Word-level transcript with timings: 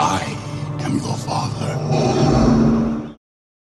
I 0.00 0.22
am 0.84 0.96
your 1.00 1.16
father. 1.16 1.76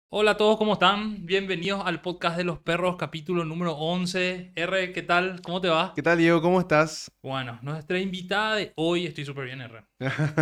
Hola 0.08 0.32
a 0.32 0.38
todos, 0.38 0.58
¿cómo 0.58 0.74
están? 0.74 1.26
Bienvenidos 1.26 1.82
al 1.86 2.02
podcast 2.02 2.38
de 2.38 2.46
los 2.46 2.58
perros, 2.60 2.96
capítulo 2.96 3.44
número 3.44 3.74
11. 3.74 4.54
R, 4.56 4.94
¿qué 4.94 5.02
tal? 5.02 5.42
¿Cómo 5.42 5.60
te 5.60 5.68
va? 5.68 5.92
¿Qué 5.94 6.02
tal, 6.02 6.18
Diego? 6.18 6.42
¿Cómo 6.42 6.62
estás? 6.62 7.12
Bueno, 7.22 7.60
nuestra 7.62 8.00
invitada 8.00 8.56
de 8.56 8.72
hoy, 8.78 9.08
estoy 9.08 9.26
súper 9.26 9.44
bien, 9.44 9.60
R. 9.60 9.84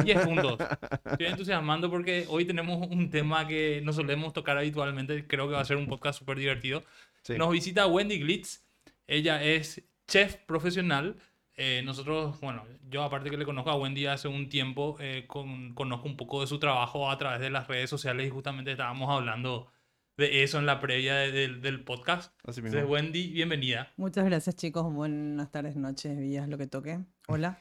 10 0.03 0.25
puntos. 0.27 0.59
Estoy 1.05 1.25
entusiasmando 1.25 1.89
porque 1.89 2.27
hoy 2.29 2.45
tenemos 2.45 2.87
un 2.87 3.09
tema 3.09 3.47
que 3.47 3.81
no 3.83 3.91
solemos 3.91 4.31
tocar 4.31 4.59
habitualmente. 4.59 5.25
Creo 5.25 5.47
que 5.47 5.55
va 5.55 5.61
a 5.61 5.65
ser 5.65 5.77
un 5.77 5.87
podcast 5.87 6.19
súper 6.19 6.37
divertido. 6.37 6.83
Sí. 7.23 7.33
Nos 7.35 7.49
visita 7.49 7.87
Wendy 7.87 8.19
Glitz. 8.19 8.63
Ella 9.07 9.41
es 9.41 9.81
chef 10.07 10.35
profesional. 10.45 11.15
Eh, 11.61 11.81
nosotros, 11.83 12.39
bueno, 12.39 12.63
yo 12.89 13.03
aparte 13.03 13.29
que 13.29 13.35
le 13.37 13.43
conozco 13.43 13.69
a 13.69 13.75
Wendy 13.75 14.05
hace 14.05 14.29
un 14.29 14.47
tiempo, 14.47 14.95
eh, 15.01 15.25
con- 15.27 15.73
conozco 15.73 16.07
un 16.07 16.15
poco 16.15 16.39
de 16.39 16.47
su 16.47 16.57
trabajo 16.57 17.11
a 17.11 17.17
través 17.17 17.41
de 17.41 17.49
las 17.49 17.67
redes 17.67 17.89
sociales 17.89 18.25
y 18.25 18.29
justamente 18.29 18.71
estábamos 18.71 19.09
hablando 19.09 19.67
de 20.15 20.43
eso 20.43 20.57
en 20.59 20.65
la 20.65 20.79
previa 20.79 21.15
de- 21.15 21.31
del- 21.33 21.61
del 21.61 21.83
podcast. 21.83 22.33
Así 22.45 22.61
mismo. 22.61 22.77
Entonces, 22.79 22.89
Wendy, 22.89 23.27
bienvenida. 23.31 23.91
Muchas 23.97 24.23
gracias 24.23 24.55
chicos, 24.55 24.91
buenas 24.93 25.51
tardes, 25.51 25.75
noches, 25.75 26.17
días, 26.17 26.47
lo 26.47 26.57
que 26.57 26.67
toque. 26.67 26.99
Hola, 27.27 27.59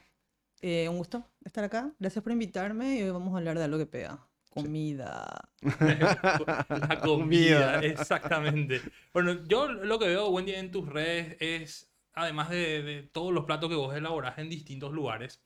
Eh, 0.60 0.88
un 0.88 0.98
gusto 0.98 1.24
estar 1.44 1.62
acá, 1.64 1.92
gracias 2.00 2.20
por 2.22 2.32
invitarme 2.32 2.96
y 2.98 3.02
hoy 3.02 3.10
vamos 3.10 3.32
a 3.34 3.38
hablar 3.38 3.58
de 3.58 3.64
algo 3.64 3.78
que 3.78 3.86
pega. 3.86 4.18
Comida. 4.50 5.48
La 5.62 6.98
comida, 7.00 7.00
Comida. 7.00 7.80
exactamente. 7.80 8.80
Bueno, 9.12 9.44
yo 9.46 9.68
lo 9.68 9.98
que 10.00 10.06
veo, 10.08 10.28
Wendy, 10.30 10.52
en 10.54 10.70
tus 10.72 10.88
redes 10.88 11.36
es, 11.40 11.87
además 12.22 12.50
de, 12.50 13.08
todos 13.12 13.32
los 13.32 13.44
platos 13.44 13.68
que 13.68 13.76
vos 13.76 13.94
elaborás 13.94 14.38
en 14.38 14.50
distintos 14.50 14.92
lugares, 14.92 15.42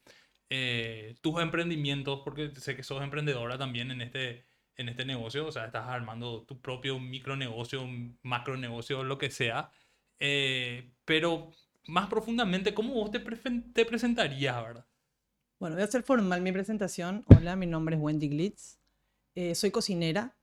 eh, 0.51 1.17
tus 1.21 1.41
emprendimientos, 1.41 2.21
porque 2.25 2.53
sé 2.57 2.77
que 2.77 2.83
sos 2.83 3.03
emprendedora 3.03 3.59
también 3.59 3.91
en 3.91 4.03
este, 4.03 4.45
en 4.77 4.89
este 4.89 5.05
negocio, 5.05 5.47
o 5.47 5.53
sea, 5.53 5.67
estás 5.67 5.89
armando 5.89 6.45
tu 6.45 6.61
propio 6.61 6.99
micronegocio, 6.99 7.87
macronegocio, 8.23 9.05
lo 9.05 9.19
que 9.19 9.31
sea. 9.31 9.71
Eh, 10.19 10.93
pero 11.05 11.51
más 11.87 12.09
profundamente, 12.09 12.75
¿cómo 12.75 12.95
vos 12.95 13.11
te, 13.11 13.21
te 13.21 13.85
presentarías, 13.85 14.63
verdad? 14.63 14.87
Bueno, 15.59 15.77
voy 15.77 15.83
a 15.83 15.87
hacer 15.87 16.03
formal 16.03 16.41
mi 16.43 16.53
presentación. 16.53 17.25
Hola, 17.27 17.57
mi 17.57 17.67
nombre 17.67 17.97
es 17.97 18.03
Wendy 18.03 18.29
Glitz. 18.29 18.79
Eh, 19.35 19.55
soy 19.55 19.71
cocinera, 19.71 20.37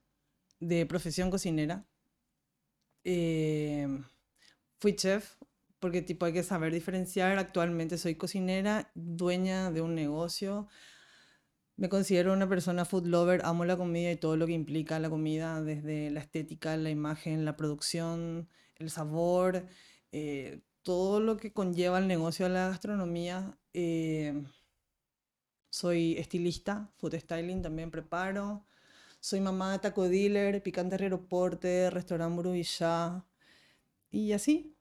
de 0.60 0.86
profesión 0.86 1.30
cocinera. 1.30 1.86
Eh, 3.04 3.88
fui 4.80 4.96
chef, 4.96 5.36
porque 5.80 6.02
tipo 6.02 6.26
hay 6.26 6.34
que 6.34 6.44
saber 6.44 6.74
diferenciar. 6.74 7.38
Actualmente 7.38 7.98
soy 7.98 8.16
cocinera, 8.16 8.92
dueña 8.96 9.72
de 9.72 9.82
un 9.82 9.96
negocio. 9.96 10.68
Me 11.78 11.90
considero 11.90 12.34
una 12.34 12.50
persona 12.50 12.86
food 12.86 13.06
lover, 13.08 13.42
amo 13.46 13.64
la 13.66 13.78
comida 13.78 14.12
y 14.12 14.18
todo 14.18 14.36
lo 14.38 14.46
que 14.48 14.54
implica 14.54 15.00
la 15.00 15.10
comida, 15.10 15.62
desde 15.64 16.12
la 16.12 16.20
estética, 16.20 16.76
la 16.78 16.90
imagen, 16.90 17.46
la 17.46 17.56
producción, 17.56 18.50
el 18.76 18.90
sabor, 18.90 19.66
eh, 20.12 20.62
todo 20.84 21.20
lo 21.22 21.38
que 21.38 21.54
conlleva 21.54 22.00
el 22.00 22.08
negocio 22.08 22.48
de 22.48 22.54
la 22.54 22.70
gastronomía. 22.70 23.58
Eh, 23.74 24.44
soy 25.70 26.18
estilista, 26.18 26.92
food 26.98 27.16
styling 27.16 27.62
también 27.62 27.92
preparo. 27.92 28.66
Soy 29.22 29.40
mamá 29.42 29.74
de 29.74 29.80
taco 29.80 30.10
dealer, 30.10 30.64
picante 30.64 30.96
aeroporte, 30.96 31.90
restaurante 31.90 32.36
Burubillá. 32.36 33.26
Y 34.12 34.34
así. 34.34 34.76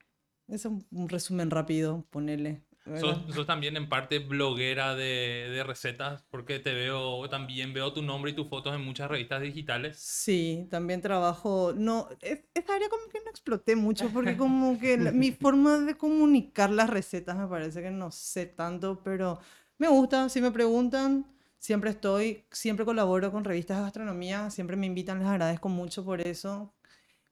Es 0.48 0.64
un, 0.64 0.84
un 0.90 1.08
resumen 1.08 1.50
rápido, 1.50 2.04
ponele. 2.10 2.62
Sos, 2.98 3.18
sos 3.34 3.46
también 3.46 3.76
en 3.76 3.88
parte 3.88 4.18
bloguera 4.18 4.94
de, 4.94 5.50
de 5.50 5.62
recetas, 5.62 6.22
porque 6.30 6.58
te 6.58 6.72
veo, 6.72 7.28
también 7.28 7.74
veo 7.74 7.92
tu 7.92 8.00
nombre 8.02 8.30
y 8.30 8.34
tus 8.34 8.48
fotos 8.48 8.74
en 8.74 8.82
muchas 8.82 9.10
revistas 9.10 9.42
digitales. 9.42 9.98
Sí, 9.98 10.66
también 10.70 11.02
trabajo. 11.02 11.74
No, 11.76 12.08
es- 12.22 12.40
esa 12.54 12.74
área 12.74 12.88
como 12.88 13.02
que 13.12 13.20
no 13.22 13.30
exploté 13.30 13.76
mucho 13.76 14.10
porque 14.10 14.36
como 14.38 14.78
que 14.78 14.96
la- 14.96 15.12
mi 15.12 15.32
forma 15.32 15.78
de 15.80 15.96
comunicar 15.96 16.70
las 16.70 16.88
recetas 16.88 17.36
me 17.36 17.46
parece 17.46 17.82
que 17.82 17.90
no 17.90 18.10
sé 18.10 18.46
tanto, 18.46 19.02
pero 19.02 19.38
me 19.76 19.88
gusta. 19.88 20.28
Si 20.30 20.40
me 20.40 20.50
preguntan, 20.50 21.26
siempre 21.58 21.90
estoy, 21.90 22.44
siempre 22.50 22.86
colaboro 22.86 23.30
con 23.30 23.44
revistas 23.44 23.76
de 23.76 23.82
gastronomía, 23.82 24.48
siempre 24.50 24.76
me 24.76 24.86
invitan, 24.86 25.18
les 25.18 25.28
agradezco 25.28 25.68
mucho 25.68 26.04
por 26.06 26.20
eso, 26.22 26.72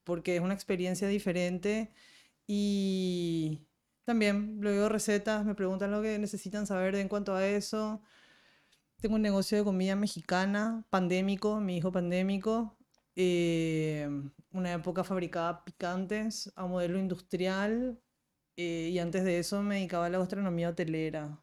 porque 0.05 0.37
es 0.37 0.43
una 0.43 0.55
experiencia 0.55 1.09
diferente 1.09 1.93
y 2.47 3.61
también 4.05 4.61
blogueo 4.61 4.89
recetas, 4.89 5.45
me 5.45 5.55
preguntan 5.55 5.91
lo 5.91 6.03
que 6.03 6.19
necesitan 6.19 6.67
saber 6.67 6.95
en 6.97 7.09
cuanto 7.09 7.35
a 7.35 7.47
eso. 7.47 8.03
Tengo 9.01 9.17
un 9.17 9.23
negocio 9.23 9.59
de 9.59 9.65
comida 9.65 9.95
mexicana, 9.97 10.85
pandémico, 10.91 11.61
mi 11.61 11.77
hijo 11.79 11.93
pandémico. 11.93 12.77
eh, 13.17 14.09
una 14.53 14.73
época 14.75 15.05
fabricaba 15.05 15.65
picantes 15.65 16.53
a 16.57 16.67
modelo 16.67 16.99
industrial. 16.99 17.99
eh, 18.59 18.91
y 18.93 18.99
antes 18.99 19.25
de 19.25 19.39
eso 19.39 19.63
me 19.63 19.77
dedicaba 19.77 20.07
a 20.07 20.11
la 20.11 20.19
gastronomía 20.19 20.71
hotelera. 20.71 21.39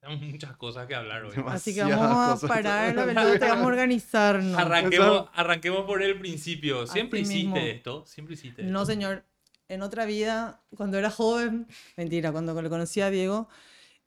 Tenemos 0.00 0.22
muchas 0.22 0.56
cosas 0.56 0.86
que 0.86 0.94
hablar 0.94 1.24
hoy. 1.24 1.34
Así 1.46 1.74
que 1.74 1.80
Demasiadas 1.84 1.98
vamos 2.10 2.44
a 2.44 2.48
parar 2.48 2.94
la 2.94 3.04
pelota 3.06 3.46
y 3.46 3.50
vamos 3.50 3.64
a 3.64 3.68
organizarnos. 3.68 4.58
Arranquemos, 4.58 5.28
arranquemos 5.34 5.84
por 5.86 6.02
el 6.02 6.18
principio. 6.18 6.86
Siempre 6.86 7.20
Así 7.20 7.28
hiciste 7.32 7.44
mismo. 7.46 7.56
esto, 7.58 8.06
siempre 8.06 8.34
hiciste 8.34 8.62
No, 8.62 8.80
esto. 8.80 8.86
señor. 8.92 9.24
En 9.68 9.82
otra 9.82 10.06
vida, 10.06 10.62
cuando 10.76 10.98
era 10.98 11.10
joven, 11.10 11.66
mentira, 11.96 12.32
cuando 12.32 12.60
le 12.60 12.68
conocí 12.70 13.00
a 13.00 13.10
Diego, 13.10 13.48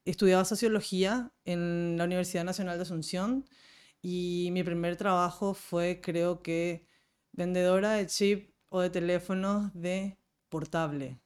estudiaba 0.06 0.44
sociología 0.46 1.32
en 1.46 1.96
la 1.98 2.06
Universidad 2.06 2.44
Nacional 2.44 2.78
de 2.78 2.84
Asunción 2.84 3.46
y 4.02 4.50
mi 4.52 4.64
primer 4.64 4.96
trabajo 4.98 5.54
fue, 5.54 6.02
creo 6.02 6.42
que, 6.42 6.88
vendedora 7.32 7.94
de 7.94 8.08
chip 8.08 8.56
o 8.70 8.82
de 8.82 8.90
teléfonos 8.90 9.72
de 9.74 10.18
portable. 10.50 11.20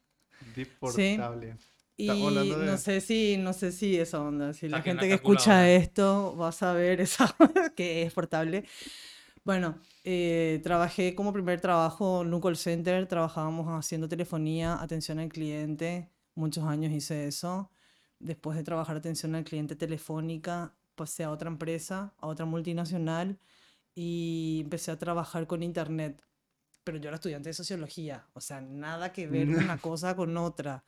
Deportable. 0.55 1.55
Y 1.97 2.09
Estamos 2.09 2.27
hablando 2.27 2.59
de- 2.59 2.65
no 2.65 2.77
sé 2.77 2.99
si, 2.99 3.37
no 3.37 3.53
sé 3.53 3.71
si 3.71 3.97
esa 3.97 4.21
onda, 4.21 4.53
si 4.53 4.67
la 4.67 4.81
gente 4.81 5.07
que 5.07 5.13
escucha 5.13 5.69
esto 5.71 6.35
va 6.37 6.49
a 6.49 6.51
saber 6.51 6.99
esa 6.99 7.33
que 7.75 8.03
es 8.03 8.11
portable. 8.13 8.65
Bueno, 9.45 9.79
eh, 10.03 10.59
trabajé 10.63 11.13
como 11.13 11.31
primer 11.31 11.61
trabajo 11.61 12.23
en 12.23 12.33
un 12.33 12.41
call 12.41 12.57
center, 12.57 13.07
trabajábamos 13.07 13.67
haciendo 13.77 14.09
telefonía, 14.09 14.81
atención 14.81 15.19
al 15.19 15.29
cliente, 15.29 16.09
muchos 16.33 16.63
años 16.63 16.91
hice 16.91 17.27
eso. 17.27 17.69
Después 18.19 18.57
de 18.57 18.63
trabajar 18.63 18.97
atención 18.97 19.35
al 19.35 19.43
cliente 19.43 19.75
telefónica, 19.75 20.73
pasé 20.95 21.23
a 21.25 21.29
otra 21.31 21.47
empresa, 21.49 22.15
a 22.17 22.25
otra 22.27 22.45
multinacional 22.47 23.37
y 23.95 24.61
empecé 24.63 24.91
a 24.91 24.97
trabajar 24.99 25.47
con 25.47 25.63
internet. 25.63 26.23
Pero 26.83 26.97
yo 26.99 27.09
era 27.09 27.15
estudiante 27.17 27.49
de 27.49 27.53
sociología, 27.53 28.27
o 28.33 28.41
sea, 28.41 28.61
nada 28.61 29.13
que 29.13 29.27
ver 29.27 29.49
una 29.49 29.77
cosa 29.79 30.15
con 30.15 30.37
otra. 30.37 30.85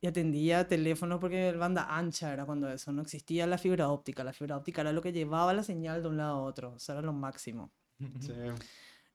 Y 0.00 0.06
atendía 0.08 0.68
teléfono 0.68 1.20
porque 1.20 1.48
el 1.50 1.58
banda 1.58 1.86
ancha 1.96 2.32
era 2.32 2.46
cuando 2.46 2.70
eso, 2.70 2.92
no 2.92 3.02
existía 3.02 3.46
la 3.46 3.58
fibra 3.58 3.88
óptica. 3.90 4.24
La 4.24 4.32
fibra 4.34 4.56
óptica 4.58 4.82
era 4.82 4.92
lo 4.92 5.02
que 5.02 5.12
llevaba 5.12 5.54
la 5.54 5.62
señal 5.64 6.02
de 6.02 6.08
un 6.10 6.18
lado 6.18 6.36
a 6.38 6.42
otro, 6.42 6.72
o 6.74 6.78
sea, 6.80 6.94
era 6.96 7.02
lo 7.02 7.12
máximo. 7.14 7.72
Sí. 8.20 8.32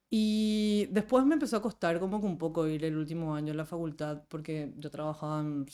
Y 0.09 0.87
después 0.91 1.25
me 1.25 1.35
empezó 1.35 1.57
a 1.57 1.61
costar 1.61 1.99
como 1.99 2.19
que 2.19 2.27
un 2.27 2.37
poco 2.37 2.67
ir 2.67 2.83
el 2.83 2.97
último 2.97 3.33
año 3.33 3.53
a 3.53 3.55
la 3.55 3.65
facultad 3.65 4.23
porque 4.27 4.73
yo 4.77 4.91
trabajaba 4.91 5.39
en, 5.39 5.65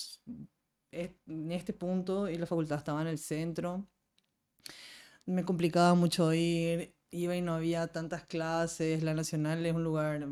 en 0.91 1.51
este 1.51 1.73
punto 1.73 2.29
y 2.29 2.35
la 2.37 2.45
facultad 2.45 2.77
estaba 2.77 3.01
en 3.01 3.07
el 3.07 3.17
centro. 3.17 3.87
Me 5.25 5.43
complicaba 5.43 5.95
mucho 5.95 6.33
ir, 6.33 6.95
iba 7.09 7.35
y 7.35 7.41
no 7.41 7.55
había 7.55 7.87
tantas 7.87 8.25
clases. 8.25 9.03
La 9.03 9.13
Nacional 9.13 9.65
es 9.65 9.73
un 9.73 9.83
lugar 9.83 10.27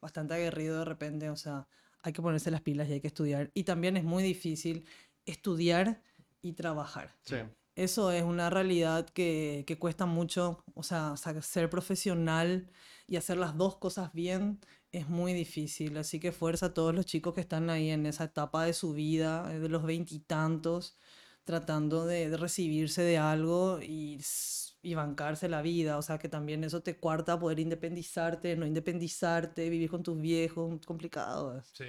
bastante 0.00 0.34
aguerrido 0.34 0.80
de 0.80 0.84
repente, 0.84 1.30
o 1.30 1.36
sea, 1.36 1.66
hay 2.02 2.12
que 2.12 2.22
ponerse 2.22 2.50
las 2.50 2.60
pilas 2.60 2.88
y 2.88 2.94
hay 2.94 3.00
que 3.00 3.08
estudiar. 3.08 3.50
Y 3.54 3.64
también 3.64 3.96
es 3.96 4.04
muy 4.04 4.22
difícil 4.22 4.84
estudiar 5.24 6.02
y 6.42 6.52
trabajar. 6.52 7.16
Sí. 7.22 7.36
Eso 7.78 8.10
es 8.10 8.24
una 8.24 8.50
realidad 8.50 9.08
que, 9.08 9.62
que 9.64 9.78
cuesta 9.78 10.04
mucho, 10.04 10.64
o 10.74 10.82
sea, 10.82 11.14
ser 11.16 11.70
profesional 11.70 12.68
y 13.06 13.14
hacer 13.14 13.36
las 13.36 13.56
dos 13.56 13.76
cosas 13.76 14.12
bien 14.12 14.58
es 14.90 15.08
muy 15.08 15.32
difícil. 15.32 15.96
Así 15.96 16.18
que 16.18 16.32
fuerza 16.32 16.66
a 16.66 16.74
todos 16.74 16.92
los 16.92 17.06
chicos 17.06 17.34
que 17.34 17.40
están 17.40 17.70
ahí 17.70 17.90
en 17.90 18.04
esa 18.06 18.24
etapa 18.24 18.64
de 18.64 18.72
su 18.72 18.94
vida, 18.94 19.54
eh, 19.54 19.60
de 19.60 19.68
los 19.68 19.84
veintitantos, 19.84 20.98
tratando 21.44 22.04
de, 22.04 22.28
de 22.28 22.36
recibirse 22.36 23.02
de 23.02 23.16
algo 23.16 23.78
y, 23.80 24.18
y 24.82 24.94
bancarse 24.94 25.48
la 25.48 25.62
vida. 25.62 25.98
O 25.98 26.02
sea, 26.02 26.18
que 26.18 26.28
también 26.28 26.64
eso 26.64 26.80
te 26.82 26.96
cuarta 26.96 27.38
poder 27.38 27.60
independizarte, 27.60 28.56
no 28.56 28.66
independizarte, 28.66 29.70
vivir 29.70 29.88
con 29.88 30.02
tus 30.02 30.20
viejos, 30.20 30.84
complicado. 30.84 31.62
Sí. 31.74 31.84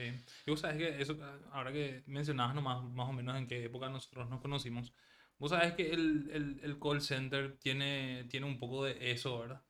Y 0.46 0.52
vos 0.52 0.60
sabés 0.60 0.78
que 0.78 1.02
eso, 1.02 1.18
ahora 1.52 1.72
que 1.72 2.04
mencionabas 2.06 2.54
nomás 2.54 2.84
más 2.84 3.10
o 3.10 3.14
menos 3.14 3.36
en 3.36 3.48
qué 3.48 3.66
época 3.66 3.90
nosotros 3.90 4.30
nos 4.30 4.40
conocimos, 4.40 4.94
vos 5.40 5.52
sabés 5.52 5.74
que 5.74 5.90
el, 5.92 6.30
el, 6.32 6.60
el 6.64 6.80
call 6.80 7.02
center 7.02 7.58
tiene, 7.58 8.26
tiene 8.30 8.46
un 8.46 8.60
poco 8.60 8.86
de 8.86 9.12
eso, 9.12 9.40
¿verdad? 9.40 9.62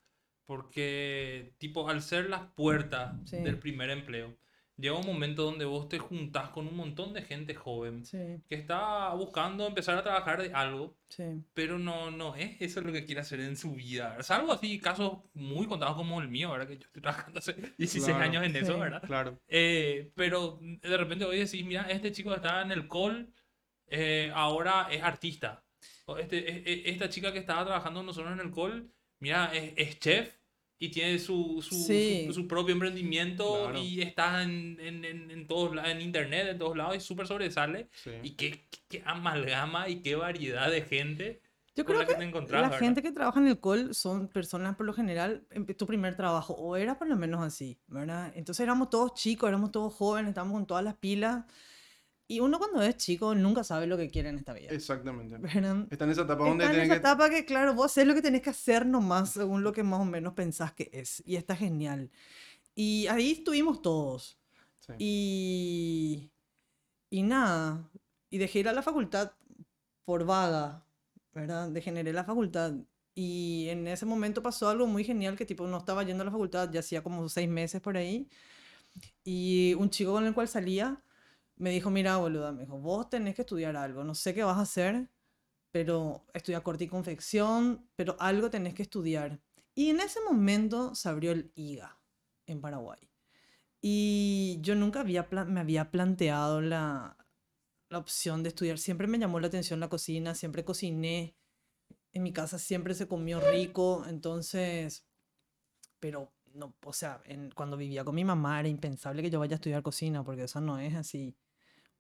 Porque, 0.46 1.54
tipo, 1.60 1.88
al 1.90 2.02
ser 2.02 2.30
las 2.30 2.42
puertas 2.56 3.16
Sí. 3.30 3.38
del 3.38 3.60
primer 3.60 3.90
empleo, 3.92 4.36
llega 4.78 4.96
un 4.98 5.06
momento 5.06 5.44
donde 5.44 5.66
vos 5.66 5.88
te 5.90 6.00
juntás 6.00 6.50
con 6.50 6.68
un 6.68 6.76
montón 6.76 7.14
de 7.14 7.22
gente 7.22 7.54
joven 7.54 8.04
Sí, 8.06 8.18
que 8.48 8.56
está 8.56 9.14
buscando 9.14 9.68
empezar 9.68 9.98
a 9.98 10.04
trabajar 10.04 10.42
de 10.42 10.52
algo, 10.54 10.98
sí. 11.10 11.24
pero 11.54 11.78
no, 11.78 12.10
no 12.12 12.36
es 12.36 12.60
eso 12.62 12.82
lo 12.82 12.92
que 12.92 13.06
quiere 13.06 13.22
hacer 13.22 13.42
en 13.42 13.56
su 13.58 13.76
vida. 13.76 14.22
Salvo 14.24 14.52
así 14.54 14.80
casos 14.80 15.20
muy 15.34 15.68
contados 15.68 15.96
como 15.96 16.20
el 16.22 16.30
mío, 16.30 16.52
¿verdad? 16.52 16.68
Que 16.68 16.78
yo 16.80 16.86
estoy 16.88 17.02
trabajando 17.04 17.40
hace 17.40 17.54
16 17.78 18.06
Claro, 18.06 18.24
años 18.24 18.44
en 18.46 18.56
eso. 18.56 18.80
¿verdad? 18.80 19.04
Claro. 19.06 19.40
Eh, 19.48 20.12
pero 20.16 20.60
de 20.62 20.98
repente 20.98 21.26
hoy 21.26 21.38
decís, 21.40 21.64
mira, 21.66 21.84
este 21.92 22.12
chico 22.12 22.34
está 22.34 22.62
en 22.64 22.72
el 22.72 22.88
call, 22.88 23.32
eh, 23.90 24.32
ahora 24.34 24.88
es 24.92 25.02
artista. 25.04 25.64
Este, 26.20 26.38
e- 26.38 26.64
e- 26.66 26.90
esta 26.92 27.10
chica 27.10 27.32
que 27.32 27.40
estaba 27.40 27.64
trabajando 27.66 28.02
nosotros 28.04 28.34
en 28.34 28.40
el 28.40 28.52
call, 28.52 28.92
mira, 29.20 29.52
es, 29.54 29.74
es 29.78 30.00
chef 30.00 30.36
y 30.80 30.90
tiene 30.90 31.20
su, 31.20 31.62
su, 31.62 31.76
Sí. 31.76 32.24
su, 32.28 32.34
su 32.34 32.48
propio 32.48 32.74
emprendimiento 32.74 33.66
Claro. 33.66 33.80
y 33.80 34.02
está 34.02 34.42
en, 34.44 34.78
en, 34.80 35.04
en, 35.06 35.30
en 35.30 35.46
todos, 35.48 35.76
en 35.86 36.02
internet, 36.02 36.48
en 36.50 36.58
todos 36.58 36.76
lados 36.76 36.96
y 36.96 37.00
súper 37.02 37.28
sobresale. 37.28 37.90
Sí. 37.94 38.12
Y 38.24 38.32
qué, 38.32 38.68
qué 38.88 39.04
amalgama 39.06 39.90
y 39.90 40.02
qué 40.02 40.16
variedad 40.16 40.72
de 40.72 40.82
gente 40.82 41.42
Yo 41.76 41.86
creo 41.86 42.00
la 42.00 42.06
que 42.06 42.14
que 42.16 42.20
te 42.20 42.26
la 42.32 42.40
¿verdad? 42.42 42.80
gente 42.80 43.02
que 43.02 43.12
trabaja 43.12 43.40
en 43.40 43.48
el 43.48 43.60
call 43.60 43.94
son 43.94 44.30
personas, 44.30 44.76
por 44.76 44.86
lo 44.86 44.94
general, 44.94 45.46
en 45.52 45.66
tu 45.66 45.86
primer 45.86 46.16
trabajo, 46.16 46.54
o 46.54 46.76
era 46.76 46.98
por 46.98 47.08
lo 47.08 47.16
menos 47.18 47.42
así, 47.42 47.78
¿verdad? 47.88 48.32
Entonces 48.36 48.64
éramos 48.64 48.90
todos 48.90 49.14
chicos, 49.14 49.48
éramos 49.50 49.72
todos 49.72 49.94
jóvenes, 49.94 50.30
estábamos 50.30 50.56
con 50.56 50.66
todas 50.66 50.84
las 50.84 50.96
pilas. 50.96 51.46
Y 52.32 52.42
uno 52.42 52.60
cuando 52.60 52.84
es 52.84 52.96
chico 52.96 53.34
nunca 53.34 53.64
sabe 53.64 53.88
lo 53.88 53.98
que 53.98 54.08
quiere 54.08 54.30
en 54.30 54.38
esta 54.38 54.54
vida. 54.54 54.70
Exactamente. 54.70 55.40
¿verdad? 55.40 55.88
Está 55.90 56.06
en 56.06 56.12
esa 56.12 56.22
etapa 56.22 56.48
donde 56.48 56.64
Está 56.64 56.76
en 56.78 56.84
esa 56.84 56.94
que... 56.94 57.00
etapa 57.00 57.30
que, 57.32 57.44
claro, 57.44 57.74
vos 57.74 57.88
haces 57.88 58.06
lo 58.06 58.14
que 58.14 58.22
tenés 58.22 58.44
que 58.44 58.52
hacer 58.52 58.86
nomás 58.86 59.32
según 59.32 59.64
lo 59.64 59.74
que 59.74 59.82
más 59.82 60.00
o 60.00 60.06
menos 60.06 60.34
pensás 60.34 60.72
que 60.72 60.92
es. 60.94 61.24
Y 61.26 61.38
está 61.38 61.56
genial. 61.56 62.12
Y 62.76 63.08
ahí 63.08 63.32
estuvimos 63.32 63.82
todos. 63.82 64.38
Sí. 64.78 64.94
Y, 65.00 66.32
y 67.10 67.24
nada, 67.24 67.90
y 68.30 68.38
dejé 68.38 68.60
ir 68.60 68.70
a 68.70 68.74
la 68.74 68.84
facultad 68.84 69.32
por 70.06 70.24
vaga, 70.24 70.86
¿verdad? 71.34 71.70
Degeneré 71.70 72.14
la 72.14 72.26
facultad. 72.26 72.76
Y 73.16 73.70
en 73.70 73.88
ese 73.88 74.06
momento 74.06 74.44
pasó 74.44 74.70
algo 74.70 74.86
muy 74.86 75.04
genial 75.04 75.36
que 75.36 75.48
tipo 75.48 75.66
no 75.66 75.80
estaba 75.80 76.04
yendo 76.04 76.22
a 76.22 76.26
la 76.26 76.32
facultad, 76.32 76.70
ya 76.72 76.82
hacía 76.82 77.02
como 77.02 77.28
seis 77.28 77.50
meses 77.50 77.82
por 77.82 77.98
ahí. 77.98 78.30
Y 79.24 79.74
un 79.80 79.90
chico 79.90 80.12
con 80.12 80.28
el 80.28 80.36
cual 80.36 80.48
salía 80.48 81.04
me 81.60 81.70
dijo, 81.70 81.92
mira, 81.92 82.18
boluda, 82.18 82.52
me 82.52 82.62
dijo, 82.62 82.80
vos 82.80 83.10
tenés 83.10 83.36
que 83.36 83.42
estudiar 83.44 83.76
algo, 83.76 84.04
no 84.04 84.16
sé 84.16 84.34
qué 84.34 84.44
vas 84.44 84.58
a 84.58 84.62
hacer, 84.62 85.10
pero 85.72 86.26
estudia 86.34 86.62
corte 86.62 86.86
y 86.86 86.88
confección, 86.88 87.88
pero 87.96 88.16
algo 88.20 88.50
tenés 88.50 88.74
que 88.74 88.84
estudiar. 88.84 89.40
Y 89.76 89.90
en 89.90 90.00
ese 90.00 90.20
momento 90.22 90.96
se 90.96 91.10
abrió 91.10 91.32
el 91.32 91.52
IGA 91.56 92.00
en 92.48 92.62
Paraguay. 92.62 93.00
Y 93.82 94.60
yo 94.62 94.76
nunca 94.76 95.02
había 95.02 95.28
me 95.48 95.60
había 95.60 95.92
planteado 95.92 96.62
la, 96.62 97.18
la 97.90 97.98
opción 97.98 98.42
de 98.42 98.50
estudiar. 98.50 98.78
Siempre 98.78 99.08
me 99.08 99.20
llamó 99.20 99.40
la 99.40 99.48
atención 99.48 99.80
la 99.80 99.90
cocina, 99.90 100.36
siempre 100.36 100.66
cociné. 100.66 101.36
En 102.14 102.24
mi 102.24 102.34
casa 102.34 102.58
siempre 102.58 102.94
se 102.96 103.08
comió 103.08 103.40
rico, 103.40 104.06
entonces, 104.08 105.06
pero 106.00 106.34
no, 106.54 106.74
o 106.84 106.94
sea, 106.94 107.22
cuando 107.56 107.78
vivía 107.78 108.04
con 108.04 108.16
mi 108.16 108.26
mamá 108.26 108.60
era 108.60 108.70
impensable 108.70 109.22
que 109.22 109.30
yo 109.30 109.40
vaya 109.40 109.56
a 109.56 109.58
estudiar 109.58 109.84
cocina, 109.84 110.24
porque 110.24 110.44
eso 110.44 110.60
no 110.62 110.80
es 110.80 110.96
así 110.96 111.36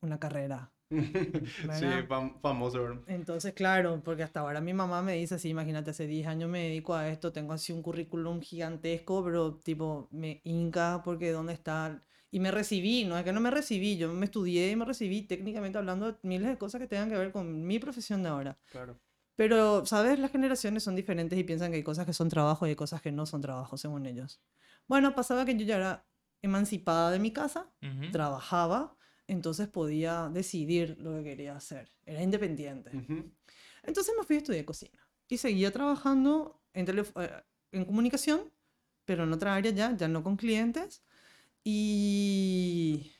una 0.01 0.19
carrera. 0.19 0.71
sí, 0.89 1.85
fam- 2.07 2.39
famoso. 2.41 3.03
Entonces, 3.07 3.53
claro, 3.53 4.01
porque 4.03 4.23
hasta 4.23 4.39
ahora 4.39 4.61
mi 4.61 4.73
mamá 4.73 5.01
me 5.01 5.13
dice 5.13 5.35
así, 5.35 5.49
imagínate, 5.49 5.91
hace 5.91 6.07
10 6.07 6.27
años 6.27 6.49
me 6.49 6.63
dedico 6.63 6.95
a 6.95 7.07
esto, 7.09 7.31
tengo 7.31 7.53
así 7.53 7.71
un 7.71 7.81
currículum 7.81 8.41
gigantesco, 8.41 9.23
pero 9.23 9.55
tipo, 9.55 10.07
me 10.11 10.41
hinca 10.43 11.01
porque 11.03 11.31
¿dónde 11.31 11.53
está? 11.53 12.01
Y 12.31 12.39
me 12.39 12.51
recibí, 12.51 13.05
no 13.05 13.17
es 13.17 13.23
que 13.23 13.33
no 13.33 13.39
me 13.39 13.49
recibí, 13.51 13.97
yo 13.97 14.11
me 14.13 14.25
estudié 14.25 14.69
y 14.71 14.75
me 14.75 14.85
recibí 14.85 15.23
técnicamente 15.23 15.77
hablando 15.79 16.11
de 16.11 16.17
miles 16.23 16.47
de 16.49 16.57
cosas 16.57 16.79
que 16.79 16.87
tengan 16.87 17.09
que 17.09 17.17
ver 17.17 17.31
con 17.31 17.65
mi 17.65 17.79
profesión 17.79 18.21
de 18.23 18.29
ahora. 18.29 18.57
Claro. 18.71 18.99
Pero, 19.35 19.85
¿sabes? 19.85 20.19
Las 20.19 20.31
generaciones 20.31 20.83
son 20.83 20.95
diferentes 20.95 21.37
y 21.39 21.43
piensan 21.43 21.71
que 21.71 21.77
hay 21.77 21.83
cosas 21.83 22.05
que 22.05 22.13
son 22.13 22.29
trabajo 22.29 22.65
y 22.67 22.71
hay 22.71 22.75
cosas 22.75 23.01
que 23.01 23.11
no 23.11 23.25
son 23.25 23.41
trabajo, 23.41 23.77
según 23.77 24.05
ellos. 24.05 24.41
Bueno, 24.87 25.15
pasaba 25.15 25.45
que 25.45 25.55
yo 25.57 25.65
ya 25.65 25.77
era 25.77 26.05
emancipada 26.41 27.09
de 27.11 27.19
mi 27.19 27.31
casa, 27.31 27.71
Ujú. 27.81 28.11
trabajaba, 28.11 28.97
entonces 29.31 29.67
podía 29.67 30.29
decidir 30.29 30.97
lo 30.99 31.15
que 31.17 31.23
quería 31.23 31.55
hacer. 31.55 31.91
Era 32.05 32.21
independiente. 32.23 32.95
Ujú. 32.95 33.31
Entonces 33.83 34.13
me 34.17 34.23
fui 34.25 34.35
a 34.37 34.39
estudiar 34.39 34.65
cocina 34.65 34.99
y 35.27 35.37
seguía 35.37 35.71
trabajando 35.71 36.61
en, 36.73 36.87
eh, 36.89 37.43
en 37.71 37.85
comunicación, 37.85 38.51
pero 39.05 39.23
en 39.23 39.33
otra 39.33 39.55
área 39.55 39.71
ya, 39.71 39.95
ya 39.95 40.07
no 40.07 40.23
con 40.23 40.35
clientes. 40.37 41.03
Y, 41.63 43.11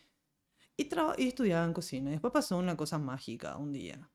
y, 0.78 0.90
y 1.18 1.28
estudiaba 1.28 1.66
en 1.66 1.74
cocina. 1.74 2.10
Y 2.10 2.14
después 2.14 2.34
pasó 2.34 2.58
una 2.58 2.78
cosa 2.78 2.98
mágica 3.00 3.58
un 3.58 3.74
día, 3.74 4.10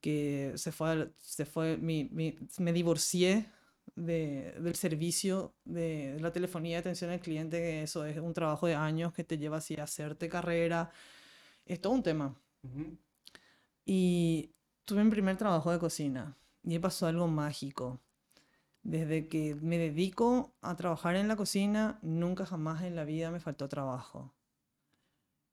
que 0.00 0.52
se 0.56 0.72
fue, 0.72 1.12
se 1.18 1.44
fue 1.46 1.76
mi, 1.78 2.04
mi- 2.12 2.38
me 2.58 2.72
divorcié 2.72 3.50
de- 3.94 4.52
del 4.60 4.74
servicio 4.76 5.54
de 5.64 6.18
la 6.20 6.32
telefonía 6.32 6.76
de 6.76 6.80
atención 6.80 7.10
al 7.10 7.20
cliente, 7.20 7.58
que 7.58 7.82
eso 7.82 8.04
es 8.04 8.18
un 8.18 8.34
trabajo 8.34 8.66
de 8.66 8.74
años 8.74 9.12
que 9.14 9.24
te 9.24 9.38
lleva 9.38 9.58
así 9.58 9.76
a 9.76 9.84
hacerte 9.84 10.28
carrera. 10.28 10.90
Es 11.66 11.80
todo 11.80 11.92
un 11.94 12.02
tema. 12.02 12.36
Y 13.84 14.50
tuve 14.84 15.04
mi 15.04 15.10
primer 15.10 15.36
trabajo 15.36 15.70
de 15.70 15.78
cocina 15.78 16.36
y 16.62 16.70
me 16.70 16.80
pasó 16.80 17.06
algo 17.06 17.26
mágico. 17.28 18.00
Desde 18.82 19.28
que 19.28 19.54
me 19.56 19.78
dedico 19.78 20.54
a 20.62 20.76
trabajar 20.76 21.16
en 21.16 21.28
la 21.28 21.36
cocina, 21.36 21.98
nunca 22.02 22.46
jamás 22.46 22.82
en 22.82 22.96
la 22.96 23.04
vida 23.04 23.30
me 23.30 23.40
faltó 23.40 23.68
trabajo. 23.68 24.34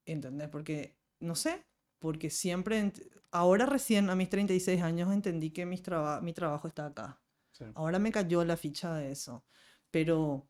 ¿Entendés? 0.06 0.48
Porque, 0.48 0.94
no 1.20 1.34
sé, 1.34 1.64
porque 1.98 2.30
siempre, 2.30 2.92
ahora 3.30 3.66
recién 3.66 4.10
a 4.10 4.14
mis 4.16 4.28
36 4.28 4.82
años 4.82 5.12
entendí 5.12 5.50
que 5.50 5.66
mis 5.66 5.82
traba- 5.82 6.20
mi 6.20 6.32
trabajo 6.32 6.68
está 6.68 6.86
acá. 6.86 7.18
Sí. 7.54 7.64
Ahora 7.74 7.98
me 7.98 8.12
cayó 8.12 8.44
la 8.44 8.56
ficha 8.56 8.94
de 8.94 9.10
eso. 9.10 9.44
Pero 9.90 10.48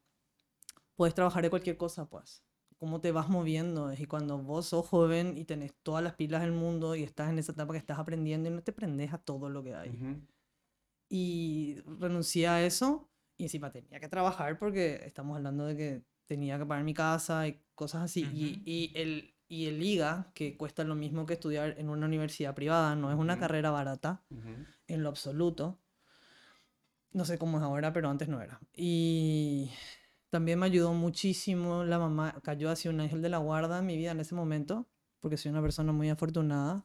puedes 0.97 1.15
trabajar 1.15 1.43
de 1.43 1.51
cualquier 1.51 1.77
cosa, 1.77 2.09
pues. 2.09 2.43
Cómo 2.79 3.01
te 3.01 3.13
vas 3.13 3.29
moviendo. 3.29 3.93
Y 3.93 4.07
cuando 4.07 4.39
vos 4.39 4.67
sos 4.67 4.87
joven 4.87 5.37
y 5.37 5.45
tenés 5.45 5.75
todas 5.83 6.03
las 6.03 6.15
pilas 6.15 6.41
del 6.43 6.53
mundo 6.53 6.97
y 6.97 7.03
estás 7.03 7.31
en 7.31 7.39
esa 7.39 7.53
etapa 7.53 7.73
que 7.73 7.79
estás 7.79 7.99
aprendiendo 7.99 8.49
y 8.49 8.53
no 8.53 8.63
te 8.63 8.73
prendes 8.73 9.13
a 9.13 9.19
todo 9.19 9.49
lo 9.49 9.63
que 9.63 9.75
hay. 9.75 10.25
Y 11.09 11.77
renuncié 11.99 12.49
a 12.49 12.65
eso 12.65 13.11
y 13.37 13.45
encima 13.45 13.71
tenía 13.71 14.01
que 14.01 14.09
trabajar 14.09 14.59
porque 14.59 15.03
estamos 15.05 15.37
hablando 15.37 15.67
de 15.67 15.77
que 15.77 16.05
tenía 16.27 16.59
que 16.59 16.67
pagar 16.67 16.85
mi 16.85 16.95
casa 16.95 17.47
y 17.47 17.63
cosas 17.75 18.03
así. 18.03 18.23
Y, 18.65 18.93
el, 18.95 19.35
y 19.47 19.67
el 19.67 19.83
IGA, 19.83 20.33
que 20.35 20.57
cuesta 20.57 20.85
lo 20.85 20.95
mismo 20.95 21.27
que 21.27 21.35
estudiar 21.35 21.79
en 21.79 21.89
una 21.91 22.07
universidad 22.07 22.55
privada, 22.55 22.97
no 22.97 23.11
es 23.11 23.19
una 23.19 23.39
carrera 23.39 23.71
barata 23.71 24.25
en 24.87 25.03
lo 25.03 25.11
absoluto. 25.11 25.81
No 27.15 27.25
sé 27.25 27.39
cómo 27.39 27.59
es 27.59 27.65
ahora, 27.65 27.93
pero 27.93 28.11
antes 28.11 28.29
no 28.29 28.43
era. 28.43 28.61
Y 28.75 29.71
también 30.29 30.59
me 30.59 30.67
ayudó 30.67 30.93
muchísimo. 30.93 31.85
La 31.85 31.99
mamá 31.99 32.35
cayó 32.43 32.69
así 32.69 32.89
un 32.89 33.01
ángel 33.01 33.23
de 33.23 33.29
la 33.29 33.39
guarda 33.39 33.79
en 33.79 33.87
mi 33.87 33.97
vida 33.97 34.11
en 34.11 34.21
ese 34.21 34.35
momento, 34.35 34.89
porque 35.21 35.37
soy 35.37 35.53
una 35.53 35.63
persona 35.63 35.93
muy 35.93 36.11
afortunada, 36.11 36.85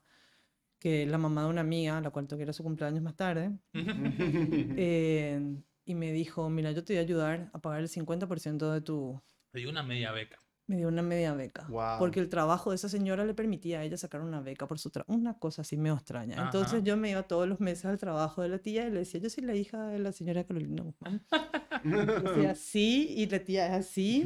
que 0.78 1.04
es 1.04 1.10
la 1.10 1.18
mamá 1.18 1.44
de 1.44 1.50
una 1.50 1.62
amiga, 1.62 2.00
la 2.00 2.12
cual 2.12 2.28
tuviera 2.28 2.54
su 2.54 2.64
cumpleaños 2.64 3.02
más 3.02 3.16
tarde. 3.16 3.58
eh, 3.74 5.58
y 5.84 5.96
me 5.96 6.12
dijo, 6.12 6.48
mira, 6.50 6.72
yo 6.72 6.84
te 6.84 6.94
voy 6.94 7.00
a 7.00 7.02
ayudar 7.02 7.50
a 7.52 7.60
pagar 7.60 7.82
el 7.82 7.90
50% 7.90 8.72
de 8.72 8.82
tu... 8.82 9.20
Te 9.52 9.58
dio 9.58 9.72
una 9.72 9.82
media 9.82 10.12
beca. 10.12 10.40
Me 10.70 10.78
dio 10.78 10.88
una 10.88 11.02
media 11.02 11.34
beca. 11.34 11.66
Guau. 11.68 11.98
Porque 11.98 12.20
el 12.20 12.30
trabajo 12.30 12.70
de 12.70 12.76
esa 12.76 12.90
señora 12.90 13.26
le 13.26 13.34
permitía 13.34 13.80
a 13.80 13.84
ella 13.84 13.98
sacar 13.98 14.22
una 14.22 14.40
beca 14.40 14.68
por 14.68 14.78
su 14.78 14.92
trabajo. 14.92 15.12
Una 15.12 15.34
cosa 15.34 15.64
así 15.64 15.78
medio 15.78 15.96
extraña. 15.96 16.36
Ajá. 16.36 16.46
Entonces 16.46 16.84
yo 16.84 16.96
me 16.96 17.10
iba 17.10 17.24
todos 17.24 17.48
los 17.48 17.60
meses 17.60 17.86
al 17.86 17.98
trabajo 17.98 18.44
de 18.44 18.50
la 18.50 18.60
tía 18.60 18.86
y 18.86 18.92
le 18.92 19.00
decía, 19.00 19.20
yo 19.20 19.32
soy 19.32 19.46
la 19.46 19.56
hija 19.56 19.88
de 19.88 19.98
la 19.98 20.12
señora 20.12 20.44
Carolina 20.44 20.84
Guzmán. 20.84 21.26
Decía, 21.84 22.54
sí, 22.56 23.16
y 23.18 23.26
la 23.26 23.40
tía 23.40 23.66
es 23.66 23.88
así. 23.88 24.24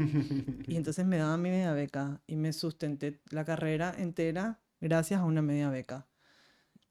Y 0.68 0.76
entonces 0.76 1.06
me 1.06 1.16
daba 1.16 1.38
mi 1.38 1.50
media 1.50 1.72
beca 1.72 2.22
y 2.28 2.36
me 2.36 2.52
sustenté 2.52 3.22
la 3.30 3.46
carrera 3.46 3.96
entera 3.98 4.60
gracias 4.82 5.22
a 5.22 5.24
una 5.24 5.42
media 5.42 5.70
beca. 5.70 6.10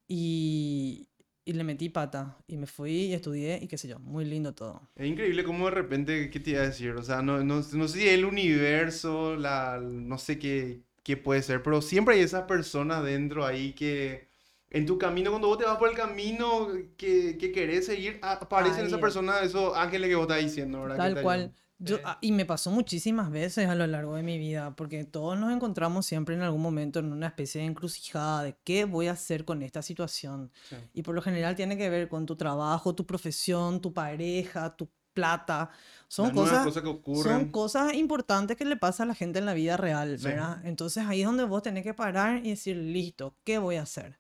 Y, 0.09 1.09
y 1.45 1.53
le 1.55 1.65
metí 1.65 1.89
pata 1.89 2.39
y 2.47 2.57
me 2.57 2.67
fui 2.67 2.93
y 3.07 3.15
estudié 3.15 3.59
y 3.63 3.69
qué 3.69 3.79
sé 3.79 3.89
yo, 3.89 3.99
muy 4.01 4.25
lindo 4.25 4.55
todo. 4.55 4.89
Es 4.95 5.07
increíble 5.09 5.43
cómo 5.45 5.67
de 5.67 5.71
repente, 5.73 6.31
¿qué 6.31 6.39
te 6.41 6.51
iba 6.51 6.61
a 6.63 6.67
decir? 6.67 6.91
O 6.93 7.03
sea, 7.03 7.23
no, 7.23 7.43
no, 7.43 7.57
no 7.57 7.89
sé 7.89 7.99
si 8.01 8.09
el 8.09 8.25
universo, 8.27 9.37
la, 9.37 9.81
no 9.81 10.19
sé 10.19 10.39
qué, 10.39 10.83
qué 11.03 11.17
puede 11.17 11.43
ser, 11.43 11.63
pero 11.63 11.81
siempre 11.81 12.15
hay 12.17 12.21
esas 12.21 12.45
personas 12.45 13.03
dentro 13.03 13.47
ahí 13.47 13.73
que 13.75 14.29
en 14.71 14.85
tu 14.87 14.99
camino, 14.99 15.31
cuando 15.31 15.49
vos 15.49 15.59
te 15.59 15.65
vas 15.65 15.79
por 15.79 15.89
el 15.89 15.97
camino 15.97 16.69
que, 16.97 17.37
que 17.39 17.53
querés 17.53 17.87
seguir, 17.87 18.19
aparecen 18.23 18.85
esas 18.87 18.99
es. 18.99 19.01
personas, 19.01 19.43
esos 19.43 19.77
ángeles 19.77 20.09
que 20.11 20.15
vos 20.17 20.25
estás 20.25 20.43
diciendo, 20.45 20.83
¿verdad? 20.83 21.01
Tal 21.01 21.19
cual. 21.19 21.55
Yo, 21.85 21.97
Sí. 21.97 22.03
ah, 22.07 22.19
y 22.21 22.31
me 22.33 22.45
pasó 22.47 22.71
muchísimas 22.71 23.31
veces 23.31 23.69
a 23.69 23.75
lo 23.75 23.87
largo 23.87 24.15
de 24.15 24.23
mi 24.23 24.39
vida, 24.39 24.75
porque 24.77 25.05
todos 25.05 25.37
nos 25.39 25.53
encontramos 25.53 26.07
siempre 26.07 26.35
en 26.37 26.43
algún 26.43 26.63
momento 26.63 27.01
en 27.01 27.13
una 27.13 27.27
especie 27.27 27.61
de 27.61 27.67
encrucijada 27.67 28.45
de 28.45 28.57
qué 28.63 28.85
voy 28.85 29.09
a 29.09 29.13
hacer 29.13 29.45
con 29.45 29.63
esta 29.63 29.83
situación. 29.83 30.51
Sí. 30.69 30.77
Y 30.95 31.03
por 31.03 31.15
lo 31.15 31.23
general 31.23 31.57
tiene 31.57 31.77
que 31.77 31.91
ver 31.91 32.09
con 32.09 32.25
tu 32.25 32.37
trabajo, 32.37 32.95
tu 32.95 33.05
profesión, 33.05 33.81
tu 33.81 33.93
pareja, 33.93 34.77
tu 34.77 34.89
plata. 35.13 35.71
Son 36.09 36.27
Las 36.29 36.35
cosas, 36.35 36.65
cosas 36.65 36.83
que 36.83 36.89
son 36.89 36.97
ocurren. 36.97 37.51
cosas 37.51 37.95
importantes 37.95 38.57
que 38.57 38.65
le 38.65 38.77
pasa 38.77 39.03
a 39.03 39.07
la 39.07 39.15
gente 39.15 39.41
en 39.41 39.47
la 39.47 39.53
vida 39.55 39.77
real, 39.77 40.19
Sí. 40.19 40.25
¿verdad? 40.25 40.65
Entonces 40.65 41.05
ahí 41.07 41.21
es 41.21 41.27
donde 41.27 41.45
vos 41.45 41.63
tenés 41.63 41.83
que 41.83 41.93
parar 41.95 42.39
y 42.47 42.51
decir, 42.51 42.77
listo, 42.77 43.35
¿qué 43.45 43.59
voy 43.59 43.77
a 43.77 43.83
hacer? 43.83 44.19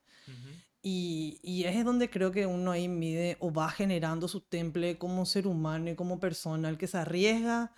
Y, 0.83 1.39
y 1.43 1.65
es 1.65 1.85
donde 1.85 2.11
creo 2.11 2.33
que 2.33 2.45
uno 2.45 2.73
ahí 2.73 2.89
mide 2.89 3.37
o 3.39 3.53
va 3.53 3.71
generando 3.71 4.27
su 4.27 4.41
temple 4.41 4.99
como 4.99 5.25
ser 5.25 5.47
humano 5.47 5.91
y 5.91 5.95
como 5.95 6.19
persona, 6.19 6.69
el 6.69 6.77
que 6.77 6.89
se 6.89 6.99
arriesga 6.99 7.73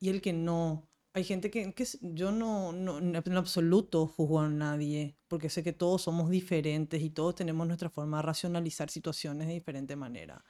y 0.00 0.08
el 0.08 0.20
que 0.20 0.32
no. 0.32 0.88
Hay 1.14 1.24
gente 1.24 1.50
que, 1.50 1.72
que 1.72 1.86
yo 2.02 2.32
no, 2.32 2.72
no 2.72 2.98
en 2.98 3.36
absoluto 3.36 4.06
juzgo 4.06 4.40
a 4.40 4.48
nadie, 4.48 5.16
porque 5.28 5.50
sé 5.50 5.62
que 5.62 5.72
todos 5.72 6.02
somos 6.02 6.30
diferentes 6.30 7.00
y 7.00 7.10
todos 7.10 7.36
tenemos 7.36 7.66
nuestra 7.66 7.90
forma 7.90 8.18
de 8.18 8.22
racionalizar 8.24 8.90
situaciones 8.90 9.46
de 9.48 9.54
diferente 9.54 9.96
manera. 9.96 10.44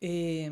Eh, 0.00 0.50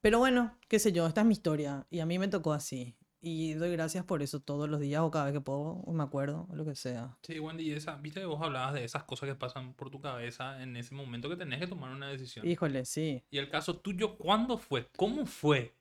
pero 0.00 0.18
bueno, 0.18 0.58
qué 0.68 0.80
sé 0.80 0.92
yo, 0.92 1.06
esta 1.06 1.20
es 1.20 1.26
mi 1.26 1.32
historia 1.34 1.86
y 1.88 2.00
a 2.00 2.06
mí 2.06 2.18
me 2.18 2.28
tocó 2.28 2.52
así. 2.52 2.96
Y 3.24 3.54
doy 3.54 3.70
gracias 3.70 4.04
por 4.04 4.20
eso 4.20 4.40
todos 4.40 4.68
los 4.68 4.80
días 4.80 5.00
o 5.00 5.10
cada 5.12 5.26
vez 5.26 5.34
que 5.34 5.40
puedo, 5.40 5.60
o 5.60 5.92
me 5.92 6.02
acuerdo, 6.02 6.48
o 6.50 6.56
lo 6.56 6.64
que 6.64 6.74
sea. 6.74 7.16
Sí, 7.22 7.38
Wendy, 7.38 7.62
y 7.62 7.72
esa, 7.72 7.94
viste 7.94 8.18
que 8.18 8.26
vos 8.26 8.42
hablabas 8.42 8.74
de 8.74 8.82
esas 8.82 9.04
cosas 9.04 9.28
que 9.28 9.36
pasan 9.36 9.74
por 9.74 9.90
tu 9.90 10.00
cabeza 10.00 10.60
en 10.60 10.76
ese 10.76 10.92
momento 10.92 11.28
que 11.28 11.36
tenés 11.36 11.60
que 11.60 11.68
tomar 11.68 11.92
una 11.92 12.08
decisión. 12.08 12.44
Híjole, 12.44 12.84
sí. 12.84 13.22
Y 13.30 13.38
el 13.38 13.48
caso 13.48 13.78
tuyo, 13.78 14.18
¿cuándo 14.18 14.58
fue? 14.58 14.88
¿Cómo 14.96 15.24
fue? 15.24 15.72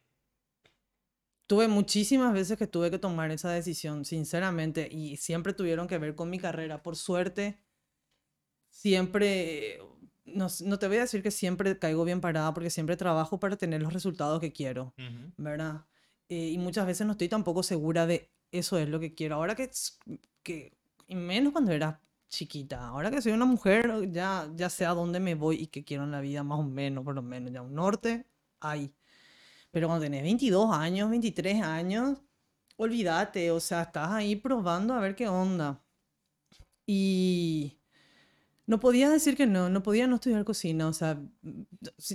Tuve 1.48 1.68
muchísimas 1.68 2.32
veces 2.32 2.60
que 2.60 2.68
tuve 2.68 2.92
que 2.92 3.00
tomar 3.00 3.32
esa 3.32 3.50
decisión, 3.50 4.06
sinceramente, 4.06 4.88
y 4.92 5.18
siempre 5.18 5.54
tuvieron 5.54 5.88
que 5.88 5.98
ver 5.98 6.14
con 6.14 6.30
mi 6.30 6.38
carrera. 6.38 6.84
Por 6.84 6.96
suerte, 6.96 7.60
siempre, 8.70 9.80
no, 10.26 10.46
no 10.64 10.78
te 10.78 10.88
voy 10.88 10.98
a 10.98 11.02
decir 11.02 11.24
que 11.24 11.32
siempre 11.32 11.80
caigo 11.80 12.06
bien 12.06 12.22
parada, 12.22 12.54
porque 12.54 12.70
siempre 12.70 12.98
trabajo 12.98 13.40
para 13.40 13.58
tener 13.58 13.82
los 13.82 13.94
resultados 13.94 14.40
que 14.40 14.54
quiero, 14.54 14.94
Ujú. 15.00 15.34
¿verdad? 15.38 15.86
Eh, 16.32 16.52
y 16.52 16.58
muchas 16.58 16.86
veces 16.86 17.06
no 17.06 17.12
estoy 17.12 17.28
tampoco 17.28 17.62
segura 17.62 18.08
de 18.08 18.32
eso 18.54 18.78
es 18.78 18.88
lo 18.88 19.02
que 19.02 19.14
quiero. 19.14 19.36
Ahora 19.36 19.54
que, 19.54 19.70
que 20.44 20.78
y 21.08 21.16
menos 21.16 21.52
cuando 21.52 21.74
era 21.74 22.02
chiquita, 22.30 22.88
ahora 22.88 23.12
que 23.12 23.22
soy 23.22 23.34
una 23.34 23.46
mujer, 23.46 24.10
ya, 24.12 24.50
ya 24.56 24.70
sé 24.70 24.86
a 24.86 24.94
dónde 24.94 25.20
me 25.20 25.36
voy 25.36 25.58
y 25.58 25.68
qué 25.68 25.84
quiero 25.84 26.06
en 26.06 26.12
la 26.12 26.22
vida, 26.22 26.44
más 26.44 26.60
o 26.60 26.64
menos, 26.64 27.04
por 27.04 27.16
lo 27.16 27.22
menos, 27.22 27.52
ya 27.52 27.62
un 27.62 27.76
norte 27.76 28.28
hay. 28.62 28.94
Pero 29.72 29.88
cuando 29.88 30.06
tenés 30.06 30.24
22 30.24 30.72
años, 30.74 31.10
23 31.10 31.64
años, 31.64 32.20
olvídate, 32.78 33.52
o 33.52 33.60
sea, 33.60 33.84
estás 33.84 34.12
ahí 34.12 34.38
probando 34.38 34.94
a 34.94 35.02
ver 35.02 35.16
qué 35.16 35.28
onda. 35.28 35.84
Y 36.86 37.80
no 38.68 38.80
podía 38.80 39.10
decir 39.10 39.36
que 39.38 39.48
no, 39.48 39.70
no 39.70 39.84
podía 39.84 40.08
no 40.08 40.16
estudiar 40.16 40.46
cocina, 40.46 40.88
o 40.88 40.94
sea, 40.94 41.22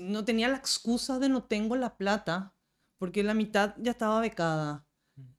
no 0.01 0.25
tenía 0.25 0.49
la 0.49 0.57
excusa 0.59 1.19
de 1.19 1.29
no 1.29 1.45
tengo 1.45 1.77
la 1.77 1.97
plata, 1.99 2.56
porque 2.99 3.23
la 3.23 3.35
mitad 3.35 3.75
ya 3.79 3.93
estaba 3.93 4.21
becada. 4.21 4.87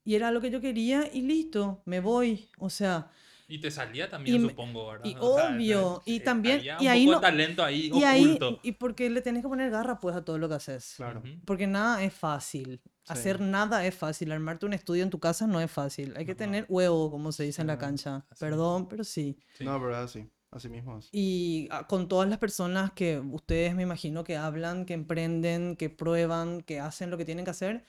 Y 0.03 0.15
era 0.15 0.31
lo 0.31 0.41
que 0.41 0.49
yo 0.49 0.59
quería 0.61 1.09
y 1.13 1.21
listo, 1.21 1.81
me 1.85 1.99
voy. 1.99 2.49
O 2.57 2.69
sea, 2.69 3.11
Y 3.47 3.59
te 3.61 3.69
salía 3.71 4.09
también, 4.09 4.41
me- 4.43 4.49
supongo, 4.49 4.87
¿verdad? 4.87 5.05
y 5.05 5.15
O 5.19 5.35
sea, 5.35 5.49
obvio, 5.55 6.01
y 6.05 6.17
eh, 6.17 6.19
también- 6.19 6.59
había 6.59 6.77
y 6.79 6.85
un 6.85 6.87
ahí 6.91 7.05
poco 7.05 7.15
no- 7.15 7.21
de 7.21 7.27
talento 7.27 7.63
ahí 7.63 7.91
y 7.93 8.03
ahí, 8.03 8.25
oculto. 8.25 8.59
y 8.63 8.71
porque 8.73 9.09
le 9.09 9.21
tenés 9.21 9.43
que 9.43 9.47
poner 9.49 9.69
garra 9.71 9.99
pues 9.99 10.15
a 10.15 10.25
todo 10.25 10.37
lo 10.37 10.49
que 10.49 10.55
haces. 10.55 10.93
Claro. 10.97 11.21
Porque 11.45 11.67
nada 11.67 12.03
es 12.03 12.13
fácil. 12.13 12.81
Hacer 13.07 13.39
nada 13.39 13.85
es 13.85 13.95
fácil. 13.95 14.31
Armarte 14.33 14.65
un 14.65 14.73
estudio 14.73 15.01
en 15.03 15.09
tu 15.09 15.19
casa 15.19 15.47
no 15.47 15.61
es 15.61 15.71
fácil. 15.71 16.13
Hay 16.17 16.25
que 16.25 16.33
No. 16.33 16.37
tener 16.37 16.65
huevo, 16.67 17.09
como 17.09 17.31
se 17.31 17.43
dice 17.43 17.61
en 17.61 17.67
la 17.67 17.75
Sí, 17.75 17.79
cancha. 17.79 18.25
así 18.29 18.39
Perdón, 18.41 18.89
pero 18.89 19.05
sí. 19.05 19.37
Sí. 19.57 19.63
No, 19.63 19.79
verdad, 19.79 20.07
sí. 20.09 20.27
Así 20.51 20.69
mismo 20.69 20.97
es. 20.97 21.09
Y 21.11 21.67
ah, 21.71 21.87
con 21.87 22.07
todas 22.07 22.29
las 22.29 22.37
personas 22.39 22.91
que 22.93 23.19
ustedes 23.19 23.75
me 23.75 23.83
imagino 23.83 24.23
que 24.23 24.37
hablan, 24.37 24.85
que 24.85 24.93
emprenden, 24.93 25.75
que 25.75 25.89
prueban, 25.89 26.61
que 26.61 26.79
hacen 26.79 27.09
lo 27.09 27.17
que 27.17 27.25
tienen 27.25 27.43
que 27.45 27.51
hacer, 27.51 27.83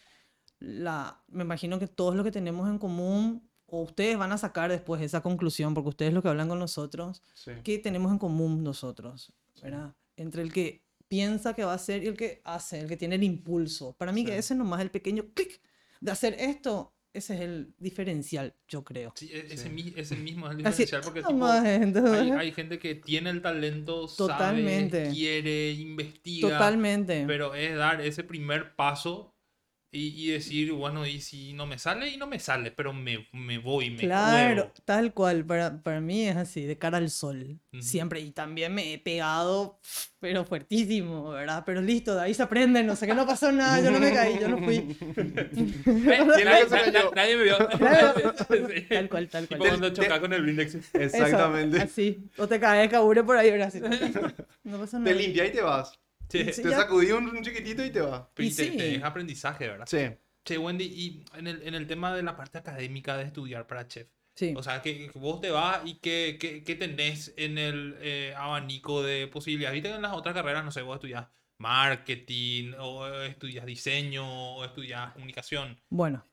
la, 0.58 1.22
me 1.28 1.44
imagino 1.44 1.78
que 1.78 1.86
todos 1.86 2.16
lo 2.16 2.24
que 2.24 2.32
tenemos 2.32 2.68
en 2.68 2.78
común, 2.78 3.48
o 3.66 3.82
ustedes 3.82 4.16
van 4.18 4.32
a 4.32 4.38
sacar 4.38 4.70
después 4.70 5.00
esa 5.02 5.20
conclusión, 5.22 5.74
porque 5.74 5.90
ustedes 5.90 6.12
lo 6.12 6.22
que 6.22 6.28
hablan 6.28 6.48
con 6.48 6.58
nosotros, 6.58 7.22
Sí. 7.34 7.52
¿qué 7.62 7.78
tenemos 7.78 8.10
en 8.10 8.18
común 8.18 8.64
nosotros? 8.64 9.32
¿verdad? 9.62 9.94
Entre 10.16 10.42
el 10.42 10.52
que 10.52 10.84
piensa 11.08 11.54
que 11.54 11.64
va 11.64 11.72
a 11.72 11.76
hacer 11.76 12.02
y 12.02 12.06
el 12.08 12.16
que 12.16 12.40
hace, 12.44 12.80
el 12.80 12.88
que 12.88 12.96
tiene 12.96 13.14
el 13.16 13.22
impulso. 13.24 13.92
Para 13.96 14.12
mí 14.12 14.24
que 14.24 14.32
Sí. 14.32 14.38
ese 14.38 14.54
nomás 14.54 14.80
el 14.80 14.90
pequeño 14.90 15.26
clic 15.34 15.60
de 16.00 16.10
hacer 16.10 16.34
esto, 16.38 16.92
ese 17.18 17.34
es 17.34 17.40
el 17.42 17.74
diferencial, 17.78 18.54
yo 18.68 18.82
creo. 18.84 19.12
Sí, 19.16 19.30
e- 19.32 19.46
ese, 19.52 19.68
Sí. 19.68 19.92
ese 19.96 20.16
mismo 20.16 20.46
es 20.50 20.56
el 20.58 20.66
Así, 20.66 20.82
diferencial 20.84 21.02
porque 21.02 21.22
tipo, 21.22 21.46
hay, 21.46 22.30
hay 22.30 22.52
gente 22.52 22.78
que 22.78 22.94
tiene 22.96 23.30
el 23.30 23.42
talento, 23.42 24.06
Totalmente. 24.08 25.04
sabe, 25.06 25.14
quiere, 25.14 25.70
investiga, 25.72 26.48
totalmente. 26.50 27.24
pero 27.26 27.54
es 27.54 27.76
dar 27.76 28.00
ese 28.00 28.24
primer 28.24 28.74
paso 28.74 29.34
y, 29.90 30.08
y 30.22 30.30
decir, 30.32 30.72
bueno, 30.72 31.06
y 31.06 31.20
si 31.20 31.54
no 31.54 31.66
me 31.66 31.78
sale, 31.78 32.08
y 32.10 32.16
no 32.18 32.26
me 32.26 32.38
sale, 32.38 32.70
pero 32.70 32.92
me, 32.92 33.26
me 33.32 33.58
voy, 33.58 33.90
me 33.90 33.98
Claro, 34.00 34.54
juego. 34.62 34.72
tal 34.84 35.14
cual, 35.14 35.44
para, 35.46 35.82
para 35.82 36.00
mí 36.00 36.26
es 36.28 36.36
así, 36.36 36.62
de 36.66 36.76
cara 36.76 36.98
al 36.98 37.08
sol, 37.10 37.58
Ujú. 37.72 37.82
siempre. 37.82 38.20
Y 38.20 38.32
también 38.32 38.74
me 38.74 38.92
he 38.92 38.98
pegado, 38.98 39.80
pero 40.20 40.44
fuertísimo, 40.44 41.30
¿verdad? 41.30 41.62
Pero 41.64 41.80
listo, 41.80 42.14
de 42.14 42.20
ahí 42.22 42.34
se 42.34 42.42
aprende, 42.42 42.82
no 42.82 42.96
sé 42.96 43.06
que 43.06 43.14
no 43.14 43.26
pasó 43.26 43.50
nada, 43.50 43.80
yo 43.82 43.90
no 43.90 43.98
me 43.98 44.12
caí, 44.12 44.38
yo 44.38 44.48
no 44.48 44.58
fui. 44.62 44.76
Eh, 44.76 45.50
¿Quién 46.34 46.44
nadie, 47.14 47.36
me 47.36 47.44
vio. 47.44 47.56
Tal 48.88 49.08
cual, 49.08 49.28
tal 49.28 49.48
Tipo 49.48 49.58
cual. 49.58 49.68
cuando 49.70 49.90
Del- 49.90 49.96
chocas 49.96 50.20
con 50.20 50.32
el 50.32 50.42
blindex. 50.42 50.74
Eso, 50.92 50.92
Exactamente. 50.94 51.80
así. 51.80 52.28
O 52.36 52.46
te 52.46 52.60
caes, 52.60 52.90
cabure 52.90 53.22
por 53.24 53.36
ahí, 53.36 53.50
¿verdad? 53.50 53.68
Así. 53.68 53.80
No 54.64 54.78
pasa 54.78 54.98
Te 54.98 55.04
nada. 55.04 55.14
limpia 55.16 55.46
y 55.46 55.52
te 55.52 55.60
vas. 55.62 55.98
Sí, 56.28 56.52
Sí, 56.52 56.62
Te 56.62 56.70
ya. 56.70 56.76
sacudí 56.78 57.10
un, 57.12 57.28
un 57.28 57.42
chiquitito 57.42 57.84
y 57.84 57.90
te 57.90 58.00
pero 58.00 58.28
Y 58.38 58.46
y 58.46 58.50
te, 58.54 58.64
te 58.66 58.70
sí. 58.72 58.76
deja 58.78 59.06
aprendizaje, 59.06 59.68
¿verdad? 59.68 59.86
Sí. 59.86 60.08
Che, 60.44 60.58
Wendy, 60.58 60.84
y 60.84 61.24
en 61.36 61.46
el, 61.46 61.62
en 61.62 61.74
el 61.74 61.86
tema 61.86 62.14
de 62.14 62.22
la 62.22 62.36
parte 62.36 62.58
académica 62.58 63.16
de 63.16 63.24
estudiar 63.24 63.66
para 63.66 63.86
chef, 63.86 64.08
Sí. 64.34 64.54
o 64.56 64.62
sea, 64.62 64.80
que 64.82 65.08
que 65.10 65.18
vos 65.18 65.40
te 65.40 65.50
vas 65.50 65.80
y 65.84 65.94
qué, 65.96 66.36
qué, 66.40 66.62
qué 66.62 66.74
tenés 66.76 67.34
en 67.36 67.58
el 67.58 67.96
eh, 68.00 68.34
abanico 68.36 69.02
de 69.02 69.26
posibilidades. 69.26 69.74
Viste 69.74 69.88
que 69.90 69.96
en 69.96 70.02
las 70.02 70.12
otras 70.12 70.34
carreras, 70.34 70.64
no 70.64 70.70
sé, 70.70 70.82
vos 70.82 70.94
estudias 70.96 71.26
marketing, 71.58 72.72
o 72.78 73.06
estudias 73.24 73.66
diseño, 73.66 74.56
o 74.56 74.64
estudias 74.64 75.12
comunicación. 75.12 75.76
Bueno, 75.90 76.24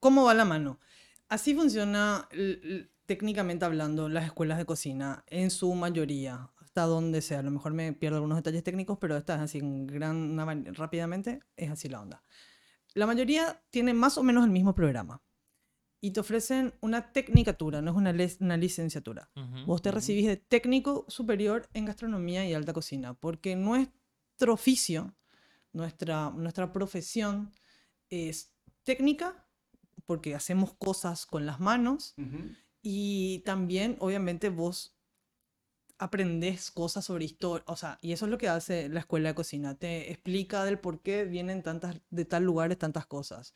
¿cómo 0.00 0.24
va 0.24 0.34
la 0.34 0.44
mano? 0.46 0.80
Así 1.28 1.54
funciona 1.54 2.28
técnicamente 3.06 3.64
hablando 3.64 4.08
las 4.08 4.24
escuelas 4.24 4.58
de 4.58 4.64
cocina 4.64 5.24
en 5.28 5.50
su 5.50 5.74
mayoría, 5.74 6.50
hasta 6.78 6.86
donde 6.86 7.22
sea. 7.22 7.40
A 7.40 7.42
lo 7.42 7.50
mejor 7.50 7.72
me 7.72 7.92
pierdo 7.92 8.18
algunos 8.18 8.36
detalles 8.36 8.62
técnicos, 8.62 8.98
pero 9.00 9.16
esta 9.16 9.34
es 9.34 9.40
así 9.40 9.58
en 9.58 9.86
gran, 9.86 10.36
rápidamente, 10.74 11.40
es 11.56 11.70
así 11.70 11.88
la 11.88 12.00
onda. 12.00 12.22
La 12.94 13.06
mayoría 13.06 13.60
tiene 13.70 13.94
más 13.94 14.16
o 14.16 14.22
menos 14.22 14.44
el 14.44 14.50
mismo 14.50 14.74
programa 14.74 15.20
y 16.00 16.12
te 16.12 16.20
ofrecen 16.20 16.74
una 16.80 17.12
tecnicatura, 17.12 17.82
no 17.82 17.90
es 17.90 17.96
una, 17.96 18.14
una 18.40 18.56
licenciatura. 18.56 19.28
Vos 19.66 19.82
te 19.82 19.90
recibís 19.90 20.26
de 20.26 20.36
técnico 20.36 21.04
superior 21.08 21.68
en 21.74 21.86
gastronomía 21.86 22.48
y 22.48 22.54
alta 22.54 22.72
cocina, 22.72 23.14
porque 23.14 23.56
nuestro 23.56 24.52
oficio, 24.52 25.16
nuestra, 25.72 26.30
nuestra 26.30 26.72
profesión 26.72 27.52
es 28.08 28.54
técnica, 28.84 29.48
porque 30.06 30.36
hacemos 30.36 30.74
cosas 30.74 31.26
con 31.26 31.44
las 31.44 31.58
manos 31.58 32.14
y 32.82 33.40
también, 33.40 33.96
obviamente, 33.98 34.48
vos 34.48 34.97
aprendés 35.98 36.70
cosas 36.70 37.04
sobre 37.04 37.24
historia, 37.24 37.64
o 37.66 37.76
sea, 37.76 37.98
y 38.00 38.12
eso 38.12 38.26
es 38.26 38.30
lo 38.30 38.38
que 38.38 38.48
hace 38.48 38.88
la 38.88 39.00
escuela 39.00 39.30
de 39.30 39.34
cocina, 39.34 39.74
te 39.76 40.10
explica 40.10 40.64
del 40.64 40.78
por 40.78 41.02
qué 41.02 41.24
vienen 41.24 41.62
tantas, 41.62 42.00
de 42.10 42.24
tal 42.24 42.44
lugares 42.44 42.78
tantas 42.78 43.06
cosas, 43.06 43.54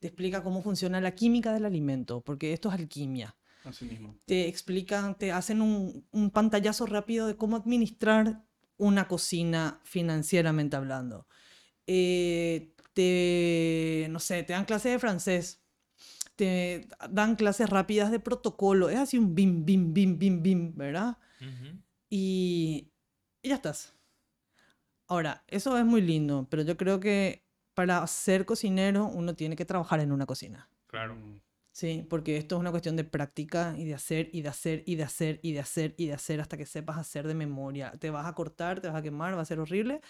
te 0.00 0.08
explica 0.08 0.42
cómo 0.42 0.62
funciona 0.62 1.00
la 1.00 1.14
química 1.14 1.52
del 1.52 1.64
alimento, 1.64 2.20
porque 2.20 2.52
esto 2.52 2.68
es 2.68 2.74
alquimia 2.74 3.36
Así 3.64 3.84
mismo. 3.84 4.18
te 4.26 4.48
explican, 4.48 5.16
te 5.16 5.32
hacen 5.32 5.62
un, 5.62 6.06
un 6.10 6.30
pantallazo 6.30 6.86
rápido 6.86 7.26
de 7.26 7.36
cómo 7.36 7.56
administrar 7.56 8.44
una 8.76 9.06
cocina 9.08 9.80
financieramente 9.84 10.76
hablando. 10.76 11.26
Eh, 11.86 12.74
te, 12.92 14.06
no 14.10 14.18
sé, 14.20 14.42
te 14.42 14.52
dan 14.52 14.64
clases 14.64 14.92
de 14.92 14.98
francés, 14.98 15.62
te 16.36 16.88
dan 17.10 17.36
clases 17.36 17.68
rápidas 17.68 18.10
de 18.10 18.20
protocolo, 18.20 18.88
es 18.88 18.98
así 18.98 19.18
un 19.18 19.34
bim, 19.34 19.64
bim, 19.64 19.92
bim, 19.92 20.18
bim, 20.18 20.42
bim, 20.42 20.76
¿verdad? 20.76 21.18
Y, 22.16 22.92
y 23.42 23.48
ya 23.48 23.56
estás. 23.56 23.92
Ahora, 25.08 25.42
eso 25.48 25.76
es 25.76 25.84
muy 25.84 26.00
lindo, 26.00 26.46
pero 26.48 26.62
yo 26.62 26.76
creo 26.76 27.00
que 27.00 27.44
para 27.74 28.06
ser 28.06 28.44
cocinero 28.46 29.06
uno 29.06 29.34
tiene 29.34 29.56
que 29.56 29.64
trabajar 29.64 29.98
en 29.98 30.12
una 30.12 30.24
cocina. 30.24 30.70
Claro. 30.86 31.16
Mm. 31.16 31.40
Sí, 31.72 32.06
porque 32.08 32.36
esto 32.36 32.54
es 32.54 32.60
una 32.60 32.70
cuestión 32.70 32.94
de 32.94 33.02
práctica 33.02 33.74
y 33.76 33.84
de 33.84 33.94
hacer 33.94 34.30
y 34.32 34.42
de 34.42 34.48
hacer 34.48 34.84
y 34.86 34.94
de 34.94 35.02
hacer 35.02 35.40
y 35.42 35.54
de 35.54 35.58
hacer 35.58 35.94
y 35.98 36.06
de 36.06 36.12
hacer 36.12 36.40
hasta 36.40 36.56
que 36.56 36.66
sepas 36.66 36.98
hacer 36.98 37.26
de 37.26 37.34
memoria. 37.34 37.90
Te 37.98 38.10
vas 38.10 38.26
a 38.26 38.32
cortar, 38.32 38.80
te 38.80 38.86
vas 38.86 38.96
a 38.96 39.02
quemar, 39.02 39.36
va 39.36 39.42
a 39.42 39.44
ser 39.44 39.58
horrible, 39.58 40.00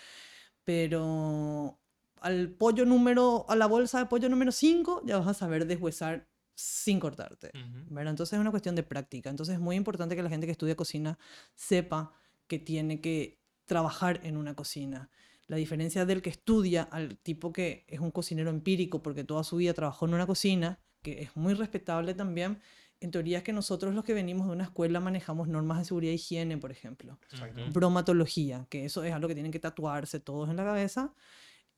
pero 0.64 1.78
al 2.20 2.50
pollo 2.50 2.84
número, 2.84 3.46
a 3.48 3.56
la 3.56 3.64
bolsa 3.64 4.00
de 4.00 4.06
pollo 4.06 4.28
número 4.28 4.52
5 4.52 5.00
ya 5.06 5.16
vas 5.16 5.28
a 5.28 5.32
saber 5.32 5.66
deshuesar 5.66 6.28
sin 6.54 7.00
cortarte. 7.00 7.50
Ujú. 7.54 7.94
¿verdad? 7.94 8.10
Entonces 8.10 8.34
es 8.34 8.40
una 8.40 8.50
cuestión 8.50 8.74
de 8.74 8.82
práctica. 8.82 9.30
Entonces 9.30 9.54
es 9.54 9.60
muy 9.60 9.76
importante 9.76 10.16
que 10.16 10.22
la 10.22 10.28
gente 10.28 10.46
que 10.46 10.52
estudia 10.52 10.76
cocina 10.76 11.18
sepa 11.54 12.12
que 12.46 12.58
tiene 12.58 13.00
que 13.00 13.40
trabajar 13.64 14.20
en 14.24 14.36
una 14.36 14.54
cocina. 14.54 15.10
La 15.46 15.56
diferencia 15.56 16.06
del 16.06 16.22
que 16.22 16.30
estudia 16.30 16.82
al 16.84 17.18
tipo 17.18 17.52
que 17.52 17.84
es 17.88 18.00
un 18.00 18.10
cocinero 18.10 18.50
empírico 18.50 19.02
porque 19.02 19.24
toda 19.24 19.44
su 19.44 19.56
vida 19.56 19.74
trabajó 19.74 20.06
en 20.06 20.14
una 20.14 20.26
cocina, 20.26 20.78
que 21.02 21.22
es 21.22 21.36
muy 21.36 21.54
respetable 21.54 22.14
también, 22.14 22.60
en 23.00 23.10
teoría 23.10 23.38
es 23.38 23.44
que 23.44 23.52
nosotros 23.52 23.94
los 23.94 24.04
que 24.04 24.14
venimos 24.14 24.46
de 24.46 24.52
una 24.52 24.64
escuela 24.64 25.00
manejamos 25.00 25.48
normas 25.48 25.78
de 25.78 25.84
seguridad 25.84 26.12
e 26.12 26.14
higiene, 26.14 26.56
por 26.56 26.70
ejemplo. 26.70 27.18
Exacto. 27.30 27.62
Bromatología, 27.72 28.66
que 28.70 28.86
eso 28.86 29.04
es 29.04 29.12
algo 29.12 29.28
que 29.28 29.34
tienen 29.34 29.52
que 29.52 29.60
tatuarse 29.60 30.20
todos 30.20 30.48
en 30.48 30.56
la 30.56 30.64
cabeza. 30.64 31.12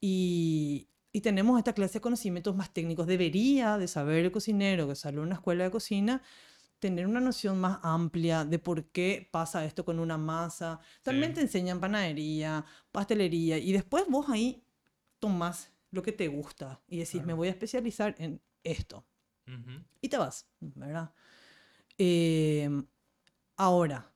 Y, 0.01 0.89
y 1.17 1.23
tenemos 1.23 1.57
esta 1.57 1.73
clase 1.73 1.95
de 1.95 2.03
conocimientos 2.03 2.55
más 2.55 2.75
técnicos. 2.75 3.07
Debería 3.07 3.79
de 3.79 3.89
saber 3.89 4.27
el 4.27 4.31
cocinero 4.31 4.87
que 4.87 4.95
sale 4.95 5.17
de 5.17 5.23
una 5.23 5.37
escuela 5.37 5.65
de 5.65 5.71
cocina 5.71 6.21
tener 6.79 7.07
una 7.07 7.21
noción 7.21 7.59
más 7.59 7.79
amplia 7.83 8.45
de 8.45 8.59
por 8.59 8.85
qué 8.91 9.27
pasa 9.33 9.65
esto 9.65 9.83
con 9.83 9.99
una 9.99 10.19
masa. 10.19 10.79
También 11.03 11.31
Sí. 11.31 11.37
te 11.37 11.41
enseñan 11.41 11.81
panadería, 11.81 12.67
pastelería 12.93 13.57
y 13.57 13.73
después 13.73 14.05
vos 14.11 14.29
ahí 14.29 14.63
tomás 15.19 15.73
lo 15.91 16.03
que 16.03 16.13
te 16.13 16.29
gusta 16.29 16.83
y 16.87 16.99
decís, 16.99 17.25
me 17.25 17.33
voy 17.33 17.49
a 17.49 17.53
especializar 17.53 18.15
en 18.19 18.43
esto 18.63 19.07
y 20.03 20.11
te 20.11 20.19
vas, 20.19 20.47
¿verdad? 20.61 21.15
Eh, 21.97 22.69
ahora, 23.57 24.13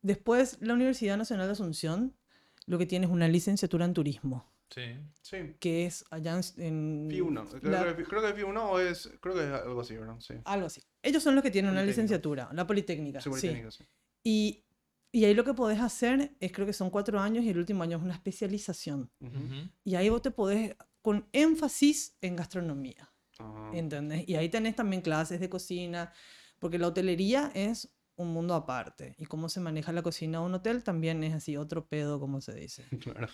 después 0.00 0.56
la 0.62 0.72
Universidad 0.72 1.18
Nacional 1.18 1.48
de 1.48 1.52
Asunción 1.52 2.16
lo 2.64 2.78
que 2.78 2.86
tiene 2.86 3.04
es 3.04 3.12
una 3.12 3.28
licenciatura 3.28 3.84
en 3.84 3.92
turismo, 3.92 4.53
Sí. 4.74 4.82
Sí. 5.22 5.54
que 5.60 5.86
es 5.86 6.04
allá 6.10 6.32
en... 6.56 6.62
en 6.62 7.08
FI1. 7.10 7.60
Creo, 7.60 7.70
la- 7.72 7.96
que, 7.96 8.02
creo 8.04 8.22
que 8.22 8.34
FI1 8.42 8.58
o 8.70 8.80
es. 8.80 9.08
Creo 9.20 9.34
que 9.34 9.42
es 9.44 9.52
algo 9.52 9.80
así, 9.80 9.96
¿verdad? 9.96 10.16
Sí. 10.18 10.34
algo 10.44 10.66
así. 10.66 10.82
Ellos 11.02 11.22
son 11.22 11.34
los 11.36 11.44
que 11.44 11.50
tienen 11.50 11.70
una 11.70 11.84
licenciatura, 11.84 12.48
la 12.52 12.66
Politécnica. 12.66 13.20
Sí, 13.20 13.24
sí. 13.24 13.30
Politécnica, 13.30 13.70
sí. 13.70 13.84
Y, 14.24 14.64
y 15.12 15.24
ahí 15.26 15.34
lo 15.34 15.44
que 15.44 15.54
podés 15.54 15.80
hacer 15.80 16.34
es, 16.40 16.50
creo 16.50 16.66
que 16.66 16.72
son 16.72 16.90
cuatro 16.90 17.20
años 17.20 17.44
y 17.44 17.50
el 17.50 17.58
último 17.58 17.82
año 17.84 17.98
es 17.98 18.02
una 18.02 18.14
especialización. 18.14 19.10
Ujú. 19.20 19.36
Ujú. 19.36 19.70
Y 19.84 19.94
ahí 19.94 20.08
vos 20.08 20.22
te 20.22 20.30
podés, 20.32 20.74
con 21.02 21.28
énfasis 21.32 22.16
en 22.20 22.34
gastronomía. 22.34 23.12
Ah, 23.38 23.70
¿Entendés? 23.74 24.28
Y 24.28 24.34
ahí 24.36 24.48
tenés 24.48 24.74
también 24.74 25.02
clases 25.02 25.38
de 25.40 25.48
cocina, 25.48 26.12
porque 26.58 26.78
la 26.78 26.88
hotelería 26.88 27.52
es 27.54 27.94
un 28.16 28.32
mundo 28.32 28.54
aparte. 28.54 29.14
Y 29.18 29.26
cómo 29.26 29.48
se 29.48 29.60
maneja 29.60 29.92
la 29.92 30.02
cocina 30.02 30.38
de 30.40 30.44
un 30.46 30.54
hotel 30.54 30.82
también 30.82 31.22
es 31.24 31.34
así, 31.34 31.56
otro 31.56 31.86
pedo, 31.86 32.18
como 32.18 32.40
se 32.40 32.54
dice. 32.54 32.84
claro. 33.02 33.28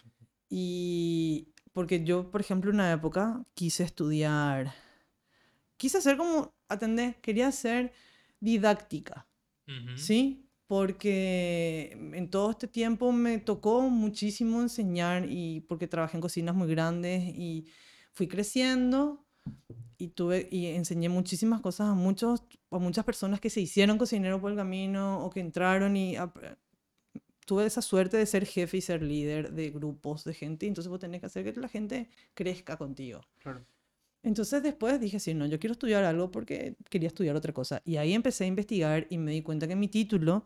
Y 0.50 1.54
porque 1.72 2.04
yo, 2.04 2.30
por 2.30 2.40
ejemplo, 2.40 2.70
una 2.70 2.92
época 2.92 3.46
quise 3.54 3.84
estudiar, 3.84 4.74
quise 5.76 5.98
hacer 5.98 6.16
como, 6.16 6.52
atender, 6.68 7.20
quería 7.20 7.46
hacer 7.46 7.92
didáctica, 8.40 9.28
Ujú. 9.68 9.96
¿sí? 9.96 10.50
Porque 10.66 11.92
en 11.92 12.30
todo 12.30 12.50
este 12.50 12.68
tiempo 12.68 13.12
me 13.12 13.38
tocó 13.38 13.88
muchísimo 13.88 14.60
enseñar 14.60 15.26
y 15.28 15.60
porque 15.62 15.86
trabajé 15.88 16.16
en 16.16 16.20
cocinas 16.20 16.54
muy 16.54 16.68
grandes 16.68 17.22
y 17.24 17.66
fui 18.12 18.26
creciendo 18.28 19.24
y 19.98 20.08
tuve 20.08 20.48
y 20.50 20.66
enseñé 20.66 21.08
muchísimas 21.08 21.60
cosas 21.60 21.88
a 21.88 21.94
muchos 21.94 22.44
a 22.70 22.78
muchas 22.78 23.04
personas 23.04 23.40
que 23.40 23.50
se 23.50 23.60
hicieron 23.60 23.98
cocineros 23.98 24.40
por 24.40 24.50
el 24.50 24.56
camino 24.56 25.24
o 25.24 25.30
que 25.30 25.40
entraron 25.40 25.96
y 25.96 26.16
tuve 27.50 27.66
esa 27.66 27.82
suerte 27.82 28.16
de 28.16 28.26
ser 28.26 28.46
jefe 28.46 28.76
y 28.76 28.80
ser 28.80 29.02
líder 29.02 29.52
de 29.52 29.70
grupos 29.70 30.22
de 30.22 30.34
gente 30.34 30.68
entonces 30.68 30.88
vos 30.88 31.00
tenés 31.00 31.18
que 31.18 31.26
hacer 31.26 31.42
que 31.42 31.60
la 31.60 31.66
gente 31.66 32.08
crezca 32.32 32.76
contigo. 32.76 33.22
Claro. 33.42 33.66
Entonces 34.22 34.62
después 34.62 35.00
dije, 35.00 35.18
sí, 35.18 35.34
no, 35.34 35.46
yo 35.46 35.58
quiero 35.58 35.72
estudiar 35.72 36.04
algo 36.04 36.30
porque 36.30 36.76
quería 36.88 37.08
estudiar 37.08 37.34
otra 37.34 37.52
cosa. 37.52 37.82
Y 37.84 37.96
ahí 37.96 38.12
empecé 38.12 38.44
a 38.44 38.46
investigar 38.46 39.08
y 39.10 39.18
me 39.18 39.32
di 39.32 39.42
cuenta 39.42 39.66
que 39.66 39.74
mi 39.74 39.88
título 39.88 40.44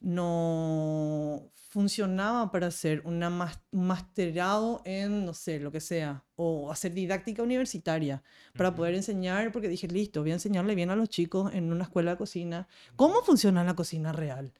no 0.00 1.52
funcionaba 1.70 2.50
para 2.50 2.66
hacer 2.68 3.02
una 3.04 3.30
mas- 3.30 3.60
un 3.70 3.86
masterado 3.86 4.82
en, 4.84 5.24
no 5.24 5.34
sé, 5.34 5.60
lo 5.60 5.70
que 5.70 5.80
sea, 5.80 6.24
o 6.34 6.70
hacer 6.72 6.94
didáctica 6.94 7.42
universitaria 7.44 8.22
para 8.56 8.70
Ujú. 8.70 8.78
poder 8.78 8.94
enseñar, 8.94 9.52
porque 9.52 9.68
dije, 9.68 9.86
listo, 9.86 10.20
voy 10.22 10.30
a 10.30 10.34
enseñarle 10.34 10.74
bien 10.74 10.90
a 10.90 10.96
los 10.96 11.08
chicos 11.08 11.52
en 11.54 11.72
una 11.72 11.84
escuela 11.84 12.12
de 12.12 12.16
cocina 12.16 12.66
cómo 12.96 13.22
funciona 13.22 13.62
la 13.62 13.74
cocina 13.74 14.12
real. 14.12 14.52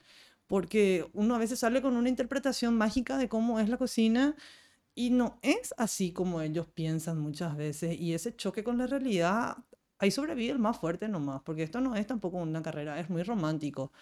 Porque 0.47 1.07
uno 1.13 1.35
a 1.35 1.39
veces 1.39 1.59
sale 1.59 1.81
con 1.81 1.97
una 1.97 2.09
interpretación 2.09 2.77
mágica 2.77 3.17
de 3.17 3.29
cómo 3.29 3.61
es 3.61 3.69
la 3.69 3.79
cocina 3.79 4.37
y 4.95 5.11
no 5.11 5.39
es 5.43 5.75
así 5.79 6.13
como 6.13 6.41
ellos 6.43 6.67
piensan 6.69 7.19
muchas 7.19 7.57
veces. 7.57 7.99
Y 7.99 8.15
ese 8.15 8.37
choque 8.37 8.63
con 8.63 8.79
la 8.79 8.87
realidad, 8.87 9.57
ahí 9.99 10.11
sobrevive 10.11 10.52
el 10.52 10.59
más 10.59 10.78
fuerte 10.78 11.09
nomás, 11.09 11.41
porque 11.43 11.63
esto 11.63 11.80
no 11.80 11.97
es 11.97 12.07
tampoco 12.07 12.37
una 12.39 12.63
carrera, 12.63 13.00
es 13.00 13.09
muy 13.11 13.23
romántico, 13.23 13.93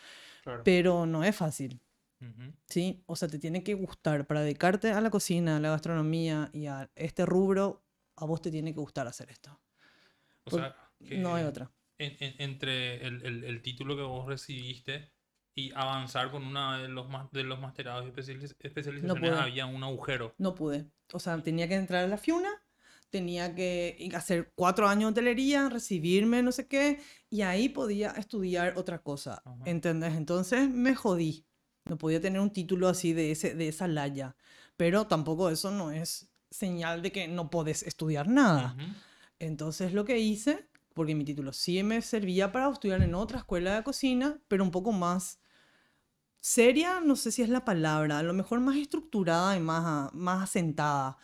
claro. 0.43 0.63
pero 0.65 1.07
no 1.07 1.23
es 1.25 1.35
fácil. 1.37 1.81
Ujú. 2.21 2.53
¿sí? 2.67 3.03
O 3.07 3.17
sea, 3.17 3.27
te 3.29 3.39
tiene 3.39 3.65
que 3.65 3.75
gustar 3.75 4.27
para 4.29 4.43
dedicarte 4.43 4.93
a 4.93 5.01
la 5.01 5.11
cocina, 5.11 5.57
a 5.57 5.61
la 5.61 5.71
gastronomía 5.71 6.51
y 6.53 6.67
a 6.67 6.89
este 6.95 7.27
rubro, 7.27 7.83
a 8.17 8.25
vos 8.27 8.41
te 8.43 8.51
tiene 8.51 8.73
que 8.73 8.79
gustar 8.81 9.07
hacer 9.09 9.31
esto. 9.31 9.59
O 10.45 10.51
sea, 10.51 10.77
No 11.01 11.35
hay 11.35 11.45
otra. 11.45 11.71
en- 11.99 12.17
en- 12.21 12.35
entre 12.39 13.05
el, 13.07 13.25
el- 13.27 13.45
el 13.45 13.63
título 13.63 13.97
que 13.97 14.03
vos 14.03 14.27
recibiste 14.27 15.11
y 15.55 15.71
avanzar 15.75 16.31
con 16.31 16.45
una 16.45 16.79
de 16.83 16.89
los, 16.89 17.09
mas- 17.09 17.31
de 17.33 17.45
los 17.45 17.61
masterados 17.61 18.07
especializ- 18.07 18.57
especializaciones 18.61 19.21
pude. 19.21 19.31
había 19.41 19.67
un 19.67 19.83
agujero. 19.85 20.35
No 20.39 20.55
pude. 20.55 20.87
O 21.13 21.19
sea, 21.19 21.43
tenía 21.43 21.69
que 21.69 21.75
entrar 21.75 22.05
a 22.05 22.09
la 22.09 22.17
FIUNA, 22.17 22.51
tenía 23.11 23.55
que 23.55 24.11
hacer 24.15 24.53
cuatro 24.55 24.89
años 24.89 25.13
de 25.15 25.21
hotelería, 25.21 25.69
recibirme, 25.69 26.43
no 26.43 26.53
sé 26.53 26.67
qué, 26.67 27.01
y 27.29 27.43
ahí 27.43 27.69
podía 27.69 28.13
estudiar 28.13 28.79
otra 28.79 29.01
cosa. 29.03 29.43
Ajá. 29.45 29.59
¿Entendés? 29.67 30.15
Entonces 30.15 30.71
me 30.71 30.95
jodí. 30.95 31.45
No 31.85 31.99
podía 31.99 32.21
tener 32.21 32.41
un 32.41 32.51
título 32.53 32.89
así 32.89 33.13
de, 33.13 33.33
ese, 33.33 33.55
de 33.55 33.69
esa 33.69 33.89
laya. 33.89 34.37
Pero 34.79 35.07
tampoco 35.07 35.51
eso 35.51 35.71
no 35.71 35.91
es 35.91 36.31
señal 36.51 37.03
de 37.03 37.13
que 37.13 37.29
no 37.29 37.51
podés 37.51 37.83
estudiar 37.83 38.29
nada. 38.29 38.75
Entonces 39.39 39.93
lo 39.93 40.05
que 40.05 40.19
hice, 40.19 40.69
porque 40.95 41.15
mi 41.15 41.25
título 41.25 41.53
sí 41.53 41.83
me 41.83 42.03
servía 42.03 42.53
para 42.53 42.71
estudiar 42.71 43.03
en 43.03 43.15
otra 43.15 43.39
escuela 43.39 43.75
de 43.75 43.83
cocina, 43.83 44.41
pero 44.49 44.65
un 44.65 44.71
poco 44.71 44.93
más 44.93 45.41
seria, 46.41 47.01
no 47.01 47.17
sé 47.17 47.31
si 47.31 47.43
es 47.43 47.49
la 47.49 47.65
palabra, 47.65 48.19
a 48.19 48.23
lo 48.23 48.35
mejor 48.35 48.61
más 48.61 48.77
estructurada 48.77 49.57
y 49.57 49.61
más, 49.61 50.13
más 50.13 50.43
asentada. 50.43 51.17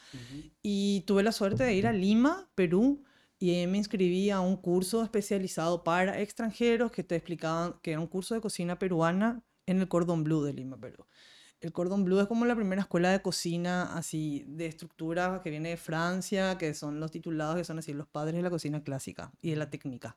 Y 0.63 1.03
tuve 1.07 1.23
la 1.23 1.33
suerte 1.33 1.65
de 1.65 1.75
ir 1.75 1.87
a 1.87 1.93
Lima, 1.93 2.49
Perú, 2.55 3.05
y 3.39 3.67
me 3.67 3.79
inscribí 3.79 4.31
a 4.31 4.41
un 4.41 4.57
curso 4.57 5.03
especializado 5.03 5.85
para 5.85 6.21
extranjeros 6.21 6.91
que 6.93 7.05
te 7.05 7.17
explicaban 7.17 7.75
que 7.83 7.93
era 7.93 8.01
un 8.01 8.07
curso 8.07 8.35
de 8.35 8.41
cocina 8.41 8.79
peruana 8.79 9.45
en 9.67 9.81
el 9.81 9.89
Cordon 9.89 10.25
Bleu 10.25 10.43
de 10.43 10.53
Lima, 10.53 10.79
Perú. 10.79 11.05
El 11.61 11.73
Cordon 11.73 12.05
Bleu 12.05 12.21
es 12.21 12.29
como 12.29 12.45
la 12.45 12.55
primera 12.55 12.83
escuela 12.83 13.11
de 13.11 13.21
cocina 13.21 13.97
así 13.97 14.45
de 14.47 14.67
estructura 14.67 15.41
que 15.43 15.51
viene 15.51 15.71
de 15.71 15.77
Francia, 15.77 16.57
que 16.57 16.73
son 16.73 17.01
los 17.01 17.11
titulados 17.11 17.57
que 17.57 17.65
son 17.65 17.79
así 17.79 17.93
los 17.93 18.07
padres 18.07 18.37
de 18.37 18.43
la 18.43 18.51
cocina 18.51 18.83
clásica 18.85 19.33
y 19.43 19.51
de 19.51 19.57
la 19.57 19.69
técnica. 19.69 20.17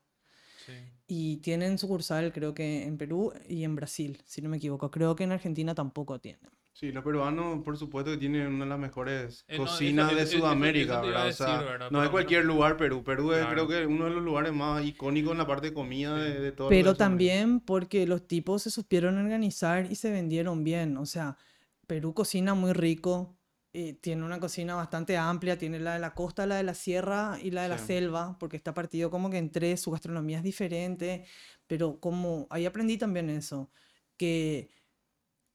Sí. 0.65 0.73
Y 1.07 1.37
tienen 1.37 1.79
sucursal 1.79 2.31
creo 2.31 2.53
que 2.53 2.83
en 2.85 2.97
Perú 2.97 3.33
y 3.49 3.63
en 3.63 3.75
Brasil, 3.75 4.21
si 4.25 4.41
no 4.41 4.49
me 4.49 4.57
equivoco. 4.57 4.91
Creo 4.91 5.15
que 5.15 5.23
en 5.23 5.31
Argentina 5.31 5.73
tampoco 5.73 6.19
tienen. 6.19 6.49
Sí, 6.73 6.91
los 6.91 7.03
peruanos, 7.03 7.61
por 7.63 7.77
supuesto, 7.77 8.11
que 8.11 8.17
tienen 8.17 8.47
una 8.47 8.63
de 8.63 8.69
las 8.69 8.79
mejores 8.79 9.43
Eh, 9.47 9.57
no, 9.57 9.63
eso- 9.65 9.73
cocinas 9.73 10.07
de 10.15 10.21
eso- 10.21 10.23
eso- 10.23 10.37
Sudamérica, 10.39 10.93
eso 10.93 11.01
¿verdad? 11.05 11.27
O 11.27 11.31
sea, 11.33 11.47
decir, 11.53 11.65
¿verdad? 11.67 11.91
no 11.91 11.97
es 11.99 12.03
Pero 12.03 12.11
cualquier 12.11 12.45
lugar 12.45 12.77
Perú. 12.77 13.03
Perú 13.03 13.33
es, 13.33 13.39
Claro. 13.39 13.67
creo 13.67 13.67
que, 13.67 13.85
uno 13.85 14.05
de 14.05 14.11
los 14.11 14.23
lugares 14.23 14.53
más 14.53 14.83
icónicos 14.85 15.33
en 15.33 15.37
la 15.37 15.47
parte 15.47 15.67
de 15.67 15.73
comida 15.73 16.15
de, 16.15 16.39
de 16.39 16.51
todo 16.53 16.69
Pero 16.69 16.95
también 16.95 17.59
porque 17.59 18.07
los 18.07 18.25
tipos 18.27 18.63
se 18.63 18.71
supieron 18.71 19.17
organizar 19.17 19.91
y 19.91 19.95
se 19.95 20.11
vendieron 20.11 20.63
bien. 20.63 20.95
O 20.97 21.05
sea, 21.05 21.35
Perú 21.87 22.13
cocina 22.13 22.53
muy 22.53 22.71
rico, 22.71 23.37
eh, 23.73 23.93
tiene 23.93 24.23
una 24.23 24.39
cocina 24.39 24.73
bastante 24.75 25.17
amplia, 25.17 25.57
tiene 25.57 25.77
la 25.79 25.93
de 25.95 25.99
la 25.99 26.13
costa, 26.13 26.45
la 26.45 26.55
de 26.55 26.63
la 26.63 26.73
sierra 26.73 27.37
y 27.41 27.51
la 27.51 27.63
de 27.63 27.69
la 27.69 27.77
Sí. 27.77 27.87
selva, 27.87 28.37
porque 28.39 28.55
está 28.57 28.73
partido 28.73 29.09
como 29.11 29.29
que 29.29 29.37
en 29.37 29.51
tres, 29.51 29.81
su 29.81 29.91
gastronomía 29.91 30.37
es 30.37 30.43
diferente, 30.43 31.25
pero 31.67 31.99
como 31.99 32.47
ahí 32.49 32.65
aprendí 32.65 32.97
también 32.97 33.29
eso, 33.29 33.69
que 34.17 34.69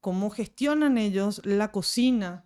cómo 0.07 0.29
gestionan 0.29 0.97
ellos 0.97 1.41
la 1.43 1.69
cocina. 1.69 2.45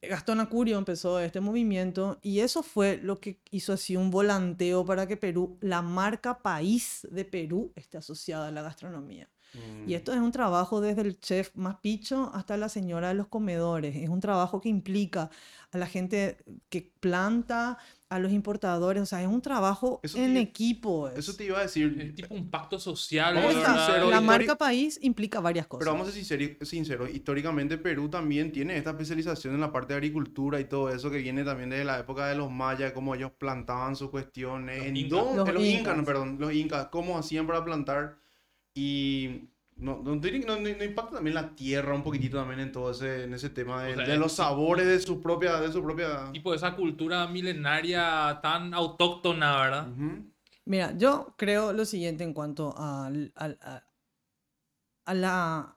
Gastón 0.00 0.38
Acurio 0.38 0.78
empezó 0.78 1.18
este 1.18 1.40
movimiento 1.40 2.20
y 2.22 2.38
eso 2.38 2.62
fue 2.62 2.98
lo 3.02 3.18
que 3.18 3.40
hizo 3.50 3.72
así 3.72 3.96
un 3.96 4.12
volanteo 4.12 4.84
para 4.84 5.08
que 5.08 5.16
Perú, 5.16 5.58
la 5.60 5.82
marca 5.82 6.38
país 6.38 7.08
de 7.10 7.24
Perú, 7.24 7.72
esté 7.74 7.98
asociada 7.98 8.46
a 8.46 8.50
la 8.52 8.62
gastronomía. 8.62 9.28
Y 9.52 9.58
Mm. 9.58 9.90
esto 9.94 10.12
es 10.12 10.20
un 10.20 10.30
trabajo 10.30 10.80
desde 10.80 11.00
el 11.00 11.18
chef 11.18 11.50
más 11.56 11.80
picho 11.80 12.30
hasta 12.34 12.56
la 12.56 12.68
señora 12.68 13.08
de 13.08 13.14
los 13.14 13.26
comedores. 13.26 13.96
Es 13.96 14.08
un 14.08 14.20
trabajo 14.20 14.60
que 14.60 14.68
implica 14.68 15.28
a 15.72 15.78
la 15.78 15.86
gente 15.86 16.36
que 16.68 16.82
planta, 17.00 17.78
a 18.10 18.18
los 18.18 18.32
importadores. 18.32 19.02
O 19.02 19.06
sea, 19.06 19.22
es 19.22 19.28
un 19.28 19.40
trabajo 19.40 20.00
Eso 20.02 20.18
en 20.18 20.34
te- 20.34 20.40
equipo. 20.40 21.08
Eso 21.08 21.30
es. 21.30 21.36
te 21.36 21.44
iba 21.44 21.58
a 21.58 21.62
decir. 21.62 21.96
Es 22.00 22.14
tipo 22.14 22.34
un 22.34 22.50
pacto 22.50 22.78
social, 22.78 23.34
Vamos 23.36 23.50
a 23.50 23.52
ser 23.52 23.60
¿verdad? 23.62 23.86
sinceros, 23.86 24.10
la 24.10 24.20
marca 24.20 24.56
país 24.58 24.98
implica 25.00 25.40
varias 25.40 25.66
cosas. 25.66 25.80
Pero 25.80 25.92
vamos 25.92 26.08
a 26.08 26.12
ser 26.12 26.56
sinceros, 26.66 27.10
históricamente 27.10 27.78
Perú 27.78 28.08
también 28.10 28.52
tiene 28.52 28.76
esta 28.76 28.90
especialización 28.90 29.54
en 29.54 29.60
la 29.60 29.72
parte 29.72 29.94
de 29.94 29.98
agricultura 29.98 30.58
y 30.60 30.64
todo 30.64 30.90
eso 30.90 31.10
que 31.10 31.18
viene 31.18 31.44
también 31.44 31.70
desde 31.70 31.84
la 31.84 31.98
época 32.00 32.26
de 32.26 32.34
los 32.34 32.50
mayas, 32.50 32.92
cómo 32.92 33.14
ellos 33.14 33.30
plantaban 33.38 33.94
sus 33.96 34.10
cuestiones, 34.10 34.78
Los 34.78 34.86
en 34.86 34.96
incas. 34.96 35.10
dónde- 35.10 35.36
Los 35.36 35.54
los 35.54 35.64
incas, 35.64 35.84
no, 35.84 35.92
incas. 35.92 36.04
perdón, 36.06 36.36
los 36.40 36.52
incas, 36.52 36.86
cómo 36.90 37.16
hacían 37.16 37.46
para 37.46 37.64
plantar 37.64 38.16
y 38.74 39.48
No, 39.80 40.02
no, 40.02 40.14
no- 40.14 40.60
no- 40.60 40.84
impacta 40.84 41.16
también 41.16 41.34
la 41.34 41.54
tierra 41.54 41.94
un 41.94 42.02
poquitito 42.02 42.36
también 42.38 42.60
en 42.60 42.72
todo 42.72 42.90
ese, 42.90 43.24
en 43.24 43.34
ese 43.34 43.50
tema 43.50 43.82
de, 43.82 43.92
O 43.92 43.96
sea, 43.96 44.06
de 44.06 44.16
los 44.16 44.32
sabores 44.32 44.86
de 44.86 45.00
su 45.00 45.20
propia, 45.20 45.60
de 45.60 45.72
su 45.72 45.82
propia. 45.82 46.30
Tipo 46.32 46.54
esa 46.54 46.76
cultura 46.76 47.26
milenaria 47.26 48.38
tan 48.42 48.74
autóctona, 48.74 49.56
¿verdad? 49.62 49.88
Mira, 50.66 50.96
yo 50.96 51.34
creo 51.36 51.72
lo 51.72 51.84
siguiente 51.84 52.24
en 52.24 52.32
cuanto 52.34 52.74
al- 52.76 53.32
a, 53.36 53.82
a 55.06 55.14
la 55.14 55.76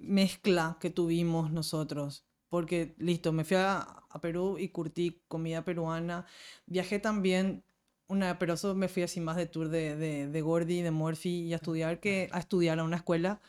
mezcla 0.00 0.78
que 0.80 0.90
tuvimos 0.90 1.50
nosotros. 1.50 2.24
Porque, 2.48 2.94
listo, 2.98 3.32
me 3.32 3.44
fui 3.44 3.56
a, 3.56 3.78
a 3.80 4.20
Perú 4.20 4.56
y 4.58 4.68
curtí 4.68 5.22
comida 5.28 5.64
peruana. 5.64 6.24
Viajé 6.66 6.98
también, 7.00 7.64
una, 8.06 8.38
pero 8.38 8.54
eso 8.54 8.74
me 8.74 8.88
fui 8.88 9.02
así 9.02 9.20
más 9.20 9.36
de 9.36 9.46
tour 9.46 9.68
de, 9.68 9.96
de, 9.96 10.28
de 10.28 10.40
Gordy, 10.42 10.82
de 10.82 10.90
Morphy 10.90 11.42
y 11.42 11.52
a 11.52 11.56
estudiar, 11.56 12.00
que, 12.00 12.28
a 12.32 12.38
estudiar 12.38 12.78
a 12.78 12.84
una 12.84 12.96
escuela. 12.96 13.40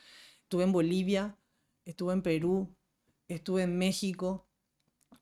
Estuve 0.43 0.63
en 0.63 0.71
Bolivia, 0.71 1.37
estuve 1.85 2.13
en 2.13 2.21
Perú, 2.21 2.75
estuve 3.27 3.63
en 3.63 3.77
México, 3.77 4.47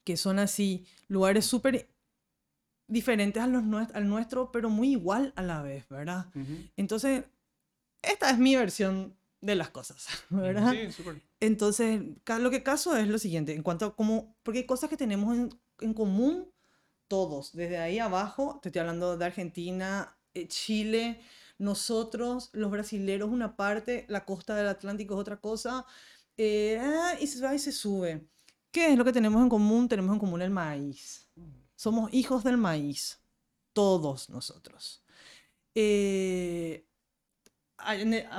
que 0.04 0.17
son 0.17 0.39
así 0.39 0.86
lugares 1.08 1.46
súper 1.46 1.89
diferentes 2.88 3.41
a 3.41 3.48
los 3.48 3.63
al 3.93 4.08
nuestro, 4.08 4.52
pero 4.52 4.69
muy 4.69 4.91
igual 4.91 5.34
a 5.36 5.41
la 5.41 5.62
vez, 5.62 5.88
¿verdad? 5.89 6.28
Ujú. 6.36 6.69
Entonces, 6.76 7.26
esta 8.02 8.30
es 8.30 8.38
mi 8.38 8.56
versión 8.56 9.17
de 9.41 9.56
las 9.56 9.69
cosas, 9.69 10.08
¿verdad? 10.30 10.74
Sí, 10.74 10.91
súper. 10.91 11.22
Entonces, 11.39 12.02
lo 12.39 12.50
que 12.52 12.63
caso 12.63 12.96
es 12.96 13.08
lo 13.08 13.17
siguiente, 13.17 13.54
en 13.54 13.63
cuanto 13.63 13.86
a 13.86 13.96
cómo, 13.96 14.38
porque 14.43 14.60
hay 14.60 14.65
cosas 14.65 14.89
que 14.89 14.98
tenemos 14.98 15.36
en, 15.36 15.50
en 15.80 15.93
común 15.93 16.53
todos, 17.13 17.52
desde 17.54 17.78
ahí 17.78 17.99
abajo, 17.99 18.60
te 18.60 18.69
estoy 18.69 18.80
hablando 18.80 19.15
de 19.15 19.26
Argentina, 19.26 20.17
eh, 20.34 20.47
Chile, 20.47 21.21
nosotros, 21.60 22.49
los 22.54 22.71
brasileros 22.71 23.30
una 23.30 23.56
parte, 23.56 24.08
la 24.10 24.26
costa 24.26 24.56
del 24.56 24.67
Atlántico 24.67 25.13
es 25.13 25.19
otra 25.19 25.38
cosa, 25.39 25.86
eh, 26.38 26.80
ah, 26.82 27.13
y 27.21 27.28
se 27.28 27.39
va 27.45 27.54
y 27.54 27.60
se 27.60 27.71
sube. 27.71 28.28
¿Qué 28.71 28.91
es 28.91 28.97
lo 28.97 29.06
que 29.06 29.13
tenemos 29.13 29.43
en 29.43 29.49
común? 29.49 29.88
Tenemos 29.88 30.12
en 30.12 30.19
común 30.19 30.41
el 30.41 30.49
maíz. 30.49 31.30
Somos 31.76 32.12
hijos 32.15 32.43
del 32.43 32.58
maíz, 32.58 33.21
todos 33.73 34.32
nosotros. 34.32 35.04
Eh, 35.76 36.88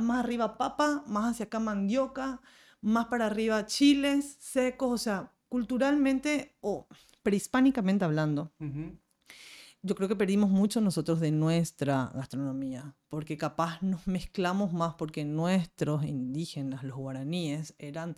más 0.02 0.18
arriba 0.18 0.58
papa, 0.58 1.04
más 1.06 1.30
hacia 1.30 1.46
acá 1.46 1.60
mandioca, 1.60 2.40
más 2.80 3.06
para 3.06 3.26
arriba 3.26 3.66
chiles 3.66 4.37
secos, 4.40 4.90
o 4.92 4.98
sea, 4.98 5.32
culturalmente 5.48 6.56
o 6.60 6.88
prehispánicamente 7.24 8.04
hablando, 8.04 8.52
yo 9.82 9.94
creo 9.94 10.08
que 10.08 10.16
perdimos 10.16 10.50
mucho 10.50 10.80
nosotros 10.80 11.18
de 11.20 11.32
nuestra 11.32 12.12
gastronomía, 12.14 12.94
porque 13.08 13.37
capaz 13.37 13.82
nos 13.82 14.06
mezclamos 14.06 14.72
más 14.72 14.94
porque 14.94 15.24
nuestros 15.24 16.04
indígenas, 16.04 16.84
los 16.84 16.96
guaraníes, 16.96 17.74
eran 17.78 18.16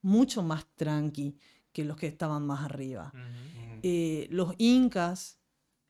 mucho 0.00 0.42
más 0.42 0.66
tranqui 0.76 1.36
que 1.72 1.84
los 1.84 1.96
que 1.96 2.06
estaban 2.06 2.46
más 2.46 2.64
arriba. 2.64 3.12
Eh, 3.82 4.28
los 4.30 4.54
incas, 4.58 5.40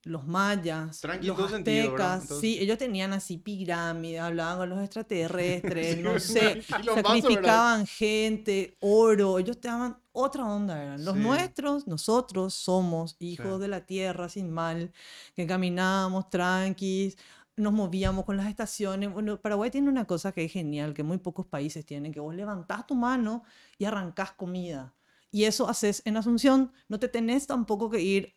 los 0.06 0.26
mayas, 0.26 1.00
Tranqui 1.00 1.26
los 1.26 1.36
sentido, 1.50 1.84
aztecas, 1.84 2.22
Entonces- 2.22 2.40
sí, 2.40 2.58
ellos 2.60 2.78
tenían 2.78 3.12
así 3.12 3.38
pirámides, 3.38 4.20
hablaban 4.20 4.58
con 4.58 4.68
los 4.70 4.80
extraterrestres, 4.80 5.98
no 6.02 6.18
sé, 6.20 6.62
sacrificaban 6.62 7.86
gente, 7.86 8.76
oro, 8.80 9.38
ellos 9.38 9.60
te 9.60 9.68
daban 9.68 9.98
otra 10.12 10.44
onda, 10.44 10.80
eran. 10.82 11.04
Los 11.04 11.14
Sí. 11.14 11.20
nuestros, 11.20 11.86
nosotros 11.86 12.54
somos 12.54 13.16
hijos 13.18 13.56
Sí. 13.56 13.60
de 13.60 13.68
la 13.68 13.80
tierra 13.86 14.28
sin 14.28 14.50
mal, 14.50 14.92
que 15.34 15.46
caminábamos 15.46 16.30
tranquis, 16.30 17.16
nos 17.56 17.72
movíamos 17.72 18.24
con 18.24 18.36
las 18.36 18.46
estaciones. 18.48 19.12
Bueno, 19.12 19.40
Paraguay 19.40 19.70
tiene 19.70 19.88
una 19.88 20.04
cosa 20.06 20.32
que 20.32 20.44
es 20.44 20.52
genial, 20.52 20.92
que 20.92 21.02
muy 21.02 21.18
pocos 21.18 21.46
países 21.46 21.86
tienen, 21.86 22.12
que 22.12 22.20
vos 22.20 22.34
levantás 22.34 22.86
tu 22.86 22.94
mano 22.94 23.44
y 23.78 23.84
arrancás 23.84 24.32
comida. 24.32 24.92
Y 25.30 25.44
eso 25.44 25.68
haces 25.68 26.02
en 26.04 26.16
Asunción, 26.16 26.72
no 26.88 26.98
te 27.00 27.08
tenés 27.08 27.46
tampoco 27.46 27.90
que 27.90 28.00
ir 28.00 28.34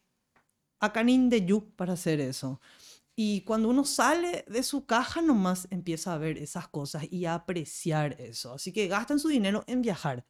a 0.79 0.93
Canindeyú 0.93 1.71
para 1.75 1.93
hacer 1.93 2.19
eso. 2.19 2.59
Y 3.19 3.41
cuando 3.41 3.69
uno 3.69 3.83
sale 3.83 4.45
de 4.47 4.61
su 4.61 4.85
caja, 4.85 5.23
nomás 5.23 5.67
empieza 5.71 6.13
a 6.13 6.19
ver 6.19 6.37
esas 6.37 6.67
cosas 6.67 7.07
y 7.09 7.25
a 7.25 7.33
apreciar 7.33 8.15
eso. 8.21 8.53
Así 8.53 8.71
que 8.71 8.87
gasten 8.87 9.17
su 9.17 9.27
dinero 9.27 9.63
en 9.65 9.81
viajar. 9.81 10.23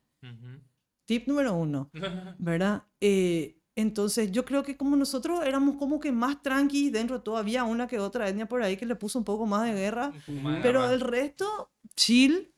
Tip 1.05 1.27
número 1.27 1.53
uno, 1.53 1.91
¿verdad? 2.39 2.83
Eh, 3.01 3.59
entonces, 3.75 4.31
yo 4.31 4.45
creo 4.45 4.63
que 4.63 4.77
como 4.77 4.95
nosotros 4.95 5.45
éramos 5.45 5.75
como 5.75 5.99
que 5.99 6.13
más 6.13 6.41
tranquis, 6.41 6.91
dentro 6.91 7.21
todavía 7.21 7.65
una 7.65 7.87
que 7.87 7.99
otra 7.99 8.27
etnia 8.29 8.47
por 8.47 8.63
ahí 8.63 8.77
que 8.77 8.85
le 8.85 8.95
puso 8.95 9.19
un 9.19 9.25
poco 9.25 9.45
más 9.45 9.65
de 9.65 9.73
guerra, 9.73 10.13
más 10.41 10.55
de 10.55 10.61
pero 10.61 10.89
el 10.89 11.01
resto, 11.01 11.71
chill. 11.95 12.53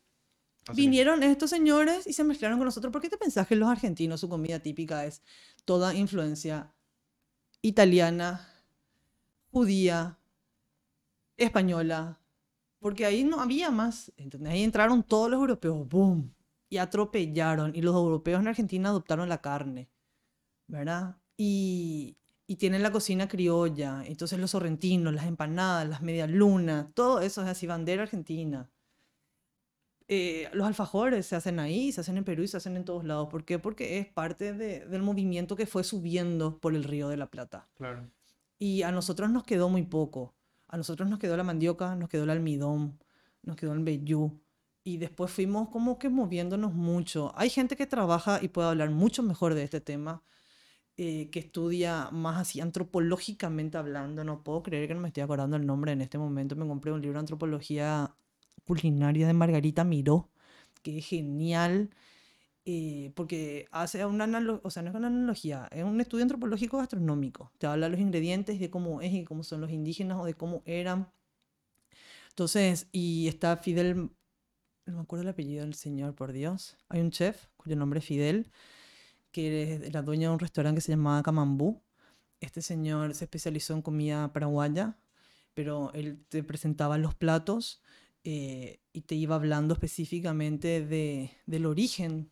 Así 0.68 0.82
Vinieron 0.82 1.24
estos 1.24 1.50
señores 1.50 2.06
y 2.06 2.14
se 2.14 2.24
mezclaron 2.24 2.60
con 2.60 2.66
nosotros. 2.66 2.94
¿Por 2.94 3.02
qué 3.02 3.10
te 3.10 3.18
pensás 3.18 3.48
que 3.48 3.56
los 3.56 3.68
argentinos, 3.68 4.20
su 4.20 4.30
comida 4.30 4.60
típica 4.60 5.06
es 5.06 5.24
toda 5.66 5.96
influencia 5.96 6.72
italiana, 7.62 8.48
judía, 9.52 10.18
española? 11.38 12.20
Porque 12.80 13.06
ahí 13.06 13.24
no 13.24 13.42
había 13.42 13.72
más. 13.72 14.12
¿entendés? 14.18 14.54
Ahí 14.54 14.64
entraron 14.64 15.04
todos 15.04 15.30
los 15.30 15.40
europeos, 15.40 15.88
¡boom! 15.88 16.34
Y 16.70 16.78
atropellaron. 16.78 17.76
Y 17.76 17.82
los 17.82 17.96
europeos 17.96 18.40
en 18.42 18.48
Argentina 18.48 18.90
adoptaron 18.90 19.30
la 19.30 19.42
carne, 19.42 19.90
¿verdad? 20.68 21.18
Y, 21.38 22.18
y 22.48 22.56
tienen 22.56 22.84
la 22.84 22.92
cocina 22.92 23.28
criolla. 23.28 24.04
Entonces 24.06 24.40
los 24.40 24.52
sorrentinos, 24.52 25.14
las 25.14 25.26
empanadas, 25.26 25.88
las 25.88 26.02
medialunas, 26.02 26.88
todo 26.94 27.22
eso 27.22 27.42
es 27.42 27.48
así, 27.48 27.68
bandera 27.68 28.04
argentina 28.04 28.70
eh, 30.12 30.50
los 30.54 30.66
alfajores 30.68 31.28
se 31.28 31.36
hacen 31.36 31.60
ahí, 31.60 31.92
se 31.92 32.02
hacen 32.02 32.18
en 32.18 32.24
Perú 32.24 32.42
y 32.44 32.48
se 32.48 32.58
hacen 32.58 32.76
en 32.76 32.84
todos 32.84 33.06
lados. 33.06 33.30
¿Por 33.30 33.46
qué? 33.46 33.60
Porque 33.60 34.00
es 34.00 34.08
parte 34.08 34.54
de- 34.54 34.86
del 34.88 35.04
movimiento 35.04 35.56
que 35.56 35.68
fue 35.68 35.84
subiendo 35.84 36.58
por 36.58 36.74
el 36.76 36.84
Río 36.84 37.10
de 37.10 37.18
la 37.18 37.28
Plata. 37.30 37.68
Claro. 37.78 38.10
Y 38.58 38.82
a 38.82 38.92
nosotros 38.92 39.30
nos 39.30 39.44
quedó 39.44 39.70
muy 39.70 39.84
poco. 39.84 40.34
A 40.68 40.78
nosotros 40.78 41.08
nos 41.08 41.20
quedó 41.20 41.38
la 41.38 41.44
mandioca, 41.44 41.96
nos 41.96 42.10
quedó 42.10 42.24
el 42.24 42.32
almidón, 42.32 42.98
nos 43.44 43.56
quedó 43.56 43.74
el 43.74 43.84
vellú. 43.84 44.42
Y 44.84 44.98
después 44.98 45.32
fuimos 45.32 45.70
como 45.70 46.00
que 46.00 46.10
moviéndonos 46.10 46.74
mucho. 46.74 47.32
Hay 47.36 47.50
gente 47.52 47.76
que 47.76 47.86
trabaja 47.86 48.40
y 48.42 48.48
puede 48.48 48.70
hablar 48.70 48.90
mucho 48.90 49.22
mejor 49.22 49.54
de 49.54 49.64
este 49.64 49.80
tema, 49.80 50.24
eh, 50.98 51.30
que 51.30 51.40
estudia 51.40 52.10
más 52.12 52.38
así 52.40 52.60
antropológicamente 52.62 53.78
hablando. 53.78 54.24
No 54.24 54.44
puedo 54.44 54.64
creer 54.64 54.88
que 54.88 54.96
no 54.96 55.02
me 55.02 55.10
estoy 55.10 55.22
acordando 55.22 55.56
el 55.56 55.66
nombre 55.66 55.92
en 55.92 56.02
este 56.02 56.18
momento. 56.18 56.56
Me 56.56 56.66
compré 56.68 56.92
un 56.92 57.02
libro 57.02 57.18
de 57.18 57.22
antropología 57.22 58.16
culinaria 58.70 59.28
de 59.28 59.34
Margarita 59.34 59.84
Miró, 59.84 60.30
que 60.84 61.00
es 61.00 61.06
genial. 61.08 61.90
eh, 62.66 63.12
porque 63.16 63.68
hace 63.72 64.06
una 64.06 64.26
analogía, 64.26 64.62
o 64.64 64.70
sea, 64.70 64.84
no 64.84 64.90
es 64.92 64.96
una 64.96 65.08
analogía, 65.08 65.68
es 65.72 65.84
un 65.84 66.00
estudio 66.02 66.24
antropológico 66.24 66.78
gastronómico. 66.78 67.52
Te 67.58 67.68
habla 67.68 67.88
de 67.88 67.92
los 67.94 68.02
ingredientes, 68.02 68.60
de 68.60 68.70
cómo 68.70 69.02
es 69.02 69.14
y 69.14 69.26
cómo 69.26 69.44
son 69.44 69.62
los 69.62 69.72
indígenas 69.72 70.20
o 70.20 70.26
de 70.26 70.36
cómo 70.36 70.62
eran. 70.66 71.12
Entonces, 72.30 72.88
y 72.92 73.28
está 73.28 73.58
Fidel, 73.58 74.12
no 74.86 74.94
me 74.96 75.02
acuerdo 75.02 75.24
el 75.24 75.30
apellido 75.30 75.64
del 75.66 75.74
señor, 75.76 76.16
por 76.16 76.32
Dios. 76.34 76.78
Hay 76.90 77.02
un 77.02 77.12
chef 77.12 77.48
cuyo 77.58 77.76
nombre 77.76 78.00
es 78.00 78.06
Fidel, 78.06 78.52
que 79.32 79.74
era 79.86 80.02
dueño 80.02 80.30
de 80.30 80.34
un 80.36 80.40
restaurante 80.40 80.78
que 80.78 80.82
se 80.82 80.92
llamaba 80.94 81.24
Camambú. 81.24 81.82
Este 82.40 82.62
señor 82.62 83.14
se 83.16 83.26
especializó 83.26 83.74
en 83.74 83.82
comida 83.82 84.32
paraguaya, 84.34 84.98
pero 85.54 85.92
él 85.94 86.24
te 86.30 86.44
presentaba 86.44 86.98
los 86.98 87.16
platos 87.16 87.82
eh, 88.24 88.80
y 88.92 89.02
te 89.02 89.16
iba 89.16 89.36
hablando 89.36 89.74
específicamente 89.74 90.86
de, 90.86 91.32
del 91.46 91.66
origen 91.66 92.32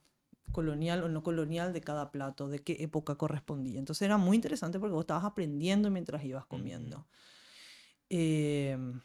colonial 0.52 1.04
o 1.04 1.10
no 1.10 1.24
colonial 1.24 1.74
de 1.74 1.82
cada 1.82 2.12
plato, 2.12 2.48
de 2.48 2.60
qué 2.60 2.78
época 2.80 3.16
correspondía. 3.16 3.80
Entonces 3.80 4.04
era 4.04 4.18
muy 4.18 4.36
interesante 4.36 4.80
porque 4.80 4.94
vos 4.94 5.04
estabas 5.04 5.26
aprendiendo 5.26 5.90
mientras 5.90 6.24
ibas 6.24 6.46
comiendo. 6.46 7.08
Em, 8.10 9.02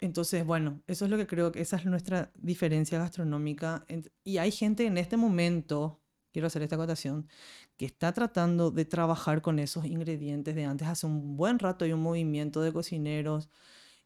entonces, 0.00 0.44
bueno, 0.46 0.80
eso 0.86 1.04
es 1.04 1.10
lo 1.10 1.16
que 1.16 1.26
creo 1.26 1.50
que 1.52 1.60
esa 1.60 1.76
es 1.76 1.84
nuestra 1.86 2.30
diferencia 2.36 2.98
gastronómica. 2.98 3.84
Y 4.24 4.38
hay 4.38 4.52
gente 4.52 4.86
en 4.86 4.98
este 4.98 5.16
momento, 5.16 6.00
quiero 6.32 6.46
hacer 6.46 6.62
esta 6.62 6.76
acotación, 6.76 7.28
que 7.76 7.86
está 7.86 8.12
tratando 8.12 8.70
de 8.70 8.84
trabajar 8.84 9.42
con 9.42 9.58
esos 9.58 9.86
ingredientes 9.86 10.54
de 10.54 10.64
antes. 10.64 10.88
Hace 10.88 11.06
un 11.06 11.36
buen 11.36 11.58
rato 11.58 11.84
hay 11.84 11.92
un 11.92 12.02
movimiento 12.02 12.60
de 12.60 12.72
cocineros 12.72 13.48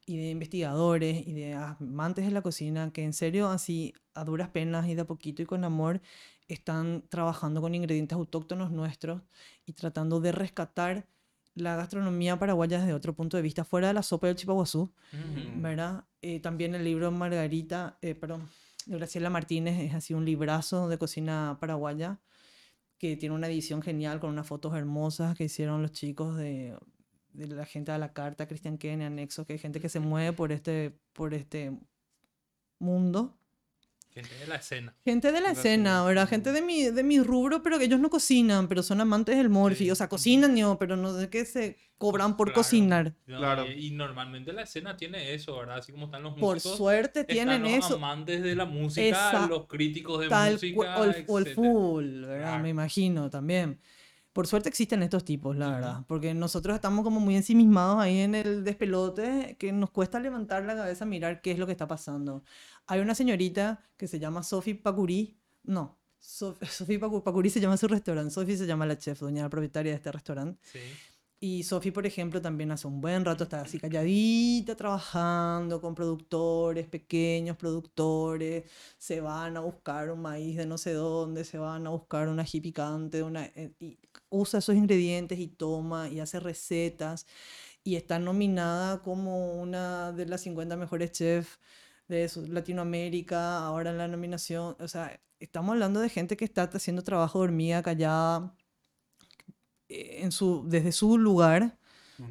y 0.05 0.17
de 0.17 0.29
investigadores 0.29 1.25
y 1.25 1.33
de 1.33 1.53
amantes 1.53 2.25
de 2.25 2.31
la 2.31 2.41
cocina 2.41 2.91
que 2.91 3.03
en 3.03 3.13
serio 3.13 3.47
así 3.49 3.93
a 4.13 4.23
duras 4.23 4.49
penas 4.49 4.87
y 4.87 4.95
de 4.95 5.01
a 5.01 5.07
poquito 5.07 5.41
y 5.41 5.45
con 5.45 5.63
amor 5.63 6.01
están 6.47 7.03
trabajando 7.09 7.61
con 7.61 7.73
ingredientes 7.73 8.15
autóctonos 8.15 8.71
nuestros 8.71 9.21
y 9.65 9.73
tratando 9.73 10.19
de 10.19 10.31
rescatar 10.31 11.07
la 11.55 11.75
gastronomía 11.75 12.37
paraguaya 12.37 12.79
desde 12.79 12.93
otro 12.93 13.13
punto 13.13 13.37
de 13.37 13.43
vista, 13.43 13.63
fuera 13.63 13.87
de 13.87 13.93
la 13.93 14.03
sopa 14.03 14.27
del 14.27 14.35
chipaguazú, 14.35 14.81
Ujú. 14.81 15.61
¿verdad? 15.61 16.05
Eh, 16.21 16.39
también 16.39 16.73
el 16.73 16.83
libro 16.83 17.11
Margarita, 17.11 17.97
eh, 18.01 18.15
perdón, 18.15 18.49
de 18.85 18.97
Graciela 18.97 19.29
Martínez 19.29 19.79
es 19.79 19.93
así 19.93 20.13
un 20.13 20.25
librazo 20.25 20.89
de 20.89 20.97
cocina 20.97 21.57
paraguaya 21.59 22.19
que 22.97 23.15
tiene 23.15 23.35
una 23.35 23.47
edición 23.47 23.81
genial 23.81 24.19
con 24.19 24.31
unas 24.31 24.47
fotos 24.47 24.75
hermosas 24.75 25.37
que 25.37 25.45
hicieron 25.45 25.81
los 25.81 25.91
chicos 25.91 26.37
de, 26.37 26.75
de 27.33 27.47
la 27.47 27.65
gente 27.65 27.91
a 27.91 27.97
la 27.97 28.13
carta, 28.13 28.47
Cristian 28.47 28.77
Ken, 28.77 29.01
Anexo, 29.01 29.45
que 29.45 29.53
hay 29.53 29.59
gente 29.59 29.79
que 29.79 29.89
se 29.89 29.99
mueve 29.99 30.33
por 30.33 30.51
este, 30.51 30.93
por 31.13 31.33
este 31.33 31.71
mundo. 32.79 33.37
Gente 34.13 34.35
de 34.35 34.45
la 34.45 34.55
escena. 34.57 34.95
Gente 35.03 35.31
de 35.31 35.41
la 35.41 35.47
La 35.47 35.51
escena, 35.53 36.03
¿verdad? 36.03 36.29
Gente 36.29 36.51
de 36.51 36.61
mi, 36.61 36.83
de 36.83 37.01
mi 37.01 37.19
rubro, 37.19 37.63
pero 37.63 37.79
que 37.79 37.85
ellos 37.85 37.99
no 37.99 38.11
cocinan, 38.11 38.67
pero 38.67 38.83
son 38.83 39.01
amantes 39.01 39.35
del 39.35 39.49
morfi. 39.49 39.85
Sí. 39.85 39.91
O 39.91 39.95
sea, 39.95 40.07
cocinan, 40.07 40.55
yo, 40.55 40.77
pero 40.77 40.95
no 40.95 41.17
sé 41.19 41.29
qué 41.31 41.45
se 41.45 41.77
cobran 41.97 42.37
por 42.37 42.49
Claro. 42.49 42.59
cocinar. 42.61 43.15
¿no? 43.25 43.37
Claro. 43.39 43.65
Y, 43.65 43.87
y 43.87 43.91
normalmente 43.91 44.53
la 44.53 44.61
escena 44.61 44.95
tiene 44.95 45.33
eso, 45.33 45.57
¿verdad? 45.57 45.77
Así 45.77 45.91
como 45.91 46.05
están 46.05 46.21
los 46.21 46.35
Por 46.35 46.55
músicos. 46.57 46.77
suerte 46.77 47.21
están 47.21 47.33
tienen 47.35 47.63
los 47.63 47.71
eso. 47.71 47.95
amantes 47.95 48.43
de 48.43 48.55
la 48.55 48.65
música, 48.65 49.07
Esa- 49.31 49.47
los 49.47 49.65
críticos 49.65 50.19
de 50.21 50.27
Tal 50.29 50.53
música, 50.53 50.77
o 50.99 51.03
el, 51.05 51.25
o 51.27 51.99
el 51.99 52.21
¿verdad? 52.21 52.41
Claro. 52.49 52.63
Me 52.63 52.69
imagino 52.69 53.31
también. 53.31 53.79
Por 54.33 54.47
suerte 54.47 54.67
existen 54.67 55.03
estos 55.03 55.23
tipos, 55.23 55.55
la 55.55 55.69
verdad. 55.69 56.05
Porque 56.07 56.33
nosotros 56.33 56.73
estamos 56.75 57.03
como 57.03 57.19
muy 57.19 57.35
ensimismados 57.35 57.99
ahí 58.01 58.19
en 58.19 58.33
el 58.35 58.63
despelote 58.63 59.55
que 59.59 59.71
nos 59.71 59.91
cuesta 59.91 60.19
levantar 60.19 60.63
la 60.65 60.75
cabeza, 60.75 61.05
mirar 61.05 61.41
qué 61.41 61.51
es 61.51 61.59
lo 61.59 61.65
que 61.67 61.71
está 61.71 61.87
pasando. 61.87 62.43
Hay 62.87 62.99
una 62.99 63.13
señorita 63.15 63.79
que 63.95 64.07
se 64.07 64.17
llama 64.19 64.41
Sophie 64.43 64.75
Pacuri. 64.75 65.37
No, 65.63 65.99
Sophie 66.19 66.99
Pacu- 66.99 67.21
Pacuri 67.23 67.49
se 67.51 67.59
llama 67.59 67.77
su 67.77 67.87
restaurante. 67.87 68.31
Sophie 68.33 68.57
se 68.57 68.65
llama 68.65 68.85
la 68.87 68.97
chef, 68.97 69.19
doña 69.19 69.47
propietaria 69.49 69.91
de 69.91 69.97
este 69.97 70.11
restaurante. 70.11 70.59
Sí. 70.63 70.79
Y 71.39 71.63
Sophie, 71.63 71.91
por 71.91 72.05
ejemplo, 72.05 72.41
también 72.41 72.71
hace 72.71 72.87
un 72.87 73.01
buen 73.01 73.25
rato 73.25 73.43
está 73.43 73.59
así 73.61 73.77
calladita, 73.77 74.77
trabajando 74.77 75.81
con 75.81 75.93
productores, 75.93 76.87
pequeños 76.87 77.57
productores. 77.57 78.63
Se 78.97 79.19
van 79.19 79.57
a 79.57 79.59
buscar 79.59 80.09
un 80.09 80.21
maíz 80.21 80.55
de 80.55 80.65
no 80.65 80.77
sé 80.77 80.93
dónde, 80.93 81.43
se 81.43 81.57
van 81.57 81.85
a 81.85 81.89
buscar 81.89 82.29
una 82.29 82.43
ají 82.43 82.61
picante, 82.61 83.21
una, 83.23 83.43
eh, 83.45 83.73
y 83.81 83.99
usa 84.33 84.59
esos 84.59 84.75
ingredientes 84.75 85.39
y 85.39 85.47
toma 85.47 86.09
y 86.09 86.19
hace 86.19 86.39
recetas. 86.39 87.27
Y 87.83 87.95
está 87.95 88.19
nominada 88.19 89.01
como 89.03 89.61
una 89.61 90.11
de 90.13 90.25
las 90.25 90.41
50 90.41 90.75
mejores 90.77 91.11
chefs 91.11 91.59
de 92.07 92.29
Latinoamérica, 92.49 93.59
ahora 93.59 93.91
en 93.91 93.97
la 93.97 94.07
nominación. 94.07 94.75
O 94.79 94.87
sea, 94.87 95.19
estamos 95.39 95.73
hablando 95.73 95.99
de 95.99 96.09
gente 96.09 96.37
que 96.37 96.45
está 96.45 96.63
haciendo 96.63 97.03
trabajo 97.03 97.39
de 97.39 97.45
hormiga 97.45 97.83
callada 97.83 98.55
eh, 99.89 100.19
en 100.21 100.31
su, 100.31 100.63
desde 100.67 100.91
su 100.91 101.17
lugar 101.17 101.77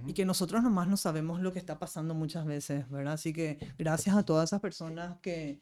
y 0.06 0.14
que 0.14 0.24
nosotros 0.24 0.62
nomás 0.62 0.88
no 0.88 0.96
sabemos 0.96 1.40
lo 1.40 1.52
que 1.52 1.58
está 1.58 1.78
pasando 1.78 2.14
muchas 2.14 2.46
veces, 2.46 2.88
¿verdad? 2.88 3.14
Así 3.14 3.32
que 3.32 3.58
gracias 3.76 4.16
a 4.16 4.24
todas 4.24 4.48
esas 4.48 4.60
personas 4.60 5.18
que, 5.20 5.60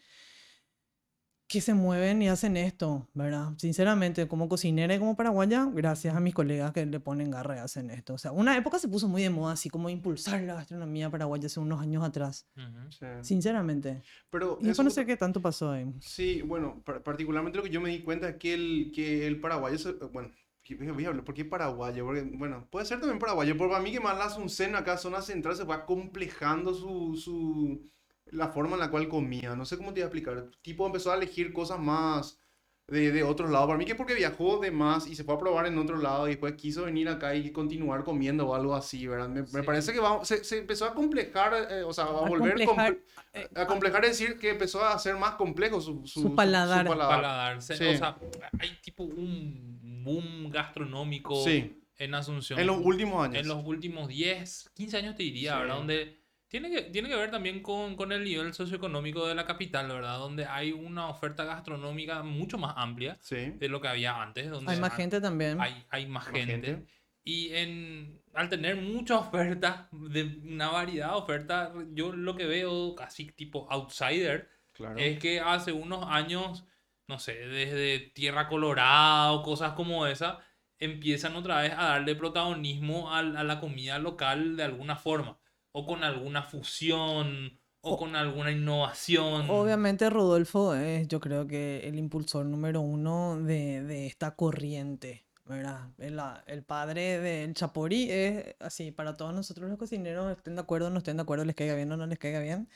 que 1.50 1.60
se 1.60 1.74
mueven 1.74 2.22
y 2.22 2.28
hacen 2.28 2.56
esto, 2.56 3.08
¿verdad? 3.12 3.54
Sinceramente, 3.58 4.28
como 4.28 4.48
cocinera 4.48 4.94
y 4.94 5.00
como 5.00 5.16
paraguaya, 5.16 5.68
gracias 5.74 6.14
a 6.14 6.20
mis 6.20 6.32
colegas 6.32 6.70
que 6.72 6.86
le 6.86 7.00
ponen 7.00 7.32
garra 7.32 7.56
y 7.56 7.58
hacen 7.58 7.90
esto. 7.90 8.14
O 8.14 8.18
sea, 8.18 8.30
una 8.30 8.56
época 8.56 8.78
se 8.78 8.86
puso 8.86 9.08
muy 9.08 9.22
de 9.22 9.30
moda, 9.30 9.54
así 9.54 9.68
como 9.68 9.90
impulsar 9.90 10.40
la 10.42 10.54
gastronomía 10.54 11.10
paraguaya 11.10 11.46
hace 11.46 11.58
unos 11.58 11.80
años 11.80 12.04
atrás. 12.04 12.46
Ujú. 12.56 12.92
Sí. 12.92 13.06
Sinceramente. 13.22 14.00
Pero 14.30 14.58
Y 14.62 14.68
eso- 14.70 14.84
no 14.84 14.90
sé 14.90 15.04
qué 15.04 15.16
tanto 15.16 15.42
pasó 15.42 15.72
ahí. 15.72 15.92
Sí, 16.00 16.40
bueno, 16.42 16.82
par- 16.84 17.02
particularmente 17.02 17.58
lo 17.58 17.64
que 17.64 17.70
yo 17.70 17.80
me 17.80 17.90
di 17.90 17.98
cuenta 18.02 18.28
es 18.28 18.36
que 18.36 18.54
el, 18.54 18.92
que 18.94 19.26
el 19.26 19.40
paraguayo, 19.40 19.76
se- 19.76 19.94
bueno, 20.12 20.30
voy 20.78 20.88
a- 20.88 20.92
voy 20.92 21.04
a 21.04 21.08
hablar, 21.08 21.24
¿por 21.24 21.34
qué 21.34 21.44
paraguayo? 21.44 22.04
Porque, 22.06 22.22
bueno, 22.22 22.68
puede 22.70 22.86
ser 22.86 23.00
también 23.00 23.18
paraguayo, 23.18 23.56
pero 23.58 23.70
para 23.70 23.82
mí 23.82 23.90
que 23.90 23.98
más 23.98 24.16
la 24.16 24.26
Asunción 24.26 24.76
acá, 24.76 24.96
zona 24.98 25.20
central, 25.20 25.56
se 25.56 25.64
va 25.64 25.84
complejando 25.84 26.74
su, 26.74 27.16
su, 27.16 27.90
la 28.32 28.48
forma 28.48 28.74
en 28.74 28.80
la 28.80 28.90
cual 28.90 29.08
comía, 29.08 29.54
no 29.56 29.64
sé 29.64 29.76
cómo 29.76 29.92
te 29.92 30.00
iba 30.00 30.06
a 30.06 30.08
explicar, 30.08 30.50
tipo 30.62 30.86
empezó 30.86 31.12
a 31.12 31.16
elegir 31.16 31.52
cosas 31.52 31.78
más 31.78 32.38
de, 32.86 33.12
de 33.12 33.22
otros 33.22 33.50
lados, 33.50 33.66
para 33.68 33.78
mí 33.78 33.84
que 33.84 33.94
porque 33.94 34.14
viajó 34.14 34.58
de 34.58 34.72
más 34.72 35.06
y 35.06 35.14
se 35.14 35.22
fue 35.22 35.34
a 35.34 35.38
probar 35.38 35.64
en 35.66 35.78
otro 35.78 35.96
lado 35.98 36.26
y 36.26 36.30
después 36.30 36.54
quiso 36.54 36.84
venir 36.86 37.08
acá 37.08 37.36
y 37.36 37.52
continuar 37.52 38.02
comiendo 38.02 38.48
o 38.48 38.54
algo 38.56 38.74
así, 38.74 39.06
¿verdad? 39.06 39.28
Me, 39.28 39.62
parece 39.62 39.92
que 39.92 40.00
va- 40.00 40.24
se, 40.24 40.42
se 40.42 40.58
empezó 40.58 40.86
a 40.86 40.94
complejar, 40.94 41.68
eh, 41.70 41.82
o 41.84 41.92
sea, 41.92 42.04
a, 42.04 42.08
A 42.08 42.28
volver... 42.28 42.50
complejar, 42.66 42.92
comple- 42.94 43.00
eh, 43.34 43.48
a 43.54 43.66
complejar 43.68 44.04
es 44.06 44.18
decir 44.18 44.38
que 44.40 44.50
empezó 44.50 44.82
a 44.84 44.94
hacer 44.94 45.16
más 45.16 45.36
complejo 45.36 45.80
su, 45.80 46.04
su, 46.04 46.20
Su 46.22 46.34
paladar. 46.34 46.84
Paladar. 46.86 47.62
Se- 47.62 47.76
Sí. 47.76 47.84
O 47.86 47.96
sea, 47.96 48.16
hay 48.58 48.70
tipo 48.82 49.04
un 49.04 50.02
boom 50.04 50.50
gastronómico 50.50 51.36
Sí, 51.44 51.80
en 51.96 52.14
Asunción. 52.14 52.58
en 52.58 52.66
los 52.66 52.78
últimos 52.84 53.24
años. 53.24 53.40
en 53.42 53.46
los 53.48 53.64
últimos 53.64 54.08
10, 54.08 54.70
15 54.74 54.96
años 54.96 55.14
te 55.14 55.22
diría, 55.22 55.52
Sí. 55.54 55.58
¿verdad? 55.60 55.76
Donde 55.76 56.19
tiene 56.50 56.68
que, 56.70 56.82
tiene 56.82 57.08
que 57.08 57.16
ver 57.16 57.30
también 57.30 57.62
con, 57.62 57.94
con 57.96 58.10
el 58.12 58.24
nivel 58.24 58.52
socioeconómico 58.52 59.26
de 59.26 59.34
la 59.34 59.46
capital, 59.46 59.88
¿verdad? 59.88 60.18
Donde 60.18 60.44
hay 60.46 60.72
una 60.72 61.08
oferta 61.08 61.44
gastronómica 61.44 62.22
mucho 62.22 62.58
más 62.58 62.74
amplia 62.76 63.16
Sí. 63.20 63.52
de 63.56 63.68
lo 63.68 63.80
que 63.80 63.88
había 63.88 64.20
antes. 64.20 64.50
Donde 64.50 64.72
Hay 64.72 64.80
más 64.80 64.92
ha- 64.92 64.96
gente 64.96 65.20
también. 65.20 65.60
Hay, 65.60 65.84
hay 65.90 66.06
más, 66.06 66.24
Más 66.26 66.34
gente. 66.34 66.52
gente. 66.66 66.86
Y 67.22 67.54
en, 67.54 68.20
al 68.34 68.48
tener 68.48 68.76
mucha 68.76 69.18
oferta, 69.18 69.88
de 69.92 70.40
una 70.44 70.68
variedad 70.70 71.10
de 71.10 71.14
oferta, 71.16 71.72
yo 71.92 72.12
lo 72.12 72.34
que 72.34 72.46
veo 72.46 72.94
casi 72.96 73.26
tipo 73.26 73.66
outsider 73.70 74.48
Claro. 74.72 74.98
es 74.98 75.18
que 75.20 75.38
hace 75.40 75.70
unos 75.72 76.04
años, 76.08 76.64
no 77.06 77.18
sé, 77.18 77.34
desde 77.34 77.98
Tierra 78.14 78.48
Colorada 78.48 79.32
o 79.32 79.42
cosas 79.42 79.72
como 79.74 80.06
esa, 80.06 80.38
empiezan 80.78 81.36
otra 81.36 81.60
vez 81.60 81.72
a 81.76 81.84
darle 81.90 82.14
protagonismo 82.16 83.14
al- 83.14 83.36
a, 83.36 83.44
la 83.44 83.60
comida 83.60 83.98
local 83.98 84.56
de 84.56 84.64
alguna 84.64 84.96
forma, 84.96 85.38
o 85.72 85.86
con 85.86 86.02
alguna 86.04 86.42
fusión, 86.42 87.58
o 87.82 87.92
O- 87.94 87.96
con 87.98 88.16
alguna 88.16 88.50
innovación. 88.50 89.46
Obviamente 89.50 90.10
Rodolfo 90.10 90.74
es, 90.74 91.08
yo 91.08 91.20
creo 91.20 91.46
que 91.46 91.80
el 91.88 91.98
impulsor 91.98 92.46
número 92.46 92.80
uno 92.80 93.40
de, 93.40 93.82
de 93.82 94.06
esta 94.06 94.34
corriente, 94.36 95.24
¿verdad? 95.46 95.88
El, 95.98 96.16
la- 96.16 96.44
el 96.46 96.62
padre 96.62 97.18
del 97.20 97.54
Chapori 97.54 98.10
es 98.10 98.54
así, 98.60 98.90
para 98.92 99.16
todos 99.16 99.32
nosotros 99.34 99.68
los 99.70 99.78
cocineros, 99.78 100.30
estén 100.36 100.56
de 100.56 100.60
acuerdo 100.62 100.88
o 100.88 100.90
no 100.90 100.98
estén 100.98 101.16
de 101.16 101.22
acuerdo, 101.22 101.44
les 101.44 101.54
caiga 101.56 101.74
bien 101.74 101.90
o 101.92 101.96
no 101.96 102.06
les 102.06 102.18
caiga 102.18 102.40
bien. 102.40 102.68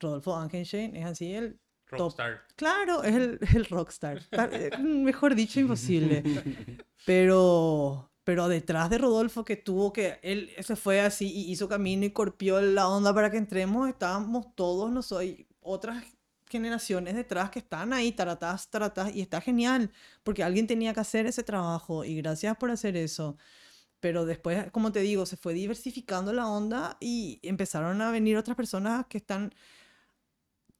Rodolfo 0.00 0.36
Ankenstein 0.36 0.94
es 0.96 1.06
así 1.06 1.34
el... 1.34 1.58
Rockstar. 1.88 2.42
Claro, 2.56 3.04
es 3.04 3.14
el, 3.14 3.38
el 3.54 3.64
rockstar. 3.66 4.20
Ta- 4.30 4.50
Mejor 4.80 5.34
dicho, 5.36 5.60
imposible. 5.60 6.22
Pero, 7.06 8.10
pero 8.26 8.48
detrás 8.48 8.90
de 8.90 8.98
Rodolfo, 8.98 9.44
que 9.44 9.54
tuvo 9.54 9.92
que, 9.92 10.18
él 10.24 10.50
se 10.60 10.74
fue 10.74 11.00
así 11.00 11.32
y 11.32 11.52
hizo 11.52 11.68
camino 11.68 12.04
y 12.04 12.10
corpió 12.10 12.60
la 12.60 12.88
onda 12.88 13.14
para 13.14 13.30
que 13.30 13.36
entremos, 13.36 13.88
estábamos 13.88 14.52
todos 14.56 14.90
nosotros, 14.90 15.28
y 15.28 15.46
otras 15.60 16.02
generaciones 16.50 17.14
detrás 17.14 17.50
que 17.50 17.60
están 17.60 17.92
ahí, 17.92 18.10
taratás, 18.10 18.68
taratás, 18.68 19.14
y 19.14 19.20
está 19.20 19.40
genial, 19.40 19.92
porque 20.24 20.42
alguien 20.42 20.66
tenía 20.66 20.92
que 20.92 20.98
hacer 20.98 21.26
ese 21.26 21.44
trabajo, 21.44 22.04
y 22.04 22.16
gracias 22.16 22.56
por 22.56 22.72
hacer 22.72 22.96
eso. 22.96 23.36
Pero 24.00 24.26
después, 24.26 24.72
como 24.72 24.90
te 24.90 25.02
digo, 25.02 25.24
se 25.24 25.36
fue 25.36 25.54
diversificando 25.54 26.32
la 26.32 26.48
onda 26.48 26.96
y 27.00 27.38
empezaron 27.44 28.02
a 28.02 28.10
venir 28.10 28.36
otras 28.38 28.56
personas 28.56 29.06
que 29.06 29.18
están 29.18 29.54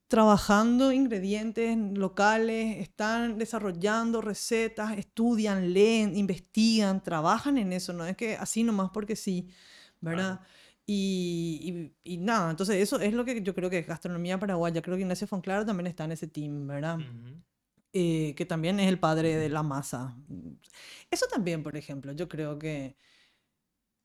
trabajando 0.08 0.92
ingredientes 0.92 1.76
locales, 1.94 2.78
están 2.78 3.38
desarrollando 3.38 4.20
recetas, 4.20 4.96
estudian, 4.98 5.72
leen, 5.72 6.16
investigan, 6.16 7.02
trabajan 7.02 7.58
en 7.58 7.72
eso, 7.72 7.92
no 7.92 8.06
es 8.06 8.16
que 8.16 8.36
así 8.36 8.62
nomás 8.62 8.90
porque 8.92 9.16
sí, 9.16 9.48
¿verdad? 10.00 10.40
Y, 10.86 11.90
y- 12.04 12.14
y 12.14 12.16
nada, 12.18 12.50
entonces 12.50 12.76
eso 12.76 13.00
es 13.00 13.12
lo 13.12 13.24
que 13.24 13.42
yo 13.42 13.54
creo 13.54 13.68
que 13.68 13.78
es 13.80 13.86
gastronomía 13.88 14.38
paraguaya. 14.38 14.80
Creo 14.82 14.96
que 14.96 15.02
Ignacio 15.02 15.26
Fonclaro 15.26 15.66
también 15.66 15.88
está 15.88 16.04
en 16.04 16.12
ese 16.12 16.28
team, 16.28 16.66
¿verdad? 16.68 16.98
Eh, 17.92 18.34
que 18.36 18.46
también 18.46 18.78
es 18.78 18.88
el 18.88 19.00
padre 19.00 19.34
de 19.36 19.48
la 19.48 19.62
masa. 19.64 20.16
Eso 21.10 21.26
también, 21.28 21.62
por 21.64 21.76
ejemplo, 21.76 22.12
yo 22.12 22.28
creo 22.28 22.56
que, 22.58 22.94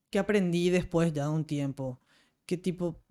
que 0.09 0.17
aprendí 0.19 0.69
después 0.69 1.13
ya 1.13 1.25
de 1.25 1.29
un 1.29 1.45
tiempo, 1.45 1.99
que 2.45 2.57
tipo, 2.57 3.03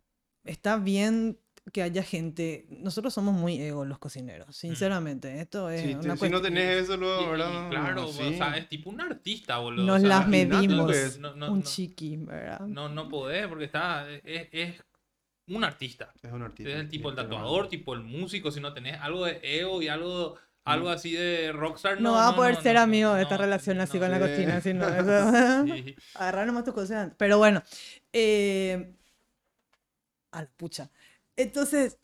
está 0.45 0.77
bien 0.77 1.39
que 1.73 1.83
haya 1.83 2.03
gente, 2.03 2.67
nosotros 2.71 3.13
somos 3.15 3.35
muy 3.35 3.61
egos 3.61 3.87
los 3.87 3.99
cocineros, 3.99 4.57
sinceramente, 4.57 5.41
esto 5.41 5.71
es 5.71 5.81
Sí, 5.83 5.89
te- 5.95 6.07
una 6.07 6.17
si 6.17 6.29
no 6.29 6.41
tenés 6.43 6.83
eso 6.85 6.97
luego, 6.97 7.23
y 7.23 7.31
¿verdad? 7.31 7.69
claro, 7.71 8.09
Sí. 8.09 8.23
o 8.23 8.37
sea, 8.37 8.57
es 8.57 8.69
tipo 8.69 8.91
un 8.91 9.01
artista, 9.01 9.59
boludo. 9.59 9.85
Nos 9.87 9.99
o 9.99 10.01
sea, 10.01 10.09
las 10.09 10.29
medimos. 10.29 11.19
No, 11.19 11.35
no, 11.37 11.53
un 11.53 11.59
no. 11.61 11.65
chiqui, 11.65 12.17
¿verdad? 12.17 12.61
No, 12.61 12.89
no 12.89 13.09
podés 13.09 13.47
porque 13.47 13.65
está, 13.65 14.11
es, 14.11 14.49
es 14.53 14.83
un 15.49 15.65
artista. 15.65 16.13
Es 16.23 16.33
un 16.33 16.43
artista. 16.43 16.71
Es 16.73 16.79
el 16.81 16.89
tipo 16.89 17.11
el 17.11 17.17
tatuador, 17.17 17.69
tipo 17.69 17.95
el 17.95 18.01
músico, 18.03 18.51
si 18.51 18.61
no 18.61 18.73
tenés 18.73 19.01
algo 19.01 19.25
de 19.27 19.41
ego 19.43 19.83
y 19.83 19.89
algo, 19.89 20.37
algo 20.65 20.89
así 20.91 21.13
de 21.13 21.51
rockstar, 21.53 22.01
No, 22.01 22.11
no, 22.11 22.17
va 22.17 22.29
a 22.29 22.37
poder 22.37 22.55
no, 22.57 22.61
ser 22.63 22.75
no, 22.77 22.81
amigo 22.83 23.11
de 23.11 23.17
no, 23.17 23.23
esta 23.23 23.37
relación 23.37 23.81
así 23.81 23.99
no, 23.99 24.05
con 24.05 24.11
la 24.13 24.21
cocina, 24.21 24.61
si 24.61 24.75
no, 24.75 24.87
eso- 24.89 25.65
sí. 25.67 25.97
Agarrar 26.15 26.47
nomás 26.47 26.65
tus 26.65 26.75
cosas. 26.75 27.13
Pero 27.17 27.39
bueno, 27.39 27.63
eh, 28.13 28.93
a 30.33 30.43
la 30.43 30.49
pucha. 30.57 30.91
Entonces, 31.43 31.99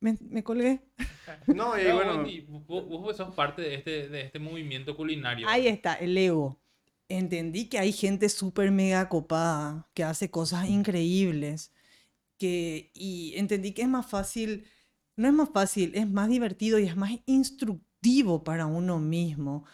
me, 0.00 0.16
me 0.20 0.42
colgué. 0.42 0.80
No, 1.46 1.78
y 1.78 1.90
bueno, 1.90 2.18
vos, 2.18 2.28
y 2.30 2.40
vos, 2.40 2.64
vos 2.88 3.16
sos 3.16 3.34
parte 3.34 3.62
de 3.62 3.74
este, 3.76 4.08
de 4.08 4.22
este 4.22 4.38
movimiento 4.38 4.96
culinario. 4.96 5.48
Ahí 5.48 5.66
está, 5.66 5.94
el 5.94 6.16
ego. 6.18 6.60
Entendí 7.08 7.68
que 7.68 7.78
hay 7.78 7.92
gente 7.92 8.28
súper 8.28 8.70
mega 8.70 9.08
copada, 9.08 9.88
que 9.94 10.04
hace 10.04 10.30
cosas 10.30 10.68
increíbles, 10.68 11.72
que, 12.38 12.90
y 12.94 13.34
entendí 13.36 13.72
que 13.72 13.82
es 13.82 13.88
más 13.88 14.06
fácil, 14.06 14.66
no 15.16 15.28
es 15.28 15.34
más 15.34 15.50
fácil, 15.50 15.92
es 15.94 16.08
más 16.08 16.28
divertido 16.28 16.78
y 16.78 16.86
es 16.86 16.96
más 16.96 17.12
instructivo 17.26 18.44
para 18.44 18.66
uno 18.66 18.98
mismo 18.98 19.64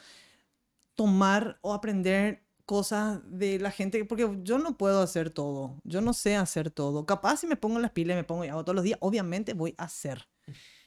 tomar 0.94 1.58
o 1.62 1.74
aprender 1.74 2.44
cosas 2.68 3.20
de 3.24 3.58
la 3.58 3.70
gente, 3.70 4.04
porque 4.04 4.28
yo 4.42 4.58
no 4.58 4.76
puedo 4.76 5.00
hacer 5.00 5.30
todo, 5.30 5.80
yo 5.84 6.02
no 6.02 6.12
sé 6.12 6.36
hacer 6.36 6.70
todo. 6.70 7.06
Capaz 7.06 7.38
si 7.38 7.46
me 7.46 7.56
pongo 7.56 7.78
las 7.78 7.92
pilas 7.92 8.14
y 8.14 8.18
me 8.18 8.24
pongo 8.24 8.44
y 8.44 8.48
hago 8.48 8.62
todos 8.62 8.76
los 8.76 8.84
días, 8.84 8.98
obviamente 9.00 9.54
voy 9.54 9.74
a 9.78 9.84
hacer. 9.84 10.28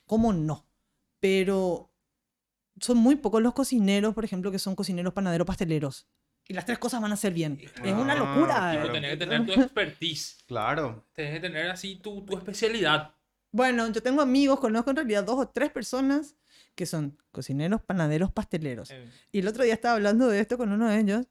¿Cómo 0.06 0.32
no? 0.32 0.68
pero 1.20 1.92
son 2.80 2.98
muy 2.98 3.16
pocos 3.16 3.42
los 3.44 3.54
cocineros, 3.54 4.14
por 4.16 4.26
ejemplo, 4.26 4.52
que 4.52 4.58
son 4.60 4.76
cocineros, 4.76 5.14
panaderos, 5.14 5.46
pasteleros. 5.46 6.08
Y 6.48 6.54
las 6.54 6.66
tres 6.66 6.80
cosas 6.80 7.00
van 7.02 7.12
a 7.12 7.16
ser 7.16 7.32
bien. 7.34 7.60
Es 7.84 7.94
una 7.94 8.14
Ah, 8.14 8.16
locura. 8.16 8.56
claro. 8.56 8.82
Tipo, 8.82 8.94
tenés 8.94 9.12
que 9.12 9.18
tener 9.18 9.46
tu 9.46 9.52
expertise. 9.54 10.38
Claro. 10.48 11.06
Tenés 11.14 11.34
que 11.36 11.40
tener 11.42 11.70
así 11.70 11.98
tu, 11.98 12.26
tu 12.26 12.36
especialidad. 12.38 13.14
Bueno, 13.52 13.88
yo 13.92 14.02
tengo 14.02 14.22
amigos, 14.22 14.60
conozco 14.60 14.90
en 14.90 14.96
realidad 14.96 15.24
dos 15.24 15.38
o 15.40 15.48
tres 15.50 15.70
personas 15.72 16.36
que 16.74 16.86
son 16.88 17.16
cocineros, 17.32 17.82
panaderos, 17.82 18.32
pasteleros. 18.32 18.90
Eh, 18.90 19.08
Y 19.32 19.40
el 19.40 19.48
otro 19.48 19.64
día 19.64 19.74
estaba 19.76 19.96
hablando 19.96 20.28
de 20.28 20.40
esto 20.40 20.58
con 20.58 20.72
uno 20.72 20.90
de 20.90 21.00
ellos 21.00 21.28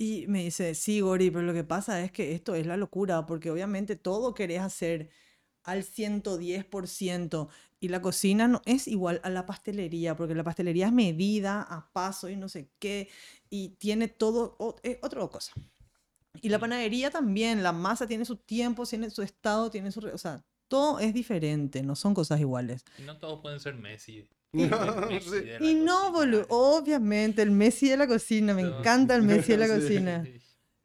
y 0.00 0.26
me 0.28 0.42
dice, 0.44 0.74
sí, 0.74 1.00
Gori, 1.02 1.30
pero 1.30 1.42
lo 1.44 1.52
que 1.52 1.62
pasa 1.62 2.02
es 2.02 2.10
que 2.10 2.32
esto 2.34 2.54
es 2.54 2.64
la 2.66 2.78
locura, 2.78 3.26
porque 3.26 3.50
obviamente 3.50 3.96
todo 3.96 4.32
querés 4.32 4.60
hacer 4.62 5.10
al 5.62 5.84
110% 5.84 7.50
y 7.80 7.88
la 7.88 8.00
cocina 8.00 8.48
no 8.48 8.62
es 8.64 8.88
igual 8.88 9.20
a 9.24 9.28
la 9.28 9.44
pastelería, 9.44 10.16
porque 10.16 10.34
la 10.34 10.42
pastelería 10.42 10.86
es 10.86 10.92
medida 10.94 11.60
a 11.60 11.92
paso 11.92 12.30
y 12.30 12.36
no 12.36 12.48
sé 12.48 12.70
qué, 12.78 13.10
y 13.50 13.70
tiene 13.76 14.08
todo, 14.08 14.56
o- 14.58 14.76
es 14.82 14.96
otra 15.02 15.26
cosa. 15.28 15.52
Y 16.40 16.48
la 16.48 16.58
panadería 16.58 17.10
también, 17.10 17.62
la 17.62 17.72
masa 17.72 18.06
tiene 18.06 18.24
su 18.24 18.36
tiempo, 18.36 18.86
tiene 18.86 19.10
su 19.10 19.20
estado, 19.20 19.70
tiene 19.70 19.92
su... 19.92 20.00
O 20.00 20.16
sea, 20.16 20.42
todo 20.68 20.98
es 20.98 21.12
diferente, 21.12 21.82
no 21.82 21.94
son 21.94 22.14
cosas 22.14 22.40
iguales. 22.40 22.84
y 22.96 23.02
no 23.02 23.18
todos 23.18 23.40
pueden 23.42 23.60
ser 23.60 23.74
Messi. 23.74 24.26
No, 24.52 25.08
sí. 25.20 25.44
Y 25.60 25.74
no, 25.74 26.12
boludo, 26.12 26.46
obviamente, 26.48 27.42
el 27.42 27.50
Messi 27.50 27.88
de 27.88 27.96
la 27.96 28.06
cocina, 28.06 28.52
me 28.54 28.62
No. 28.62 28.78
encanta 28.80 29.14
el 29.14 29.22
Messi 29.22 29.52
de 29.52 29.58
la 29.58 29.66
Sí. 29.68 29.80
cocina. 29.80 30.24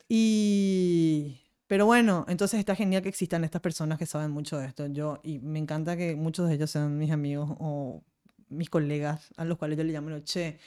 Y... 0.08 1.42
Pero 1.68 1.88
bueno, 1.88 2.26
entonces 2.30 2.60
está 2.60 2.76
genial 2.76 3.02
que 3.02 3.10
existan 3.10 3.44
estas 3.44 3.60
personas 3.62 3.98
que 3.98 4.06
saben 4.06 4.30
mucho 4.30 4.60
de 4.60 4.68
esto. 4.68 4.86
Yo, 4.86 5.20
y 5.24 5.40
me 5.40 5.58
encanta 5.58 5.98
que 5.98 6.16
muchos 6.16 6.48
de 6.48 6.54
ellos 6.56 6.70
sean 6.70 6.96
mis 7.00 7.10
amigos 7.10 7.50
o 7.60 8.04
mis 8.50 8.70
colegas, 8.70 9.34
a 9.36 9.46
los 9.46 9.58
cuales 9.58 9.76
yo 9.80 9.84
le 9.84 9.92
llamo, 9.92 10.20
che, 10.20 10.60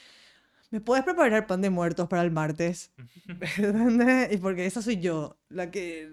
¿me 0.72 0.80
puedes 0.80 1.04
preparar 1.04 1.46
pan 1.46 1.62
de 1.62 1.70
muertos 1.70 2.08
para 2.08 2.22
el 2.22 2.32
martes? 2.32 2.90
Y 4.32 4.36
porque 4.38 4.66
esa 4.66 4.82
soy 4.82 4.96
yo, 4.98 5.38
la 5.48 5.70
que, 5.70 6.10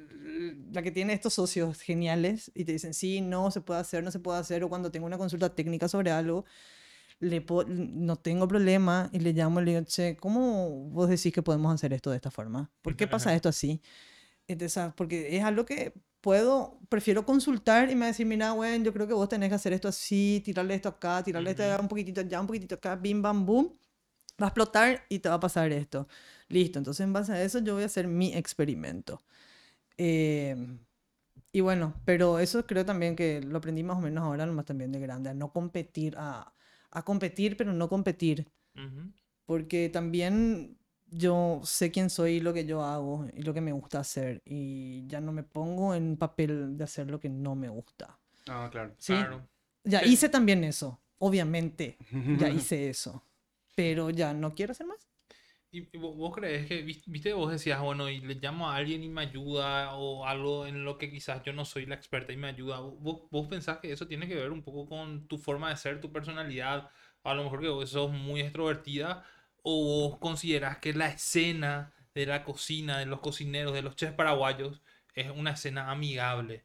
la 0.71 0.83
que 0.83 0.91
tiene 0.91 1.13
estos 1.13 1.33
socios 1.33 1.81
geniales 1.81 2.51
y 2.53 2.63
te 2.65 2.73
dicen, 2.73 2.93
sí, 2.93 3.21
no, 3.21 3.49
se 3.49 3.61
puede 3.61 3.79
hacer, 3.79 4.03
no 4.03 4.11
se 4.11 4.19
puede 4.19 4.37
hacer, 4.37 4.63
o 4.63 4.69
cuando 4.69 4.91
tengo 4.91 5.07
una 5.07 5.17
consulta 5.17 5.55
técnica 5.55 5.87
sobre 5.87 6.11
algo, 6.11 6.45
le 7.19 7.45
no 7.67 8.15
tengo 8.17 8.47
problema 8.47 9.10
y 9.12 9.19
le 9.19 9.34
llamo 9.34 9.62
y 9.62 9.65
le 9.65 9.71
digo, 9.71 9.86
che, 9.86 10.15
¿cómo 10.17 10.89
vos 10.89 11.10
decís 11.10 11.34
que 11.34 11.41
podemos 11.41 11.73
hacer 11.73 11.93
esto 11.93 12.10
de 12.10 12.17
esta 12.17 12.32
forma? 12.32 12.71
¿Por 12.82 12.95
qué 12.95 13.08
pasa 13.08 13.34
esto 13.34 13.49
así? 13.49 13.82
Entonces, 14.47 14.93
porque 14.95 15.36
es 15.36 15.43
algo 15.43 15.65
que 15.65 15.93
puedo, 16.21 16.80
prefiero 16.89 17.25
consultar 17.25 17.89
y 17.89 17.95
me 17.95 18.08
decir, 18.08 18.25
mira, 18.25 18.54
bueno, 18.54 18.84
yo 18.84 18.93
creo 18.93 19.08
que 19.08 19.13
vos 19.13 19.30
tenés 19.30 19.49
que 19.49 19.56
hacer 19.56 19.73
esto 19.73 19.88
así, 19.88 20.41
tirarle 20.43 20.75
esto 20.75 20.89
acá, 20.89 21.23
tirarle 21.23 21.51
esto 21.51 21.63
un 21.80 21.88
poquitito 21.88 22.21
allá, 22.21 22.41
un 22.41 22.47
poquitito 22.47 22.75
acá, 22.75 22.95
bim, 22.95 23.21
bam, 23.21 23.45
boom, 23.45 23.78
va 24.41 24.47
a 24.47 24.49
explotar 24.49 25.06
y 25.08 25.19
te 25.19 25.30
va 25.30 25.36
a 25.36 25.39
pasar 25.39 25.71
esto. 25.71 26.08
Listo, 26.47 26.80
entonces 26.80 27.04
en 27.04 27.13
base 27.13 27.32
a 27.32 27.43
eso 27.43 27.60
yo 27.60 27.75
voy 27.75 27.84
a 27.84 27.88
hacer 27.88 28.08
mi 28.08 28.34
experimento. 28.34 29.21
Eh, 29.97 30.56
y 31.51 31.62
bueno, 31.62 31.93
pero 32.06 32.39
eso 32.39 32.65
creo 32.65 32.86
también 32.86 33.15
que 33.15 33.41
lo 33.41 33.60
aprendí 33.60 33.84
más 33.84 33.97
o 33.97 34.01
menos 34.01 34.23
ahora, 34.23 34.45
nomás 34.45 34.65
también 34.65 34.91
de 34.91 34.99
grande, 34.99 35.30
a 35.30 35.34
no 35.34 35.54
competir, 35.54 36.15
a, 36.17 36.54
a 36.95 37.03
competir, 37.03 37.58
pero 37.58 37.73
no 37.73 37.88
competir. 37.89 38.47
Porque 39.45 39.89
también 39.89 40.77
yo 41.08 41.62
sé 41.63 41.91
quién 41.91 42.10
soy 42.10 42.34
y 42.34 42.39
lo 42.39 42.53
que 42.53 42.65
yo 42.65 42.84
hago 42.84 43.27
y 43.34 43.43
lo 43.43 43.53
que 43.53 43.62
me 43.62 43.71
gusta 43.71 43.99
hacer. 43.99 44.41
Y 44.45 45.05
ya 45.08 45.21
no 45.21 45.31
me 45.31 45.43
pongo 45.43 45.93
en 45.93 46.17
papel 46.17 46.77
de 46.77 46.84
hacer 46.84 47.10
lo 47.10 47.19
que 47.19 47.29
no 47.29 47.55
me 47.55 47.69
gusta. 47.69 48.19
Ah, 48.47 48.67
claro. 48.71 48.93
¿sí? 48.97 49.13
Claro. 49.13 49.47
Ya 49.84 49.99
Sí. 49.99 50.13
hice 50.13 50.29
también 50.29 50.63
eso, 50.63 50.99
obviamente. 51.19 51.97
Ya 52.39 52.49
hice 52.69 52.89
eso. 52.89 53.23
Pero 53.75 54.10
ya 54.10 54.34
no 54.34 54.55
quiero 54.55 54.71
hacer 54.71 54.88
más. 54.88 55.08
¿Y 55.75 55.79
y 55.91 55.97
vo- 55.99 56.13
vos 56.15 56.33
crees 56.35 56.67
que, 56.67 56.81
vis- 56.83 57.03
viste, 57.07 57.33
vos 57.33 57.51
decías, 57.51 57.81
bueno, 57.81 58.09
y 58.09 58.19
le 58.21 58.35
llamo 58.35 58.69
a 58.69 58.75
alguien 58.77 59.03
y 59.03 59.09
me 59.09 59.21
ayuda, 59.21 59.93
o 59.95 60.25
algo 60.25 60.65
en 60.65 60.83
lo 60.85 60.97
que 60.97 61.09
quizás 61.11 61.43
yo 61.43 61.53
no 61.53 61.65
soy 61.65 61.85
la 61.85 61.95
experta 61.95 62.31
y 62.33 62.38
me 62.38 62.47
ayuda? 62.47 62.79
¿Vo- 62.79 62.97
¿Vos, 62.99 63.21
vos 63.31 63.47
pensás 63.47 63.79
que 63.79 63.91
eso 63.91 64.07
tiene 64.07 64.27
que 64.27 64.35
ver 64.35 64.51
un 64.51 64.63
poco 64.63 64.88
con 64.88 65.27
tu 65.27 65.38
forma 65.38 65.69
de 65.69 65.77
ser, 65.77 65.99
tu 66.01 66.11
personalidad? 66.11 66.89
A 67.23 67.33
lo 67.33 67.43
mejor 67.43 67.61
que 67.61 67.67
vos 67.69 67.89
sos 67.89 68.11
muy 68.11 68.41
extrovertida, 68.41 69.25
o 69.63 70.09
vos 70.09 70.19
considerás 70.19 70.77
que 70.77 70.93
la 70.93 71.07
escena 71.09 71.93
de 72.13 72.25
la 72.25 72.43
cocina, 72.43 72.99
de 72.99 73.05
los 73.07 73.19
cocineros, 73.19 73.73
de 73.73 73.81
los 73.81 73.95
chefs 73.95 74.13
paraguayos, 74.15 74.81
es 75.13 75.29
una 75.31 75.51
escena 75.51 75.91
amigable. 75.91 76.64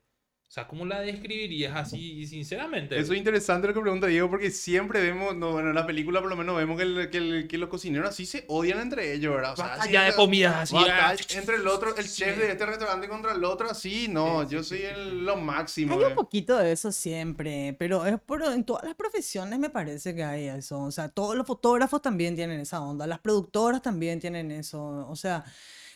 O 0.51 0.53
sea, 0.53 0.67
¿cómo 0.67 0.85
la 0.85 1.01
describirías 1.01 1.77
así, 1.77 2.27
sinceramente? 2.27 2.99
Eso 2.99 3.13
es 3.13 3.19
interesante 3.21 3.69
lo 3.69 3.73
que 3.75 3.81
pregunta 3.83 4.09
Diego, 4.09 4.29
porque 4.29 4.51
siempre 4.51 5.01
vemos, 5.01 5.37
no, 5.37 5.53
bueno, 5.53 5.69
en 5.69 5.77
la 5.77 5.87
película 5.87 6.21
por 6.21 6.29
lo 6.29 6.35
menos 6.37 6.57
vemos 6.57 6.77
que, 6.77 6.83
el- 6.83 7.09
que, 7.09 7.19
el- 7.19 7.47
que 7.47 7.57
los 7.57 7.69
cocineros 7.69 8.09
así 8.11 8.27
se 8.27 8.47
odian 8.49 8.81
entre 8.81 9.13
ellos, 9.15 9.33
¿verdad? 9.33 9.53
O 9.53 9.57
sea, 9.57 9.67
Batalla 9.69 10.01
así 10.07 10.11
de 10.11 10.17
comidas, 10.17 10.57
así. 10.57 10.75
batalla 10.75 11.09
ah, 11.11 11.17
entre 11.37 11.55
el 11.55 11.69
otro, 11.69 11.95
el 11.95 12.05
Sí. 12.09 12.23
chef 12.25 12.37
de 12.37 12.51
este 12.51 12.67
restaurante 12.67 13.07
contra 13.09 13.33
el 13.33 13.45
otro, 13.45 13.71
así, 13.71 14.09
no, 14.09 14.41
Sí, 14.43 14.49
sí, 14.49 14.55
yo 14.57 14.63
sí, 14.65 14.69
soy 14.71 14.79
sí, 14.79 14.85
el- 14.87 15.11
sí. 15.11 15.17
lo 15.21 15.37
máximo. 15.37 15.95
Hay 15.95 16.03
un 16.05 16.11
eh. 16.11 16.15
poquito 16.17 16.59
de 16.59 16.73
eso 16.73 16.91
siempre, 16.91 17.77
pero 17.79 18.05
es 18.05 18.19
por, 18.21 18.43
en 18.43 18.65
todas 18.65 18.83
las 18.83 18.97
profesiones 18.97 19.57
me 19.61 19.71
parece 19.71 20.17
que 20.17 20.25
hay 20.25 20.49
eso. 20.49 20.81
O 20.83 20.91
sea, 20.91 21.09
todos 21.11 21.37
los 21.37 21.47
fotógrafos 21.47 22.03
también 22.03 22.35
tienen 22.35 22.59
esa 22.59 22.81
onda, 22.81 23.07
las 23.07 23.21
productoras 23.21 23.83
también 23.83 24.19
tienen 24.19 24.51
eso, 24.51 25.07
o 25.09 25.15
sea, 25.15 25.45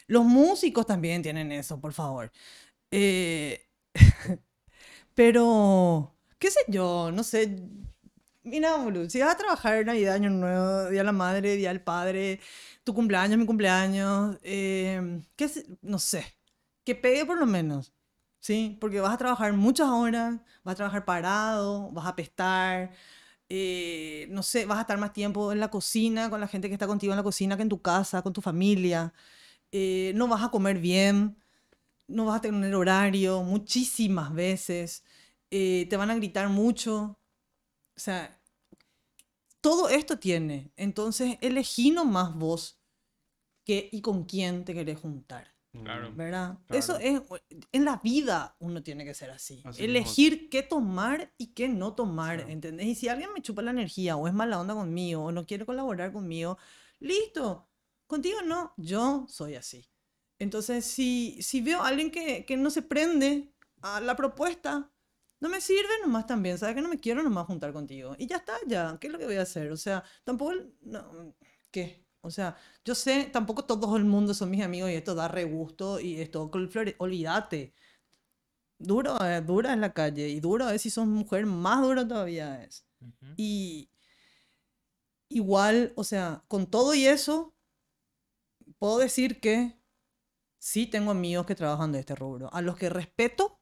los 0.06 0.24
músicos 0.24 0.86
también 0.86 1.22
tienen 1.22 1.50
eso, 1.50 1.80
por 1.80 1.92
favor. 1.92 2.30
Eh, 2.90 3.63
pero, 5.14 6.14
qué 6.38 6.50
sé 6.50 6.60
yo, 6.68 7.10
no 7.12 7.22
sé. 7.24 7.56
Mira, 8.44 8.76
boludo, 8.78 9.10
si 9.10 9.20
vas 9.20 9.34
a 9.34 9.38
trabajar 9.38 9.86
Navidad, 9.86 10.14
Año 10.16 10.30
Nuevo, 10.30 10.90
Día 10.90 11.00
de 11.00 11.04
la 11.04 11.12
Madre, 11.12 11.56
Día 11.56 11.70
del 11.70 11.82
Padre, 11.82 12.40
tu 12.84 12.94
cumpleaños, 12.94 13.38
mi 13.38 13.46
cumpleaños, 13.46 14.38
eh, 14.42 15.22
qué 15.36 15.48
sé- 15.48 15.66
no 15.82 15.98
sé, 16.00 16.26
que 16.84 16.94
pegue 16.96 17.26
por 17.26 17.38
lo 17.38 17.46
menos. 17.46 17.92
Sí, 18.40 18.78
porque 18.80 19.00
vas 19.00 19.14
a 19.14 19.18
trabajar 19.18 19.52
muchas 19.54 19.88
horas, 19.90 20.40
vas 20.64 20.74
a 20.74 20.76
trabajar 20.76 21.04
parado, 21.06 21.90
vas 21.92 22.06
a 22.06 22.10
apestar, 22.10 22.92
eh, 23.50 24.26
no 24.30 24.42
sé, 24.42 24.66
vas 24.66 24.78
a 24.78 24.82
estar 24.82 24.98
más 24.98 25.12
tiempo 25.14 25.52
en 25.52 25.60
la 25.60 25.70
cocina 25.70 26.30
con 26.30 26.40
la 26.40 26.48
gente 26.48 26.68
que 26.68 26.74
está 26.74 26.86
contigo 26.88 27.12
en 27.14 27.18
la 27.18 27.22
cocina 27.24 27.56
que 27.56 27.62
en 27.62 27.68
tu 27.70 27.82
casa, 27.82 28.22
con 28.22 28.32
tu 28.34 28.40
familia. 28.42 29.14
eh, 29.72 30.12
no 30.14 30.28
vas 30.28 30.42
a 30.44 30.50
comer 30.50 30.78
bien, 30.78 31.36
no 32.06 32.26
vas 32.26 32.38
a 32.38 32.40
tener 32.42 32.74
horario 32.74 33.42
muchísimas 33.42 34.32
veces, 34.34 35.04
eh, 35.50 35.86
te 35.88 35.96
van 35.96 36.10
a 36.10 36.16
gritar 36.16 36.48
mucho. 36.48 37.18
O 37.96 38.00
sea, 38.00 38.40
todo 39.60 39.88
esto 39.88 40.18
tiene. 40.18 40.72
Entonces, 40.76 41.38
elegí 41.40 41.90
nomás 41.90 42.34
vos 42.34 42.80
qué 43.64 43.88
y 43.92 44.02
con 44.02 44.24
quién 44.24 44.64
te 44.64 44.74
querés 44.74 44.98
juntar. 44.98 45.54
Claro. 45.82 46.12
¿verdad? 46.14 46.58
Claro. 46.66 46.78
Eso 46.78 46.96
es, 46.98 47.20
en 47.72 47.84
la 47.84 47.96
vida 47.96 48.54
uno 48.60 48.82
tiene 48.82 49.04
que 49.04 49.12
ser 49.12 49.30
así. 49.30 49.60
Así 49.64 49.82
mismo. 49.82 49.84
Elegir 49.84 50.48
qué 50.48 50.62
tomar 50.62 51.32
y 51.36 51.48
qué 51.48 51.68
no 51.68 51.94
tomar, 51.94 52.36
Claro. 52.36 52.52
¿entendés? 52.52 52.86
Y 52.86 52.94
si 52.94 53.08
alguien 53.08 53.32
me 53.32 53.42
chupa 53.42 53.60
la 53.62 53.72
energía 53.72 54.16
o 54.16 54.28
es 54.28 54.34
mala 54.34 54.60
onda 54.60 54.74
conmigo 54.74 55.24
o 55.24 55.32
no 55.32 55.46
quiere 55.46 55.66
colaborar 55.66 56.12
conmigo, 56.12 56.58
listo. 57.00 57.68
Contigo 58.06 58.42
no, 58.42 58.72
yo 58.76 59.26
soy 59.28 59.56
así. 59.56 59.88
Entonces, 60.44 60.84
si, 60.86 61.38
si 61.42 61.60
veo 61.60 61.82
a 61.82 61.88
alguien 61.88 62.10
que, 62.10 62.44
que 62.46 62.56
no 62.56 62.70
se 62.70 62.82
prende 62.82 63.52
a 63.82 64.00
la 64.00 64.16
propuesta, 64.16 64.90
no 65.40 65.48
me 65.48 65.60
sirve 65.60 65.90
nomás 66.02 66.26
también, 66.26 66.58
¿sabes? 66.58 66.74
Que 66.76 66.82
no 66.82 66.88
me 66.88 67.00
quiero 67.00 67.22
nomás 67.22 67.46
juntar 67.46 67.72
contigo. 67.72 68.14
Y 68.18 68.26
ya 68.28 68.36
está, 68.36 68.54
ya. 68.66 68.96
¿Qué 69.00 69.08
es 69.08 69.12
lo 69.12 69.18
que 69.18 69.26
voy 69.26 69.36
a 69.36 69.42
hacer? 69.42 69.70
O 69.72 69.76
sea, 69.76 70.04
tampoco... 70.24 70.54
no, 70.82 71.34
¿Qué? 71.70 72.04
O 72.22 72.30
sea, 72.30 72.56
yo 72.84 72.94
sé, 72.94 73.24
tampoco 73.32 73.64
todo 73.64 73.96
el 73.98 74.04
mundo 74.04 74.32
son 74.32 74.50
mis 74.50 74.62
amigos 74.62 74.90
y 74.90 74.94
esto 74.94 75.14
da 75.14 75.28
re 75.28 75.44
gusto 75.44 76.00
y 76.00 76.20
esto, 76.20 76.50
olvídate. 76.98 77.74
Duro, 78.78 79.16
eh, 79.24 79.40
dura 79.40 79.72
es 79.74 79.78
la 79.78 79.92
calle 79.92 80.28
y 80.28 80.40
duro 80.40 80.68
es 80.68 80.82
si 80.82 80.90
sos 80.90 81.06
mujer, 81.06 81.46
más 81.46 81.82
duro 81.82 82.06
todavía 82.06 82.62
es. 82.62 82.86
Ujú. 83.00 83.34
Y 83.36 83.90
igual, 85.28 85.92
o 85.96 86.04
sea, 86.04 86.44
con 86.48 86.66
todo 86.66 86.94
y 86.94 87.06
eso, 87.06 87.54
puedo 88.78 88.98
decir 88.98 89.40
que 89.40 89.76
sí 90.64 90.86
tengo 90.86 91.10
amigos 91.10 91.44
que 91.44 91.54
trabajan 91.54 91.92
de 91.92 91.98
este 91.98 92.14
rubro, 92.14 92.48
a 92.52 92.62
los 92.62 92.76
que 92.78 92.88
respeto 92.88 93.60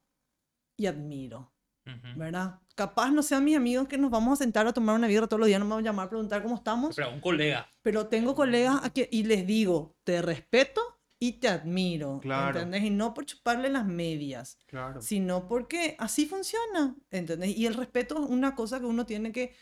y 0.78 0.86
admiro, 0.86 1.52
Ujú. 1.84 2.16
¿verdad? 2.18 2.60
Capaz 2.76 3.10
no 3.10 3.22
sean 3.24 3.44
mis 3.44 3.56
amigos 3.56 3.88
que 3.88 3.98
nos 3.98 4.10
vamos 4.12 4.34
a 4.38 4.42
sentar 4.44 4.68
a 4.68 4.72
tomar 4.72 4.94
una 4.94 5.08
birra 5.08 5.26
todos 5.26 5.40
los 5.40 5.48
días, 5.48 5.58
nos 5.58 5.68
vamos 5.68 5.82
a 5.82 5.86
llamar 5.86 6.06
a 6.06 6.10
preguntar 6.10 6.42
cómo 6.44 6.54
estamos, 6.54 6.90
Espera, 6.90 7.08
un 7.08 7.20
colega. 7.20 7.66
pero 7.82 8.06
tengo 8.06 8.36
colegas 8.36 8.84
a 8.84 8.90
que, 8.90 9.08
y 9.10 9.24
les 9.24 9.44
digo, 9.46 9.96
te 10.04 10.22
respeto 10.22 10.80
y 11.18 11.32
te 11.40 11.48
admiro, 11.48 12.20
Claro. 12.20 12.60
¿entendés? 12.60 12.84
Y 12.84 12.90
no 12.90 13.14
por 13.14 13.26
chuparle 13.26 13.68
las 13.68 13.84
medias 13.86 14.58
Claro. 14.66 15.02
sino 15.02 15.48
porque 15.48 15.96
así 15.98 16.26
funciona, 16.26 16.94
¿entendés? 17.10 17.56
Y 17.56 17.66
el 17.66 17.74
respeto 17.74 18.22
es 18.22 18.30
una 18.30 18.54
cosa 18.54 18.78
que 18.78 18.86
uno 18.86 19.06
tiene 19.06 19.32
que, 19.32 19.54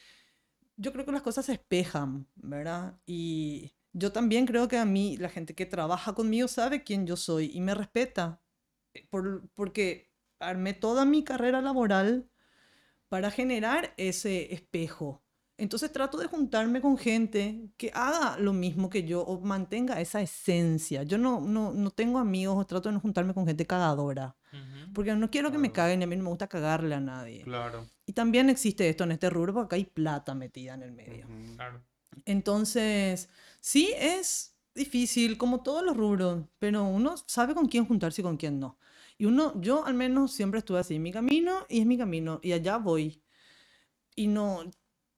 yo 0.76 0.93
creo 0.93 1.07
que 1.07 1.12
las 1.12 1.22
cosas 1.22 1.47
se 1.47 1.55
espejan, 1.55 2.26
¿verdad? 2.34 3.01
Y 3.07 3.72
yo 3.93 4.12
también 4.12 4.47
creo 4.47 4.68
que 4.68 4.78
a 4.78 4.84
mí, 4.84 5.16
la 5.16 5.28
gente 5.28 5.55
que 5.55 5.66
trabaja 5.66 6.14
conmigo 6.14 6.49
sabe 6.49 6.82
quién 6.84 7.07
yo 7.07 7.16
soy 7.16 7.51
y 7.53 7.61
me 7.61 7.74
respeta, 7.74 8.41
eh, 8.95 9.07
por- 9.11 9.49
porque 9.55 10.11
armé 10.38 10.72
toda 10.74 11.05
mi 11.05 11.22
carrera 11.24 11.61
laboral 11.61 12.28
para 13.09 13.30
generar 13.30 13.93
ese 13.97 14.55
espejo. 14.55 15.22
Entonces 15.59 15.93
trato 15.93 16.16
de 16.16 16.26
juntarme 16.26 16.80
con 16.80 16.97
gente 16.97 17.68
que 17.76 17.91
haga 17.93 18.38
lo 18.38 18.55
mismo 18.55 18.88
que 18.88 19.03
yo 19.05 19.20
o 19.22 19.41
mantenga 19.41 20.01
esa 20.01 20.22
esencia. 20.22 21.03
Yo 21.03 21.18
no, 21.18 21.41
no, 21.41 21.72
no 21.72 21.91
tengo 21.91 22.18
amigos 22.18 22.57
o 22.57 22.64
trato 22.66 22.88
de 22.88 22.95
no 22.95 23.01
juntarme 23.01 23.34
con 23.34 23.47
gente 23.47 23.66
cagadora. 23.66 24.36
Ujú. 24.53 24.93
Porque 24.95 25.14
no 25.14 25.30
quiero 25.30 25.53
que 25.53 25.59
me 25.59 25.70
caguen 25.70 26.01
y 26.01 26.05
a 26.05 26.07
mí 26.07 26.16
no 26.16 26.22
me 26.24 26.30
gusta 26.30 26.47
cagarle 26.49 26.95
a 26.95 27.01
nadie. 27.01 27.43
Claro. 27.43 27.86
Y 28.07 28.14
también 28.14 28.49
existe 28.49 28.88
esto 28.88 29.05
en 29.05 29.12
este 29.12 29.28
rubro 29.28 29.53
porque 29.53 29.66
acá 29.66 29.76
hay 29.76 29.84
plata 29.84 30.34
metida 30.34 30.72
en 30.74 30.82
el 30.82 30.93
medio. 30.93 31.26
Claro. 31.57 31.82
Entonces, 32.24 33.28
sí 33.61 33.92
es 33.98 34.56
difícil, 34.74 35.38
como 35.38 35.62
todos 35.62 35.84
los 35.84 35.96
rubros, 35.96 36.44
pero 36.58 36.84
uno 36.84 37.14
sabe 37.26 37.54
con 37.54 37.66
quién 37.66 37.86
juntarse 37.86 38.20
y 38.22 38.24
con 38.24 38.36
quién 38.36 38.61
no. 38.61 38.78
Y 39.18 39.26
uno, 39.26 39.61
yo 39.61 39.84
al 39.84 39.94
menos 39.94 40.32
siempre 40.32 40.58
estuve 40.58 40.78
así, 40.78 40.98
mi 40.98 41.12
camino 41.12 41.66
y 41.68 41.80
es 41.80 41.86
mi 41.86 41.98
camino, 41.98 42.40
y 42.42 42.52
allá 42.52 42.78
voy. 42.78 43.22
Y 44.16 44.26
no, 44.28 44.70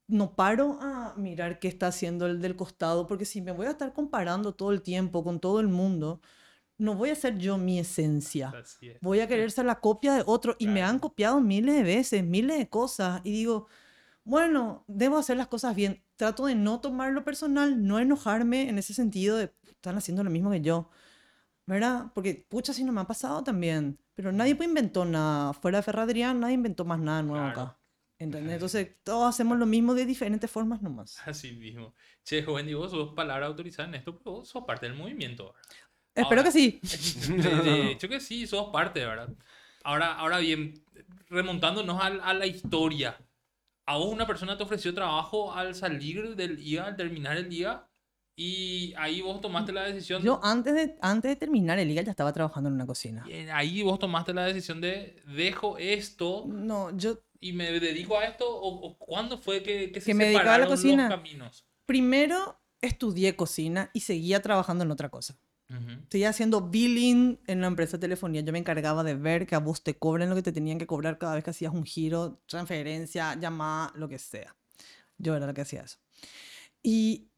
no 0.08 0.34
paro 0.36 0.78
a 0.80 1.14
mirar 1.16 1.58
qué 1.58 1.68
está 1.68 1.88
haciendo 1.88 2.26
el 2.26 2.40
del 2.40 2.56
costado, 2.56 3.06
porque 3.06 3.24
si 3.24 3.40
me 3.40 3.52
voy 3.52 3.66
a 3.66 3.70
estar 3.70 3.92
comparando 3.92 4.54
todo 4.54 4.72
el 4.72 4.82
tiempo 4.82 5.24
con 5.24 5.40
todo 5.40 5.60
el 5.60 5.68
mundo, 5.68 6.20
no 6.78 6.96
voy 6.96 7.10
a 7.10 7.14
ser 7.14 7.38
yo 7.38 7.58
mi 7.58 7.78
esencia 7.78 8.52
voy 9.00 9.20
a 9.20 9.28
querer 9.28 9.50
ser 9.52 9.66
la 9.66 9.80
copia 9.80 10.14
de 10.14 10.24
otro 10.26 10.56
y 10.58 10.66
me 10.66 10.82
han 10.82 10.98
copiado 10.98 11.40
miles 11.40 11.76
de 11.76 11.82
veces, 11.84 12.24
miles 12.24 12.58
de 12.58 12.68
cosas 12.68 13.20
y 13.24 13.30
digo, 13.30 13.68
bueno, 14.24 14.84
debo 14.88 15.18
hacer 15.18 15.36
las 15.36 15.46
cosas 15.48 15.76
bien. 15.76 16.02
Trato 16.22 16.46
de 16.46 16.54
no 16.54 16.80
tomarlo 16.80 17.24
personal, 17.24 17.84
no 17.84 17.98
enojarme 17.98 18.68
en 18.68 18.78
ese 18.78 18.94
sentido 18.94 19.36
de 19.36 19.52
están 19.66 19.96
haciendo 19.96 20.22
lo 20.22 20.30
mismo 20.30 20.52
que 20.52 20.60
yo, 20.60 20.88
¿verdad? 21.66 22.12
Porque 22.14 22.46
pucha, 22.48 22.72
si 22.72 22.84
no 22.84 22.92
me 22.92 23.00
ha 23.00 23.08
pasado 23.08 23.42
también, 23.42 23.98
pero 24.14 24.30
nadie 24.30 24.54
pues 24.54 24.68
inventó 24.68 25.04
nada, 25.04 25.52
fuera 25.52 25.78
de 25.78 25.82
Ferradrián 25.82 26.38
nadie 26.38 26.54
inventó 26.54 26.84
más 26.84 27.00
nada 27.00 27.22
nuevo 27.24 27.44
Claro. 27.44 27.60
acá. 27.62 27.78
¿Entendés? 28.20 28.52
Entonces 28.52 28.88
todos 29.02 29.28
hacemos 29.34 29.58
lo 29.58 29.66
mismo 29.66 29.94
de 29.94 30.06
diferentes 30.06 30.48
formas 30.48 30.80
nomás. 30.80 31.18
Así 31.26 31.50
mismo. 31.54 31.92
Che, 32.24 32.44
Wendy, 32.46 32.74
vos 32.74 32.92
sos 32.92 33.14
palabra 33.14 33.46
autorizada 33.46 33.88
en 33.88 33.96
esto, 33.96 34.16
pero 34.16 34.30
vos 34.36 34.48
sos 34.48 34.62
parte 34.64 34.86
del 34.86 34.94
movimiento. 34.96 35.46
¿verdad? 35.46 35.60
Espero 36.14 36.40
Ahora- 36.42 36.44
que 36.44 36.52
sí. 36.52 36.80
De, 37.64 37.90
hecho 37.90 38.08
que 38.08 38.20
sí, 38.20 38.46
sos 38.46 38.68
parte, 38.72 39.04
¿verdad? 39.04 39.28
Ahora, 39.82 40.14
ahora 40.14 40.38
bien, 40.38 40.74
remontándonos 41.30 42.00
al- 42.00 42.20
a, 42.20 42.32
la 42.32 42.46
historia. 42.46 43.18
A 43.86 43.96
vos 43.96 44.12
una 44.12 44.26
persona 44.26 44.56
te 44.56 44.62
ofreció 44.62 44.94
trabajo 44.94 45.52
al 45.52 45.74
salir 45.74 46.36
del 46.36 46.58
IA, 46.60 46.86
al 46.86 46.96
terminar 46.96 47.36
el 47.36 47.52
IA, 47.52 47.88
y 48.36 48.94
ahí 48.96 49.20
vos 49.20 49.40
tomaste 49.40 49.72
la 49.72 49.82
decisión. 49.82 50.22
Yo 50.22 50.40
antes 50.42 50.74
de, 50.74 50.96
antes 51.02 51.30
de 51.30 51.36
terminar 51.36 51.78
el 51.78 51.88
liga 51.88 52.02
ya 52.02 52.10
estaba 52.12 52.32
trabajando 52.32 52.68
en 52.68 52.74
una 52.76 52.86
cocina. 52.86 53.24
y 53.28 53.32
ahí 53.50 53.82
vos 53.82 53.98
tomaste 53.98 54.32
la 54.32 54.44
decisión 54.44 54.80
de 54.80 55.20
dejo 55.26 55.76
esto 55.78 56.44
No, 56.46 56.96
yo 56.96 57.18
y 57.40 57.52
me 57.52 57.72
dedico 57.80 58.16
a 58.18 58.24
esto, 58.24 58.48
o, 58.48 58.68
o 58.86 58.96
cuándo 58.98 59.36
fue 59.36 59.62
que, 59.64 59.90
que 59.90 60.00
se 60.00 60.06
Que 60.06 60.14
me 60.14 60.26
dedicaba 60.26 60.54
a 60.54 60.58
la 60.58 60.64
separaron 60.66 60.76
cocina. 60.76 61.08
los 61.08 61.16
caminos. 61.16 61.66
primero 61.86 62.60
estudié 62.80 63.34
cocina 63.36 63.90
y 63.92 64.00
seguía 64.00 64.40
trabajando 64.40 64.84
en 64.84 64.90
otra 64.92 65.08
cosa. 65.08 65.36
Ujú. 65.72 66.06
Seguía 66.10 66.28
haciendo 66.28 66.60
billing 66.68 67.40
en 67.46 67.60
la 67.60 67.66
empresa 67.66 67.96
de 67.96 68.02
telefonía. 68.02 68.42
Yo 68.42 68.52
me 68.52 68.58
encargaba 68.58 69.02
de 69.02 69.14
ver 69.14 69.46
que 69.46 69.54
a 69.54 69.58
vos 69.58 69.82
te 69.82 69.96
cobren 69.98 70.28
lo 70.28 70.34
que 70.34 70.42
te 70.42 70.52
tenían 70.52 70.78
que 70.78 70.86
cobrar 70.86 71.18
cada 71.18 71.34
vez 71.34 71.44
que 71.44 71.50
hacías 71.50 71.72
un 71.72 71.84
giro, 71.84 72.40
transferencia, 72.46 73.34
llamada, 73.34 73.92
lo 73.96 74.08
que 74.08 74.18
sea. 74.18 74.54
Yo 75.18 75.34
era 75.34 75.46
la 75.46 75.54
que 75.54 75.62
hacía 75.62 75.82
eso. 75.82 75.98
Y 76.82 77.30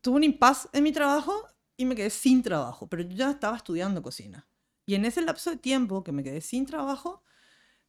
tuve 0.00 0.16
un 0.16 0.24
impasse 0.24 0.68
en 0.72 0.84
mi 0.84 0.92
trabajo 0.92 1.34
y 1.76 1.84
me 1.84 1.96
quedé 1.96 2.10
sin 2.10 2.42
trabajo, 2.42 2.86
pero 2.88 3.02
yo 3.02 3.16
ya 3.16 3.30
estaba 3.30 3.56
estudiando 3.56 4.02
cocina. 4.02 4.46
Y 4.86 4.94
en 4.94 5.04
ese 5.04 5.22
lapso 5.22 5.50
de 5.50 5.56
tiempo 5.56 6.04
que 6.04 6.12
me 6.12 6.22
quedé 6.22 6.40
sin 6.40 6.66
trabajo, 6.66 7.22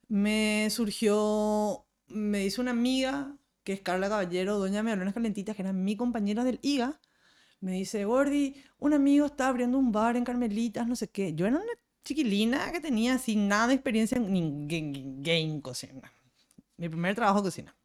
me 0.07 0.69
surgió, 0.69 1.85
me 2.07 2.39
dice 2.39 2.61
una 2.61 2.71
amiga, 2.71 3.37
que 3.63 3.73
es 3.73 3.81
Carla 3.81 4.09
Caballero, 4.09 4.59
doña 4.59 4.83
Mealonas 4.83 5.13
Calentitas, 5.13 5.55
que 5.55 5.61
era 5.61 5.73
mi 5.73 5.95
compañera 5.97 6.43
del 6.43 6.59
IGA, 6.61 6.99
me 7.61 7.71
dice, 7.73 8.05
Gordy, 8.05 8.55
un 8.79 8.93
amigo 8.93 9.25
está 9.25 9.47
abriendo 9.47 9.77
un 9.77 9.91
bar 9.91 10.17
en 10.17 10.23
Carmelitas, 10.23 10.87
no 10.87 10.95
sé 10.95 11.07
qué. 11.09 11.33
Yo 11.33 11.45
era 11.47 11.55
una 11.57 11.65
chiquilina 12.03 12.71
que 12.71 12.79
tenía 12.79 13.15
así 13.15 13.35
nada 13.35 13.67
de 13.67 13.73
experiencia 13.75 14.17
en 14.17 14.31
ni- 14.31 14.67
en 14.77 15.23
game 15.23 15.61
cocina. 15.61 16.11
Mi 16.77 16.89
primer 16.89 17.15
trabajo 17.15 17.39
de 17.41 17.47
cocina. 17.47 17.75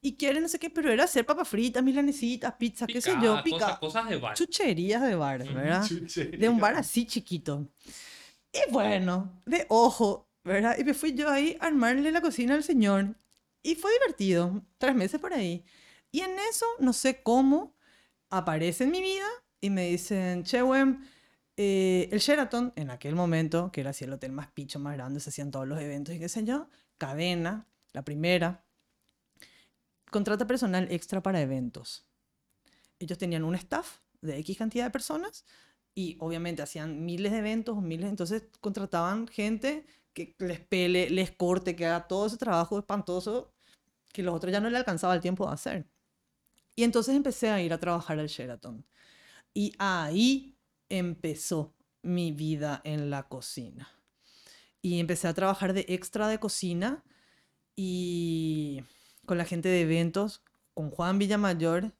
Y 0.00 0.14
quiere 0.14 0.40
no 0.40 0.46
sé 0.46 0.60
qué, 0.60 0.70
pero 0.70 0.92
era 0.92 1.04
hacer 1.04 1.26
papas 1.26 1.48
fritas, 1.48 1.82
milanesitas, 1.82 2.52
pizzas, 2.54 2.86
qué 2.86 3.00
sé 3.00 3.10
yo, 3.20 3.42
pica. 3.42 3.58
cosas, 3.58 3.78
cosas 3.80 4.08
de 4.08 4.16
bar. 4.16 4.36
Chucherías 4.36 5.02
de 5.02 5.14
bar, 5.16 5.38
¿verdad? 5.52 5.84
Chuchería. 5.88 6.38
de 6.38 6.48
un 6.48 6.60
bar 6.60 6.74
así 6.76 7.04
chiquito. 7.04 7.66
Y 8.52 8.70
bueno, 8.72 9.42
de 9.44 9.66
ojo, 9.68 10.28
¿verdad? 10.44 10.76
Y 10.78 10.84
me 10.84 10.94
fui 10.94 11.14
yo 11.14 11.28
ahí 11.28 11.56
a 11.60 11.66
armarle 11.66 12.12
la 12.12 12.20
cocina 12.20 12.54
al 12.54 12.62
señor. 12.62 13.16
Y 13.62 13.74
fue 13.74 13.90
divertido, 13.94 14.62
tres 14.78 14.94
meses 14.94 15.20
por 15.20 15.32
ahí. 15.32 15.64
Y 16.12 16.20
en 16.20 16.30
eso, 16.48 16.64
no 16.78 16.92
sé 16.92 17.20
cómo, 17.22 17.74
aparece 18.30 18.84
en 18.84 18.90
mi 18.90 19.00
vida 19.00 19.26
y 19.60 19.70
me 19.70 19.88
dicen, 19.88 20.44
che, 20.44 20.62
Wem, 20.62 21.04
eh, 21.56 22.08
el 22.12 22.20
Sheraton, 22.20 22.72
en 22.76 22.90
aquel 22.90 23.14
momento, 23.14 23.72
que 23.72 23.80
era 23.80 23.90
así 23.90 24.04
el 24.04 24.12
hotel 24.12 24.32
más 24.32 24.50
picho, 24.52 24.78
más 24.78 24.94
grande, 24.94 25.20
se 25.20 25.30
hacían 25.30 25.50
todos 25.50 25.66
los 25.66 25.80
eventos 25.80 26.14
y 26.14 26.18
qué 26.18 26.28
sé 26.28 26.44
yo, 26.44 26.68
cadena, 26.98 27.66
la 27.92 28.02
primera, 28.02 28.64
contrata 30.10 30.46
personal 30.46 30.86
extra 30.90 31.22
para 31.22 31.40
eventos. 31.40 32.06
Ellos 32.98 33.18
tenían 33.18 33.44
un 33.44 33.54
staff 33.54 33.98
de 34.20 34.38
X 34.38 34.58
cantidad 34.58 34.84
de 34.84 34.90
personas 34.90 35.44
y 35.94 36.16
obviamente 36.20 36.62
hacían 36.62 37.04
miles 37.04 37.32
de 37.32 37.38
eventos, 37.38 37.82
miles, 37.82 38.08
entonces 38.08 38.44
contrataban 38.60 39.26
gente 39.26 39.84
que 40.12 40.34
les 40.38 40.60
pele, 40.60 41.10
les 41.10 41.30
corte, 41.30 41.76
que 41.76 41.86
haga 41.86 42.06
todo 42.06 42.26
ese 42.26 42.36
trabajo 42.36 42.78
espantoso 42.78 43.52
que 44.12 44.22
los 44.22 44.34
otros 44.34 44.52
ya 44.52 44.60
no 44.60 44.70
le 44.70 44.78
alcanzaba 44.78 45.14
el 45.14 45.20
tiempo 45.20 45.46
de 45.46 45.54
hacer. 45.54 45.86
Y 46.78 46.84
entonces 46.84 47.16
empecé 47.16 47.50
a 47.50 47.60
ir 47.60 47.72
a 47.72 47.80
trabajar 47.80 48.20
al 48.20 48.28
Sheraton. 48.28 48.86
Y 49.52 49.72
ahí 49.80 50.56
empezó 50.88 51.74
mi 52.02 52.30
vida 52.30 52.80
en 52.84 53.10
la 53.10 53.26
cocina. 53.26 53.88
Y 54.80 55.00
empecé 55.00 55.26
a 55.26 55.34
trabajar 55.34 55.72
de 55.72 55.86
extra 55.88 56.28
de 56.28 56.38
cocina 56.38 57.02
y 57.74 58.80
con 59.26 59.38
la 59.38 59.44
gente 59.44 59.68
de 59.68 59.80
eventos, 59.80 60.44
con 60.72 60.92
Juan 60.92 61.18
Villamayor, 61.18 61.96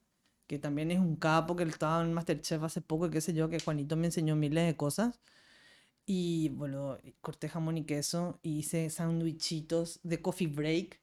que 0.46 0.60
también 0.60 0.92
es 0.92 1.00
un 1.00 1.16
capo, 1.16 1.56
que 1.56 1.64
él 1.64 1.70
estaba 1.70 2.00
en 2.00 2.14
Masterchef 2.14 2.62
hace 2.62 2.80
poco, 2.80 3.06
y 3.06 3.10
qué 3.10 3.20
sé 3.20 3.34
yo, 3.34 3.48
que 3.48 3.58
Juanito 3.58 3.96
me 3.96 4.06
enseñó 4.06 4.36
miles 4.36 4.64
de 4.64 4.76
cosas. 4.76 5.18
Y 6.06 6.50
bueno, 6.50 6.98
corté 7.20 7.48
jamón 7.48 7.78
y 7.78 7.84
queso 7.84 8.38
y 8.44 8.58
hice 8.58 8.90
sándwichitos 8.90 9.98
de 10.04 10.22
coffee 10.22 10.46
break 10.46 11.00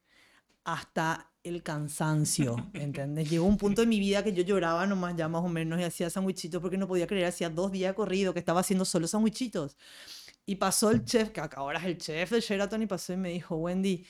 hasta 0.66 1.32
el 1.44 1.64
cansancio, 1.64 2.56
¿entendés? 2.74 3.30
Llegó 3.30 3.46
un 3.46 3.58
punto 3.58 3.82
de 3.82 3.88
mi 3.88 4.00
vida 4.00 4.24
que 4.24 4.34
yo 4.34 4.44
lloraba 4.44 4.86
nomás 4.88 5.16
ya 5.16 5.28
más 5.30 5.44
o 5.44 5.48
menos 5.48 5.80
y 5.80 5.84
hacía 5.84 6.10
sándwichitos 6.10 6.62
porque 6.62 6.78
no 6.78 6.88
podía 6.88 7.08
creer, 7.08 7.28
hacía 7.28 7.50
dos 7.50 7.72
días 7.72 7.94
corrido 7.94 8.34
que 8.34 8.40
estaba 8.40 8.60
haciendo 8.62 8.84
solo 8.86 9.08
sándwichitos. 9.08 9.78
Y 10.46 10.56
pasó 10.58 10.92
el 10.92 11.06
chef, 11.06 11.30
que 11.32 11.42
acá 11.42 11.58
ahora 11.62 11.80
es 11.80 11.86
el 11.86 11.98
chef 11.98 12.32
de 12.32 12.40
Sheraton, 12.42 12.82
y 12.82 12.88
pasó 12.88 13.14
y 13.14 13.18
me 13.18 13.30
dijo, 13.30 13.56
Wendy, 13.56 14.06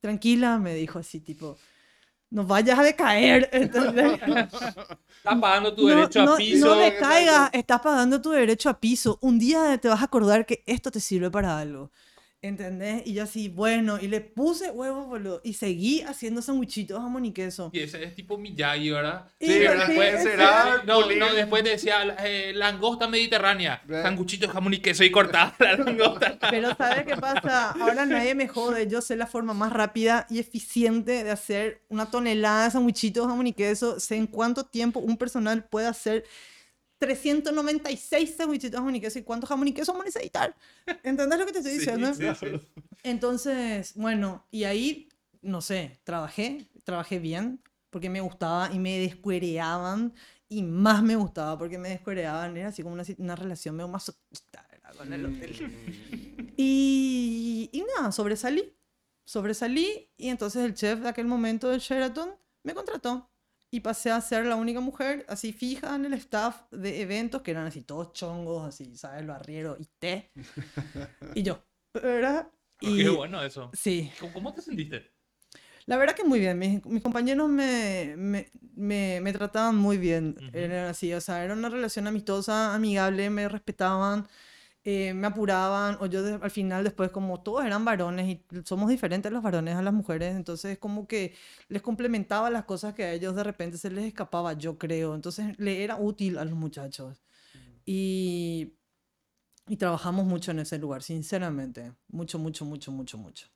tranquila, 0.00 0.58
me 0.58 0.74
dijo 0.74 0.98
así, 0.98 1.20
tipo, 1.20 1.58
no 2.30 2.44
vayas 2.44 2.78
a 2.78 2.82
decaer, 2.82 3.48
¿entendés? 3.52 4.20
Estás 4.22 5.40
pagando 5.40 5.74
tu 5.74 5.82
no, 5.88 5.88
derecho 5.88 6.20
a 6.22 6.24
no- 6.24 6.36
piso. 6.36 6.66
no 6.66 6.74
decaigas, 6.76 7.50
estás 7.52 7.80
pagando 7.80 8.20
tu 8.20 8.30
derecho 8.30 8.70
a 8.70 8.80
piso. 8.80 9.18
Un 9.22 9.38
día 9.38 9.78
te 9.78 9.88
vas 9.88 10.00
a 10.00 10.04
acordar 10.04 10.46
que 10.46 10.62
esto 10.66 10.90
te 10.90 11.00
sirve 11.00 11.30
para 11.30 11.58
algo. 11.58 11.90
¿Entendés? 12.44 13.06
Y 13.06 13.14
yo 13.14 13.22
así, 13.22 13.48
bueno, 13.48 13.98
y 13.98 14.06
le 14.06 14.20
puse 14.20 14.70
huevos, 14.70 15.06
boludo. 15.06 15.40
Y 15.44 15.54
seguí 15.54 16.02
haciendo 16.02 16.42
sandwichitos, 16.42 16.98
jamón 17.00 17.24
y 17.24 17.32
queso. 17.32 17.70
Y 17.72 17.80
ese 17.80 18.04
es 18.04 18.14
tipo 18.14 18.36
Miyagi, 18.36 18.90
¿verdad? 18.90 19.24
Sí, 19.40 19.58
¿verdad? 19.60 19.86
sí, 19.86 19.94
Puede 19.94 20.16
sí, 20.18 20.22
ser, 20.24 20.38
sí. 20.40 20.44
ah, 20.46 20.82
No, 20.86 21.10
no, 21.10 21.32
después 21.32 21.64
decía 21.64 22.02
eh, 22.22 22.52
langosta 22.54 23.08
mediterránea, 23.08 23.82
sanguchito 23.88 24.46
de 24.46 24.52
jamón 24.52 24.74
y 24.74 24.80
queso 24.80 25.04
y 25.04 25.10
cortada 25.10 25.56
la 25.58 25.72
langosta. 25.78 26.38
Pero 26.50 26.74
¿sabes 26.74 27.06
qué 27.06 27.16
pasa? 27.16 27.70
Ahora 27.80 28.04
nadie 28.04 28.34
me 28.34 28.46
jode. 28.46 28.88
Yo 28.88 29.00
sé 29.00 29.16
la 29.16 29.26
forma 29.26 29.54
más 29.54 29.72
rápida 29.72 30.26
y 30.28 30.38
eficiente 30.38 31.24
de 31.24 31.30
hacer 31.30 31.80
una 31.88 32.10
tonelada 32.10 32.66
de 32.66 32.72
sandwichitos, 32.72 33.26
jamón 33.26 33.46
y 33.46 33.54
queso. 33.54 33.98
Sé 33.98 34.16
en 34.16 34.26
cuánto 34.26 34.64
tiempo 34.64 35.00
un 35.00 35.16
personal 35.16 35.64
puede 35.64 35.86
hacer 35.86 36.24
396 36.98 38.34
sandwichitos 38.36 38.78
jamón 38.78 38.94
y 38.96 39.00
queso 39.00 39.18
y 39.18 39.22
cuántos 39.22 39.48
jamón 39.48 39.68
y 39.68 39.72
queso 39.74 39.92
vamos 39.92 40.04
a 40.04 40.08
necesitar. 40.08 40.56
¿Entendés 41.02 41.38
lo 41.38 41.46
que 41.46 41.52
te 41.52 41.58
estoy 41.58 41.72
Sí, 41.72 41.78
diciendo? 41.80 42.14
sí, 42.14 42.24
sí. 42.38 42.68
Entonces, 43.02 43.92
bueno, 43.96 44.46
y 44.50 44.64
ahí, 44.64 45.08
no 45.42 45.60
sé, 45.60 46.00
trabajé, 46.04 46.68
trabajé 46.84 47.18
bien 47.18 47.60
porque 47.90 48.10
me 48.10 48.20
gustaba 48.20 48.70
y 48.72 48.78
me 48.78 48.98
descuereaban 48.98 50.14
y 50.48 50.62
más 50.62 51.02
me 51.02 51.16
gustaba 51.16 51.58
porque 51.58 51.78
me 51.78 51.90
descuereaban. 51.90 52.56
Era 52.56 52.68
así 52.68 52.82
como 52.82 52.94
una, 52.94 53.04
una 53.18 53.36
relación 53.36 53.76
medio 53.76 53.88
masoquista 53.88 54.66
con 54.96 55.12
el 55.12 55.26
hotel. 55.26 56.52
Y, 56.56 57.68
y 57.72 57.84
nada, 57.96 58.12
sobresalí. 58.12 58.72
Sobresalí 59.26 60.10
y 60.16 60.28
entonces 60.28 60.64
el 60.64 60.74
chef 60.74 61.00
de 61.00 61.08
aquel 61.08 61.26
momento 61.26 61.68
del 61.68 61.80
Sheraton 61.80 62.30
me 62.62 62.74
contrató. 62.74 63.30
Y 63.74 63.80
pasé 63.80 64.10
a 64.12 64.20
ser 64.20 64.46
la 64.46 64.54
única 64.54 64.78
mujer 64.80 65.26
así 65.28 65.52
fija 65.52 65.96
en 65.96 66.04
el 66.04 66.14
staff 66.14 66.62
de 66.70 67.02
eventos 67.02 67.42
que 67.42 67.50
eran 67.50 67.66
así 67.66 67.82
todos 67.82 68.12
chongos, 68.12 68.68
así, 68.68 68.96
¿sabes? 68.96 69.24
Lo 69.24 69.34
arriero 69.34 69.76
y 69.80 69.86
té. 69.98 70.30
y 71.34 71.42
yo, 71.42 71.64
¿verdad? 71.92 72.48
Qué 72.78 73.08
Y 73.08 73.08
bueno 73.08 73.42
eso. 73.42 73.72
sí, 73.72 74.12
¿Cómo- 74.20 74.32
¿Cómo 74.32 74.54
te 74.54 74.62
sentiste? 74.62 75.10
La 75.86 75.96
verdad 75.96 76.14
que 76.14 76.24
muy 76.24 76.40
bien. 76.40 76.58
Mis, 76.58 76.84
mis 76.86 77.02
compañeros 77.02 77.48
me, 77.48 78.14
me, 78.16 78.50
me, 78.74 79.20
me 79.20 79.32
trataban 79.32 79.76
muy 79.76 79.98
bien. 79.98 80.36
Ujú. 80.38 80.50
Era 80.52 80.90
así, 80.90 81.12
o 81.12 81.20
sea, 81.20 81.44
era 81.44 81.54
una 81.54 81.68
relación 81.68 82.06
amistosa, 82.06 82.74
amigable, 82.74 83.28
me 83.30 83.48
respetaban, 83.48 84.26
eh, 84.84 85.14
me 85.14 85.26
apuraban. 85.26 85.96
O 86.00 86.06
yo 86.06 86.20
al 86.42 86.50
final, 86.50 86.84
después, 86.84 87.10
como 87.10 87.42
todos 87.42 87.64
eran 87.64 87.84
varones 87.84 88.28
y 88.28 88.44
somos 88.64 88.88
diferentes 88.88 89.32
los 89.32 89.42
varones 89.42 89.76
a 89.76 89.82
las 89.82 89.94
mujeres, 89.94 90.36
entonces 90.36 90.78
como 90.78 91.06
que 91.08 91.34
les 91.68 91.82
complementaba 91.82 92.50
las 92.50 92.64
cosas 92.64 92.94
que 92.94 93.04
a 93.04 93.12
ellos 93.12 93.34
de 93.36 93.44
repente 93.44 93.78
se 93.78 93.90
les 93.90 94.04
escapaba, 94.04 94.52
yo 94.54 94.78
creo. 94.78 95.14
Entonces 95.14 95.58
le 95.58 95.84
era 95.84 95.96
útil 95.96 96.38
a 96.38 96.44
los 96.44 96.54
muchachos. 96.54 97.22
Y, 97.86 98.74
y 99.68 99.76
trabajamos 99.76 100.26
mucho 100.26 100.52
en 100.52 100.60
ese 100.60 100.78
lugar, 100.78 101.02
sinceramente. 101.02 101.92
Mucho, 102.08 102.38
mucho, 102.38 102.64
mucho, 102.64 102.92
mucho, 102.92 103.18
mucho 103.18 103.48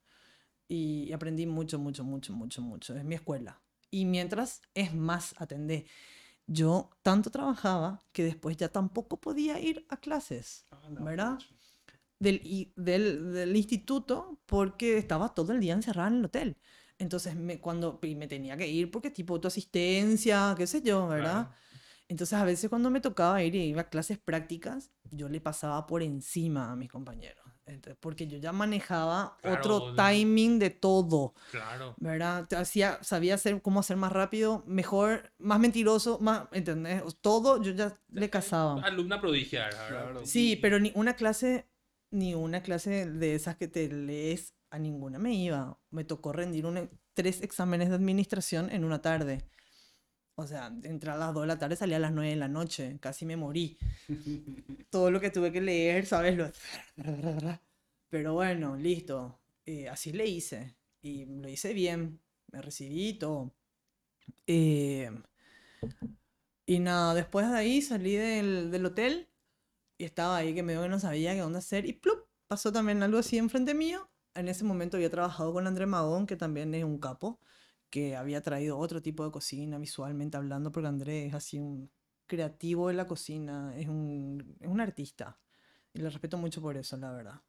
y 0.68 1.12
aprendí 1.12 1.46
mucho, 1.46 1.78
mucho, 1.78 2.04
mucho, 2.04 2.32
mucho, 2.34 2.62
mucho. 2.62 2.94
Es 2.94 3.04
mi 3.04 3.14
escuela. 3.14 3.60
Y 3.90 4.04
mientras 4.04 4.60
es 4.74 4.94
más 4.94 5.34
atender. 5.38 5.86
Yo 6.48 6.90
tanto 7.02 7.30
trabajaba 7.30 8.00
que 8.12 8.24
después 8.24 8.56
ya 8.56 8.70
tampoco 8.70 9.20
podía 9.20 9.60
ir 9.60 9.86
a 9.90 9.98
clases, 9.98 10.66
¿verdad? 10.96 11.38
Del, 12.18 12.72
del, 12.76 13.32
del 13.32 13.56
instituto 13.56 14.40
porque 14.46 14.98
estaba 14.98 15.34
todo 15.34 15.52
el 15.52 15.60
día 15.60 15.74
encerrada 15.74 16.08
en 16.08 16.16
el 16.16 16.24
hotel. 16.24 16.56
Entonces, 16.98 17.36
me, 17.36 17.60
cuando 17.60 18.00
y 18.02 18.14
me 18.16 18.28
tenía 18.28 18.56
que 18.56 18.66
ir 18.68 18.90
porque 18.90 19.10
tipo 19.10 19.40
tu 19.40 19.48
asistencia, 19.48 20.54
qué 20.56 20.66
sé 20.66 20.82
yo, 20.82 21.06
¿verdad? 21.08 21.48
Claro. 21.48 21.56
Entonces, 22.08 22.38
a 22.38 22.44
veces 22.44 22.70
cuando 22.70 22.90
me 22.90 23.00
tocaba 23.00 23.42
ir 23.44 23.54
y 23.54 23.64
iba 23.64 23.82
a 23.82 23.90
clases 23.90 24.18
prácticas, 24.18 24.92
yo 25.10 25.28
le 25.28 25.40
pasaba 25.40 25.86
por 25.86 26.02
encima 26.02 26.72
a 26.72 26.76
mis 26.76 26.90
compañeros. 26.90 27.47
Entonces, 27.68 27.96
porque 28.00 28.26
yo 28.26 28.38
ya 28.38 28.52
manejaba 28.52 29.36
Claro, 29.42 29.58
otro 29.58 29.94
timing 29.94 30.58
de 30.58 30.70
todo, 30.70 31.34
Claro. 31.50 31.94
¿verdad? 31.98 32.52
Hacía, 32.54 32.98
sabía 33.02 33.34
hacer 33.34 33.60
cómo 33.62 33.80
hacer 33.80 33.96
más 33.96 34.12
rápido, 34.12 34.64
mejor, 34.66 35.32
más 35.38 35.60
mentiroso, 35.60 36.18
más, 36.20 36.48
¿entendés? 36.52 37.02
Todo 37.20 37.62
yo 37.62 37.72
ya 37.72 37.98
le 38.10 38.30
casaba. 38.30 38.82
Alumna 38.82 39.20
prodigia, 39.20 39.64
¿verdad? 39.64 39.88
Claro. 39.88 40.26
Sí, 40.26 40.56
pero 40.56 40.78
ni 40.80 40.92
una 40.94 41.14
clase, 41.14 41.68
ni 42.10 42.34
una 42.34 42.62
clase 42.62 43.10
de 43.10 43.34
esas 43.34 43.56
que 43.56 43.68
te 43.68 43.88
lees, 43.88 44.54
a 44.70 44.78
ninguna 44.78 45.18
me 45.18 45.34
iba. 45.34 45.78
Me 45.90 46.04
tocó 46.04 46.32
rendir 46.32 46.66
un 46.66 46.90
tres 47.14 47.42
exámenes 47.42 47.88
de 47.88 47.94
administración 47.96 48.70
en 48.70 48.84
una 48.84 49.02
tarde. 49.02 49.44
O 50.40 50.46
sea, 50.46 50.68
entré 50.84 51.10
a 51.10 51.16
las 51.16 51.34
2 51.34 51.42
de 51.42 51.46
la 51.48 51.58
tarde, 51.58 51.74
salía 51.76 51.96
a 51.96 52.00
las 52.00 52.12
9 52.12 52.30
de 52.30 52.36
la 52.36 52.48
noche. 52.48 52.98
Casi 53.00 53.26
me 53.26 53.36
morí. 53.36 53.76
Todo 54.90 55.10
lo 55.10 55.20
que 55.20 55.30
tuve 55.30 55.52
que 55.52 55.60
leer, 55.60 56.06
¿sabes? 56.06 56.36
Lo- 56.36 56.50
Pero 58.10 58.34
bueno, 58.34 58.76
listo. 58.76 59.40
Eh, 59.66 59.88
así 59.88 60.12
le 60.12 60.26
hice. 60.26 60.76
Y 61.02 61.26
lo 61.26 61.48
hice 61.48 61.72
bien. 61.74 62.20
Me 62.52 62.62
recibí 62.62 63.08
y 63.10 63.14
todo. 63.18 63.52
Eh, 64.46 65.10
y 66.66 66.78
nada, 66.80 67.14
después 67.14 67.48
de 67.50 67.56
ahí 67.56 67.82
salí 67.82 68.14
del, 68.16 68.70
del 68.70 68.86
hotel 68.86 69.28
y 69.98 70.04
estaba 70.04 70.38
ahí 70.38 70.54
que 70.54 70.62
medio 70.64 70.82
que 70.82 70.88
no 70.88 71.00
sabía 71.00 71.34
qué 71.34 71.42
onda 71.42 71.60
hacer 71.60 71.86
y 71.86 71.94
¡plup! 71.94 72.26
pasó 72.48 72.72
también 72.72 73.02
algo 73.02 73.18
así 73.18 73.38
enfrente 73.38 73.74
mío. 73.74 74.10
En 74.34 74.48
ese 74.48 74.64
momento 74.64 74.96
había 74.98 75.10
trabajado 75.10 75.52
con 75.52 75.66
André 75.66 75.86
Magón, 75.86 76.26
que 76.26 76.36
también 76.36 76.74
es 76.74 76.84
un 76.84 76.98
capo, 76.98 77.40
que 77.90 78.16
había 78.16 78.42
traído 78.42 78.78
otro 78.78 79.02
tipo 79.02 79.24
de 79.24 79.30
cocina 79.30 79.78
visualmente 79.78 80.36
hablando, 80.36 80.72
porque 80.72 80.88
André 80.88 81.26
es 81.26 81.34
así 81.34 81.58
un 81.58 81.90
creativo 82.26 82.88
de 82.88 82.94
la 82.94 83.06
cocina, 83.06 83.74
es 83.76 83.88
un, 83.88 84.56
es 84.60 84.68
un 84.68 84.80
artista. 84.80 85.38
Y 85.92 86.00
le 86.00 86.10
respeto 86.10 86.38
mucho 86.38 86.60
por 86.60 86.76
eso, 86.76 86.96
la 86.96 87.10
verdad. 87.10 87.42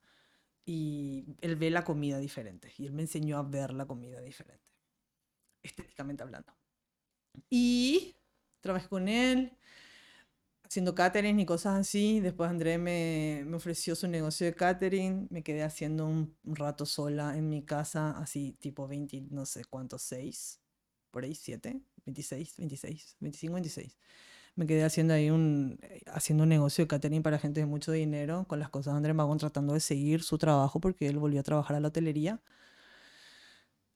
Y 0.65 1.25
él 1.41 1.55
ve 1.55 1.69
la 1.71 1.83
comida 1.83 2.17
diferente, 2.19 2.71
y 2.77 2.85
él 2.85 2.93
me 2.93 3.01
enseñó 3.03 3.37
a 3.37 3.43
ver 3.43 3.73
la 3.73 3.85
comida 3.85 4.21
diferente, 4.21 4.63
estéticamente 5.63 6.23
hablando. 6.23 6.53
Y 7.49 8.15
trabajé 8.61 8.87
con 8.87 9.07
él 9.07 9.57
haciendo 10.69 10.93
catering 10.95 11.39
y 11.39 11.45
cosas 11.45 11.79
así. 11.79 12.19
Después 12.19 12.49
André 12.49 12.77
me, 12.77 13.43
me 13.47 13.57
ofreció 13.57 13.95
su 13.95 14.07
negocio 14.07 14.45
de 14.45 14.53
catering. 14.53 15.27
Me 15.31 15.43
quedé 15.43 15.63
haciendo 15.63 16.05
un, 16.05 16.35
rato 16.43 16.85
sola 16.85 17.35
en 17.37 17.49
mi 17.49 17.63
casa, 17.63 18.11
así 18.11 18.55
tipo 18.59 18.87
20, 18.87 19.27
no 19.31 19.45
sé 19.45 19.65
cuántos, 19.65 20.03
6, 20.03 20.61
por 21.11 21.23
ahí 21.23 21.35
7, 21.35 21.81
26, 22.05 22.57
26, 22.57 23.17
25, 23.19 23.53
26. 23.55 23.97
Me 24.55 24.67
quedé 24.67 24.83
haciendo 24.83 25.13
ahí 25.13 25.29
un, 25.31 25.79
eh, 25.81 26.01
haciendo 26.07 26.43
un 26.43 26.49
negocio 26.49 26.83
de 26.83 26.87
catering 26.87 27.23
para 27.23 27.39
gente 27.39 27.61
de 27.61 27.65
mucho 27.65 27.91
dinero, 27.91 28.45
con 28.47 28.59
las 28.59 28.69
cosas 28.69 28.93
de 28.93 28.97
André 28.97 29.13
Magón 29.13 29.37
tratando 29.39 29.73
de 29.73 29.79
seguir 29.79 30.23
su 30.23 30.37
trabajo 30.37 30.79
porque 30.79 31.07
él 31.07 31.17
volvió 31.17 31.39
a 31.39 31.43
trabajar 31.43 31.77
a 31.77 31.79
la 31.79 31.87
hotelería. 31.89 32.41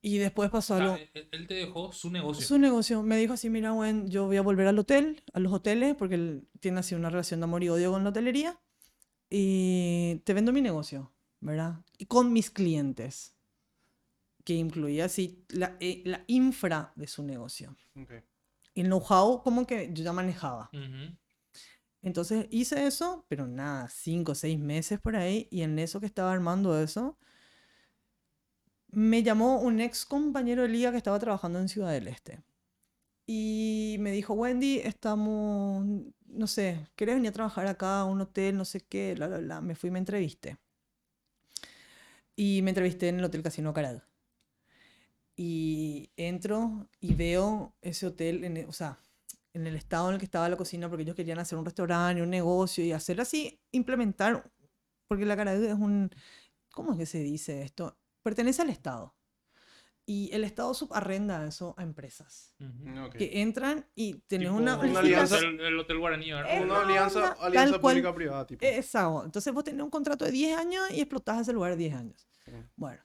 Y 0.06 0.18
después 0.18 0.50
pasó 0.50 0.76
sea, 0.76 0.84
algo. 0.84 0.98
él, 1.14 1.30
él 1.32 1.48
te 1.48 1.54
dejó 1.54 1.94
su 1.94 2.12
negocio. 2.12 2.46
Su 2.46 2.60
negocio. 2.60 3.02
Me 3.04 3.18
dijo 3.18 3.34
así, 3.34 3.50
mira, 3.50 3.72
Gwen, 3.72 4.10
yo 4.10 4.26
voy 4.26 4.36
a 4.36 4.42
volver 4.42 4.68
al 4.68 4.78
hotel, 4.78 5.24
a 5.32 5.40
los 5.40 5.54
hoteles, 5.54 5.96
porque 5.96 6.16
él 6.16 6.48
tiene 6.60 6.82
así 6.82 6.94
una 6.94 7.10
relación 7.10 7.40
de 7.40 7.46
amor 7.46 7.64
y 7.64 7.70
odio 7.70 7.92
con 7.92 8.04
la 8.04 8.10
hotelería. 8.10 8.60
Y 9.30 10.22
te 10.26 10.34
vendo 10.34 10.52
mi 10.52 10.62
negocio, 10.62 11.14
¿verdad? 11.40 11.80
Y 11.98 12.06
con 12.06 12.34
mis 12.34 12.52
clientes, 12.52 13.34
que 14.44 14.56
incluía 14.56 15.06
así 15.06 15.46
la, 15.48 15.78
eh, 15.80 16.04
la 16.06 16.26
infra 16.28 16.92
de 16.98 17.08
su 17.08 17.24
negocio. 17.24 17.78
Ok. 17.96 18.12
Y 18.74 18.82
el 18.82 18.88
know-how 18.88 19.42
como 19.42 19.66
que 19.66 19.90
yo 19.94 20.04
ya 20.04 20.12
manejaba. 20.12 20.70
Ujú. 20.74 21.16
Entonces 22.02 22.48
hice 22.52 22.86
eso, 22.86 23.26
pero 23.30 23.48
nada, 23.48 23.88
cinco 23.88 24.34
o 24.34 24.36
seis 24.36 24.60
meses 24.60 25.00
por 25.00 25.16
ahí, 25.16 25.48
y 25.50 25.62
en 25.62 25.80
eso 25.80 26.02
que 26.02 26.06
estaba 26.06 26.34
armando 26.34 26.78
eso, 26.78 27.18
me 28.94 29.24
llamó 29.24 29.60
un 29.60 29.82
ex 29.82 30.06
compañero 30.06 30.64
de 30.64 30.70
liga 30.70 30.92
que 30.92 30.98
estaba 30.98 31.20
trabajando 31.20 31.60
en 31.60 31.70
Ciudad 31.70 31.92
del 31.92 32.08
Este. 32.08 32.44
Y 33.26 33.98
me 34.00 34.12
dijo, 34.12 34.34
Wendy, 34.34 34.80
estamos, 34.80 35.86
no 36.28 36.48
sé, 36.48 36.88
¿querés 36.96 37.16
venir 37.16 37.30
a 37.30 37.34
trabajar 37.34 37.68
acá 37.68 38.02
a 38.02 38.06
un 38.06 38.22
hotel, 38.22 38.58
no 38.58 38.66
sé 38.66 38.82
qué? 38.82 39.14
Bla, 39.16 39.28
bla, 39.28 39.38
bla. 39.40 39.62
Me 39.62 39.76
fui 39.76 39.88
y 39.88 39.92
me 39.92 40.00
entrevisté. 40.00 40.58
Y 42.36 42.62
me 42.64 42.72
entrevisté 42.72 43.10
en 43.10 43.20
el 43.20 43.26
Hotel 43.26 43.44
Casino 43.44 43.74
Caral. 43.74 44.04
Y 45.36 46.12
entro 46.18 46.88
y 47.00 47.16
veo 47.16 47.74
ese 47.82 48.08
hotel, 48.08 48.44
en, 48.44 48.68
o 48.68 48.74
sea, 48.74 49.00
en 49.54 49.66
el 49.68 49.76
estado 49.76 50.10
en 50.10 50.16
el 50.16 50.20
que 50.20 50.26
estaba 50.26 50.50
la 50.50 50.58
cocina, 50.58 50.90
porque 50.90 51.04
ellos 51.04 51.16
querían 51.16 51.40
hacer 51.40 51.58
un 51.58 51.66
restaurante, 51.66 52.22
un 52.22 52.30
negocio 52.30 52.84
y 52.84 52.92
hacer 52.92 53.22
así, 53.22 53.60
implementar, 53.72 54.52
porque 55.08 55.26
la 55.26 55.36
Caradú 55.36 55.66
es 55.66 55.74
un, 55.74 56.12
¿cómo 56.72 56.92
es 56.94 56.98
que 57.00 57.06
se 57.06 57.20
dice 57.20 57.62
esto? 57.64 57.98
Pertenece 58.24 58.62
al 58.62 58.70
Estado. 58.70 59.16
Y 60.06 60.30
el 60.34 60.44
Estado 60.44 60.74
subarrenda 60.74 61.48
eso 61.48 61.76
a 61.78 61.84
empresas 61.84 62.54
Ujú. 62.60 63.06
Ok. 63.06 63.16
que 63.16 63.42
entran 63.42 63.86
y 63.96 64.16
tenés 64.28 64.50
Tipo 64.50 64.58
una, 64.60 64.78
una 64.78 65.00
alianza- 65.00 65.38
el, 65.40 65.62
el 65.62 65.80
Hotel 65.80 65.98
Guaraní, 65.98 66.30
¿verdad? 66.34 66.58
Una 66.58 66.66
no, 66.66 66.76
alianza, 66.82 67.32
alianza 67.40 67.72
tal 67.74 67.82
cual. 67.82 67.94
pública-privada, 67.94 68.46
tipo. 68.48 68.66
Exacto. 68.66 69.24
Entonces 69.24 69.54
vos 69.54 69.64
tenés 69.64 69.82
un 69.82 69.90
contrato 69.90 70.26
de 70.26 70.32
10 70.32 70.58
años 70.60 70.84
y 70.92 71.00
explotás 71.00 71.42
ese 71.42 71.54
lugar 71.54 71.78
10 71.78 71.94
años. 71.96 72.28
Sí. 72.44 72.52
Bueno. 72.76 73.02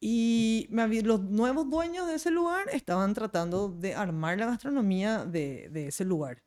Y 0.00 0.68
me 0.70 0.86
los 1.02 1.20
nuevos 1.22 1.68
dueños 1.68 2.06
de 2.06 2.14
ese 2.14 2.30
lugar 2.30 2.66
estaban 2.72 3.12
tratando 3.12 3.68
de 3.68 3.94
armar 3.94 4.38
la 4.38 4.46
gastronomía 4.46 5.26
de, 5.26 5.68
de 5.70 5.88
ese 5.88 6.04
lugar. 6.06 6.42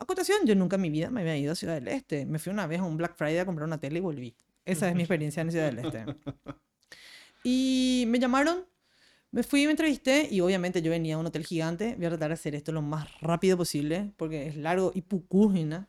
A 0.00 0.04
cotación, 0.06 0.38
yo 0.44 0.56
nunca 0.56 0.74
en 0.76 0.82
mi 0.82 0.90
vida 0.90 1.08
me 1.10 1.20
había 1.20 1.36
ido 1.36 1.52
a 1.52 1.54
Ciudad 1.54 1.74
del 1.74 1.86
Este. 1.88 2.26
Me 2.26 2.38
fui 2.40 2.52
una 2.52 2.66
vez 2.66 2.80
a 2.80 2.84
un 2.84 2.96
Black 2.96 3.14
Friday 3.14 3.38
a 3.38 3.46
comprar 3.46 3.66
una 3.68 3.78
tele 3.78 3.98
y 3.98 4.02
volví. 4.02 4.36
Esa 4.64 4.88
es 4.88 4.94
mi 4.96 5.02
experiencia 5.04 5.40
en 5.42 5.50
Ciudad 5.52 5.66
del 5.72 5.78
Este. 5.86 6.04
Y 7.44 8.04
me 8.08 8.18
llamaron, 8.18 8.64
me 9.30 9.42
fui 9.42 9.62
y 9.62 9.66
me 9.66 9.72
entrevisté 9.72 10.28
y 10.30 10.40
obviamente 10.40 10.82
yo 10.82 10.90
venía 10.90 11.16
a 11.16 11.18
un 11.18 11.26
hotel 11.26 11.44
gigante. 11.44 11.94
Voy 11.96 12.06
a 12.06 12.10
tratar 12.10 12.28
de 12.30 12.34
hacer 12.34 12.54
esto 12.54 12.72
lo 12.72 12.82
más 12.82 13.08
rápido 13.20 13.56
posible 13.56 14.12
porque 14.16 14.48
es 14.48 14.56
largo 14.56 14.92
y 14.94 15.02
pucúgina. 15.02 15.88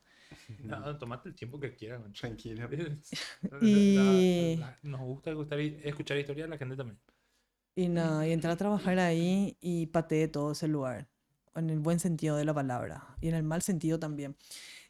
No, 0.64 0.98
tomate 0.98 1.30
el 1.30 1.36
tiempo 1.36 1.60
que 1.60 1.74
quieras. 1.76 2.02
man. 2.02 2.14
Tranquila. 2.14 2.70
La- 3.52 3.60
Y- 3.62 4.56
la- 4.58 4.68
la- 4.68 4.80
nos 4.84 5.02
gusta 5.02 5.32
escuchar, 5.32 5.60
escuchar 5.60 6.18
historias 6.18 6.48
de 6.48 6.50
la 6.52 6.58
gente 6.58 6.76
también. 6.76 7.00
Y 7.76 7.90
nada, 7.90 8.28
y 8.28 8.32
entré 8.32 8.50
a 8.52 8.56
trabajar 8.58 8.98
ahí 9.00 9.56
y 9.62 9.86
pateé 9.88 10.28
todo 10.28 10.52
ese 10.54 10.68
lugar, 10.68 11.08
en 11.56 11.70
el 11.70 11.80
buen 11.80 12.00
sentido 12.00 12.36
de 12.36 12.44
la 12.44 12.54
palabra 12.54 13.16
y 13.22 13.28
en 13.30 13.36
el 13.36 13.44
mal 13.44 13.62
sentido 13.62 14.00
también. 14.00 14.36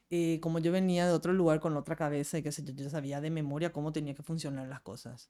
Eh, 0.09 0.39
como 0.41 0.59
yo 0.59 0.71
venía 0.71 1.05
de 1.05 1.11
otro 1.13 1.33
lugar 1.33 1.59
con 1.59 1.75
otra 1.77 1.95
cabeza 1.97 2.37
y 2.37 2.43
qué 2.43 2.51
sé 2.53 2.63
yo, 2.63 2.73
yo 2.73 2.89
sabía 2.89 3.19
de 3.21 3.29
memoria 3.29 3.73
cómo 3.73 3.91
tenía 3.91 4.15
que 4.15 4.23
funcionar 4.23 4.67
las 4.69 4.81
cosas. 4.81 5.29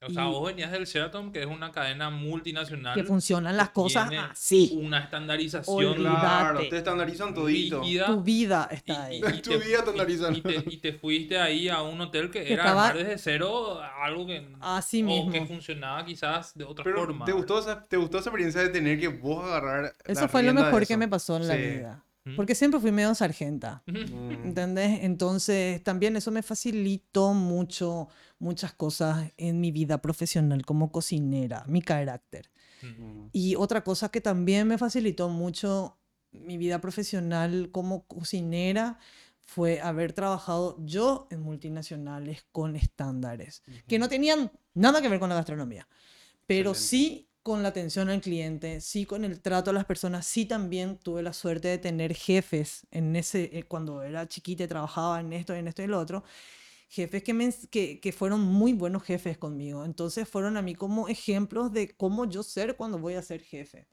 O 0.00 0.10
sea, 0.10 0.26
Y- 0.26 0.30
vos 0.30 0.46
venías 0.46 0.70
del 0.70 0.84
Sheraton, 0.84 1.32
que 1.32 1.40
es 1.40 1.46
una 1.46 1.72
cadena 1.72 2.08
multinacional. 2.08 2.94
Que 2.94 3.02
funcionan 3.02 3.56
las 3.56 3.70
cosas 3.70 4.08
así. 4.30 4.70
Una 4.80 5.00
estandarización 5.00 5.76
Olvídate. 5.76 6.18
Claro, 6.20 6.68
te 6.68 6.76
estandarizan 6.76 7.34
todito. 7.34 7.80
rígida. 7.82 8.06
Tu 8.06 8.22
vida 8.22 8.68
está 8.70 9.04
ahí. 9.06 9.16
y- 9.20 9.36
y 9.38 9.42
Tu 9.42 9.50
te- 9.50 9.56
vida 9.58 9.78
estandarizan. 9.78 10.34
Y, 10.34 10.38
y 10.38 10.42
te, 10.42 10.64
y 10.66 10.76
te 10.76 10.92
fuiste 10.92 11.38
ahí 11.40 11.68
a 11.68 11.82
un 11.82 12.00
hotel 12.00 12.30
que 12.30 12.44
Que 12.44 12.52
era 12.54 12.62
estaba- 12.64 12.92
desde 12.92 13.18
cero 13.18 13.80
algo 14.00 14.24
que, 14.24 14.46
Así 14.60 15.02
o 15.02 15.06
mismo. 15.06 15.32
que 15.32 15.44
funcionaba 15.46 16.04
quizás 16.04 16.54
de 16.54 16.62
otra 16.64 16.84
Pero 16.84 16.98
forma. 16.98 17.24
¿te 17.24 17.32
gustó, 17.32 17.58
esa, 17.58 17.82
¿te 17.82 17.96
gustó 17.96 18.18
esa 18.18 18.28
experiencia 18.30 18.60
de 18.62 18.68
tener 18.68 19.00
que 19.00 19.08
vos 19.08 19.44
agarrar 19.44 19.96
Eso 20.04 20.20
la 20.22 20.28
fue 20.28 20.42
lo 20.44 20.54
mejor 20.54 20.86
que 20.86 20.96
me 20.96 21.08
pasó 21.08 21.36
en 21.38 21.48
la 21.48 21.56
vida. 21.56 22.04
Porque 22.36 22.54
siempre 22.54 22.80
fui 22.80 22.92
medio 22.92 23.14
sargenta. 23.14 23.82
Mm. 23.86 24.46
¿Entendés? 24.46 25.00
Entonces, 25.02 25.82
también 25.82 26.16
eso 26.16 26.30
me 26.30 26.42
facilitó 26.42 27.34
mucho, 27.34 28.08
muchas 28.38 28.72
cosas 28.72 29.32
en 29.36 29.60
mi 29.60 29.70
vida 29.70 30.00
profesional 30.00 30.64
como 30.64 30.90
cocinera, 30.90 31.64
mi 31.66 31.82
carácter. 31.82 32.50
Mm. 32.82 33.28
Y 33.32 33.54
otra 33.56 33.84
cosa 33.84 34.10
que 34.10 34.20
también 34.20 34.66
me 34.68 34.78
facilitó 34.78 35.28
mucho 35.28 35.98
mi 36.32 36.56
vida 36.56 36.80
profesional 36.80 37.70
como 37.72 38.06
cocinera 38.06 38.98
fue 39.40 39.80
haber 39.80 40.12
trabajado 40.12 40.76
yo 40.84 41.26
en 41.30 41.40
multinacionales 41.40 42.44
con 42.52 42.76
estándares 42.76 43.62
que 43.86 43.98
no 43.98 44.08
tenían 44.08 44.52
nada 44.74 45.00
que 45.00 45.08
ver 45.08 45.18
con 45.18 45.30
la 45.30 45.36
gastronomía, 45.36 45.88
pero 46.46 46.72
Excelente. 46.72 47.24
sí 47.24 47.27
con 47.48 47.62
la 47.62 47.70
atención 47.70 48.08
al 48.10 48.20
cliente, 48.20 48.80
sí 48.80 49.06
con 49.06 49.24
el 49.24 49.40
trato 49.40 49.70
a 49.70 49.72
las 49.74 49.84
personas, 49.86 50.26
sí 50.26 50.46
también 50.46 50.98
tuve 50.98 51.22
la 51.22 51.32
suerte 51.32 51.68
de 51.68 51.78
tener 51.78 52.14
jefes 52.14 52.86
en 52.90 53.16
ese, 53.16 53.50
eh, 53.58 53.64
cuando 53.64 54.02
era 54.02 54.28
chiquita 54.28 54.68
trabajaba 54.68 55.20
en 55.20 55.32
esto, 55.32 55.54
en 55.54 55.68
esto 55.68 55.82
y 55.82 55.88
lo 55.88 55.98
otro, 55.98 56.24
jefes 56.88 57.22
que, 57.22 57.34
me, 57.34 57.52
que, 57.70 58.00
que 58.00 58.12
fueron 58.12 58.42
muy 58.42 58.72
buenos 58.72 59.02
jefes 59.02 59.38
conmigo. 59.38 59.84
Entonces 59.84 60.28
fueron 60.28 60.56
a 60.56 60.62
mí 60.62 60.74
como 60.74 61.08
ejemplos 61.08 61.72
de 61.72 61.96
cómo 61.96 62.26
yo 62.26 62.42
ser 62.42 62.76
cuando 62.76 62.98
voy 62.98 63.14
a 63.14 63.22
ser 63.22 63.42
jefe. 63.42 63.88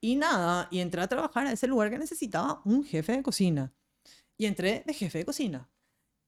Y 0.00 0.16
nada, 0.16 0.68
y 0.70 0.80
entré 0.80 1.02
a 1.02 1.08
trabajar 1.08 1.46
a 1.46 1.52
ese 1.52 1.66
lugar 1.66 1.90
que 1.90 1.98
necesitaba 1.98 2.62
un 2.64 2.84
jefe 2.84 3.12
de 3.12 3.22
cocina. 3.22 3.74
Y 4.38 4.46
entré 4.46 4.82
de 4.86 4.94
jefe 4.94 5.18
de 5.18 5.24
cocina. 5.26 5.70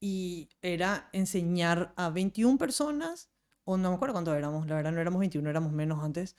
Y 0.00 0.50
era 0.60 1.08
enseñar 1.12 1.94
a 1.96 2.10
21 2.10 2.58
personas, 2.58 3.31
o 3.64 3.76
no 3.76 3.90
me 3.90 3.96
acuerdo 3.96 4.14
cuántos 4.14 4.36
éramos, 4.36 4.66
la 4.66 4.76
verdad 4.76 4.92
no 4.92 5.00
éramos 5.00 5.20
21, 5.20 5.48
éramos 5.48 5.72
menos 5.72 6.02
antes, 6.02 6.36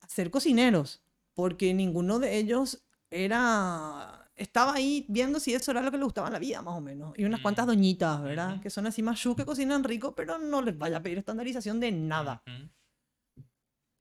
a 0.00 0.08
ser 0.08 0.30
cocineros. 0.30 1.02
Porque 1.34 1.72
ninguno 1.74 2.18
de 2.18 2.36
ellos 2.36 2.84
era... 3.10 4.28
Estaba 4.36 4.74
ahí 4.74 5.04
viendo 5.08 5.38
si 5.38 5.52
eso 5.52 5.70
era 5.70 5.82
lo 5.82 5.90
que 5.90 5.98
le 5.98 6.04
gustaba 6.04 6.28
en 6.28 6.32
la 6.32 6.38
vida, 6.38 6.62
más 6.62 6.74
o 6.74 6.80
menos. 6.80 7.12
Y 7.18 7.24
unas 7.24 7.40
cuantas 7.40 7.66
Mm. 7.66 7.68
doñitas, 7.68 8.22
¿verdad? 8.22 8.60
Que 8.60 8.70
son 8.70 8.86
así 8.86 9.02
más 9.02 9.22
que 9.22 9.44
cocinan 9.44 9.84
rico, 9.84 10.14
pero 10.14 10.38
no 10.38 10.62
les 10.62 10.76
vaya 10.76 10.96
a 10.96 11.02
pedir 11.02 11.18
estandarización 11.18 11.78
de 11.78 11.92
nada. 11.92 12.42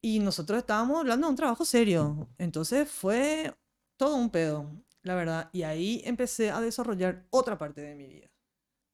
Y 0.02 0.20
nosotros 0.20 0.60
estábamos 0.60 1.00
hablando 1.00 1.28
de 1.28 1.32
un 1.32 1.36
trabajo 1.36 1.66
serio. 1.66 2.30
Entonces 2.38 2.90
fue 2.90 3.54
todo 3.98 4.16
un 4.16 4.30
pedo, 4.30 4.72
la 5.04 5.16
verdad. 5.16 5.50
Y 5.52 5.64
ahí 5.64 6.02
empecé 6.06 6.52
a 6.52 6.62
desarrollar 6.62 7.26
otra 7.32 7.58
parte 7.58 7.82
de 7.82 7.96
mi 7.96 8.08
vida 8.08 8.30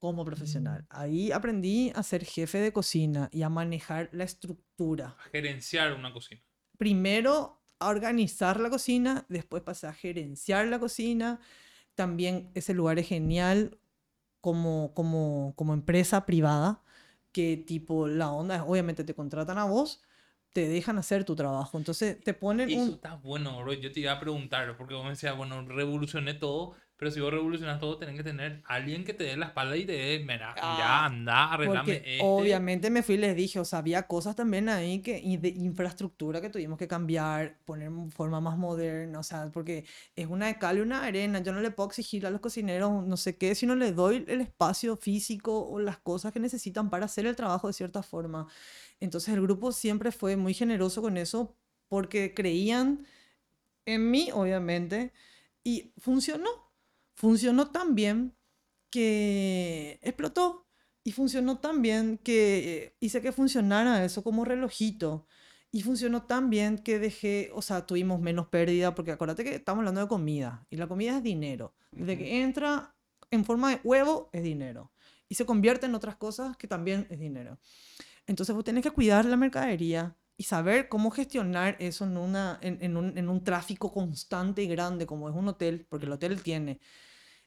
como 0.06 0.26
profesional. 0.26 0.86
Ahí 0.90 1.32
aprendí 1.32 1.92
a 1.96 2.04
ser 2.04 2.26
jefe 2.26 2.60
de 2.60 2.74
cocina 2.74 3.30
y 3.32 3.42
a 3.44 3.50
manejar 3.50 4.10
la 4.12 4.24
estructura. 4.24 5.16
A 5.20 5.30
gerenciar 5.30 5.94
una 5.94 6.14
cocina. 6.14 6.42
Primero 6.78 7.62
a 7.80 7.90
organizar 7.90 8.60
la 8.60 8.70
cocina, 8.70 9.26
después 9.30 9.64
pasé 9.64 9.88
a 9.88 9.94
gerenciar 9.94 10.68
la 10.68 10.80
cocina. 10.80 11.40
También 11.94 12.52
ese 12.54 12.74
lugar 12.74 13.00
es 13.00 13.08
genial 13.08 13.78
como, 14.42 14.94
como, 14.94 15.54
como 15.56 15.74
empresa 15.74 16.26
privada, 16.26 16.84
que 17.32 17.58
tipo 17.58 18.08
la 18.08 18.32
onda 18.32 18.58
es, 18.58 18.62
obviamente 18.66 19.04
te 19.04 19.14
contratan 19.14 19.58
a 19.58 19.66
vos, 19.66 20.04
te 20.54 20.68
dejan 20.70 20.98
hacer 20.98 21.26
tu 21.26 21.36
trabajo. 21.36 21.78
Entonces 21.78 22.22
te 22.24 22.34
ponen 22.34 22.70
Eso 22.70 22.82
un... 22.82 22.90
está 22.92 23.16
bueno, 23.16 23.60
bro. 23.60 23.74
Yo 23.74 23.92
te 23.92 24.00
iba 24.00 24.14
a 24.14 24.20
preguntar, 24.20 24.78
porque 24.78 24.94
vos 24.94 25.04
me 25.04 25.10
decías, 25.10 25.36
bueno, 25.36 25.66
revolucioné 25.66 26.34
todo, 26.34 26.76
pero 26.98 27.12
si 27.12 27.20
vos 27.20 27.32
revolucionas 27.32 27.80
todo, 27.80 27.98
tenés 27.98 28.16
que 28.16 28.24
tener 28.24 28.62
alguien 28.66 29.04
que 29.04 29.14
te 29.14 29.26
dé 29.26 29.36
la 29.38 29.48
espalda 29.48 29.76
y 29.76 29.86
te 29.86 29.92
dé, 29.94 30.20
mira, 30.20 30.54
Ah, 30.58 30.74
mira, 30.76 31.06
anda, 31.06 31.54
arreglame 31.54 31.96
este. 32.06 32.18
obviamente 32.22 32.90
me 32.90 33.04
fui 33.04 33.16
y 33.16 33.18
les 33.18 33.36
dije, 33.36 33.60
o 33.60 33.66
sea, 33.66 33.80
había 33.80 34.04
cosas 34.08 34.36
también 34.36 34.70
ahí 34.70 35.02
que, 35.02 35.20
y 35.20 35.38
de 35.38 35.50
infraestructura 35.50 36.40
que 36.42 36.50
tuvimos 36.50 36.78
que 36.78 36.88
cambiar, 36.88 37.58
poner 37.66 37.88
en 37.88 38.12
forma 38.12 38.40
más 38.40 38.58
moderna, 38.58 39.20
o 39.20 39.24
sea, 39.24 39.52
porque 39.52 39.86
es 40.16 40.28
una 40.28 40.48
de 40.48 40.58
cal 40.58 40.78
y 40.78 40.82
una 40.82 41.04
arena, 41.04 41.40
yo 41.42 41.52
no 41.52 41.62
le 41.62 41.72
puedo 41.72 41.90
exigir 41.90 42.26
a 42.26 42.30
los 42.32 42.40
cocineros 42.42 43.06
no 43.06 43.18
sé 43.18 43.38
qué, 43.38 43.56
si 43.56 43.66
no 43.66 43.76
les 43.76 43.96
doy 43.96 44.24
el 44.28 44.42
espacio 44.42 44.96
físico 44.98 45.68
o 45.68 45.80
las 45.80 45.98
cosas 45.98 46.32
que 46.32 46.40
necesitan 46.40 46.90
para 46.90 47.06
hacer 47.06 47.26
el 47.26 47.36
trabajo 47.36 47.68
de 47.68 47.74
cierta 47.74 48.04
forma. 48.04 48.48
Entonces 49.00 49.34
el 49.34 49.42
grupo 49.42 49.72
siempre 49.72 50.12
fue 50.12 50.38
muy 50.38 50.54
generoso 50.54 51.02
con 51.02 51.18
eso 51.18 51.56
porque 51.90 52.34
creían 52.34 53.06
en 53.86 54.10
mí, 54.12 54.30
obviamente, 54.34 55.14
y 55.64 55.94
funcionó. 55.98 56.65
Funcionó 57.16 57.72
tan 57.72 57.96
bien 57.96 58.36
que 58.92 60.00
explotó 60.02 60.68
y 61.04 61.12
funcionó 61.12 61.60
tan 61.60 61.82
bien 61.82 62.18
que 62.18 62.96
hice 63.00 63.22
que 63.22 63.32
funcionara 63.32 64.06
eso 64.06 64.24
como 64.24 64.46
relojito. 64.46 65.28
Y 65.72 65.82
funcionó 65.82 66.24
tan 66.24 66.50
bien 66.50 66.78
que 66.78 67.00
dejé, 67.00 67.52
o 67.54 67.62
sea, 67.62 67.86
tuvimos 67.86 68.22
menos 68.22 68.48
pérdida, 68.48 68.96
porque 68.96 69.12
acuérdate 69.12 69.44
que 69.44 69.56
estamos 69.56 69.80
hablando 69.80 70.00
de 70.00 70.08
comida, 70.08 70.66
y 70.70 70.78
la 70.78 70.88
comida 70.88 71.18
es 71.18 71.24
dinero. 71.24 71.76
Desde 71.92 72.18
que 72.18 72.42
entra 72.42 72.96
en 73.30 73.44
forma 73.44 73.72
de 73.72 73.82
huevo, 73.84 74.30
es 74.32 74.42
dinero. 74.42 74.94
Y 75.28 75.36
se 75.36 75.46
convierte 75.46 75.86
en 75.86 75.96
otras 75.96 76.16
cosas 76.16 76.56
que 76.56 76.70
también 76.70 77.08
es 77.10 77.20
dinero. 77.20 77.60
Entonces 78.26 78.56
vos 78.56 78.64
tenés 78.64 78.84
que 78.84 78.92
cuidar 78.92 79.26
la 79.26 79.36
mercadería 79.36 80.16
y 80.38 80.44
saber 80.44 80.90
cómo 80.90 81.12
gestionar 81.12 81.78
eso 81.80 82.06
en, 82.06 82.18
una, 82.18 82.60
en, 82.62 82.78
en 82.82 82.98
un, 82.98 83.18
en 83.18 83.30
un 83.30 83.44
tráfico 83.44 83.94
constante 83.94 84.64
y 84.64 84.68
grande 84.68 85.06
como 85.06 85.30
es 85.30 85.36
un 85.36 85.48
hotel, 85.48 85.86
porque 85.90 86.06
el 86.06 86.12
hotel 86.12 86.42
tiene 86.42 86.80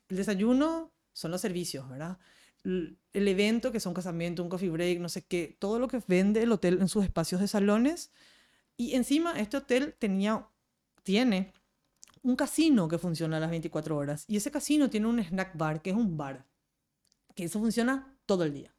el 0.09 0.17
desayuno, 0.17 0.93
son 1.13 1.31
los 1.31 1.41
servicios, 1.41 1.89
¿verdad? 1.89 2.19
El 2.65 2.99
evento, 3.13 3.73
que 3.73 3.81
son 3.81 3.95
casamiento, 3.95 4.43
un 4.43 4.49
coffee 4.49 4.69
break, 4.71 4.99
no 5.01 5.09
sé 5.09 5.25
qué, 5.25 5.57
todo 5.59 5.79
lo 5.79 5.89
que 5.89 6.03
vende 6.07 6.43
el 6.43 6.53
hotel 6.53 6.79
en 6.81 6.89
sus 6.89 7.05
espacios 7.05 7.41
de 7.41 7.49
salones. 7.49 8.11
Y 8.77 8.95
encima 8.95 9.39
este 9.39 9.57
hotel 9.57 9.95
tenía, 9.99 10.47
tiene 11.03 11.53
un 12.23 12.37
casino 12.37 12.89
que 12.89 12.99
funciona 12.99 13.39
a 13.39 13.41
las 13.41 13.51
24 13.51 13.97
horas. 13.97 14.25
Y 14.29 14.37
ese 14.37 14.51
casino 14.51 14.91
tiene 14.91 15.07
un 15.07 15.19
snack 15.19 15.57
bar, 15.57 15.83
que 15.83 15.91
es 15.91 15.97
un 15.97 16.17
bar, 16.17 16.47
que 17.35 17.45
eso 17.45 17.59
funciona 17.59 18.17
todo 18.27 18.45
el 18.45 18.53
día. 18.53 18.75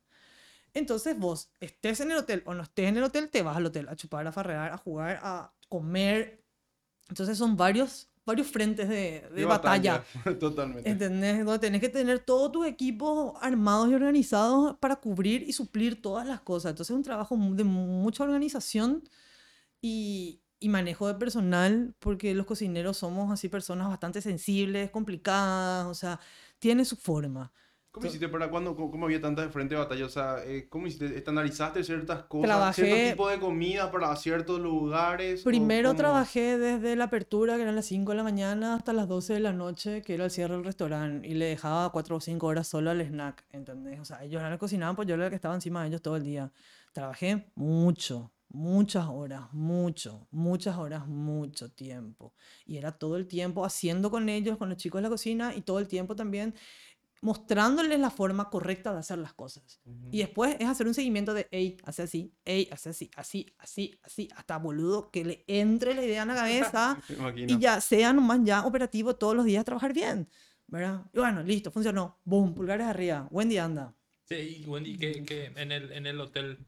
Entonces 0.73 1.17
vos, 1.17 1.49
estés 1.59 1.99
en 1.99 2.11
el 2.11 2.17
hotel 2.17 2.43
o 2.45 2.53
no 2.53 2.63
estés 2.63 2.87
en 2.87 2.97
el 2.97 3.03
hotel, 3.03 3.29
te 3.29 3.41
vas 3.41 3.57
al 3.57 3.65
hotel 3.65 3.87
a 3.89 3.95
chupar, 3.95 4.25
a 4.27 4.31
farrear, 4.31 4.71
a 4.71 4.77
jugar, 4.77 5.19
a 5.21 5.53
comer. 5.67 6.43
Entonces 7.09 7.37
son 7.37 7.57
varios, 7.57 8.09
varios 8.25 8.47
frentes 8.47 8.87
de, 8.87 9.27
de 9.29 9.41
De 9.41 9.45
batalla. 9.45 10.03
Totalmente. 10.39 10.89
¿Entendés? 10.89 11.43
Donde 11.43 11.59
tenés 11.59 11.81
que 11.81 11.89
tener 11.89 12.19
todos 12.19 12.51
tus 12.51 12.65
equipos 12.67 13.33
armados 13.41 13.89
y 13.89 13.95
organizados 13.95 14.77
para 14.79 14.97
cubrir 14.97 15.43
y 15.43 15.53
suplir 15.53 16.01
todas 16.01 16.27
las 16.27 16.41
cosas. 16.41 16.71
Entonces 16.71 16.91
es 16.91 16.97
un 16.97 17.03
trabajo 17.03 17.37
de 17.37 17.63
mucha 17.63 18.23
organización 18.23 19.03
y, 19.81 20.41
y 20.59 20.69
manejo 20.69 21.07
de 21.07 21.15
personal, 21.15 21.95
porque 21.99 22.33
los 22.33 22.45
cocineros 22.45 22.97
somos 22.97 23.31
así 23.31 23.49
personas 23.49 23.87
bastante 23.87 24.21
sensibles, 24.21 24.91
complicadas, 24.91 25.87
o 25.87 25.93
sea, 25.93 26.19
tiene 26.59 26.85
su 26.85 26.95
forma. 26.95 27.51
¿Cómo 27.91 28.05
hiciste 28.05 28.29
para 28.29 28.51
cuando, 28.51 28.75
cómo, 28.75 28.91
cómo 28.91 29.05
había 29.05 29.19
tantas 29.19 29.51
frente 29.51 29.73
de 29.73 29.81
batalla? 29.81 30.05
O 30.05 30.09
sea, 30.09 30.37
eh, 30.45 30.67
¿cómo 30.69 30.85
hiciste? 30.85 31.17
¿Estandarizaste 31.17 31.83
ciertas 31.83 32.21
cosas? 32.23 32.47
Trabajé- 32.49 32.85
¿Cierto 32.85 33.09
tipo 33.11 33.29
de 33.29 33.39
comida 33.39 33.91
para 33.91 34.15
ciertos 34.15 34.59
lugares? 34.59 35.41
Primero 35.41 35.95
trabajé 35.95 36.59
desde 36.59 36.95
la 36.95 37.05
apertura, 37.05 37.55
que 37.55 37.63
eran 37.63 37.75
las 37.75 37.87
5 37.87 38.11
de 38.11 38.17
la 38.17 38.23
mañana, 38.23 38.75
hasta 38.75 38.93
las 38.93 39.07
12 39.07 39.33
de 39.33 39.39
la 39.39 39.53
noche, 39.53 40.03
que 40.03 40.13
era 40.13 40.25
el 40.25 40.31
cierre 40.31 40.53
del 40.53 40.65
restaurante, 40.65 41.27
y 41.27 41.33
le 41.33 41.45
dejaba 41.45 41.91
4 41.91 42.15
o 42.17 42.19
5 42.21 42.45
horas 42.45 42.67
solo 42.67 42.91
al 42.91 43.01
snack, 43.01 43.43
¿entendés? 43.51 43.99
O 43.99 44.05
sea, 44.05 44.23
ellos 44.23 44.39
eran 44.39 44.51
los 44.51 44.59
cocinaban, 44.59 44.95
pues 44.95 45.07
yo 45.07 45.15
era 45.15 45.23
la 45.23 45.29
que 45.31 45.35
estaba 45.35 45.55
encima 45.55 45.81
de 45.81 45.87
ellos 45.87 46.01
todo 46.03 46.15
el 46.15 46.23
día. 46.23 46.51
Trabajé 46.93 47.51
mucho, 47.55 48.31
muchas 48.51 49.05
horas, 49.07 49.43
mucho, 49.51 50.27
muchas 50.31 50.75
horas, 50.77 51.07
mucho 51.07 51.69
tiempo. 51.71 52.33
Y 52.65 52.77
era 52.77 52.91
todo 52.91 53.15
el 53.17 53.27
tiempo 53.27 53.63
haciendo 53.65 54.09
con 54.11 54.27
ellos, 54.29 54.57
con 54.57 54.69
los 54.69 54.77
chicos 54.77 54.99
de 54.99 55.03
la 55.03 55.09
cocina, 55.09 55.53
y 55.55 55.61
todo 55.61 55.79
el 55.79 55.87
tiempo 55.87 56.15
también 56.15 56.53
mostrándoles 57.21 57.99
la 57.99 58.09
forma 58.09 58.49
correcta 58.49 58.93
de 58.93 58.99
hacer 58.99 59.17
las 59.17 59.33
cosas. 59.33 59.81
Y 60.11 60.19
después 60.19 60.55
es 60.59 60.67
hacer 60.67 60.87
un 60.87 60.93
seguimiento 60.93 61.33
de, 61.33 61.47
hey, 61.51 61.77
hace 61.83 62.03
así, 62.03 62.33
hey, 62.45 62.69
hace 62.71 62.89
así, 62.89 63.11
así, 63.15 63.53
así, 63.57 63.99
así, 64.03 64.29
hasta 64.35 64.57
boludo, 64.57 65.11
que 65.11 65.25
le 65.25 65.43
entre 65.47 65.93
la 65.93 66.05
idea 66.05 66.21
en 66.21 66.29
la 66.29 66.35
cabeza 66.35 67.01
y 67.35 67.59
ya 67.59 67.81
sea 67.81 68.13
nomás 68.13 68.39
ya 68.43 68.65
operativo 68.65 69.15
todos 69.15 69.35
los 69.35 69.45
días 69.45 69.65
trabajar 69.65 69.93
bien, 69.93 70.29
¿verdad? 70.67 71.05
Y 71.13 71.19
bueno, 71.19 71.43
listo, 71.43 71.71
funcionó. 71.71 72.19
Boom, 72.23 72.53
pulgares 72.53 72.87
arriba. 72.87 73.27
Día, 73.45 73.65
anda. 73.65 73.93
Sí, 74.25 74.61
y 74.63 74.65
Wendy, 74.65 74.97
que, 74.97 75.23
que 75.25 75.45
en, 75.55 75.71
el, 75.71 75.91
en 75.91 76.05
el 76.05 76.19
hotel, 76.21 76.65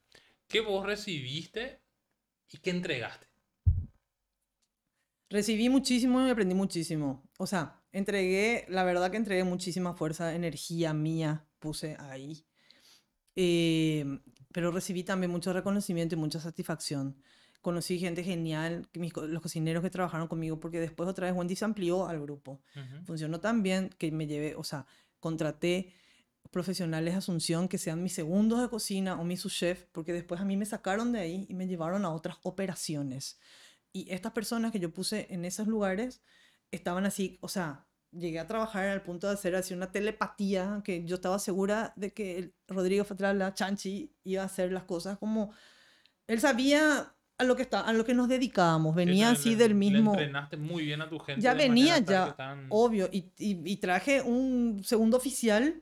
¿qué 0.47 0.61
vos 0.61 0.85
recibiste 0.85 1.79
y 2.49 2.57
qué 2.57 2.71
entregaste? 2.71 3.27
Recibí 5.29 5.69
muchísimo 5.69 6.25
y 6.27 6.29
aprendí 6.29 6.55
muchísimo. 6.55 7.23
O 7.37 7.47
sea, 7.47 7.80
entregué, 7.91 8.65
la 8.69 8.83
verdad 8.83 9.11
que 9.11 9.17
entregué 9.17 9.43
muchísima 9.43 9.93
fuerza, 9.93 10.33
energía 10.35 10.93
mía, 10.93 11.45
puse 11.59 11.97
ahí. 11.99 12.45
Eh, 13.35 14.05
pero 14.51 14.71
recibí 14.71 15.03
también 15.03 15.31
mucho 15.31 15.53
reconocimiento 15.53 16.15
y 16.15 16.17
mucha 16.17 16.39
satisfacción. 16.39 17.17
Conocí 17.61 17.99
gente 17.99 18.23
genial, 18.23 18.87
mis 18.95 19.15
los 19.15 19.41
cocineros 19.41 19.83
que 19.83 19.89
trabajaron 19.89 20.27
conmigo, 20.27 20.59
porque 20.59 20.79
después 20.79 21.07
otra 21.07 21.27
vez 21.27 21.35
Wendy 21.35 21.55
se 21.55 21.65
amplió 21.65 22.07
al 22.07 22.19
grupo. 22.19 22.61
Funcionó 23.05 23.39
tan 23.39 23.61
bien 23.61 23.89
que 23.97 24.11
me 24.11 24.25
llevé, 24.25 24.55
o 24.55 24.63
sea, 24.63 24.87
contraté 25.19 25.93
profesionales 26.49 27.13
de 27.13 27.19
Asunción 27.19 27.67
que 27.67 27.77
sean 27.77 28.01
mis 28.01 28.13
segundos 28.13 28.61
de 28.61 28.67
cocina 28.67 29.19
o 29.19 29.23
mi 29.23 29.37
subchef, 29.37 29.85
porque 29.91 30.11
después 30.11 30.41
a 30.41 30.45
mí 30.45 30.57
me 30.57 30.65
sacaron 30.65 31.11
de 31.11 31.19
ahí 31.19 31.45
y 31.49 31.53
me 31.53 31.67
llevaron 31.67 32.03
a 32.03 32.09
otras 32.09 32.37
operaciones. 32.41 33.39
Y 33.93 34.11
estas 34.11 34.31
personas 34.31 34.71
que 34.71 34.79
yo 34.79 34.91
puse 34.91 35.27
en 35.29 35.45
esos 35.45 35.67
lugares 35.67 36.21
estaban 36.71 37.05
así, 37.05 37.37
o 37.41 37.47
sea, 37.47 37.87
llegué 38.11 38.39
a 38.39 38.47
trabajar 38.47 38.87
al 38.89 39.03
punto 39.03 39.27
de 39.27 39.33
hacer 39.33 39.55
así 39.55 39.73
una 39.73 39.91
telepatía, 39.91 40.81
que 40.83 41.03
yo 41.05 41.15
estaba 41.15 41.39
segura 41.39 41.93
de 41.95 42.13
que 42.13 42.37
el 42.37 42.53
Rodrigo 42.67 43.03
Fatrala, 43.05 43.53
Chanchi, 43.53 44.13
iba 44.23 44.43
a 44.43 44.45
hacer 44.45 44.71
las 44.71 44.83
cosas 44.83 45.17
como... 45.17 45.51
Él 46.27 46.39
sabía 46.39 47.13
a 47.37 47.43
lo 47.43 47.55
que 47.55 47.63
está, 47.63 47.81
a 47.81 47.93
lo 47.93 48.05
que 48.05 48.13
nos 48.13 48.27
dedicábamos. 48.29 48.95
Venía 48.95 49.27
le- 49.27 49.33
así 49.33 49.55
del 49.55 49.69
Le 49.69 49.75
mismo. 49.75 50.11
entrenaste 50.13 50.57
muy 50.57 50.85
bien 50.85 51.01
a 51.01 51.09
tu 51.09 51.19
gente. 51.19 51.41
Ya 51.41 51.53
venía 51.53 51.97
ya, 51.99 52.35
obvio, 52.69 53.09
y, 53.11 53.31
y- 53.37 53.61
y 53.71 53.77
traje 53.77 54.21
un 54.21 54.81
segundo 54.83 55.17
oficial 55.17 55.81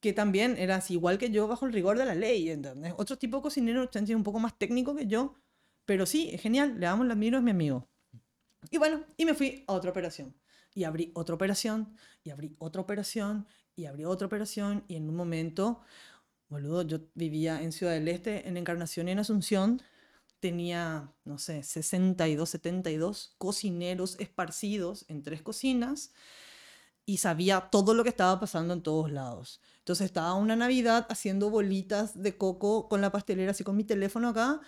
que 0.00 0.12
también 0.12 0.56
era 0.58 0.76
así, 0.76 0.94
igual 0.94 1.16
que 1.16 1.30
yo, 1.30 1.46
bajo 1.46 1.64
el 1.64 1.72
rigor 1.72 1.96
de 1.96 2.04
la 2.04 2.14
ley, 2.16 2.50
¿entendés? 2.50 2.92
Otro 2.96 3.16
tipo 3.18 3.36
de 3.38 3.42
cocinero, 3.44 3.86
chanchi, 3.86 4.14
un 4.14 4.24
poco 4.24 4.40
más 4.40 4.58
técnico 4.58 4.96
que 4.96 5.06
yo, 5.06 5.36
pero 5.84 6.06
sí, 6.06 6.30
es 6.32 6.40
genial, 6.42 6.74
le 6.80 6.86
damos, 6.86 7.06
le 7.06 7.12
admiro, 7.12 7.38
es 7.38 7.44
mi 7.44 7.52
amigo. 7.52 7.88
Y 8.70 8.78
bueno, 8.78 9.04
y 9.16 9.24
me 9.24 9.34
fui 9.34 9.64
a 9.66 9.72
otra 9.72 9.90
operación. 9.90 10.34
Y 10.74 10.84
abrí 10.84 11.12
otra 11.14 11.34
operación, 11.34 11.94
y 12.24 12.30
abrí 12.30 12.56
otra 12.58 12.80
operación, 12.80 13.46
y 13.76 13.84
abrí 13.84 14.04
otra 14.04 14.26
operación, 14.26 14.84
y 14.88 14.96
en 14.96 15.08
un 15.08 15.16
momento, 15.16 15.82
boludo, 16.48 16.82
yo 16.82 17.00
vivía 17.14 17.62
en 17.62 17.72
Ciudad 17.72 17.92
del 17.92 18.08
Este, 18.08 18.48
en 18.48 18.56
Encarnación 18.56 19.08
y 19.08 19.12
en 19.12 19.18
Asunción, 19.18 19.82
tenía, 20.40 21.12
no 21.24 21.38
sé, 21.38 21.62
62, 21.62 22.48
72 22.48 23.34
cocineros 23.38 24.16
esparcidos 24.18 25.04
en 25.08 25.22
tres 25.22 25.40
cocinas 25.40 26.12
y 27.06 27.18
sabía 27.18 27.68
todo 27.70 27.94
lo 27.94 28.02
que 28.02 28.08
estaba 28.10 28.40
pasando 28.40 28.74
en 28.74 28.82
todos 28.82 29.10
lados. 29.10 29.60
Entonces 29.78 30.06
estaba 30.06 30.34
una 30.34 30.56
Navidad 30.56 31.06
haciendo 31.10 31.48
bolitas 31.48 32.20
de 32.20 32.36
coco 32.36 32.88
con 32.88 33.00
la 33.00 33.12
pastelera, 33.12 33.52
así 33.52 33.62
con 33.64 33.76
mi 33.76 33.84
teléfono 33.84 34.28
acá, 34.28 34.60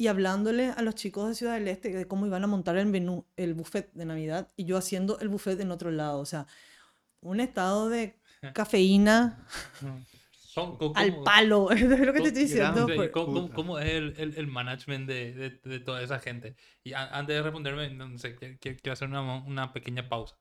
y 0.00 0.06
hablándole 0.08 0.70
a 0.74 0.80
los 0.80 0.94
chicos 0.94 1.28
de 1.28 1.34
Ciudad 1.34 1.54
del 1.54 1.68
Este 1.68 1.90
de 1.90 2.06
cómo 2.08 2.24
iban 2.24 2.42
a 2.42 2.46
montar 2.46 2.74
el 2.78 2.86
menú, 2.86 3.26
el 3.36 3.52
buffet 3.52 3.92
de 3.92 4.06
Navidad, 4.06 4.48
y 4.56 4.64
yo 4.64 4.78
haciendo 4.78 5.18
el 5.20 5.28
buffet 5.28 5.60
en 5.60 5.70
otro 5.70 5.90
lado. 5.90 6.20
O 6.20 6.24
sea, 6.24 6.46
un 7.20 7.38
estado 7.38 7.90
de 7.90 8.16
cafeína 8.54 9.46
¿Cómo- 10.54 10.78
cómo- 10.78 10.96
al 10.96 11.10
cómo- 11.12 11.24
palo, 11.24 11.70
es 11.72 11.82
lo 11.82 11.96
que 12.14 12.20
te 12.20 12.28
estoy 12.28 12.42
diciendo. 12.44 12.86
grande. 12.86 13.10
¿Cómo, 13.10 13.78
es 13.78 13.90
el, 13.90 14.14
el- 14.16 14.34
el 14.38 14.46
management 14.46 15.06
de, 15.06 15.32
de- 15.34 15.50
de 15.62 15.80
toda 15.80 16.02
esa 16.02 16.18
gente? 16.18 16.56
Y 16.82 16.94
a- 16.94 17.06
antes 17.18 17.36
de 17.36 17.42
responderme, 17.42 17.90
no 17.90 18.16
sé, 18.16 18.36
quiero, 18.36 18.56
quiero- 18.58 18.92
hacer 18.92 19.06
una, 19.06 19.20
una 19.44 19.72
pequeña 19.74 20.08
pausa. 20.08 20.34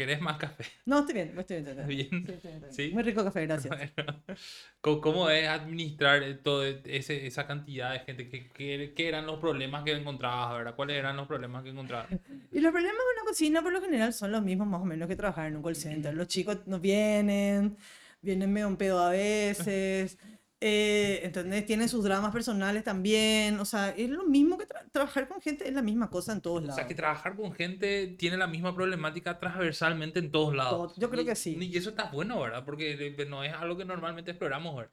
¿Querés 0.00 0.22
más 0.22 0.38
café? 0.38 0.64
No, 0.86 1.00
estoy 1.00 1.14
bien, 1.14 1.38
estoy 1.38 1.60
bien. 1.60 1.68
estoy 1.68 1.94
bien. 1.94 2.08
Bien. 2.10 2.26
Sí, 2.26 2.32
estoy 2.32 2.50
bien, 2.52 2.64
estoy 2.64 2.86
Sí. 2.86 2.94
Muy 2.94 3.02
rico 3.02 3.22
café, 3.22 3.46
gracias. 3.46 3.76
Bueno, 4.82 5.00
¿cómo, 5.02 5.28
es 5.28 5.46
administrar 5.46 6.22
ese, 6.22 7.26
esa 7.26 7.46
cantidad 7.46 7.92
de 7.92 7.98
gente? 7.98 8.30
¿Qué, 8.30 8.48
qué, 8.48 8.94
qué 8.96 9.08
eran 9.08 9.26
los 9.26 9.38
problemas 9.38 9.84
que 9.84 9.92
encontrabas? 9.92 10.56
¿verdad? 10.56 10.74
¿Cuáles 10.74 10.96
eran 10.96 11.18
los 11.18 11.28
problemas 11.28 11.62
que 11.62 11.68
encontrabas? 11.68 12.08
Y 12.50 12.60
los 12.60 12.72
problemas 12.72 12.96
con 12.96 13.16
la 13.16 13.28
cocina 13.28 13.62
por 13.62 13.74
lo 13.74 13.82
general 13.82 14.14
son 14.14 14.32
los 14.32 14.42
mismos 14.42 14.68
más 14.68 14.80
o 14.80 14.86
menos 14.86 15.06
que 15.06 15.16
trabajar 15.16 15.48
en 15.48 15.56
un 15.56 15.62
call 15.62 15.76
center. 15.76 16.14
Los 16.14 16.28
chicos 16.28 16.60
no 16.64 16.80
vienen, 16.80 17.76
vienen 18.22 18.50
medio 18.50 18.68
en 18.68 18.78
pedo 18.78 19.00
a 19.00 19.10
veces, 19.10 20.16
eh, 20.60 21.20
¿entendés? 21.24 21.64
Tienen 21.66 21.88
sus 21.88 22.04
dramas 22.04 22.32
personales 22.32 22.84
también. 22.84 23.58
O 23.60 23.64
sea, 23.64 23.90
es 23.90 24.10
lo 24.10 24.24
mismo 24.24 24.58
que 24.58 24.66
tra- 24.68 24.84
trabajar 24.92 25.26
con 25.28 25.40
gente, 25.40 25.66
es 25.66 25.72
la 25.74 25.82
misma 25.82 26.10
cosa 26.10 26.32
en 26.32 26.40
todos 26.40 26.58
O 26.58 26.60
lados. 26.62 26.76
sea, 26.76 26.86
que 26.86 26.94
trabajar 26.94 27.34
con 27.36 27.52
gente 27.52 28.08
tiene 28.18 28.36
la 28.36 28.46
misma 28.46 28.74
problemática 28.74 29.38
transversalmente 29.38 30.18
en 30.18 30.30
todos 30.30 30.54
lados. 30.54 30.94
Yo 30.96 31.08
creo 31.10 31.22
Y- 31.22 31.26
que 31.26 31.34
sí. 31.34 31.56
Y 31.60 31.76
eso 31.76 31.90
está 31.90 32.10
bueno, 32.10 32.40
¿verdad? 32.40 32.64
Porque 32.64 32.92
eh, 33.18 33.26
no 33.26 33.42
es 33.42 33.52
algo 33.54 33.76
que 33.76 33.84
normalmente 33.84 34.32
exploramos, 34.32 34.76
¿verdad? 34.76 34.92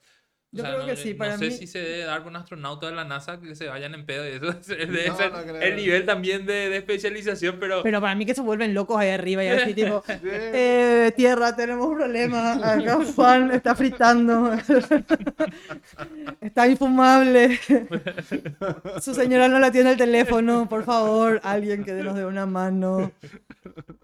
O 0.50 0.56
Yo 0.56 0.62
sea, 0.62 0.70
creo 0.72 0.80
no, 0.82 0.86
que 0.86 0.96
sí, 0.96 1.10
eh, 1.10 1.12
no 1.12 1.18
para 1.18 1.36
sé 1.36 1.50
si 1.50 1.66
se 1.66 1.78
debe 1.78 2.04
dar 2.04 2.22
con 2.22 2.34
astronautas 2.34 2.88
de 2.88 2.96
la 2.96 3.04
NASA 3.04 3.38
que 3.38 3.54
se 3.54 3.66
vayan 3.68 3.92
en 3.94 4.06
pedo 4.06 4.26
y 4.26 4.32
eso 4.32 4.46
debe 4.68 5.08
No, 5.08 5.16
ser 5.16 5.30
no 5.30 5.42
creo. 5.42 5.60
el 5.60 5.76
nivel 5.76 6.06
también 6.06 6.46
de, 6.46 6.70
de 6.70 6.76
especialización, 6.78 7.58
pero... 7.60 7.82
Pero 7.82 8.00
para 8.00 8.14
mí 8.14 8.24
que 8.24 8.34
se 8.34 8.40
vuelven 8.40 8.72
locos 8.72 8.98
ahí 8.98 9.10
arriba 9.10 9.44
y 9.44 9.48
así 9.48 9.74
tipo, 9.74 10.02
Sí. 10.06 10.12
eh, 10.24 11.12
tierra, 11.16 11.54
tenemos 11.54 11.86
un 11.86 11.96
problema, 11.98 12.52
acá 12.54 12.98
Juan 13.14 13.50
está 13.52 13.74
fritando, 13.74 14.50
está 16.40 16.66
infumable, 16.66 17.58
su 19.00 19.14
señora 19.14 19.48
no 19.48 19.58
la 19.58 19.70
tiene 19.70 19.90
el 19.92 19.96
teléfono, 19.98 20.68
por 20.68 20.84
favor, 20.84 21.40
alguien 21.44 21.84
que 21.84 21.92
nos 21.92 22.16
dé 22.16 22.24
una 22.24 22.46
mano. 22.46 23.12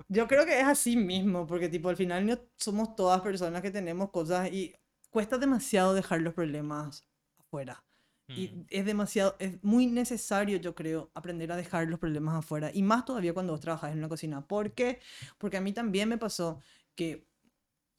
Yo 0.08 0.28
creo 0.28 0.44
que 0.44 0.60
es 0.60 0.66
así 0.66 0.96
mismo, 0.96 1.46
porque 1.46 1.68
tipo 1.68 1.88
al 1.88 1.96
final 1.96 2.26
no 2.26 2.38
somos 2.56 2.94
todas 2.94 3.20
personas 3.22 3.62
que 3.62 3.70
tenemos 3.70 4.10
cosas 4.10 4.48
y 4.52 4.74
cuesta 5.14 5.38
demasiado 5.38 5.94
dejar 5.94 6.22
los 6.22 6.34
problemas 6.34 7.06
afuera. 7.38 7.84
Y 8.26 8.48
Mm. 8.48 8.66
es 8.70 8.84
demasiado, 8.84 9.36
es 9.38 9.62
muy 9.62 9.86
necesario, 9.86 10.56
yo 10.56 10.74
creo, 10.74 11.12
aprender 11.14 11.52
a 11.52 11.56
dejar 11.56 11.86
los 11.86 12.00
problemas 12.00 12.34
afuera. 12.34 12.72
Y 12.74 12.82
más 12.82 13.04
todavía 13.04 13.32
cuando 13.32 13.52
vos 13.52 13.60
trabajas 13.60 13.92
en 13.92 13.98
una 13.98 14.08
cocina. 14.08 14.44
¿Por 14.44 14.72
qué? 14.72 14.98
Porque 15.38 15.56
a 15.56 15.60
mí 15.60 15.72
también 15.72 16.08
me 16.08 16.18
pasó 16.18 16.60
que 16.96 17.28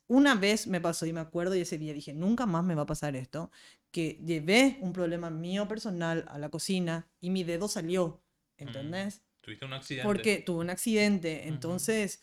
una 0.08 0.36
vez 0.36 0.68
me 0.68 0.82
pasó 0.82 1.06
y 1.06 1.14
me 1.14 1.22
acuerdo 1.22 1.56
y 1.56 1.62
ese 1.62 1.78
día 1.78 1.94
dije, 1.94 2.14
nunca 2.14 2.46
más 2.46 2.66
me 2.66 2.76
va 2.76 2.82
a 2.82 2.86
pasar 2.86 3.16
esto, 3.16 3.50
que 3.92 4.20
llevé 4.26 4.78
un 4.82 4.92
problema 4.92 5.30
mío 5.30 5.70
personal 5.70 6.26
a 6.28 6.38
la 6.38 6.50
cocina 6.50 7.08
y 7.22 7.30
mi 7.30 7.46
dedo 7.46 7.70
salió, 7.70 8.22
¿entendés? 8.58 9.22
Tuviste 9.40 9.64
un 9.66 9.74
accidente. 9.74 10.06
Porque 10.06 10.40
tuve 10.46 10.60
un 10.60 10.70
accidente, 10.70 11.48
entonces, 11.48 12.20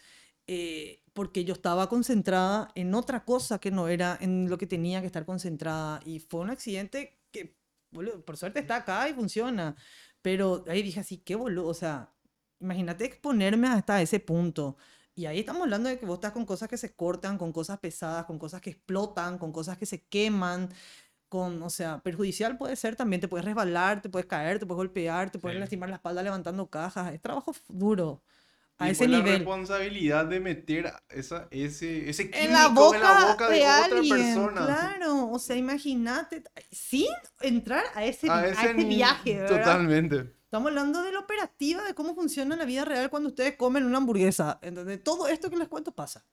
eh, 0.47 1.03
porque 1.13 1.45
yo 1.45 1.55
estaba 1.55 1.89
concentrada 1.89 2.69
en 2.75 2.95
otra 2.95 3.25
cosa 3.25 3.59
que 3.59 3.71
no 3.71 3.89
era 3.89 4.17
en 4.21 4.49
lo 4.51 4.59
que 4.59 4.67
tenía 4.67 5.01
que 5.01 5.07
estar 5.07 5.25
concentrada. 5.27 6.01
Y 6.05 6.21
fue 6.21 6.41
un 6.41 6.51
accidente 6.51 7.21
que, 7.31 7.59
boludo, 7.91 8.25
por 8.25 8.37
suerte 8.37 8.61
está 8.61 8.77
acá 8.77 9.09
y 9.09 9.15
funciona. 9.15 9.77
Pero 10.23 10.65
ahí 10.69 10.83
dije 10.83 11.01
así, 11.01 11.19
qué 11.19 11.35
boludo, 11.37 11.67
o 11.69 11.75
sea, 11.75 12.15
imagínate 12.61 13.05
exponerme 13.05 13.69
hasta 13.69 14.01
ese 14.03 14.21
punto. 14.21 14.77
Y 15.15 15.27
ahí 15.27 15.41
estamos 15.41 15.63
hablando 15.63 15.89
de 15.91 15.99
que 15.99 16.07
vos 16.07 16.15
estás 16.17 16.33
con 16.33 16.47
cosas 16.47 16.69
que 16.69 16.79
se 16.79 16.95
cortan, 16.95 17.37
con 17.39 17.53
cosas 17.53 17.79
pesadas, 17.79 18.25
con 18.25 18.39
cosas 18.39 18.61
que 18.63 18.71
explotan, 18.71 19.39
con 19.39 19.53
cosas 19.53 19.77
que 19.79 19.85
se 19.87 20.07
queman, 20.07 20.71
con, 21.29 21.63
o 21.63 21.71
sea, 21.71 22.03
perjudicial 22.03 22.59
puede 22.59 22.77
ser 22.77 22.97
también, 22.97 23.21
te 23.21 23.29
puedes 23.29 23.45
resbalar, 23.45 24.03
te 24.03 24.09
puedes 24.11 24.27
caer, 24.27 24.59
te 24.59 24.67
puedes 24.67 24.77
golpear, 24.79 25.31
te 25.31 25.39
puedes 25.39 25.57
Sí. 25.57 25.61
lastimar 25.61 25.89
la 25.91 25.97
espalda 25.97 26.23
levantando 26.23 26.69
cajas, 26.71 27.13
es 27.15 27.21
trabajo 27.23 27.55
duro, 27.69 28.23
a 28.83 28.89
Y 28.89 28.93
ese 28.93 29.07
fue 29.07 29.09
la 29.09 29.21
nivel. 29.21 29.33
responsabilidad 29.41 30.27
de 30.27 30.41
meter 30.41 30.93
esa, 31.09 31.49
ese, 31.51 32.09
ese 32.11 32.31
químico 32.31 32.39
En 32.39 32.53
la 32.53 32.69
boca, 32.69 32.97
en 32.97 33.03
la 33.03 33.15
boca 33.21 33.49
de, 33.49 33.59
de, 33.59 33.73
otra 33.73 33.99
alguien, 33.99 34.09
persona. 34.09 34.67
claro, 34.67 35.31
o 35.31 35.39
sea, 35.39 35.57
imagínate, 35.57 36.45
sin 36.71 37.07
entrar 37.41 37.85
a 37.95 38.05
ese, 38.05 38.29
A 38.29 38.39
a 38.41 38.47
ese 38.49 38.75
ese 38.75 38.85
viaje, 38.85 39.37
¿verdad? 39.39 39.49
Totalmente. 39.49 40.35
Estamos 40.45 40.69
hablando 40.71 41.03
de 41.03 41.13
la 41.13 41.21
operativa, 41.21 41.83
de 41.85 41.95
cómo 41.95 42.15
funciona 42.15 42.57
la 42.57 42.65
vida 42.67 42.85
real 42.85 43.11
cuando 43.11 43.31
ustedes 43.31 43.57
comen 43.57 43.85
una 43.85 43.99
hamburguesa. 43.99 44.59
¿entendés? 44.63 45.03
Todo 45.03 45.29
esto 45.29 45.49
que 45.51 45.57
les 45.57 45.69
cuento 45.69 45.95
pasa. 45.95 46.27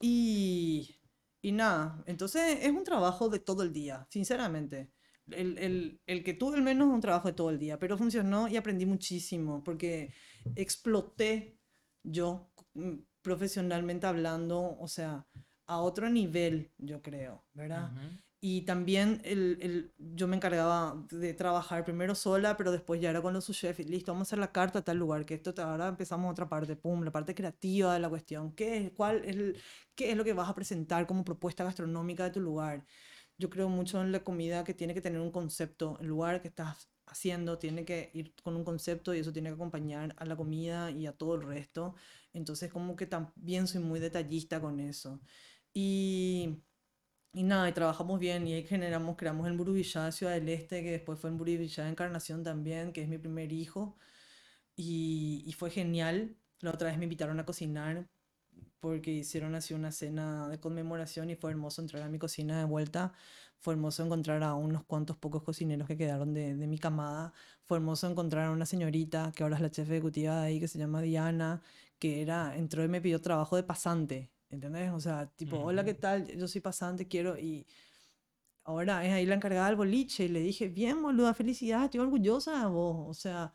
Y, 0.00 1.00
y 1.42 1.52
nada, 1.52 2.02
entonces 2.06 2.58
es 2.62 2.70
un 2.70 2.84
trabajo 2.84 3.28
de 3.28 3.40
todo 3.40 3.62
el 3.62 3.72
día, 3.72 4.06
sinceramente. 4.10 4.90
El, 5.30 5.58
el, 5.58 6.00
el 6.06 6.22
que 6.22 6.34
tuve 6.34 6.56
al 6.56 6.62
menos 6.62 6.88
un 6.88 7.00
trabajo 7.00 7.28
de 7.28 7.34
todo 7.34 7.50
el 7.50 7.58
día, 7.58 7.78
pero 7.80 7.98
funcionó 7.98 8.46
y 8.48 8.56
aprendí 8.56 8.86
muchísimo 8.86 9.64
porque 9.64 10.12
exploté 10.54 11.58
yo 12.06 12.50
mm, 12.74 12.94
profesionalmente 13.22 14.06
hablando, 14.06 14.76
o 14.78 14.88
sea, 14.88 15.26
a 15.66 15.80
otro 15.80 16.08
nivel, 16.10 16.72
yo 16.78 17.02
creo, 17.02 17.44
¿verdad? 17.54 17.92
Y 18.40 18.62
también 18.62 19.20
el, 19.24 19.58
el- 19.62 19.94
yo 19.98 20.28
me 20.28 20.36
encargaba 20.36 21.04
de 21.10 21.34
trabajar 21.34 21.84
primero 21.84 22.14
sola, 22.14 22.56
pero 22.56 22.70
después 22.70 23.00
ya 23.00 23.10
era 23.10 23.22
con 23.22 23.32
los 23.34 23.44
subchefs. 23.46 23.88
Listo, 23.88 24.12
vamos 24.12 24.28
a 24.28 24.30
hacer 24.30 24.38
la 24.38 24.52
carta 24.52 24.80
a 24.80 24.82
tal 24.84 24.98
lugar, 24.98 25.24
que 25.26 25.34
esto 25.34 25.54
te- 25.54 25.62
ahora 25.62 25.88
empezamos 25.88 26.30
otra 26.30 26.48
parte, 26.48 26.76
pum, 26.76 27.02
la 27.02 27.10
parte 27.12 27.34
creativa 27.34 27.94
de 27.94 28.00
la 28.00 28.08
cuestión. 28.10 28.52
¿Qué 28.54 28.76
es, 28.78 28.92
cuál 28.92 29.24
es, 29.24 29.36
el- 29.36 29.62
qué 29.94 30.10
es 30.12 30.16
lo 30.16 30.24
que 30.24 30.34
vas 30.34 30.48
a 30.50 30.54
presentar 30.54 31.06
como 31.06 31.24
propuesta 31.24 31.64
gastronómica 31.64 32.24
de 32.24 32.30
tu 32.30 32.40
lugar? 32.40 32.86
Yo 33.38 33.50
creo 33.50 33.68
mucho 33.68 34.02
en 34.02 34.12
la 34.12 34.20
comida 34.24 34.64
que 34.64 34.74
tiene 34.74 34.94
que 34.94 35.00
tener 35.02 35.20
un 35.20 35.30
concepto. 35.30 35.98
El 36.00 36.08
lugar 36.08 36.40
que 36.42 36.48
estás 36.48 36.88
haciendo 37.06 37.58
tiene 37.58 37.84
que 37.84 38.10
ir 38.14 38.34
con 38.42 38.56
un 38.56 38.64
concepto 38.64 39.14
y 39.14 39.18
eso 39.20 39.32
tiene 39.32 39.50
que 39.50 39.54
acompañar 39.54 40.14
a 40.18 40.24
la 40.26 40.36
comida 40.36 40.90
y 40.90 41.06
a 41.06 41.12
todo 41.12 41.34
el 41.36 41.42
resto. 41.42 41.94
Entonces, 42.32 42.72
como 42.72 42.96
que 42.96 43.06
también 43.06 43.66
soy 43.66 43.80
muy 43.82 44.00
detallista 44.00 44.60
con 44.60 44.80
eso. 44.80 45.20
Y 45.74 46.62
y 47.32 47.42
nada, 47.42 47.68
y 47.68 47.72
trabajamos 47.72 48.18
bien 48.18 48.48
y 48.48 48.54
ahí 48.54 48.64
generamos, 48.64 49.16
creamos 49.16 49.46
el 49.46 49.56
Burubillá 49.56 50.04
de 50.06 50.12
Ciudad 50.12 50.32
del 50.34 50.48
Este, 50.48 50.82
que 50.82 50.90
después 50.92 51.18
fue 51.20 51.28
en 51.30 51.36
Burubillá 51.38 51.84
de 51.84 51.90
Encarnación 51.90 52.42
también, 52.42 52.92
que 52.92 53.02
es 53.02 53.08
mi 53.08 53.18
primer 53.18 53.52
hijo. 53.52 53.98
Y, 54.76 55.42
y 55.46 55.52
fue 55.52 55.70
genial. 55.70 56.36
La 56.60 56.72
otra 56.72 56.88
vez 56.88 56.98
me 56.98 57.04
invitaron 57.04 57.40
a 57.40 57.46
cocinar 57.46 58.08
porque 58.80 59.10
hicieron 59.10 59.54
así 59.54 59.74
una 59.74 59.92
cena 59.92 60.48
de 60.48 60.60
conmemoración 60.60 61.30
y 61.30 61.34
fue 61.36 61.50
hermoso 61.50 61.82
entrar 61.82 62.02
a 62.02 62.08
mi 62.08 62.18
cocina 62.18 62.58
de 62.58 62.64
vuelta. 62.64 63.12
Fue 63.58 63.74
hermoso 63.74 64.04
encontrar 64.04 64.42
a 64.42 64.54
unos 64.54 64.84
cuantos 64.84 65.16
pocos 65.16 65.42
cocineros 65.42 65.88
que 65.88 65.96
quedaron 65.96 66.34
de, 66.34 66.54
de 66.54 66.66
mi 66.66 66.78
camada. 66.78 67.32
Fue 67.64 67.78
hermoso 67.78 68.08
encontrar 68.08 68.46
a 68.46 68.50
una 68.50 68.66
señorita 68.66 69.32
que 69.34 69.42
ahora 69.42 69.56
es 69.56 69.62
la 69.62 69.70
chef 69.70 69.90
ejecutiva 69.90 70.40
de 70.40 70.46
ahí, 70.46 70.60
que 70.60 70.68
se 70.68 70.78
llama 70.78 71.02
Diana, 71.02 71.62
que 71.98 72.22
era, 72.22 72.56
entró 72.56 72.84
y 72.84 72.88
me 72.88 73.00
pidió 73.00 73.20
trabajo 73.20 73.56
de 73.56 73.62
pasante. 73.62 74.30
¿Entendés? 74.50 74.92
O 74.92 75.00
sea, 75.00 75.26
tipo, 75.34 75.58
hola, 75.58 75.84
¿qué 75.84 75.94
tal? 75.94 76.26
Yo 76.36 76.46
soy 76.46 76.60
pasante, 76.60 77.08
quiero. 77.08 77.36
Y 77.38 77.66
ahora 78.64 79.04
es 79.04 79.12
ahí 79.12 79.26
la 79.26 79.34
encargada 79.34 79.66
del 79.66 79.76
boliche. 79.76 80.24
Y 80.26 80.28
le 80.28 80.40
dije, 80.40 80.68
bien, 80.68 81.02
boluda, 81.02 81.34
felicidades, 81.34 81.86
estoy 81.86 82.00
orgullosa 82.00 82.60
de 82.60 82.66
vos. 82.66 83.06
O 83.08 83.14
sea, 83.14 83.52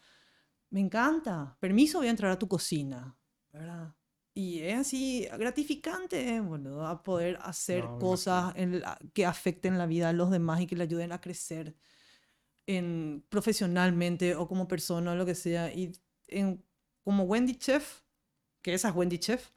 me 0.70 0.82
encanta. 0.82 1.56
Permiso, 1.60 2.00
voy 2.00 2.08
a 2.08 2.12
entrar 2.12 2.32
a 2.32 2.40
tu 2.40 2.48
cocina. 2.48 3.16
¿Verdad? 3.54 3.94
Y 4.34 4.62
es 4.62 4.80
así 4.80 5.28
gratificante, 5.38 6.40
boludo, 6.42 6.88
a 6.88 7.04
poder 7.04 7.38
hacer 7.42 7.84
No, 7.84 7.98
cosas 7.98 8.54
en 8.56 8.80
la- 8.82 8.98
que 9.14 9.26
afecten 9.26 9.78
la 9.78 9.86
vida 9.88 10.08
de 10.08 10.14
los 10.14 10.32
demás 10.32 10.62
y 10.62 10.68
que 10.68 10.76
le 10.76 10.84
ayuden 10.84 11.12
a 11.12 11.22
crecer. 11.22 11.76
en, 12.68 13.24
profesionalmente 13.30 14.36
o 14.36 14.48
como 14.48 14.68
persona 14.68 15.12
o 15.14 15.16
lo 15.16 15.26
que 15.26 15.36
sea. 15.36 15.74
Y 15.74 15.92
en, 16.28 16.64
como 17.04 17.24
Wendy 17.24 17.56
Chef, 17.56 18.02
que 18.62 18.74
esa 18.76 18.90
es 18.90 18.96
Wendy 18.96 19.20
Chef, 19.20 19.52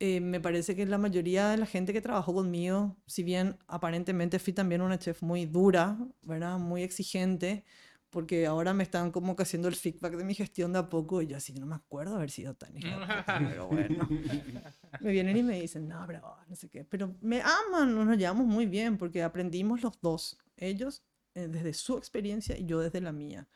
eh, 0.00 0.20
me 0.20 0.40
parece 0.40 0.74
que 0.76 0.86
la 0.86 0.98
mayoría 0.98 1.48
de 1.50 1.56
la 1.58 1.66
gente 1.66 1.92
que 1.92 2.00
trabajó 2.02 2.34
conmigo, 2.34 2.96
si 3.06 3.22
bien 3.22 3.58
aparentemente 3.68 4.38
fui 4.38 4.52
también 4.52 4.82
una 4.82 4.98
chef 4.98 5.22
muy 5.22 5.46
dura, 5.46 5.98
¿verdad? 6.22 6.58
Muy 6.58 6.82
exigente, 6.82 7.64
porque 8.14 8.46
ahora 8.46 8.72
me 8.72 8.84
están 8.84 9.10
como 9.10 9.34
que 9.34 9.42
haciendo 9.42 9.66
el 9.66 9.74
feedback 9.74 10.16
de 10.16 10.24
mi 10.24 10.34
gestión 10.34 10.72
de 10.72 10.78
a 10.78 10.88
poco 10.88 11.20
y 11.20 11.26
yo 11.26 11.36
así 11.36 11.52
no 11.52 11.66
me 11.66 11.74
acuerdo 11.74 12.14
haber 12.14 12.30
sido 12.30 12.54
tan 12.54 12.76
hija 12.76 12.96
de 12.96 13.06
puta, 13.06 13.38
pero 13.50 13.66
bueno. 13.66 14.08
Me 15.00 15.10
vienen 15.10 15.36
y 15.36 15.42
me 15.42 15.60
dicen, 15.60 15.88
no, 15.88 16.06
bravo, 16.06 16.36
no 16.48 16.54
sé 16.54 16.70
qué, 16.70 16.84
pero 16.84 17.16
me 17.20 17.42
aman, 17.42 17.92
nos 17.92 18.16
llevamos 18.16 18.46
muy 18.46 18.66
bien 18.66 18.96
porque 18.96 19.24
aprendimos 19.24 19.82
los 19.82 20.00
dos, 20.00 20.38
ellos 20.56 21.02
eh, 21.34 21.48
desde 21.48 21.74
su 21.74 21.98
experiencia 21.98 22.56
y 22.56 22.66
yo 22.66 22.78
desde 22.78 23.00
la 23.00 23.10
mía. 23.10 23.48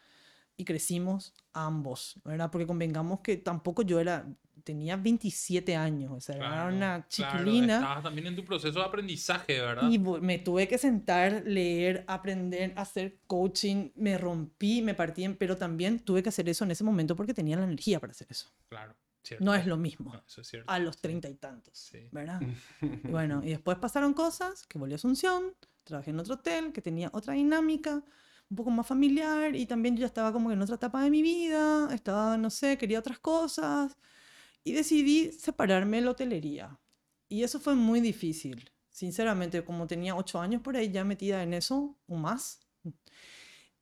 Y 0.56 0.64
crecimos 0.64 1.34
ambos, 1.52 2.20
¿verdad? 2.24 2.50
Porque 2.50 2.66
convengamos 2.66 3.20
que 3.20 3.36
tampoco 3.36 3.82
yo 3.82 4.00
era, 4.00 4.28
tenía 4.68 4.96
27 4.96 5.74
años, 5.76 6.12
o 6.12 6.20
sea, 6.20 6.36
era 6.36 6.46
Claro, 6.48 6.76
una 6.76 7.06
claro, 7.06 7.06
chiquilina. 7.08 7.76
estabas 7.76 8.02
también 8.02 8.26
en 8.26 8.36
tu 8.36 8.44
proceso 8.44 8.78
de 8.80 8.84
aprendizaje, 8.84 9.60
¿verdad? 9.60 9.90
Y 9.90 9.98
me 9.98 10.38
tuve 10.38 10.68
que 10.68 10.76
sentar, 10.76 11.42
leer, 11.46 12.04
aprender, 12.06 12.74
hacer 12.76 13.18
coaching, 13.26 13.90
me 13.96 14.18
rompí, 14.18 14.82
me 14.82 14.92
partí 14.94 15.24
en, 15.24 15.36
pero 15.36 15.56
también 15.56 16.00
tuve 16.00 16.22
que 16.22 16.28
hacer 16.28 16.46
eso 16.50 16.64
en 16.64 16.70
ese 16.72 16.84
momento 16.84 17.16
porque 17.16 17.32
tenía 17.32 17.56
la 17.56 17.64
energía 17.64 17.98
para 17.98 18.10
hacer 18.10 18.26
eso. 18.30 18.50
Claro, 18.68 18.94
cierto. 19.22 19.42
No 19.44 19.54
es 19.54 19.64
lo 19.66 19.78
mismo 19.78 20.12
No, 20.12 20.22
eso 20.26 20.42
es 20.42 20.48
cierto. 20.48 20.70
a 20.70 20.78
los 20.78 20.98
treinta 20.98 21.28
y 21.30 21.34
tantos, 21.34 21.78
Sí. 21.78 22.08
¿verdad? 22.12 22.40
Y 22.42 22.46
bueno, 23.10 23.40
y 23.42 23.48
después 23.48 23.78
pasaron 23.78 24.12
cosas, 24.12 24.66
que 24.66 24.78
volví 24.78 24.92
a 24.92 24.96
Asunción, 24.96 25.54
trabajé 25.84 26.10
en 26.10 26.20
otro 26.20 26.34
hotel 26.34 26.72
que 26.72 26.82
tenía 26.82 27.08
otra 27.14 27.32
dinámica, 27.32 28.02
un 28.50 28.56
poco 28.56 28.70
más 28.70 28.86
familiar, 28.86 29.54
y 29.54 29.66
también 29.66 29.94
yo 29.96 30.00
ya 30.00 30.06
estaba 30.06 30.32
como 30.32 30.48
que 30.48 30.54
en 30.54 30.62
otra 30.62 30.76
etapa 30.76 31.02
de 31.04 31.10
mi 31.10 31.20
vida, 31.22 31.88
estaba, 31.94 32.36
no 32.38 32.48
sé, 32.50 32.78
quería 32.78 32.98
otras 32.98 33.18
cosas, 33.18 33.96
y 34.68 34.72
decidí 34.72 35.32
separarme 35.32 35.96
de 35.98 36.04
la 36.04 36.10
hotelería. 36.10 36.78
Y 37.28 37.42
eso 37.42 37.58
fue 37.58 37.74
muy 37.74 38.00
difícil, 38.00 38.70
sinceramente, 38.90 39.64
como 39.64 39.86
tenía 39.86 40.14
ocho 40.14 40.40
años 40.40 40.60
por 40.62 40.76
ahí 40.76 40.90
ya 40.90 41.04
metida 41.04 41.42
en 41.42 41.54
eso, 41.54 41.96
o 42.06 42.16
más, 42.16 42.60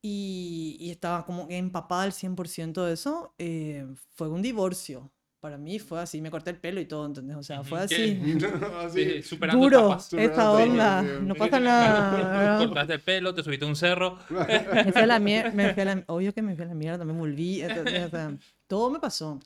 y, 0.01 0.77
y 0.79 0.91
estaba 0.91 1.25
como 1.25 1.47
que 1.47 1.57
empapada 1.57 2.03
al 2.03 2.11
100% 2.11 2.85
de 2.85 2.93
eso, 2.93 3.33
eh, 3.37 3.85
fue 4.15 4.29
un 4.29 4.41
divorcio. 4.41 5.11
Para 5.39 5.57
mí 5.57 5.77
fue 5.77 5.99
así, 5.99 6.19
me 6.19 6.31
corté 6.31 6.49
el 6.49 6.57
pelo 6.57 6.81
y 6.81 6.85
todo, 6.85 7.05
¿entendés? 7.05 7.37
O 7.37 7.43
sea, 7.43 7.63
fue 7.63 7.79
así. 7.79 8.19
Así. 8.79 9.03
Sí, 9.03 9.23
superando 9.23 9.63
Duro, 9.63 9.79
etapas. 9.85 10.13
Esta 10.13 10.51
onda, 10.51 11.01
no 11.03 11.35
pasa 11.35 11.59
nada. 11.59 12.57
Cortaste 12.65 12.93
el 12.93 13.01
pelo, 13.01 13.35
te 13.35 13.43
subiste 13.43 13.63
a 13.63 13.67
un 13.67 13.75
cerro. 13.75 14.17
Me 14.29 14.91
fui 14.91 15.01
a 15.01 15.05
la 15.05 15.19
mierda, 15.19 16.03
obvio 16.07 16.33
que 16.33 16.41
me 16.41 16.55
fui 16.55 16.65
a 16.65 16.67
la 16.67 16.73
mierda, 16.73 16.97
también 16.97 17.19
volví, 17.19 17.61
entonces, 17.61 18.05
o 18.05 18.09
sea, 18.09 18.37
todo 18.67 18.89
me 18.89 18.99
pasó. 18.99 19.39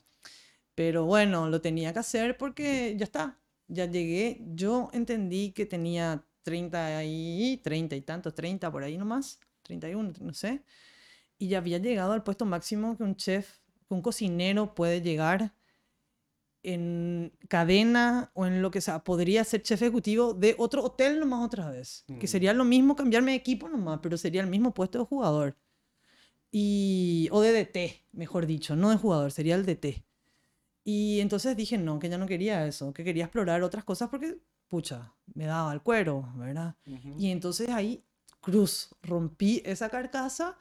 Pero 0.74 1.04
bueno, 1.04 1.48
lo 1.48 1.60
tenía 1.60 1.92
que 1.92 1.98
hacer 1.98 2.36
porque 2.38 2.94
ya 2.96 3.04
está, 3.04 3.38
ya 3.68 3.86
llegué, 3.86 4.42
yo 4.54 4.88
entendí 4.92 5.52
que 5.52 5.66
tenía 5.66 6.24
30 6.42 7.04
y 7.04 7.58
30 7.62 7.94
y 7.96 8.00
tantos, 8.00 8.34
30 8.34 8.70
por 8.72 8.82
ahí 8.82 8.96
nomás, 8.96 9.38
31, 9.62 10.12
no 10.20 10.32
sé, 10.34 10.62
y 11.38 11.48
ya 11.48 11.58
había 11.58 11.78
llegado 11.78 12.12
al 12.12 12.22
puesto 12.22 12.44
máximo 12.46 12.96
que 12.96 13.02
un 13.02 13.16
chef, 13.16 13.58
que 13.88 13.94
un 13.94 14.02
cocinero 14.02 14.74
puede 14.74 15.02
llegar 15.02 15.54
en 16.64 17.32
cadena 17.48 18.30
o 18.34 18.46
en 18.46 18.62
lo 18.62 18.70
que 18.70 18.80
sea, 18.80 19.02
podría 19.02 19.42
ser 19.44 19.62
chef 19.62 19.82
ejecutivo 19.82 20.32
de 20.32 20.54
otro 20.58 20.84
hotel 20.84 21.18
nomás 21.18 21.44
otra 21.44 21.68
vez. 21.70 22.04
Que 22.06 22.26
Mm. 22.26 22.30
sería 22.30 22.52
lo 22.54 22.64
mismo 22.64 22.94
cambiarme 22.94 23.32
de 23.32 23.38
equipo 23.38 23.68
nomás, 23.68 23.98
pero 24.02 24.16
sería 24.16 24.40
el 24.40 24.46
mismo 24.46 24.72
puesto 24.72 24.98
de 25.00 25.04
jugador. 25.04 25.56
Y, 26.52 27.28
o 27.32 27.40
de 27.40 27.52
DT, 27.52 28.06
mejor 28.12 28.46
dicho, 28.46 28.76
no 28.76 28.90
de 28.90 28.96
jugador, 28.96 29.32
sería 29.32 29.54
el 29.56 29.64
DT. 29.66 30.04
Y 30.84 31.20
entonces 31.20 31.56
dije, 31.56 31.78
no, 31.78 31.98
que 31.98 32.08
ya 32.08 32.18
no 32.18 32.26
quería 32.26 32.66
eso, 32.66 32.92
que 32.92 33.04
quería 33.04 33.24
explorar 33.24 33.62
otras 33.62 33.84
cosas 33.84 34.08
porque, 34.08 34.38
pucha, 34.68 35.12
me 35.34 35.46
daba 35.46 35.72
el 35.72 35.80
cuero, 35.80 36.32
¿verdad? 36.36 36.74
Ujú. 36.86 37.14
Y 37.18 37.30
entonces 37.30 37.68
ahí, 37.68 38.04
cruz, 38.40 38.90
rompí 39.02 39.62
esa 39.64 39.88
carcasa 39.88 40.58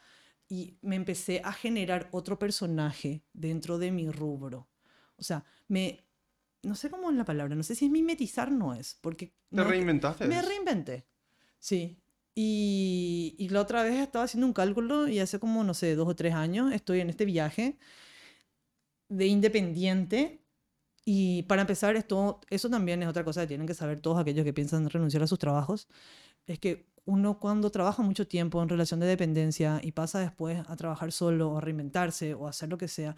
y 0.47 0.78
me 0.82 0.95
empecé 0.95 1.41
a 1.43 1.51
generar 1.51 2.07
otro 2.11 2.38
personaje 2.38 3.24
dentro 3.34 3.80
de 3.80 3.91
mi 3.91 4.11
rubro. 4.11 4.67
O 5.17 5.24
sea, 5.24 5.43
me, 5.67 6.05
no 6.61 6.76
sé 6.76 6.91
cómo 6.91 7.09
es 7.09 7.17
la 7.17 7.26
palabra, 7.26 7.55
no 7.55 7.63
sé 7.63 7.74
si 7.74 7.86
es 7.86 7.91
mimetizar, 7.91 8.51
no 8.51 8.76
es, 8.76 8.97
porque... 9.01 9.28
Te 9.28 9.55
no 9.57 9.63
reinventaste. 9.63 10.28
me 10.28 10.41
reinventé, 10.41 11.07
sí. 11.57 11.97
Y, 12.36 13.36
y 13.38 13.49
la 13.49 13.61
otra 13.61 13.84
vez 13.84 13.99
estaba 13.99 14.26
haciendo 14.26 14.47
un 14.47 14.53
cálculo 14.53 15.07
y 15.07 15.19
hace 15.19 15.39
como, 15.39 15.63
no 15.63 15.74
sé, 15.74 15.95
dos 15.95 16.07
o 16.07 16.15
tres 16.15 16.34
años 16.34 16.72
estoy 16.72 17.01
en 17.01 17.09
este 17.09 17.26
viaje 17.26 17.78
de 19.12 19.28
independiente. 19.28 20.41
Y 21.05 21.43
para 21.43 21.62
empezar, 21.62 21.95
esto, 21.95 22.41
eso 22.49 22.70
también 22.70 23.03
es 23.03 23.09
otra 23.09 23.24
cosa 23.24 23.41
que 23.41 23.47
tienen 23.47 23.68
que 23.68 23.74
saber 23.74 24.01
todos 24.01 24.20
aquellos 24.20 24.45
que 24.45 24.53
piensan 24.53 24.89
renunciar 24.89 25.24
a 25.24 25.28
sus 25.28 25.39
trabajos. 25.39 25.88
Es 26.47 26.59
que 26.59 26.89
uno 27.05 27.39
cuando 27.39 27.72
trabaja 27.72 28.03
mucho 28.03 28.28
tiempo 28.28 28.62
en 28.62 28.70
relación 28.70 28.99
de 28.99 29.07
dependencia 29.07 29.80
y 29.84 29.91
pasa 29.91 30.20
después 30.20 30.64
a 30.68 30.76
trabajar 30.76 31.12
solo 31.12 31.51
o 31.51 31.57
a 31.57 31.62
reinventarse 31.62 32.34
o 32.36 32.47
hacer 32.47 32.70
lo 32.70 32.78
que 32.78 32.88
sea, 32.88 33.16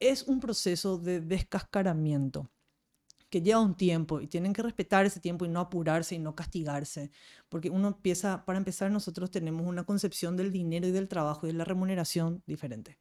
es 0.00 0.24
un 0.24 0.40
proceso 0.40 0.98
de 0.98 1.20
descascaramiento 1.20 2.50
que 3.30 3.42
lleva 3.42 3.60
un 3.60 3.74
tiempo 3.76 4.20
y 4.20 4.28
tienen 4.28 4.52
que 4.52 4.62
respetar 4.62 5.06
ese 5.06 5.20
tiempo 5.20 5.44
y 5.44 5.48
no 5.48 5.60
apurarse 5.60 6.14
y 6.14 6.18
no 6.20 6.36
castigarse, 6.36 7.10
porque 7.48 7.70
uno 7.70 7.88
empieza, 7.88 8.44
para 8.44 8.58
empezar 8.58 8.92
nosotros 8.92 9.30
tenemos 9.30 9.66
una 9.66 9.84
concepción 9.84 10.36
del 10.36 10.52
dinero 10.52 10.86
y 10.86 10.92
del 10.92 11.08
trabajo 11.08 11.46
y 11.46 11.50
de 11.50 11.58
la 11.58 11.64
remuneración 11.64 12.42
diferente. 12.46 12.98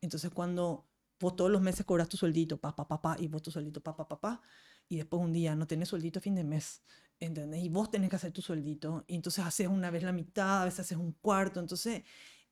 Entonces 0.00 0.30
cuando 0.30 0.86
vos 1.20 1.36
todos 1.36 1.50
los 1.50 1.60
meses 1.62 1.84
cobras 1.86 2.08
tu 2.08 2.16
sueldito, 2.16 2.58
pa, 2.58 2.74
pa, 2.74 2.86
pa, 2.86 3.00
pa, 3.00 3.16
y 3.18 3.28
vos 3.28 3.42
tu 3.42 3.50
sueldito, 3.50 3.80
pa, 3.80 3.96
pa, 3.96 4.08
pa, 4.08 4.20
pa, 4.20 4.42
y 4.88 4.96
después 4.96 5.22
un 5.22 5.32
día 5.32 5.54
no 5.54 5.66
tenés 5.66 5.88
sueldito 5.88 6.18
a 6.18 6.22
fin 6.22 6.34
de 6.34 6.44
mes, 6.44 6.82
¿entendés? 7.20 7.62
Y 7.62 7.68
vos 7.68 7.90
tenés 7.90 8.10
que 8.10 8.16
hacer 8.16 8.32
tu 8.32 8.42
sueldito, 8.42 9.04
y 9.06 9.14
entonces 9.16 9.44
haces 9.44 9.68
una 9.68 9.90
vez 9.90 10.02
la 10.02 10.12
mitad, 10.12 10.62
a 10.62 10.64
veces 10.64 10.80
haces 10.80 10.98
un 10.98 11.12
cuarto, 11.12 11.60
entonces 11.60 12.02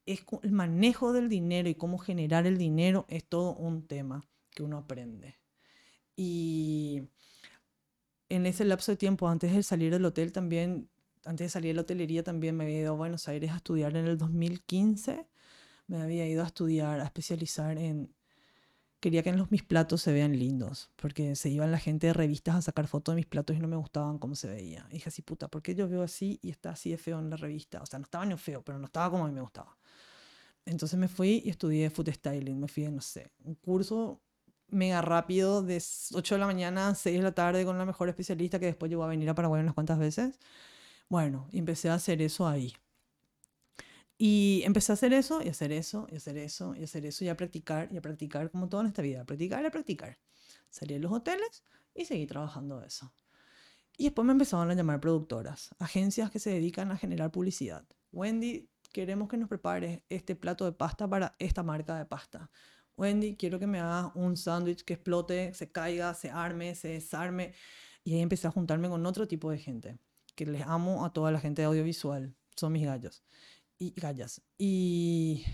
es 0.06 0.24
el 0.42 0.52
manejo 0.52 1.12
del 1.12 1.28
dinero 1.28 1.68
y 1.68 1.74
cómo 1.74 1.98
generar 1.98 2.46
el 2.46 2.58
dinero 2.58 3.06
es 3.08 3.24
todo 3.24 3.54
un 3.54 3.86
tema 3.86 4.24
que 4.50 4.62
uno 4.62 4.78
aprende. 4.78 5.38
Y 6.16 7.02
en 8.28 8.46
ese 8.46 8.64
lapso 8.64 8.92
de 8.92 8.96
tiempo, 8.96 9.28
antes 9.28 9.54
de 9.54 9.62
salir 9.62 9.92
del 9.92 10.04
hotel 10.04 10.32
también, 10.32 10.88
antes 11.24 11.46
de 11.46 11.48
salir 11.50 11.70
de 11.70 11.74
la 11.74 11.82
hotelería 11.82 12.22
también 12.22 12.56
me 12.56 12.64
había 12.64 12.80
ido 12.80 12.92
a 12.92 12.96
Buenos 12.96 13.28
Aires 13.28 13.52
a 13.52 13.56
estudiar 13.56 13.96
en 13.96 14.06
el 14.06 14.18
2015. 14.18 15.26
Me 15.86 16.02
había 16.02 16.26
ido 16.26 16.42
a 16.42 16.46
estudiar, 16.46 17.00
a 17.00 17.04
especializar 17.04 17.78
en... 17.78 18.14
Quería 19.02 19.24
que 19.24 19.30
en 19.30 19.36
los, 19.36 19.50
mis 19.50 19.64
platos 19.64 20.00
se 20.00 20.12
vean 20.12 20.38
lindos, 20.38 20.92
porque 20.94 21.34
se 21.34 21.48
iban 21.48 21.72
la 21.72 21.80
gente 21.80 22.06
de 22.06 22.12
revistas 22.12 22.54
a 22.54 22.62
sacar 22.62 22.86
fotos 22.86 23.14
de 23.14 23.16
mis 23.16 23.26
platos 23.26 23.56
y 23.56 23.58
no 23.58 23.66
me 23.66 23.74
gustaban 23.74 24.18
cómo 24.20 24.36
se 24.36 24.46
veía. 24.46 24.86
Y 24.90 24.94
dije 24.94 25.08
así, 25.08 25.22
puta, 25.22 25.48
¿por 25.48 25.60
qué 25.60 25.74
yo 25.74 25.88
veo 25.88 26.04
así 26.04 26.38
y 26.40 26.50
está 26.50 26.70
así 26.70 26.90
de 26.90 26.98
feo 26.98 27.18
en 27.18 27.28
la 27.28 27.36
revista? 27.36 27.82
O 27.82 27.86
sea, 27.86 27.98
no 27.98 28.04
estaba 28.04 28.24
ni 28.24 28.36
feo, 28.36 28.62
pero 28.62 28.78
no 28.78 28.86
estaba 28.86 29.10
como 29.10 29.24
a 29.24 29.26
mí 29.26 29.34
me 29.34 29.40
gustaba. 29.40 29.76
Entonces 30.66 30.96
me 31.00 31.08
fui 31.08 31.42
y 31.44 31.50
estudié 31.50 31.90
food 31.90 32.10
styling. 32.12 32.60
Me 32.60 32.68
fui, 32.68 32.88
no 32.92 33.00
sé, 33.00 33.32
un 33.44 33.56
curso 33.56 34.20
mega 34.68 35.02
rápido 35.02 35.62
de 35.64 35.82
8 36.14 36.36
de 36.36 36.38
la 36.38 36.46
mañana 36.46 36.88
a 36.90 36.94
6 36.94 37.16
de 37.16 37.22
la 37.24 37.32
tarde 37.32 37.64
con 37.64 37.76
la 37.78 37.84
mejor 37.84 38.08
especialista 38.08 38.60
que 38.60 38.66
después 38.66 38.88
llegó 38.88 39.02
a 39.02 39.08
venir 39.08 39.28
a 39.28 39.34
Paraguay 39.34 39.62
unas 39.62 39.74
cuantas 39.74 39.98
veces. 39.98 40.38
Bueno, 41.08 41.48
empecé 41.52 41.90
a 41.90 41.94
hacer 41.94 42.22
eso 42.22 42.46
ahí. 42.46 42.72
Y 44.24 44.62
empecé 44.64 44.92
a 44.92 44.94
hacer 44.94 45.12
eso, 45.12 45.42
y 45.42 45.48
hacer 45.48 45.72
eso, 45.72 46.06
y 46.08 46.14
hacer 46.14 46.38
eso, 46.38 46.76
y 46.76 46.84
hacer 46.84 47.04
eso, 47.06 47.24
y 47.24 47.28
a 47.28 47.36
practicar, 47.36 47.92
y 47.92 47.96
a 47.96 48.00
practicar 48.00 48.52
como 48.52 48.68
todo 48.68 48.82
en 48.82 48.86
esta 48.86 49.02
vida, 49.02 49.22
a 49.22 49.24
practicar 49.24 49.66
a 49.66 49.70
practicar. 49.72 50.16
Salí 50.70 50.94
de 50.94 51.00
los 51.00 51.10
hoteles 51.10 51.64
y 51.92 52.04
seguí 52.04 52.24
trabajando 52.24 52.80
eso. 52.84 53.12
Y 53.98 54.04
después 54.04 54.24
me 54.24 54.30
empezaron 54.30 54.70
a 54.70 54.74
llamar 54.74 55.00
productoras, 55.00 55.74
agencias 55.80 56.30
que 56.30 56.38
se 56.38 56.50
dedican 56.50 56.92
a 56.92 56.96
generar 56.96 57.32
publicidad. 57.32 57.84
Wendy, 58.12 58.70
queremos 58.92 59.28
que 59.28 59.36
nos 59.38 59.48
prepares 59.48 60.02
este 60.08 60.36
plato 60.36 60.66
de 60.66 60.72
pasta 60.72 61.10
para 61.10 61.34
esta 61.40 61.64
marca 61.64 61.98
de 61.98 62.06
pasta. 62.06 62.48
Wendy, 62.96 63.34
quiero 63.34 63.58
que 63.58 63.66
me 63.66 63.80
hagas 63.80 64.12
un 64.14 64.36
sándwich 64.36 64.84
que 64.84 64.92
explote, 64.92 65.52
se 65.52 65.72
caiga, 65.72 66.14
se 66.14 66.30
arme, 66.30 66.76
se 66.76 66.90
desarme. 66.90 67.54
Y 68.04 68.14
ahí 68.14 68.20
empecé 68.20 68.46
a 68.46 68.52
juntarme 68.52 68.88
con 68.88 69.04
otro 69.04 69.26
tipo 69.26 69.50
de 69.50 69.58
gente, 69.58 69.98
que 70.36 70.46
les 70.46 70.62
amo 70.62 71.04
a 71.04 71.12
toda 71.12 71.32
la 71.32 71.40
gente 71.40 71.62
de 71.62 71.66
audiovisual, 71.66 72.36
son 72.54 72.70
mis 72.70 72.86
gallos 72.86 73.24
y 73.82 74.00
gallas. 74.00 74.40
Y, 74.58 75.44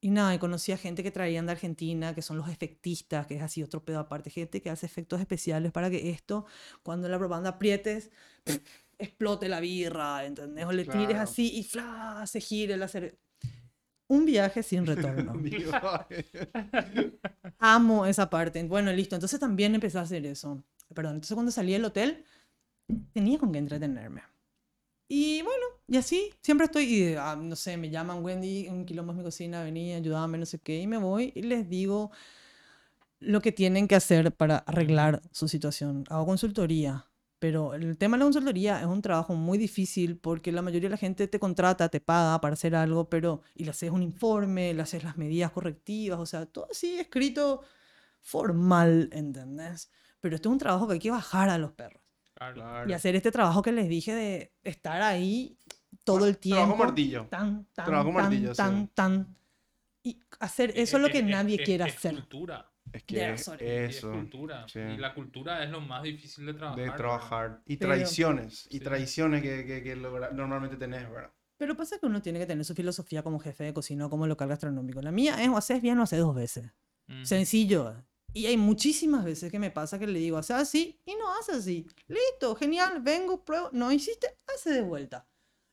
y 0.00 0.10
nada, 0.10 0.34
y 0.34 0.38
conocí 0.38 0.72
a 0.72 0.76
gente 0.76 1.02
que 1.02 1.10
traían 1.10 1.46
de 1.46 1.52
Argentina, 1.52 2.14
que 2.14 2.22
son 2.22 2.36
los 2.36 2.48
efectistas, 2.48 3.26
que 3.26 3.36
es 3.36 3.42
así 3.42 3.62
otro 3.62 3.84
pedo 3.84 3.98
aparte, 4.00 4.30
gente 4.30 4.60
que 4.60 4.70
hace 4.70 4.86
efectos 4.86 5.20
especiales 5.20 5.72
para 5.72 5.90
que 5.90 6.10
esto, 6.10 6.46
cuando 6.82 7.08
la 7.08 7.18
propaganda 7.18 7.50
aprietes, 7.50 8.10
explote 8.98 9.48
la 9.48 9.60
birra, 9.60 10.24
¿entendés? 10.24 10.66
O 10.66 10.72
le 10.72 10.84
tires 10.84 11.08
Claro. 11.08 11.22
así 11.22 11.50
y 11.58 11.62
¡fla! 11.64 12.24
se 12.26 12.40
gire 12.40 12.76
la 12.76 12.88
cerveza. 12.88 13.16
Un 14.10 14.24
viaje 14.24 14.62
sin 14.62 14.86
retorno. 14.86 15.34
Amo 17.58 18.06
esa 18.06 18.30
parte. 18.30 18.62
Bueno, 18.64 18.92
listo. 18.92 19.14
Entonces 19.16 19.38
también 19.38 19.74
empecé 19.74 19.98
a 19.98 20.02
hacer 20.02 20.24
eso. 20.26 20.62
Perdón. 20.94 21.16
Entonces 21.16 21.34
cuando 21.34 21.52
salí 21.52 21.72
del 21.72 21.84
hotel, 21.84 22.24
tenía 23.12 23.38
con 23.38 23.52
qué 23.52 23.58
entretenerme. 23.58 24.22
Y 25.08 25.40
bueno, 25.42 25.64
y 25.86 25.96
así, 25.96 26.34
siempre 26.42 26.66
estoy, 26.66 27.14
ah, 27.18 27.34
no 27.34 27.56
sé, 27.56 27.78
me 27.78 27.88
llaman 27.88 28.22
Wendy, 28.22 28.68
un 28.68 28.84
quilombo 28.84 29.12
en 29.12 29.18
mi 29.18 29.24
cocina, 29.24 29.62
vení, 29.62 29.94
ayúdame, 29.94 30.36
no 30.36 30.44
sé 30.44 30.58
qué, 30.58 30.80
y 30.82 30.86
me 30.86 30.98
voy 30.98 31.32
y 31.34 31.42
les 31.42 31.68
digo 31.68 32.10
lo 33.20 33.40
que 33.40 33.52
tienen 33.52 33.88
que 33.88 33.96
hacer 33.96 34.32
para 34.34 34.58
arreglar 34.58 35.22
su 35.32 35.48
situación. 35.48 36.04
Hago 36.10 36.26
consultoría, 36.26 37.06
pero 37.38 37.74
el 37.74 37.96
tema 37.98 38.16
de 38.16 38.20
la 38.20 38.26
consultoría 38.26 38.80
es 38.80 38.86
un 38.86 39.02
trabajo 39.02 39.34
muy 39.34 39.58
difícil 39.58 40.18
porque 40.18 40.52
la 40.52 40.62
mayoría 40.62 40.88
de 40.88 40.92
la 40.92 40.98
gente 40.98 41.26
te 41.28 41.40
contrata, 41.40 41.88
te 41.88 42.00
paga 42.00 42.40
para 42.40 42.54
hacer 42.54 42.74
algo, 42.76 43.08
pero 43.08 43.42
y 43.54 43.64
le 43.64 43.70
haces 43.70 43.90
un 43.90 44.02
informe, 44.02 44.74
le 44.74 44.82
haces 44.82 45.04
las 45.04 45.16
medidas 45.16 45.52
correctivas, 45.52 46.18
o 46.20 46.26
sea, 46.26 46.46
todo 46.46 46.68
así 46.70 46.98
escrito 46.98 47.62
formal, 48.20 49.10
¿entendés? 49.12 49.90
Pero 50.20 50.36
esto 50.36 50.48
es 50.50 50.52
un 50.52 50.58
trabajo 50.58 50.86
que 50.88 50.94
hay 50.94 51.00
que 51.00 51.10
bajar 51.10 51.48
a 51.50 51.58
los 51.58 51.72
perros 51.72 52.07
Claro. 52.38 52.88
y 52.88 52.92
hacer 52.92 53.16
este 53.16 53.30
trabajo 53.32 53.62
que 53.62 53.72
les 53.72 53.88
dije 53.88 54.14
de 54.14 54.52
estar 54.64 55.02
ahí 55.02 55.58
todo 56.04 56.26
el 56.26 56.38
tiempo. 56.38 56.62
Trabajo 56.62 56.84
martillo. 56.84 57.26
Tan, 57.30 57.64
tan, 57.74 57.84
Trabajo 57.86 58.08
tan, 58.10 58.14
martillo, 58.22 58.50
sí. 58.50 58.56
tan, 58.56 58.88
tan. 58.88 59.36
Y 60.02 60.20
hacer 60.40 60.72
eso 60.76 60.96
es 60.96 61.02
lo 61.02 61.08
que 61.08 61.18
Es- 61.18 61.24
es- 61.24 61.30
nadie 61.30 61.56
es- 61.56 61.62
quiere 61.64 61.84
es 61.88 61.96
hacer. 61.96 62.14
cultura. 62.14 62.70
Es 62.92 63.02
que. 63.02 63.32
Es 63.34 63.48
eso, 63.98 64.10
cultura. 64.12 64.66
sí. 64.68 64.78
Y 64.78 64.96
la 64.96 65.12
cultura 65.12 65.62
es 65.62 65.70
lo 65.70 65.80
más 65.80 66.02
difícil 66.02 66.46
de 66.46 66.54
trabajar. 66.54 66.76
de 66.76 66.82
¿verdad? 66.84 66.96
trabajar. 66.96 67.62
Y 67.66 67.76
Pero- 67.76 67.92
tradiciones, 67.92 68.66
y 68.70 68.78
Sí. 68.78 68.80
tradiciones 68.84 69.42
que, 69.42 69.66
que, 69.66 69.82
que 69.82 69.96
logra- 69.96 70.30
normalmente 70.32 70.76
tenés, 70.76 71.02
¿verdad? 71.10 71.30
Pero 71.58 71.76
pasa 71.76 71.98
que 71.98 72.06
uno 72.06 72.22
tiene 72.22 72.38
que 72.38 72.46
tener 72.46 72.64
su 72.64 72.74
filosofía 72.74 73.22
como 73.22 73.40
jefe 73.40 73.64
de 73.64 73.74
cocina 73.74 74.06
o 74.06 74.10
como 74.10 74.26
local 74.26 74.48
gastronómico. 74.48 75.02
La 75.02 75.10
mía 75.10 75.42
es 75.42 75.48
o 75.48 75.56
haces 75.56 75.82
bien 75.82 75.98
o 75.98 76.04
haces 76.04 76.20
dos 76.20 76.34
veces. 76.34 76.70
Ujú. 77.08 77.24
Sencillo. 77.26 77.94
Y 78.32 78.46
hay 78.46 78.56
muchísimas 78.56 79.24
veces 79.24 79.50
que 79.50 79.58
me 79.58 79.70
pasa 79.70 79.98
que 79.98 80.06
le 80.06 80.18
digo, 80.18 80.36
hace 80.36 80.52
así 80.52 81.00
y 81.04 81.14
no 81.16 81.32
hace 81.34 81.52
así. 81.52 81.86
Listo, 82.06 82.54
genial, 82.56 83.00
vengo, 83.00 83.44
pruebo. 83.44 83.70
No 83.72 83.90
hiciste, 83.90 84.28
hace 84.54 84.70
de 84.70 84.82
vuelta. 84.82 85.26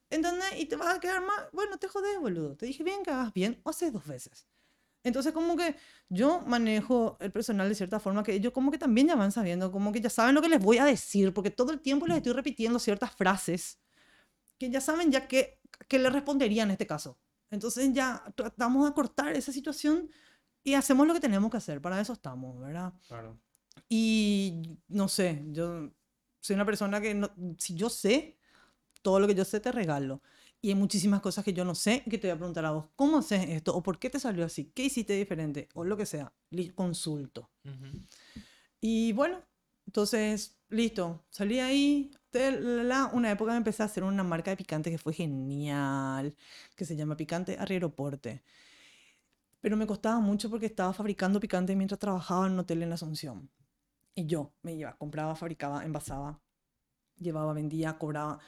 ¿Entendés? 0.10 0.58
Y 0.58 0.66
te 0.66 0.76
vas 0.76 0.96
a 0.96 1.00
quedar 1.00 1.22
más. 1.22 1.52
Bueno, 1.52 1.78
te 1.78 1.88
jodés, 1.88 2.20
boludo. 2.20 2.56
Te 2.56 2.66
dije 2.66 2.84
bien 2.84 3.04
que 3.04 3.12
hagas 3.12 3.34
bien 3.34 3.60
o 3.64 3.70
haces 3.70 3.92
dos 3.92 4.06
veces. 4.08 4.48
Entonces, 5.04 5.34
como 5.34 5.56
que 5.56 5.76
yo 6.10 6.42
manejo 6.42 7.18
el 7.20 7.32
personal 7.32 7.70
de 7.70 7.76
cierta 7.76 8.00
forma 8.00 8.24
que 8.24 8.34
ellos, 8.34 8.52
como 8.54 8.72
que 8.72 8.80
también 8.80 9.08
ya 9.08 9.16
van 9.16 9.32
sabiendo, 9.32 9.72
como 9.72 9.92
que 9.92 10.02
ya 10.02 10.10
saben 10.10 10.34
lo 10.34 10.42
que 10.42 10.50
les 10.50 10.60
voy 10.60 10.80
a 10.80 10.86
decir, 10.86 11.32
porque 11.34 11.52
todo 11.52 11.72
el 11.72 11.80
tiempo 11.80 12.08
les 12.08 12.18
estoy 12.18 12.34
repitiendo 12.34 12.80
ciertas 12.80 13.12
frases 13.16 13.80
que 14.58 14.70
ya 14.72 14.82
saben 14.82 15.12
ya 15.12 15.28
que, 15.28 15.60
que 15.88 16.00
le 16.00 16.10
respondería 16.10 16.64
en 16.64 16.72
este 16.72 16.88
caso. 16.88 17.20
Entonces, 17.52 17.92
ya 17.94 18.24
tratamos 18.36 18.84
de 18.84 18.90
acortar 18.90 19.36
esa 19.36 19.52
situación 19.52 20.10
y 20.66 20.74
hacemos 20.74 21.08
lo 21.08 21.14
que 21.14 21.22
tenemos 21.22 21.50
que 21.50 21.58
hacer. 21.58 21.80
Para 21.80 22.02
eso 22.02 22.12
estamos, 22.12 22.60
¿verdad? 22.60 22.92
Claro. 23.08 23.40
Y 23.88 24.78
no 24.88 25.08
sé, 25.08 25.46
yo 25.52 25.92
soy 26.42 26.56
una 26.56 26.66
persona 26.66 27.00
que 27.00 27.14
no- 27.14 27.32
si 27.58 27.76
yo 27.76 27.90
sé, 27.90 28.38
todo 29.02 29.20
lo 29.20 29.28
que 29.28 29.36
yo 29.36 29.46
sé 29.46 29.60
te 29.60 29.72
regalo. 29.72 30.22
Y 30.62 30.70
hay 30.70 30.76
muchísimas 30.76 31.22
cosas 31.22 31.46
que 31.46 31.54
yo 31.54 31.64
no 31.64 31.76
sé 31.76 32.04
que 32.10 32.18
te 32.18 32.28
voy 32.28 32.36
a 32.36 32.38
preguntar 32.38 32.66
a 32.66 32.72
vos, 32.72 32.88
¿cómo 32.96 33.20
haces 33.20 33.48
esto? 33.50 33.76
¿O 33.76 33.84
por 33.84 34.00
qué 34.00 34.10
te 34.10 34.20
salió 34.20 34.44
así? 34.44 34.72
¿Qué 34.74 34.86
hiciste 34.86 35.14
diferente? 35.14 35.70
O 35.76 35.84
lo 35.86 35.96
que 35.96 36.08
sea, 36.08 36.34
consulto. 36.74 37.52
Ujú. 37.64 38.02
Y 38.82 39.14
bueno, 39.14 39.44
entonces, 39.86 40.58
listo, 40.70 41.24
salí 41.30 41.60
ahí. 41.60 42.12
una 43.14 43.32
época 43.32 43.52
me 43.52 43.58
empecé 43.58 43.84
a 43.84 43.86
hacer 43.86 44.04
una 44.04 44.24
marca 44.24 44.50
de 44.52 44.58
picante 44.58 44.90
que 44.90 44.98
fue 44.98 45.14
genial, 45.14 46.36
que 46.76 46.86
se 46.86 46.96
llama 46.96 47.16
Picante 47.16 47.58
Arrieroporte. 47.60 48.44
Pero 49.66 49.78
me 49.78 49.88
costaba 49.88 50.20
mucho 50.20 50.48
porque 50.52 50.68
estaba 50.68 50.94
fabricando 50.94 51.40
picante 51.40 51.76
mientras 51.76 51.98
trabajaba 52.00 52.46
en 52.46 52.54
un 52.54 52.60
hotel 52.60 52.84
en 52.84 52.94
Asunción. 52.94 53.50
Y 54.16 54.26
yo 54.28 54.54
me 54.64 54.74
iba, 54.76 54.98
compraba, 54.98 55.36
fabricaba, 55.36 55.86
envasaba, 55.86 56.42
llevaba, 57.18 57.54
vendía, 57.54 57.98
cobraba. 57.98 58.40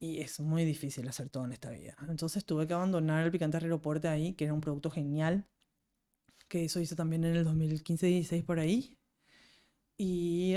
Y 0.00 0.20
es 0.20 0.40
muy 0.40 0.64
difícil 0.64 1.08
hacer 1.08 1.30
todo 1.30 1.44
en 1.46 1.52
esta 1.52 1.70
vida. 1.70 1.96
Entonces 2.08 2.44
tuve 2.44 2.66
que 2.66 2.74
abandonar 2.74 3.24
el 3.24 3.32
picante 3.32 3.58
Arrieroporte 3.58 4.08
ahí, 4.08 4.34
que 4.34 4.44
era 4.46 4.54
un 4.54 4.60
producto 4.62 4.90
genial, 4.90 5.46
que 6.48 6.64
eso 6.64 6.80
hice 6.80 6.96
también 6.96 7.24
en 7.24 7.36
el 7.36 7.44
2015-16 7.44 8.44
por 8.44 8.58
ahí. 8.58 8.96
Y 9.96 10.54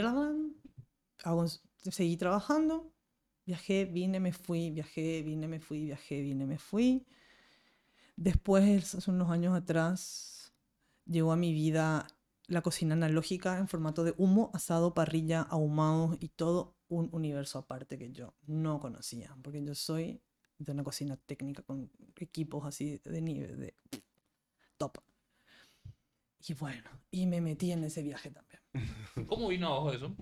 hago- 1.23 1.47
seguí 1.91 2.17
trabajando, 2.17 2.93
viajé, 3.45 3.85
vine, 3.85 4.19
me 4.19 4.33
fui, 4.33 4.71
viajé, 4.71 5.23
vine, 5.23 5.47
me 5.47 5.59
fui, 5.59 5.85
viajé, 5.85 6.21
vine, 6.21 6.45
me 6.45 6.57
fui. 6.57 7.05
Después, 8.17 8.95
hace 8.95 9.11
unos 9.11 9.29
años 9.29 9.55
atrás, 9.55 10.51
llegó 11.05 11.31
a 11.31 11.37
mi 11.37 11.53
vida 11.53 12.07
la 12.47 12.63
cocina 12.63 12.93
analógica 12.93 13.59
en 13.59 13.67
formato 13.67 14.03
de 14.03 14.15
humo, 14.17 14.49
asado, 14.55 14.95
parrilla, 14.95 15.41
ahumado 15.41 16.17
y 16.19 16.29
todo 16.29 16.75
un 16.87 17.09
universo 17.11 17.59
aparte 17.59 17.99
que 17.99 18.11
yo 18.11 18.33
no 18.47 18.79
conocía, 18.79 19.37
porque 19.43 19.63
yo 19.63 19.75
soy 19.75 20.19
de 20.57 20.71
una 20.71 20.83
cocina 20.83 21.15
técnica 21.15 21.61
con 21.61 21.91
equipos 22.15 22.65
así 22.65 22.99
de 23.03 23.21
nivel 23.21 23.59
de 23.59 23.75
top. 24.77 24.97
Y 26.47 26.53
bueno, 26.53 26.89
y 27.11 27.27
me 27.27 27.39
metí 27.39 27.71
en 27.71 27.83
ese 27.83 28.01
viaje 28.01 28.31
también. 28.31 28.61
¿Cómo 29.27 29.49
vino 29.49 29.67
a 29.67 29.79
vos 29.79 29.95
eso? 29.95 30.15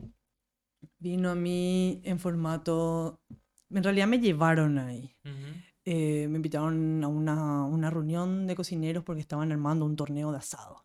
Vino 1.00 1.30
a 1.30 1.36
mí 1.36 2.02
en 2.04 2.20
formato... 2.20 3.22
En 3.70 3.84
realidad 3.84 4.08
me 4.08 4.20
llevaron 4.20 4.80
ahí. 4.80 5.16
Ujú. 5.24 5.74
Eh, 5.86 6.27
me 6.29 6.38
invitaron 6.38 7.03
a 7.03 7.07
una, 7.07 7.89
reunión 7.91 8.47
de 8.47 8.55
cocineros 8.55 9.03
porque 9.03 9.21
estaban 9.21 9.51
armando 9.51 9.86
un 9.86 9.95
torneo 9.95 10.31
de 10.31 10.38
asado. 10.39 10.83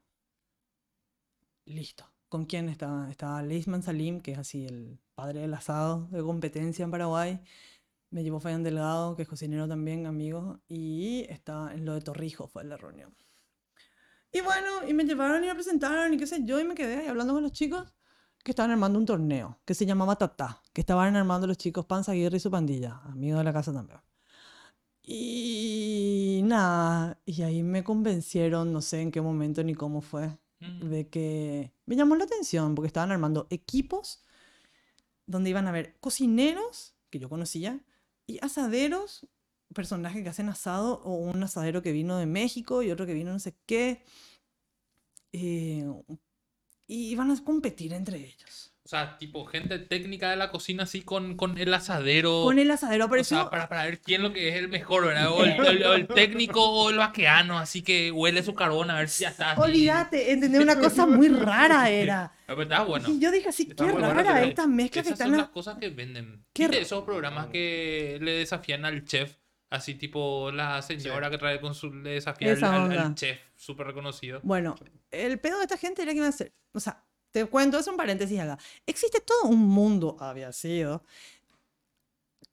Listo. 1.64 2.04
¿Con 2.28 2.44
quién 2.44 2.68
estaba? 2.68 3.10
Estaba 3.10 3.42
Leisman 3.42 3.82
Salim, 3.82 4.20
que 4.20 4.32
es 4.32 4.38
así 4.38 4.66
el 4.66 5.00
padre 5.14 5.40
del 5.40 5.54
asado 5.54 6.06
de 6.10 6.22
competencia 6.22 6.84
en 6.84 6.90
Paraguay. 6.90 7.40
Me 8.10 8.22
llevó 8.22 8.40
Fabián 8.40 8.62
Delgado, 8.62 9.16
que 9.16 9.22
es 9.22 9.28
cocinero 9.28 9.66
también, 9.66 10.06
amigo. 10.06 10.60
Y 10.68 11.26
está 11.30 11.72
en 11.74 11.86
lo 11.86 11.94
de 11.94 12.02
Torrijos, 12.02 12.50
fue 12.50 12.62
la 12.64 12.76
reunión. 12.76 13.16
Y 14.32 14.42
bueno, 14.42 14.86
y 14.86 14.94
me 14.94 15.04
llevaron 15.04 15.42
y 15.42 15.46
me 15.46 15.54
presentaron 15.54 16.12
y 16.14 16.18
qué 16.18 16.26
sé 16.26 16.44
yo, 16.44 16.60
y 16.60 16.64
me 16.64 16.74
quedé 16.74 16.98
ahí 16.98 17.06
hablando 17.08 17.34
con 17.34 17.42
los 17.42 17.52
chicos 17.52 17.92
que 18.44 18.52
estaban 18.52 18.70
armando 18.70 18.98
un 18.98 19.06
torneo 19.06 19.58
que 19.64 19.74
se 19.74 19.86
llamaba 19.86 20.16
Tatá, 20.16 20.62
que 20.72 20.82
estaban 20.82 21.16
armando 21.16 21.46
los 21.46 21.58
chicos 21.58 21.86
Panza 21.86 22.12
Aguirre 22.12 22.36
y 22.36 22.40
su 22.40 22.50
pandilla, 22.50 23.00
amigos 23.06 23.38
de 23.38 23.44
la 23.44 23.52
casa 23.52 23.72
también. 23.72 24.00
Y 25.02 26.40
nada, 26.44 27.20
y 27.24 27.42
ahí 27.42 27.62
me 27.62 27.82
convencieron, 27.84 28.72
no 28.72 28.82
sé 28.82 29.00
en 29.02 29.10
qué 29.10 29.20
momento 29.20 29.64
ni 29.64 29.74
cómo 29.74 30.02
fue, 30.02 30.38
de 30.60 31.08
que 31.08 31.72
me 31.86 31.96
llamó 31.96 32.16
la 32.16 32.24
atención 32.24 32.74
porque 32.74 32.88
estaban 32.88 33.10
armando 33.10 33.46
equipos 33.50 34.22
donde 35.26 35.50
iban 35.50 35.66
a 35.66 35.70
haber 35.70 35.98
cocineros, 36.00 36.94
que 37.10 37.18
yo 37.18 37.28
conocía, 37.28 37.80
y 38.26 38.38
asaderos, 38.44 39.26
personajes 39.74 40.22
que 40.22 40.28
hacen 40.28 40.48
asado, 40.48 41.00
o 41.04 41.14
un 41.14 41.42
asadero 41.42 41.82
que 41.82 41.92
vino 41.92 42.18
de 42.18 42.26
México 42.26 42.82
y 42.82 42.90
otro 42.90 43.06
que 43.06 43.14
vino 43.14 43.32
no 43.32 43.38
sé 43.38 43.56
qué. 43.66 44.02
eh, 45.32 45.84
y 46.86 47.10
iban 47.10 47.30
a 47.30 47.44
competir 47.44 47.92
entre 47.92 48.18
ellos. 48.18 48.69
O 48.90 48.96
sea, 48.96 49.16
tipo 49.18 49.44
gente 49.46 49.78
técnica 49.78 50.30
de 50.30 50.36
la 50.36 50.50
cocina 50.50 50.82
así 50.82 51.02
con, 51.02 51.36
con 51.36 51.56
el 51.58 51.72
asadero. 51.72 52.42
Con 52.42 52.58
el 52.58 52.68
asadero 52.72 53.04
O 53.04 53.06
apareció. 53.06 53.36
sea, 53.36 53.48
para, 53.48 53.68
para 53.68 53.84
ver 53.84 54.00
quién 54.00 54.20
lo 54.20 54.32
que 54.32 54.48
es 54.48 54.56
el 54.56 54.68
mejor, 54.68 55.06
¿verdad? 55.06 55.30
O 55.30 55.44
el, 55.44 55.50
el- 55.64 55.84
o 55.84 55.94
el 55.94 56.08
técnico 56.08 56.60
o 56.68 56.90
el 56.90 56.96
vaqueano, 56.96 57.56
así 57.56 57.82
que 57.82 58.10
huele 58.10 58.42
su 58.42 58.52
carbón 58.56 58.90
a 58.90 58.96
ver 58.98 59.08
si 59.08 59.22
ya 59.22 59.28
está. 59.28 59.52
así. 59.52 59.60
Olvídate, 59.60 60.32
¿entendés? 60.32 60.60
Una 60.60 60.76
cosa 60.80 61.06
muy 61.06 61.28
rara 61.28 61.88
era. 61.88 62.32
La 62.48 62.54
verdad, 62.56 62.84
bueno. 62.84 63.08
Y 63.08 63.20
yo 63.20 63.30
dije 63.30 63.50
así, 63.50 63.68
Está 63.70 63.86
qué 63.86 63.92
rara 63.92 64.42
esta 64.42 64.66
mezcla 64.66 65.02
que 65.02 65.08
Esas 65.08 65.12
están... 65.12 65.28
son 65.28 65.34
a- 65.36 65.42
las 65.42 65.50
cosas 65.50 65.78
que 65.78 65.90
venden. 65.90 66.44
Qué 66.52 66.64
¿Viste 66.64 66.78
ra- 66.78 66.82
esos 66.82 67.04
programas 67.04 67.46
que 67.46 68.18
le 68.20 68.32
desafían 68.32 68.84
al 68.84 69.04
chef? 69.04 69.36
Así 69.70 69.94
tipo 69.94 70.50
la 70.50 70.82
señora 70.82 71.30
que 71.30 71.38
trae 71.38 71.60
con 71.60 71.76
su... 71.76 71.94
Le 71.94 72.10
desafía 72.14 72.54
al, 72.54 72.90
al- 72.90 73.14
chef 73.14 73.38
súper 73.54 73.86
reconocido. 73.86 74.40
Bueno, 74.42 74.74
el 75.12 75.38
pedo 75.38 75.58
de 75.58 75.62
esta 75.62 75.76
gente 75.76 76.02
era 76.02 76.10
que 76.10 76.16
iba 76.16 76.26
a 76.26 76.30
hacer... 76.30 76.52
O 76.72 76.80
sea, 76.80 77.04
te 77.30 77.44
cuento, 77.46 77.78
es 77.78 77.86
un 77.86 77.96
paréntesis 77.96 78.38
acá. 78.40 78.58
Existe 78.86 79.20
todo 79.20 79.48
un 79.48 79.66
mundo, 79.68 80.16
había 80.20 80.52
sido, 80.52 81.04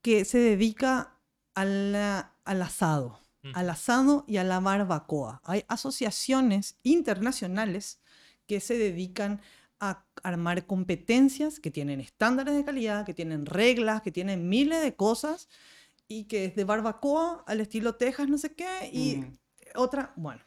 que 0.01 0.25
se 0.25 0.37
dedica 0.37 1.17
a 1.55 1.65
la- 1.65 2.33
al 2.45 2.61
asado. 2.61 3.19
Mm. 3.43 3.51
Al 3.53 3.69
asado 3.69 4.25
y 4.27 4.37
a 4.37 4.43
la 4.43 4.59
barbacoa. 4.59 5.41
Hay 5.43 5.63
asociaciones 5.67 6.77
internacionales 6.83 7.99
que 8.45 8.59
se 8.59 8.77
dedican 8.77 9.41
a 9.79 10.05
armar 10.23 10.65
competencias 10.65 11.59
que 11.59 11.69
tienen 11.69 11.99
estándares 11.99 12.55
de 12.55 12.65
calidad, 12.65 13.05
que 13.05 13.13
tienen 13.13 13.45
reglas, 13.45 14.01
que 14.01 14.11
tienen 14.11 14.49
miles 14.49 14.81
de 14.81 14.95
cosas 14.95 15.49
y 16.07 16.23
que 16.25 16.45
es 16.45 16.55
de 16.55 16.63
barbacoa 16.63 17.43
al 17.45 17.61
estilo 17.61 17.95
Texas, 17.95 18.27
no 18.27 18.37
sé 18.37 18.53
qué, 18.53 18.89
y 18.91 19.17
Mm. 19.17 19.37
otra, 19.75 20.13
bueno, 20.15 20.41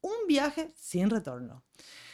un 0.00 0.26
viaje 0.26 0.70
sin 0.76 1.10
retorno. 1.10 1.64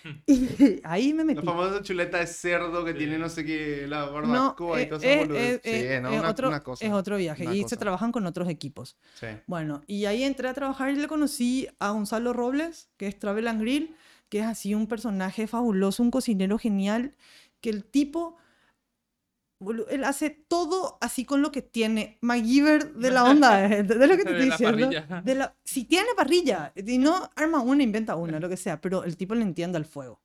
Hmm. 0.03 0.11
Y 0.27 0.49
ahí 0.85 1.15
me 1.15 1.25
metí. 1.25 1.41
La 1.41 1.43
famosa 1.53 1.83
chuleta 1.83 2.19
de 2.19 2.27
cerdo 2.27 2.85
que 2.85 2.93
Sí. 2.93 2.99
tiene 2.99 3.19
no 3.19 3.29
sé 3.29 3.45
qué, 3.45 3.87
la 3.89 4.07
No, 4.07 4.13
barbacoa 4.13 4.81
y 4.81 4.83
eh, 4.83 4.87
todas 4.87 5.03
eh, 5.05 5.13
esas 5.15 5.27
boludeces. 5.29 5.61
eh, 5.65 5.81
Sí, 5.81 5.87
eh, 5.87 6.01
no, 6.01 6.11
es 6.13 6.19
una, 6.21 6.31
otro, 6.31 6.49
una 6.49 6.63
cosa. 6.63 6.85
es 6.85 6.93
otro 6.93 7.17
viaje 7.17 7.45
y 7.45 7.57
se 7.59 7.63
cosa. 7.63 7.77
trabajan 7.77 8.13
con 8.13 8.27
otros 8.27 8.49
equipos. 8.49 8.97
Sí. 9.15 9.27
Bueno, 9.47 9.83
y 9.87 10.05
ahí 10.05 10.23
entré 10.25 10.49
a 10.49 10.55
trabajar 10.55 10.91
y 10.91 10.97
le 10.97 11.09
conocí 11.09 11.69
a 11.79 11.91
Gonzalo 11.91 12.33
Robles, 12.33 12.91
que 12.97 13.07
es 13.07 13.19
Travel 13.19 13.49
and 13.49 13.61
Grill, 13.63 13.97
que 14.29 14.41
es 14.41 14.45
así 14.47 14.75
un 14.75 14.87
personaje 14.87 15.47
fabuloso, 15.47 16.03
un 16.03 16.11
cocinero 16.11 16.59
genial, 16.59 17.15
que 17.61 17.71
el 17.71 17.85
tipo, 17.85 18.37
él 19.89 20.05
hace 20.05 20.31
todo 20.31 20.99
así 21.01 21.25
con 21.25 21.43
lo 21.43 21.51
que 21.53 21.63
tiene. 21.63 22.19
MacGyver 22.21 22.95
de 22.95 23.11
la 23.11 23.25
onda, 23.31 23.65
¿entendés 23.65 24.09
lo 24.09 24.17
que 24.17 24.25
te 24.25 24.31
estoy 24.31 24.51
diciendo? 24.51 24.91
De 25.25 25.35
la- 25.35 25.57
si 25.65 25.85
tiene 25.85 26.09
parrilla, 26.17 26.73
y 26.77 26.99
no 26.99 27.31
arma 27.37 27.61
una, 27.61 27.83
inventa 27.83 28.17
una, 28.17 28.39
lo 28.41 28.49
que 28.49 28.57
sea, 28.57 28.81
pero 28.81 29.05
el 29.05 29.17
tipo 29.17 29.35
le 29.35 29.43
entiende 29.43 29.79
al 29.79 29.85
fuego. 29.87 30.21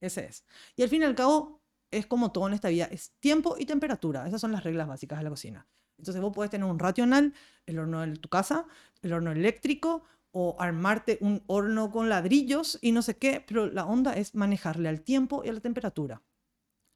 Ese 0.00 0.24
es. 0.24 0.44
Y 0.76 0.82
al 0.82 0.88
fin 0.88 1.02
y 1.02 1.04
al 1.04 1.14
cabo, 1.14 1.62
es 1.90 2.06
como 2.06 2.32
todo 2.32 2.48
en 2.48 2.54
esta 2.54 2.68
vida, 2.68 2.86
es 2.86 3.12
tiempo 3.20 3.56
y 3.58 3.66
temperatura. 3.66 4.26
Esas 4.26 4.40
son 4.40 4.52
las 4.52 4.64
reglas 4.64 4.88
básicas 4.88 5.18
de 5.18 5.24
la 5.24 5.30
cocina. 5.30 5.66
Entonces 5.98 6.20
vos 6.20 6.32
podés 6.32 6.50
tener 6.50 6.66
un 6.68 6.78
racional, 6.78 7.34
el 7.66 7.78
horno 7.78 8.00
de 8.00 8.16
tu 8.16 8.28
casa, 8.28 8.66
el 9.02 9.12
horno 9.12 9.30
eléctrico, 9.30 10.02
o 10.32 10.56
armarte 10.58 11.18
un 11.20 11.42
horno 11.46 11.90
con 11.90 12.08
ladrillos 12.08 12.78
y 12.80 12.92
no 12.92 13.02
sé 13.02 13.18
qué, 13.18 13.44
pero 13.46 13.66
la 13.66 13.84
onda 13.84 14.14
es 14.14 14.34
manejarle 14.34 14.88
al 14.88 15.02
tiempo 15.02 15.42
y 15.44 15.50
a 15.50 15.52
la 15.52 15.60
temperatura. 15.60 16.22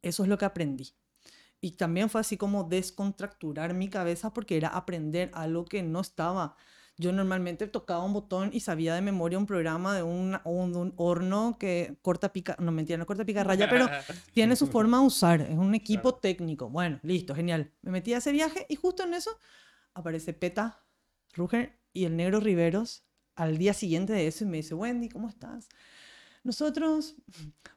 Eso 0.02 0.22
es 0.22 0.28
lo 0.28 0.38
que 0.38 0.46
aprendí. 0.46 0.94
Y 1.66 1.72
también 1.72 2.08
fue 2.08 2.20
así 2.20 2.36
como 2.36 2.62
descontracturar 2.62 3.74
mi 3.74 3.88
cabeza 3.88 4.32
porque 4.32 4.56
era 4.56 4.68
aprender 4.68 5.32
algo 5.34 5.64
que 5.64 5.82
no 5.82 6.00
estaba. 6.00 6.54
Yo 6.96 7.10
normalmente 7.10 7.66
tocaba 7.66 8.04
un 8.04 8.12
botón 8.12 8.50
y 8.52 8.60
sabía 8.60 8.94
de 8.94 9.00
memoria 9.00 9.36
un 9.36 9.46
programa 9.46 9.96
de 9.96 10.04
un, 10.04 10.38
un, 10.44 10.76
un 10.76 10.94
horno 10.94 11.56
que 11.58 11.96
corta 12.02 12.32
pica, 12.32 12.54
no 12.60 12.70
mentira, 12.70 12.98
no 12.98 13.04
corta 13.04 13.24
pica 13.24 13.42
raya, 13.42 13.68
pero 13.68 13.88
tiene 14.32 14.54
su 14.54 14.68
forma 14.68 15.00
de 15.00 15.06
usar, 15.06 15.40
es 15.40 15.58
un 15.58 15.74
equipo 15.74 16.14
técnico. 16.14 16.70
Bueno, 16.70 17.00
listo, 17.02 17.34
genial. 17.34 17.72
Me 17.82 17.90
metí 17.90 18.14
a 18.14 18.18
ese 18.18 18.30
viaje 18.30 18.64
y 18.68 18.76
justo 18.76 19.02
en 19.02 19.14
eso 19.14 19.36
aparece 19.92 20.34
Peta, 20.34 20.84
Ruger 21.34 21.80
y 21.92 22.04
el 22.04 22.16
negro 22.16 22.38
Riveros 22.38 23.02
al 23.34 23.58
día 23.58 23.74
siguiente 23.74 24.12
de 24.12 24.28
eso 24.28 24.44
y 24.44 24.46
me 24.46 24.58
dice, 24.58 24.76
Wendy, 24.76 25.08
¿cómo 25.08 25.28
estás? 25.28 25.68
Nosotros 26.46 27.16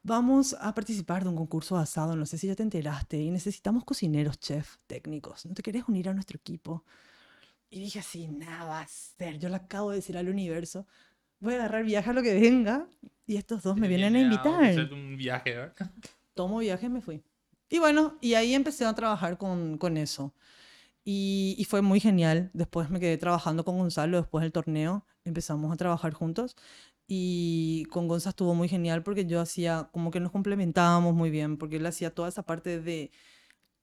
vamos 0.04 0.56
a 0.62 0.76
participar 0.76 1.24
de 1.24 1.30
un 1.30 1.36
concurso 1.36 1.76
asado, 1.76 2.16
no 2.16 2.28
sé 2.28 2.38
si 2.38 2.46
ya 2.46 2.56
te 2.56 2.62
enteraste, 2.62 3.18
y 3.18 3.32
necesitamos 3.32 3.84
cocineros, 3.84 4.40
chef, 4.40 4.76
técnicos. 4.86 5.48
¿No 5.48 5.56
te 5.56 5.64
querés 5.64 5.86
unir 5.88 6.08
a 6.08 6.14
nuestro 6.14 6.38
equipo? 6.38 6.84
Y 7.72 7.80
dije 7.80 7.98
así, 7.98 8.28
nada 8.28 8.66
va 8.66 8.82
a 8.82 8.88
ser, 8.88 9.40
yo 9.40 9.50
le 9.50 9.56
acabo 9.56 9.90
de 9.90 9.96
decir 9.96 10.20
al 10.20 10.30
universo, 10.30 10.86
voy 11.40 11.56
a 11.56 11.58
agarrar 11.58 11.84
viaje 11.84 12.12
a 12.12 12.14
lo 12.14 12.22
que 12.22 12.40
venga 12.40 12.88
y 13.26 13.38
estos 13.38 13.64
dos 13.64 13.76
me 13.76 13.88
vienen 13.88 14.16
a 14.16 14.20
invitar 14.20 14.94
un 14.94 15.18
viaje, 15.18 15.56
¿verdad? 15.56 15.92
tomo 16.36 16.60
viaje 16.60 16.86
y 16.86 16.90
me 16.90 17.02
fui. 17.02 17.24
Y 17.72 17.80
bueno, 17.80 18.20
y 18.22 18.36
ahí 18.36 18.54
empecé 18.54 18.86
a 18.86 18.94
trabajar 18.94 19.40
con, 19.40 19.80
con 19.80 19.98
eso. 19.98 20.36
Y, 21.04 21.56
y 21.58 21.64
fue 21.64 21.82
muy 21.82 22.00
genial. 22.00 22.52
Después 22.54 22.92
me 22.92 23.00
quedé 23.00 23.18
trabajando 23.18 23.66
con 23.66 23.80
Gonzalo, 23.80 24.18
después 24.18 24.44
del 24.44 24.52
torneo 24.52 25.08
empezamos 25.30 25.72
a 25.72 25.78
trabajar 25.78 26.14
juntos. 26.14 26.56
Y 27.12 27.86
con 27.90 28.08
Gonzalo 28.08 28.30
estuvo 28.30 28.54
muy 28.54 28.68
genial 28.70 29.02
porque 29.02 29.26
yo 29.26 29.42
hacía, 29.42 29.90
como 29.92 30.12
que 30.12 30.20
nos 30.20 30.32
complementábamos 30.32 31.16
muy 31.16 31.32
bien, 31.32 31.58
porque 31.58 31.78
él 31.78 31.86
hacía 31.88 32.14
toda 32.14 32.30
esa 32.30 32.44
parte 32.44 32.80
de 32.80 33.10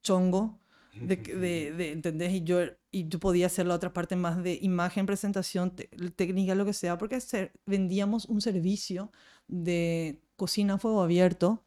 chongo, 0.00 0.60
de, 0.94 1.16
de, 1.16 1.72
de- 1.72 1.90
¿entendés? 1.92 2.32
Y 2.32 2.44
yo, 2.44 2.60
y 2.92 3.08
yo 3.08 3.18
podía 3.18 3.46
hacer 3.46 3.66
la 3.66 3.74
otra 3.74 3.92
parte 3.92 4.14
más 4.14 4.40
de 4.44 4.58
imagen, 4.62 5.06
presentación, 5.06 5.74
te- 5.74 5.88
técnica, 6.14 6.54
lo 6.54 6.64
que 6.64 6.72
sea, 6.72 6.96
porque 6.98 7.20
ser- 7.20 7.52
vendíamos 7.66 8.26
un 8.26 8.40
servicio 8.40 9.10
de 9.48 10.20
cocina 10.36 10.74
a 10.74 10.78
fuego 10.78 11.02
abierto, 11.02 11.64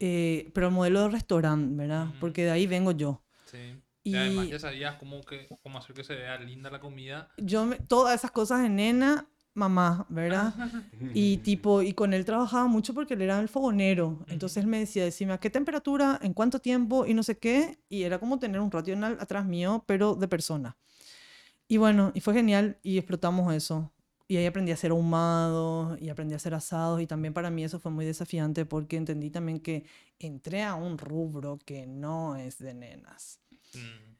eh, 0.00 0.50
pero 0.54 0.68
el 0.68 0.72
modelo 0.72 1.02
de 1.02 1.08
restaurante, 1.10 1.76
¿verdad? 1.76 2.06
Porque 2.20 2.44
de 2.44 2.52
ahí 2.52 2.66
vengo 2.66 2.92
yo. 2.92 3.22
Sí. 3.50 3.58
Y, 4.02 4.14
además 4.16 4.46
Y- 4.46 4.50
ya 4.50 4.58
sabías 4.58 4.94
cómo, 4.96 5.20
que, 5.20 5.46
cómo 5.62 5.78
hacer 5.78 5.94
que 5.94 6.04
se 6.04 6.14
vea 6.14 6.38
linda 6.38 6.70
la 6.70 6.80
comida. 6.80 7.28
Yo, 7.36 7.66
me- 7.66 7.76
todas 7.80 8.14
esas 8.14 8.30
cosas 8.30 8.62
de 8.62 8.70
nena, 8.70 9.28
mamá, 9.56 10.06
¿verdad? 10.08 10.54
Y 11.12 11.38
tipo, 11.38 11.82
y 11.82 11.92
con 11.94 12.12
él 12.14 12.24
trabajaba 12.24 12.66
mucho 12.66 12.94
porque 12.94 13.14
él 13.14 13.22
era 13.22 13.40
el 13.40 13.48
fogonero. 13.48 14.24
Entonces 14.28 14.58
él 14.62 14.68
me 14.68 14.78
decía, 14.80 15.04
decime 15.04 15.32
a 15.32 15.38
qué 15.38 15.50
temperatura, 15.50 16.18
en 16.22 16.34
cuánto 16.34 16.60
tiempo 16.60 17.06
y 17.06 17.14
no 17.14 17.22
sé 17.22 17.38
qué. 17.38 17.78
Y 17.88 18.02
era 18.04 18.18
como 18.18 18.38
tener 18.38 18.60
un 18.60 18.70
racional 18.70 19.16
atrás 19.20 19.46
mío, 19.46 19.84
pero 19.86 20.14
de 20.14 20.28
persona. 20.28 20.76
Y 21.68 21.78
bueno, 21.78 22.12
y 22.14 22.20
fue 22.20 22.34
genial 22.34 22.78
y 22.82 22.98
explotamos 22.98 23.52
eso. 23.54 23.92
Y 24.28 24.36
ahí 24.38 24.46
aprendí 24.46 24.72
a 24.72 24.74
hacer 24.74 24.90
ahumados 24.90 26.00
y 26.00 26.08
aprendí 26.08 26.34
a 26.34 26.36
hacer 26.36 26.54
asados. 26.54 27.00
Y 27.00 27.06
también 27.06 27.34
para 27.34 27.50
mí 27.50 27.64
eso 27.64 27.80
fue 27.80 27.92
muy 27.92 28.04
desafiante 28.04 28.66
porque 28.66 28.96
entendí 28.96 29.30
también 29.30 29.60
que 29.60 29.84
entré 30.18 30.62
a 30.64 30.74
un 30.74 30.98
rubro 30.98 31.58
que 31.64 31.86
no 31.86 32.36
es 32.36 32.58
de 32.58 32.74
nenas. 32.74 33.40
Mm. 33.74 34.16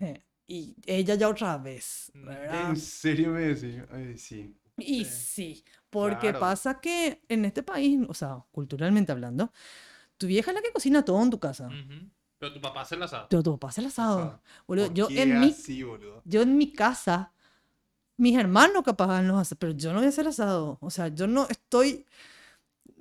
Eh, 0.00 0.22
Y 0.50 0.74
ella 0.86 1.14
ya 1.16 1.28
otra 1.28 1.58
vez, 1.58 2.10
Mm, 2.14 2.24
¿verdad? 2.24 2.70
¿En 2.70 2.76
serio 2.76 3.30
me 3.32 3.40
decís? 3.42 3.82
Ay, 3.90 4.16
sí. 4.18 4.54
Y 4.78 5.04
Sí. 5.04 5.64
porque 5.90 6.30
Claro. 6.30 6.40
pasa 6.40 6.80
que 6.80 7.22
en 7.28 7.44
este 7.44 7.62
país, 7.62 8.00
o 8.08 8.14
sea, 8.14 8.44
culturalmente 8.52 9.12
hablando, 9.12 9.52
tu 10.16 10.26
vieja 10.26 10.50
es 10.50 10.54
la 10.54 10.62
que 10.62 10.72
cocina 10.72 11.04
todo 11.04 11.22
en 11.22 11.30
tu 11.30 11.38
casa. 11.38 11.66
Ujú. 11.68 12.08
Pero 12.38 12.52
tu 12.52 12.60
papá 12.60 12.82
hace 12.82 12.94
el 12.94 13.02
asado. 13.02 13.26
Pero 13.28 13.42
tu 13.42 13.52
papá 13.52 13.68
hace 13.68 13.80
el 13.80 13.88
asado. 13.88 14.18
Asado. 14.18 14.42
Boludo, 14.66 14.86
¿Por 14.86 14.94
yo 14.94 15.08
qué 15.08 15.22
en, 15.22 15.40
mi, 15.40 15.48
así, 15.50 15.82
boludo? 15.82 16.22
yo 16.24 16.42
en 16.42 16.56
mi 16.56 16.72
casa, 16.72 17.32
mis 18.16 18.36
hermanos 18.38 18.82
capaz 18.84 19.22
los 19.22 19.36
asados, 19.38 19.56
pero 19.58 19.72
yo 19.72 19.92
no 19.92 19.98
voy 19.98 20.06
a 20.06 20.08
hacer 20.10 20.26
asado. 20.28 20.78
O 20.80 20.90
sea, 20.90 21.08
yo 21.08 21.26
no 21.26 21.46
estoy, 21.48 22.06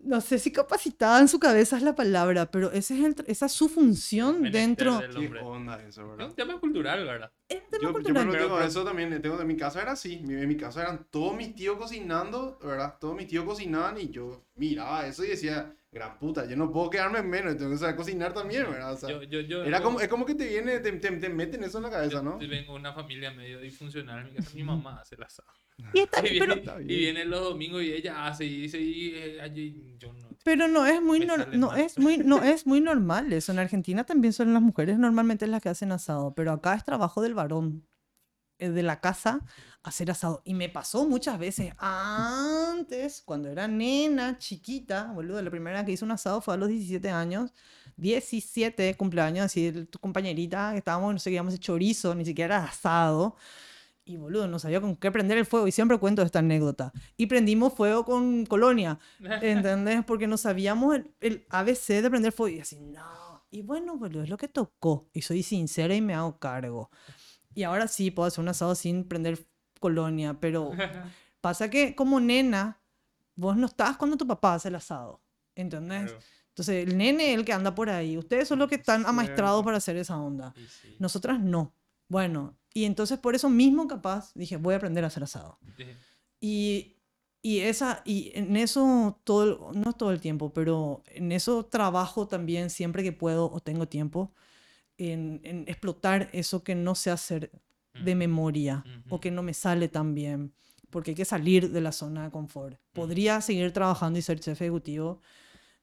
no 0.07 0.21
sé 0.21 0.39
si 0.39 0.51
capacitada 0.51 1.19
en 1.19 1.27
su 1.27 1.39
cabeza 1.39 1.77
es 1.77 1.83
la 1.83 1.95
palabra, 1.95 2.49
pero 2.49 2.71
ese 2.71 2.97
es 2.99 3.05
el 3.05 3.15
esa 3.27 3.45
es 3.47 3.51
su 3.51 3.69
función 3.69 4.41
Menester 4.41 4.61
dentro. 4.61 4.97
del 4.99 5.11
¿Qué 5.11 5.17
hombre. 5.25 5.41
onda 5.41 5.75
eso, 5.87 6.01
Es 6.01 6.07
verdad? 6.09 6.27
un 6.29 6.35
tema 6.35 6.59
cultural, 6.59 7.05
¿verdad? 7.05 7.31
Es 7.49 7.61
tema 7.69 7.81
Yo, 7.81 7.87
yo 7.89 7.93
cultural. 7.93 8.27
Pero- 8.29 8.43
tengo 8.43 8.55
pero- 8.55 8.67
eso 8.67 8.83
también, 8.83 9.21
tengo, 9.21 9.39
en 9.39 9.47
mi 9.47 9.55
casa 9.57 9.81
era 9.81 9.91
así, 9.93 10.17
mi- 10.19 10.33
en 10.33 10.47
mi 10.47 10.57
casa 10.57 10.81
eran 10.81 11.05
todos 11.09 11.35
mis 11.35 11.53
tíos 11.55 11.77
cocinando, 11.77 12.57
¿verdad? 12.63 12.95
Todos 12.99 13.15
mis 13.15 13.27
tíos 13.27 13.45
cocinaban 13.45 13.97
y 13.99 14.09
yo 14.09 14.43
miraba 14.55 15.05
eso 15.07 15.23
y 15.23 15.27
decía, 15.29 15.73
gran 15.91 16.19
puta, 16.19 16.45
yo 16.45 16.55
no 16.55 16.71
puedo 16.71 16.89
quedarme 16.89 17.19
en 17.19 17.29
menos, 17.29 17.57
tengo 17.57 17.71
que 17.71 17.77
saber 17.77 17.95
cocinar 17.95 18.33
también, 18.33 18.63
¿verdad? 18.69 18.93
O 18.93 18.97
sea, 18.97 19.09
Yo, 19.09 19.23
yo, 19.23 19.39
yo, 19.41 19.63
era 19.63 19.77
yo- 19.79 19.83
como, 19.83 19.99
es 20.01 20.07
como 20.07 20.25
que 20.25 20.35
te 20.35 20.47
viene, 20.47 20.79
te, 20.79 20.91
te, 20.93 21.11
te 21.11 21.29
meten 21.29 21.63
eso 21.63 21.77
en 21.77 21.83
la 21.85 21.89
cabeza, 21.89 22.15
yo 22.17 22.23
¿no? 22.23 22.37
vengo 22.37 22.73
de 22.73 22.79
una 22.79 22.93
familia 22.93 23.31
medio 23.31 23.59
disfuncional. 23.59 24.25
Mi 24.25 24.31
casa 24.35 24.51
mi 24.53 24.63
mamá 24.63 24.99
hace 25.01 25.15
el 25.15 25.23
asado. 25.23 25.47
Y 25.93 25.99
está 25.99 26.19
Y 26.25 26.39
pero, 26.39 26.55
viene, 26.55 26.61
Está 26.61 26.81
y 26.81 26.85
viene 26.85 27.25
los 27.25 27.41
domingos 27.41 27.83
y 27.83 27.93
ella 27.93 28.27
hace 28.27 28.45
y 28.45 28.61
dice, 28.63 28.79
y, 28.81 29.15
eh, 29.15 29.41
allí 29.41 29.95
yo 29.97 30.11
no. 30.13 30.27
pero 30.43 30.67
no 30.67 30.85
es 30.85 31.01
muy 31.01 31.19
no 31.21 31.37
mal. 31.37 31.79
es 31.79 31.97
muy 31.97 32.17
no 32.17 32.43
es 32.43 32.65
muy 32.67 32.81
normal 32.81 33.31
eso. 33.31 33.51
En 33.51 33.59
Argentina 33.59 34.03
también 34.03 34.33
son 34.33 34.53
las 34.53 34.61
mujeres 34.61 34.97
normalmente 34.99 35.47
las 35.47 35.61
que 35.61 35.69
hacen 35.69 35.91
asado, 35.91 36.33
pero 36.35 36.51
acá 36.51 36.73
es 36.75 36.83
trabajo 36.83 37.21
del 37.21 37.33
varón 37.33 37.87
de 38.59 38.83
la 38.83 38.99
casa 38.99 39.41
hacer 39.87 40.11
asado. 40.11 40.41
Y 40.45 40.53
me 40.53 40.69
pasó 40.69 41.07
muchas 41.07 41.39
veces 41.39 41.73
antes, 41.77 43.21
cuando 43.21 43.49
era 43.49 43.67
nena, 43.67 44.37
chiquita, 44.37 45.11
boludo, 45.13 45.41
la 45.41 45.49
primera 45.49 45.77
vez 45.77 45.85
que 45.85 45.91
hice 45.93 46.05
un 46.05 46.11
asado 46.11 46.41
fue 46.41 46.53
a 46.53 46.57
los 46.57 46.69
17 46.69 47.09
años. 47.09 47.53
17 47.97 48.95
cumpleaños, 48.95 49.45
así, 49.45 49.71
tu 49.89 49.99
compañerita, 49.99 50.71
que 50.71 50.79
estábamos, 50.79 51.13
no 51.13 51.19
sé, 51.19 51.31
qué 51.31 51.39
a 51.39 51.41
hacer 51.41 51.59
chorizo, 51.59 52.13
ni 52.13 52.25
siquiera 52.25 52.57
era 52.57 52.65
asado. 52.65 53.35
Y 54.05 54.17
boludo, 54.17 54.47
no 54.47 54.59
sabía 54.59 54.79
con 54.79 54.95
qué 54.95 55.11
prender 55.11 55.37
el 55.37 55.45
fuego. 55.45 55.67
Y 55.67 55.71
siempre 55.71 55.97
cuento 55.97 56.21
esta 56.21 56.39
anécdota. 56.39 56.93
Y 57.17 57.25
prendimos 57.25 57.73
fuego 57.73 58.05
con 58.05 58.45
colonia. 58.45 58.99
¿Entendés? 59.41 60.05
Porque 60.05 60.27
no 60.27 60.37
sabíamos 60.37 60.95
el, 60.95 61.11
el 61.19 61.45
ABC 61.49 62.01
de 62.01 62.09
prender 62.09 62.31
fuego. 62.31 62.55
Y 62.55 62.59
así, 62.61 62.79
no. 62.79 63.45
Y 63.49 63.63
bueno, 63.63 63.97
boludo, 63.97 64.23
es 64.23 64.29
lo 64.29 64.37
que 64.37 64.47
tocó. 64.47 65.09
Y 65.13 65.23
soy 65.23 65.43
sincera 65.43 65.95
y 65.95 66.01
me 66.01 66.13
hago 66.13 66.39
cargo. 66.39 66.89
Y 67.57 67.63
ahora 67.63 67.87
sí 67.87 68.11
puedo 68.11 68.27
hacer 68.27 68.43
un 68.43 68.49
asado 68.49 68.75
sin 68.75 69.03
prender 69.03 69.43
colonia. 69.79 70.37
Pero 70.39 70.69
pasa 71.41 71.71
que 71.71 71.95
como 71.95 72.19
nena, 72.19 72.79
vos 73.35 73.57
no 73.57 73.65
estás 73.65 73.97
cuando 73.97 74.15
tu 74.15 74.27
papá 74.27 74.53
hace 74.53 74.67
el 74.67 74.75
asado. 74.75 75.23
¿Entendés? 75.55 76.11
Claro. 76.11 76.19
Entonces, 76.49 76.87
el 76.87 76.95
nene 76.95 77.31
es 77.31 77.39
el 77.39 77.45
que 77.45 77.53
anda 77.53 77.73
por 77.73 77.89
ahí. 77.89 78.15
Ustedes 78.15 78.47
son 78.47 78.59
los 78.59 78.69
que 78.69 78.75
están 78.75 79.07
amaestrados 79.07 79.65
para 79.65 79.77
hacer 79.77 79.97
esa 79.97 80.19
onda. 80.19 80.53
Sí. 80.55 80.97
Nosotras 80.99 81.39
no. 81.39 81.73
Bueno, 82.07 82.55
y 82.75 82.85
entonces 82.85 83.17
por 83.17 83.33
eso 83.33 83.49
mismo 83.49 83.87
capaz 83.87 84.31
dije, 84.35 84.57
voy 84.57 84.75
a 84.75 84.77
aprender 84.77 85.03
a 85.03 85.07
hacer 85.07 85.23
asado. 85.23 85.57
Sí. 85.77 85.85
Y, 86.39 86.95
y, 87.41 87.61
esa, 87.61 88.03
y 88.05 88.33
en 88.35 88.55
eso 88.55 89.19
todo, 89.23 89.71
no 89.73 89.93
todo 89.93 90.11
el 90.11 90.21
tiempo, 90.21 90.53
pero 90.53 91.01
en 91.07 91.31
eso 91.31 91.65
trabajo 91.65 92.27
también 92.27 92.69
siempre 92.69 93.01
que 93.01 93.13
puedo 93.13 93.51
o 93.51 93.59
tengo 93.61 93.87
tiempo 93.87 94.31
en, 94.97 95.41
en 95.43 95.65
explotar 95.67 96.29
eso 96.33 96.63
que 96.63 96.75
no 96.75 96.95
sé 96.95 97.11
hacer 97.11 97.51
de 97.93 98.15
memoria 98.15 98.85
o 99.09 99.15
Ujú. 99.15 99.19
que 99.19 99.31
no 99.31 99.43
me 99.43 99.53
sale 99.53 99.87
tan 99.87 100.13
bien, 100.13 100.53
porque 100.89 101.11
hay 101.11 101.15
que 101.15 101.25
salir 101.25 101.71
de 101.71 101.81
la 101.81 101.91
zona 101.91 102.25
de 102.25 102.31
confort. 102.31 102.79
Podría 102.93 103.41
seguir 103.41 103.71
trabajando 103.71 104.19
y 104.19 104.21
ser 104.21 104.39
chef 104.39 104.61
ejecutivo 104.61 105.21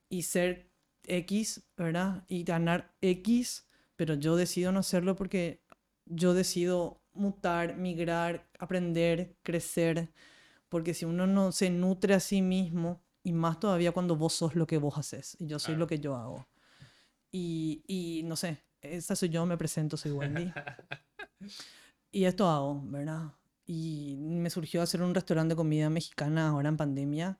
y 0.09 0.23
ser 0.23 0.69
X, 1.07 1.61
¿verdad? 1.77 2.23
Y 2.27 2.43
ganar 2.43 2.93
X, 3.01 3.65
pero 3.95 4.15
yo 4.15 4.35
decido 4.35 4.71
no 4.71 4.79
hacerlo 4.79 5.15
porque 5.15 5.61
yo 6.05 6.33
decido 6.33 7.01
mutar, 7.13 7.77
migrar, 7.77 8.47
aprender, 8.59 9.35
crecer, 9.43 10.11
porque 10.69 10.93
si 10.93 11.05
uno 11.05 11.27
no 11.27 11.51
se 11.51 11.69
nutre 11.69 12.13
a 12.13 12.19
sí 12.19 12.41
mismo, 12.41 13.01
y 13.23 13.31
más 13.33 13.59
todavía 13.59 13.91
cuando 13.91 14.15
vos 14.15 14.33
sos 14.33 14.55
lo 14.55 14.67
que 14.67 14.77
vos 14.77 14.97
haces, 14.97 15.35
y 15.39 15.47
yo 15.47 15.57
soy 15.59 15.75
lo 15.75 15.79
Claro. 15.79 15.87
que 15.87 15.99
yo 15.99 16.15
hago. 16.15 16.45
Y, 17.31 17.83
y 17.87 18.23
no 18.23 18.35
sé, 18.35 18.61
esa 18.93 19.15
soy 19.15 19.29
yo, 19.29 19.45
me 19.45 19.57
presento, 19.57 19.97
soy 19.97 20.11
Wendy. 20.11 20.51
y 22.11 22.25
esto 22.25 22.49
hago, 22.49 22.81
¿verdad? 22.85 23.33
Y 23.65 24.15
me 24.19 24.49
surgió 24.49 24.81
hacer 24.81 25.01
un 25.01 25.15
restaurante 25.15 25.53
de 25.53 25.57
comida 25.57 25.89
mexicana 25.89 26.49
ahora 26.49 26.69
en 26.69 26.77
pandemia, 26.77 27.39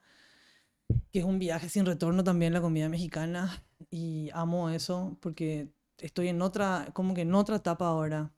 que 1.12 1.20
es 1.20 1.26
un 1.26 1.40
viaje 1.40 1.70
sin 1.70 1.86
retorno 1.86 2.24
también 2.24 2.54
la 2.54 2.62
comida 2.62 2.90
mexicana. 2.90 3.64
Y 3.90 4.30
amo 4.34 4.70
eso 4.70 5.18
porque 5.22 5.70
estoy 5.98 6.30
en 6.30 6.42
otra, 6.42 6.88
como 6.94 7.14
que 7.14 7.22
en 7.22 7.36
otra 7.36 7.58
etapa 7.58 7.88
ahora. 7.88 8.32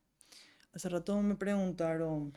Hace 0.73 0.89
rato 0.89 1.21
me 1.21 1.35
preguntaron 1.35 2.33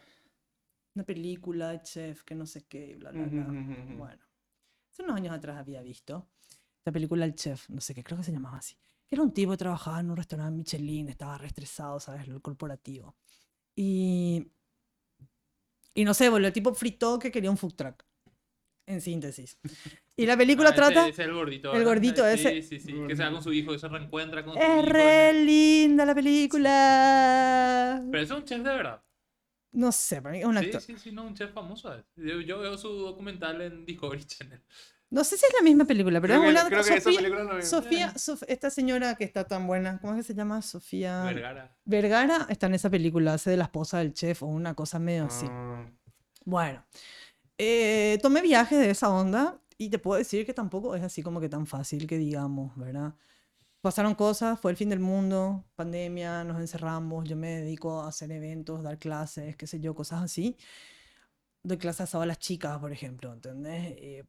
una 0.94 1.04
película 1.04 1.82
chef 1.82 2.22
que 2.22 2.34
no 2.34 2.46
sé 2.46 2.64
qué, 2.66 2.96
bla, 2.96 3.10
bla, 3.10 3.24
bla. 3.24 3.44
Bueno, 3.96 4.22
hace 4.90 5.02
unos 5.02 5.16
años 5.16 5.34
atrás 5.34 5.58
había 5.58 5.82
visto 5.82 6.28
esta 6.80 6.92
película 6.92 7.26
El 7.26 7.34
Chef, 7.34 7.68
no 7.68 7.80
sé 7.80 7.94
qué, 7.94 8.02
creo 8.02 8.16
que 8.16 8.24
se 8.24 8.32
llamaba 8.32 8.56
así. 8.56 8.74
Que 9.10 9.16
era 9.16 9.22
un 9.24 9.34
tipo 9.34 9.50
que 9.50 9.56
trabajaba 9.56 9.98
en 9.98 10.08
un 10.10 10.16
restaurante 10.16 10.56
Michelin, 10.56 11.08
estaba 11.08 11.36
reestresado, 11.36 11.98
¿sabes? 11.98 12.28
Lo 12.28 12.40
corporativo. 12.40 13.16
Y. 13.74 14.46
Y 15.94 16.04
no 16.04 16.14
sé, 16.14 16.28
boludo, 16.28 16.46
el 16.46 16.52
tipo 16.52 16.72
fritó 16.72 17.18
que 17.18 17.32
quería 17.32 17.50
un 17.50 17.56
food 17.58 17.74
truck. 17.74 18.04
En 18.86 19.00
síntesis. 19.00 19.58
Y 20.16 20.26
la 20.26 20.36
película 20.36 20.70
Ah, 20.70 20.74
trata. 20.74 21.08
ese 21.08 21.24
el 21.24 21.32
gordito. 21.34 21.72
el 21.74 21.84
gordito 21.84 22.22
Sí, 22.24 22.34
ese. 22.46 22.62
Sí, 22.62 22.78
sí, 22.80 22.92
Que 23.08 23.16
se 23.16 23.24
va 23.24 23.32
con 23.32 23.42
su 23.42 23.52
hijo 23.52 23.74
y 23.74 23.78
se 23.80 23.88
reencuentra 23.88 24.44
con 24.44 24.54
su 24.54 24.60
Es 24.60 24.68
hijo. 24.68 24.82
re 24.92 25.30
ese- 25.30 25.44
linda 25.44 26.04
la 26.06 26.14
película. 26.14 28.02
Pero 28.10 28.22
es 28.22 28.30
un 28.30 28.44
chef 28.44 28.58
de 28.62 28.70
verdad. 28.70 29.02
No 29.72 29.92
sé, 29.92 30.20
para 30.22 30.32
mí 30.32 30.40
es 30.40 30.44
un 30.46 30.58
Sí, 30.58 30.64
actor. 30.66 30.80
sí, 30.80 30.96
sí, 30.98 31.12
no, 31.12 31.24
un 31.24 31.34
chef 31.34 31.52
famoso. 31.52 31.94
Yo, 32.16 32.40
yo 32.40 32.58
veo 32.58 32.76
su 32.76 32.88
documental 32.88 33.60
en 33.62 33.84
Discovery 33.86 34.24
Channel. 34.24 34.62
No 35.10 35.24
sé 35.24 35.36
si 35.36 35.44
es 35.44 35.52
la 35.58 35.64
misma 35.64 35.84
película, 35.84 36.20
pero 36.20 36.34
Creo 36.34 36.44
es 36.44 36.54
que- 36.54 36.60
una. 36.60 36.68
creo 36.68 36.84
que 36.84 36.90
esa 36.90 37.00
Sofía, 37.00 37.18
película 37.20 37.44
no. 37.54 37.62
Sofía, 37.62 38.14
Sof- 38.14 38.44
esta 38.46 38.70
señora 38.70 39.16
que 39.16 39.24
está 39.24 39.44
tan 39.44 39.66
buena, 39.66 39.98
¿cómo 40.00 40.12
es 40.14 40.18
que 40.18 40.22
se 40.22 40.34
llama? 40.34 40.62
Sofía. 40.62 41.24
Vergara. 41.24 41.76
Vergara 41.84 42.46
está 42.48 42.66
en 42.68 42.74
esa 42.74 42.88
película, 42.90 43.34
hace 43.34 43.50
de 43.50 43.56
la 43.56 43.64
esposa 43.64 43.98
del 43.98 44.12
chef 44.12 44.42
o 44.42 44.46
una 44.46 44.74
cosa 44.74 44.98
medio 45.00 45.24
así. 45.24 45.46
Ah, 45.50 45.90
Bueno, 46.44 46.84
eh, 47.58 48.18
tomé 48.22 48.40
viajes 48.40 48.78
de 48.78 48.90
esa 48.90 49.10
onda 49.10 49.60
y 49.76 49.90
te 49.90 49.98
puedo 49.98 50.16
decir 50.18 50.46
que 50.46 50.54
tampoco 50.54 50.94
es 50.94 51.02
así 51.02 51.22
como 51.22 51.40
que 51.40 51.48
tan 51.48 51.66
fácil 51.66 52.06
que 52.06 52.16
digamos, 52.16 52.76
¿verdad? 52.76 53.14
Pasaron 53.80 54.14
cosas, 54.14 54.60
fue 54.60 54.70
el 54.70 54.76
fin 54.76 54.90
del 54.90 55.00
mundo, 55.00 55.64
pandemia, 55.74 56.44
nos 56.44 56.60
encerramos, 56.60 57.28
yo 57.28 57.34
me 57.34 57.48
dedico 57.62 58.02
a 58.02 58.08
hacer 58.08 58.30
eventos, 58.30 58.82
dar 58.82 58.98
clases, 58.98 59.56
qué 59.56 59.66
sé 59.66 59.80
yo, 59.80 59.94
cosas 59.94 60.22
así. 60.22 60.56
Doy 61.62 61.78
clases 61.78 62.14
a 62.14 62.24
las 62.26 62.38
chicas, 62.38 62.78
por 62.78 62.92
ejemplo, 62.92 63.32
¿entendés? 63.32 63.94
Eh, 63.98 64.24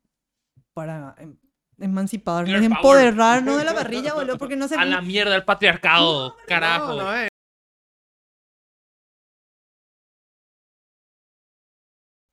para 0.73 1.15
em- 1.19 1.37
emanciparnos, 1.79 2.61
empoderarnos 2.61 3.57
de 3.57 3.63
la 3.65 3.73
parrilla, 3.75 4.13
boludo, 4.13 4.37
porque 4.37 4.55
no 4.55 4.67
se... 4.67 4.75
A 4.75 4.85
la 4.85 5.01
mierda 5.01 5.35
el 5.35 5.43
patriarcado, 5.45 6.35
carajo. 6.47 6.95
No, 6.95 7.03
no 7.03 7.13
es. 7.15 7.29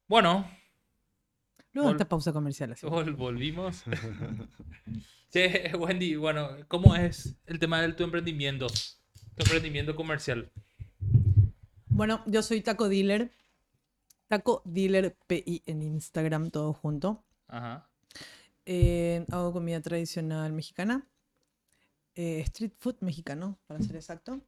Bueno, 0.08 0.48
Luego 1.72 1.90
de 1.90 1.94
esta 1.96 2.08
pausa 2.08 2.32
comercial. 2.32 2.72
así. 2.72 2.86
vol- 2.86 3.14
volvimos. 3.16 3.84
che, 5.30 5.72
Wendy, 5.76 6.16
bueno, 6.16 6.48
¿cómo 6.68 6.94
es 6.96 7.36
el 7.46 7.58
tema 7.58 7.80
de 7.82 7.92
tu 7.92 8.04
emprendimiento? 8.04 8.66
Tu 8.68 9.42
emprendimiento 9.44 9.94
comercial. 9.94 10.50
Bueno, 11.86 12.22
yo 12.26 12.42
soy 12.42 12.62
Taco 12.62 12.88
Dealer. 12.88 13.32
Taco 14.28 14.62
Dealer 14.64 15.16
PI 15.26 15.62
en 15.66 15.82
Instagram, 15.82 16.50
todo 16.50 16.72
junto. 16.72 17.24
Ajá. 17.48 17.88
Eh, 18.70 19.24
hago 19.32 19.50
comida 19.54 19.80
tradicional 19.80 20.52
mexicana. 20.52 21.06
eh, 22.20 22.40
street 22.40 22.72
food 22.78 22.96
mexicano, 23.00 23.58
para 23.68 23.80
ser 23.80 23.94
exacto. 23.94 24.40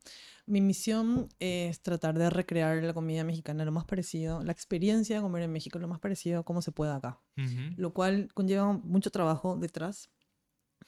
Mi 0.44 0.60
misión 0.60 1.28
es 1.38 1.80
tratar 1.80 2.18
de 2.18 2.28
recrear 2.28 2.82
la 2.82 2.92
comida 2.92 3.22
mexicana 3.22 3.64
lo 3.64 3.70
más 3.70 3.84
parecido, 3.84 4.42
la 4.42 4.50
experiencia 4.50 5.16
de 5.16 5.22
comer 5.22 5.44
en 5.44 5.52
México 5.52 5.78
lo 5.78 5.86
más 5.86 6.00
parecido 6.00 6.44
como 6.44 6.62
se 6.62 6.72
pueda 6.72 6.96
acá. 6.96 7.20
Ujú. 7.38 7.74
Lo 7.76 7.94
cual 7.94 8.28
conlleva 8.34 8.72
mucho 8.72 9.10
trabajo 9.12 9.56
detrás, 9.56 10.10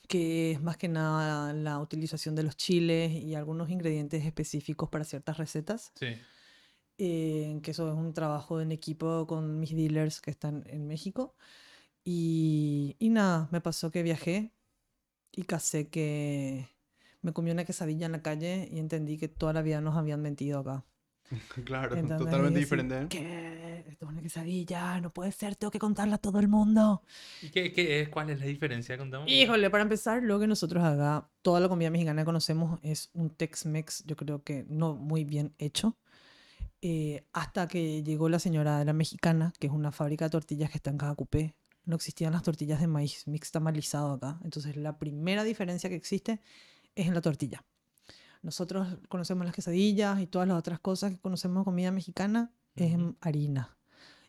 que 0.08 0.50
es 0.50 0.60
más 0.60 0.76
que 0.76 0.88
nada 0.88 1.52
la 1.52 1.78
utilización 1.78 2.34
de 2.34 2.42
los 2.42 2.56
chiles 2.56 3.12
y 3.12 3.36
algunos 3.36 3.70
ingredientes 3.70 4.24
específicos 4.26 4.88
para 4.88 5.04
ciertas 5.04 5.38
recetas 5.38 5.92
Sí. 5.94 6.16
eh, 6.98 7.60
que 7.62 7.70
eso 7.70 7.88
es 7.88 7.94
un 7.94 8.12
trabajo 8.12 8.60
en 8.60 8.72
equipo 8.72 9.26
con 9.28 9.60
mis 9.60 9.70
dealers 9.76 10.20
que 10.20 10.32
están 10.32 10.64
en 10.66 10.88
México. 10.88 11.36
Y, 12.04 12.96
y 12.98 13.10
nada, 13.10 13.48
me 13.52 13.60
pasó 13.60 13.90
que 13.90 14.02
viajé 14.02 14.52
y 15.30 15.44
casé 15.44 15.88
que 15.88 16.68
me 17.22 17.32
comí 17.32 17.50
una 17.50 17.64
quesadilla 17.64 18.06
en 18.06 18.12
la 18.12 18.22
calle 18.22 18.68
y 18.70 18.78
entendí 18.78 19.18
que 19.18 19.28
toda 19.28 19.52
la 19.52 19.62
vida 19.62 19.80
nos 19.80 19.96
habían 19.96 20.20
mentido 20.20 20.60
acá. 20.60 20.84
Claro, 21.64 21.96
¿Entendés? 21.96 22.20
Y 22.20 22.24
totalmente 22.24 22.58
así, 22.58 22.64
diferente. 22.64 22.98
¿eh? 22.98 23.06
¿Qué? 23.08 23.84
Esto 23.88 24.06
es 24.06 24.12
una 24.12 24.22
quesadilla, 24.22 25.00
no 25.00 25.12
puede 25.12 25.32
ser, 25.32 25.56
tengo 25.56 25.70
que 25.70 25.78
contarla 25.78 26.16
a 26.16 26.18
todo 26.18 26.38
el 26.40 26.48
mundo. 26.48 27.02
¿Y 27.40 27.50
qué, 27.50 27.72
qué 27.72 28.02
es? 28.02 28.08
¿Cuál 28.08 28.30
es 28.30 28.40
la 28.40 28.46
diferencia? 28.46 28.96
Contame. 28.98 29.30
Híjole, 29.30 29.70
para 29.70 29.82
empezar, 29.82 30.22
lo 30.22 30.38
que 30.38 30.46
nosotros 30.46 30.82
acá, 30.84 31.28
toda 31.42 31.60
la 31.60 31.68
comida 31.68 31.90
mexicana 31.90 32.22
que 32.22 32.26
conocemos 32.26 32.80
es 32.82 33.10
un 33.14 33.30
Tex-Mex, 33.30 34.04
yo 34.06 34.16
creo 34.16 34.42
que 34.42 34.64
no 34.68 34.94
muy 34.94 35.24
bien 35.24 35.54
hecho. 35.58 35.96
Eh, 36.80 37.24
hasta 37.32 37.68
que 37.68 38.02
llegó 38.02 38.28
la 38.28 38.40
señora 38.40 38.78
de 38.78 38.84
la 38.84 38.92
mexicana, 38.92 39.52
que 39.60 39.68
es 39.68 39.72
una 39.72 39.92
fábrica 39.92 40.24
de 40.24 40.30
tortillas 40.30 40.70
que 40.70 40.78
está 40.78 40.90
en 40.90 40.98
Cajacupé. 40.98 41.54
No 41.84 41.96
existían 41.96 42.32
las 42.32 42.42
tortillas 42.42 42.80
de 42.80 42.86
maíz 42.86 43.26
mixtamalizado 43.26 44.12
acá. 44.12 44.38
Entonces, 44.44 44.76
la 44.76 44.98
primera 44.98 45.42
diferencia 45.44 45.88
que 45.90 45.96
existe 45.96 46.40
es 46.94 47.06
en 47.08 47.14
la 47.14 47.20
tortilla. 47.20 47.64
Nosotros 48.42 48.98
conocemos 49.08 49.44
las 49.44 49.54
quesadillas 49.54 50.20
y 50.20 50.26
todas 50.26 50.48
las 50.48 50.58
otras 50.58 50.80
cosas 50.80 51.12
que 51.12 51.18
conocemos 51.20 51.64
comida 51.64 51.90
mexicana 51.92 52.50
es 52.76 52.92
en 52.92 53.16
harina. 53.20 53.76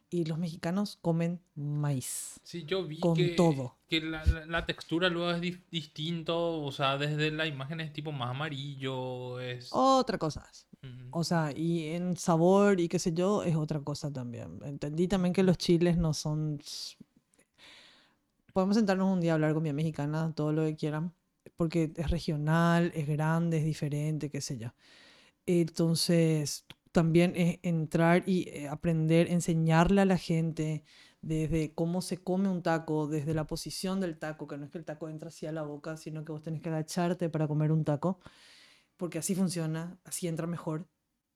Y 0.09 0.25
los 0.25 0.37
mexicanos 0.37 0.99
comen 1.01 1.41
maíz. 1.55 2.39
Sí, 2.43 2.63
yo 2.65 2.85
vi 2.85 2.99
con 2.99 3.15
que, 3.15 3.29
todo. 3.29 3.77
que 3.89 3.99
la, 3.99 4.23
la- 4.25 4.45
la 4.45 4.65
textura 4.67 5.09
luego 5.09 5.31
es 5.31 5.41
dif- 5.41 5.63
distinto, 5.71 6.61
o 6.61 6.71
sea, 6.71 6.99
desde 6.99 7.31
la 7.31 7.47
imagen 7.47 7.79
es 7.79 7.91
tipo 7.91 8.11
más 8.11 8.29
amarillo, 8.29 9.39
es... 9.39 9.69
Otra 9.71 10.19
cosa 10.19 10.47
es. 10.51 10.67
Ujú. 10.83 11.07
O 11.11 11.23
sea, 11.23 11.51
y 11.55 11.87
en 11.87 12.15
sabor 12.15 12.79
y 12.79 12.87
qué 12.89 12.99
sé 12.99 13.13
yo, 13.13 13.41
es 13.41 13.55
otra 13.55 13.79
cosa 13.79 14.11
también. 14.13 14.59
Entendí 14.63 15.07
también 15.07 15.33
que 15.33 15.41
los 15.41 15.57
chiles 15.57 15.97
no 15.97 16.13
son... 16.13 16.59
Podemos 18.53 18.75
sentarnos 18.75 19.11
un 19.11 19.19
día 19.19 19.31
a 19.31 19.35
hablar 19.35 19.55
comida 19.55 19.73
mexicana, 19.73 20.31
todo 20.35 20.53
lo 20.53 20.63
que 20.63 20.75
quieran, 20.75 21.13
porque 21.57 21.91
es 21.95 22.11
regional, 22.11 22.91
es 22.95 23.07
grande, 23.07 23.57
es 23.57 23.65
diferente, 23.65 24.29
qué 24.29 24.41
sé 24.41 24.59
yo. 24.59 24.73
Entonces, 25.47 26.65
también 26.91 27.33
es 27.35 27.59
entrar 27.63 28.23
y 28.27 28.47
eh, 28.49 28.67
aprender, 28.69 29.31
enseñarle 29.31 30.01
a 30.01 30.05
la 30.05 30.17
gente 30.17 30.83
desde 31.21 31.73
cómo 31.73 32.01
se 32.03 32.23
come 32.23 32.47
un 32.49 32.61
taco, 32.61 33.07
desde 33.07 33.33
la 33.33 33.47
posición 33.47 33.99
del 33.99 34.19
taco, 34.19 34.47
que 34.47 34.57
no 34.57 34.65
es 34.65 34.71
que 34.71 34.77
el 34.77 34.85
taco 34.85 35.09
entra 35.09 35.29
así 35.29 35.47
a 35.47 35.51
la 35.51 35.63
boca, 35.63 35.97
sino 35.97 36.23
que 36.23 36.31
vos 36.31 36.43
tenés 36.43 36.61
que 36.61 36.69
agacharte 36.69 37.29
para 37.29 37.47
comer 37.47 37.71
un 37.71 37.83
taco, 37.83 38.19
porque 38.97 39.19
así 39.19 39.35
funciona, 39.35 39.99
así 40.05 40.27
entra 40.27 40.47
mejor. 40.47 40.87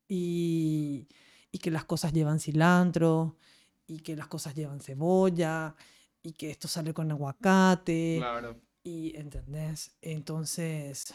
Y, 0.07 1.07
y 1.51 1.59
que 1.59 1.71
las 1.71 1.85
cosas 1.85 2.13
llevan 2.13 2.39
cilantro, 2.39 3.37
y 3.87 3.99
que 4.01 4.15
las 4.15 4.27
cosas 4.27 4.55
llevan 4.55 4.81
cebolla, 4.81 5.75
y 6.27 6.33
que 6.33 6.49
esto 6.51 6.67
sale 6.67 6.93
con 6.93 7.09
aguacate. 7.09 8.17
Claro. 8.19 8.57
Y, 8.83 9.15
¿entendés? 9.15 9.97
Entonces, 10.01 11.13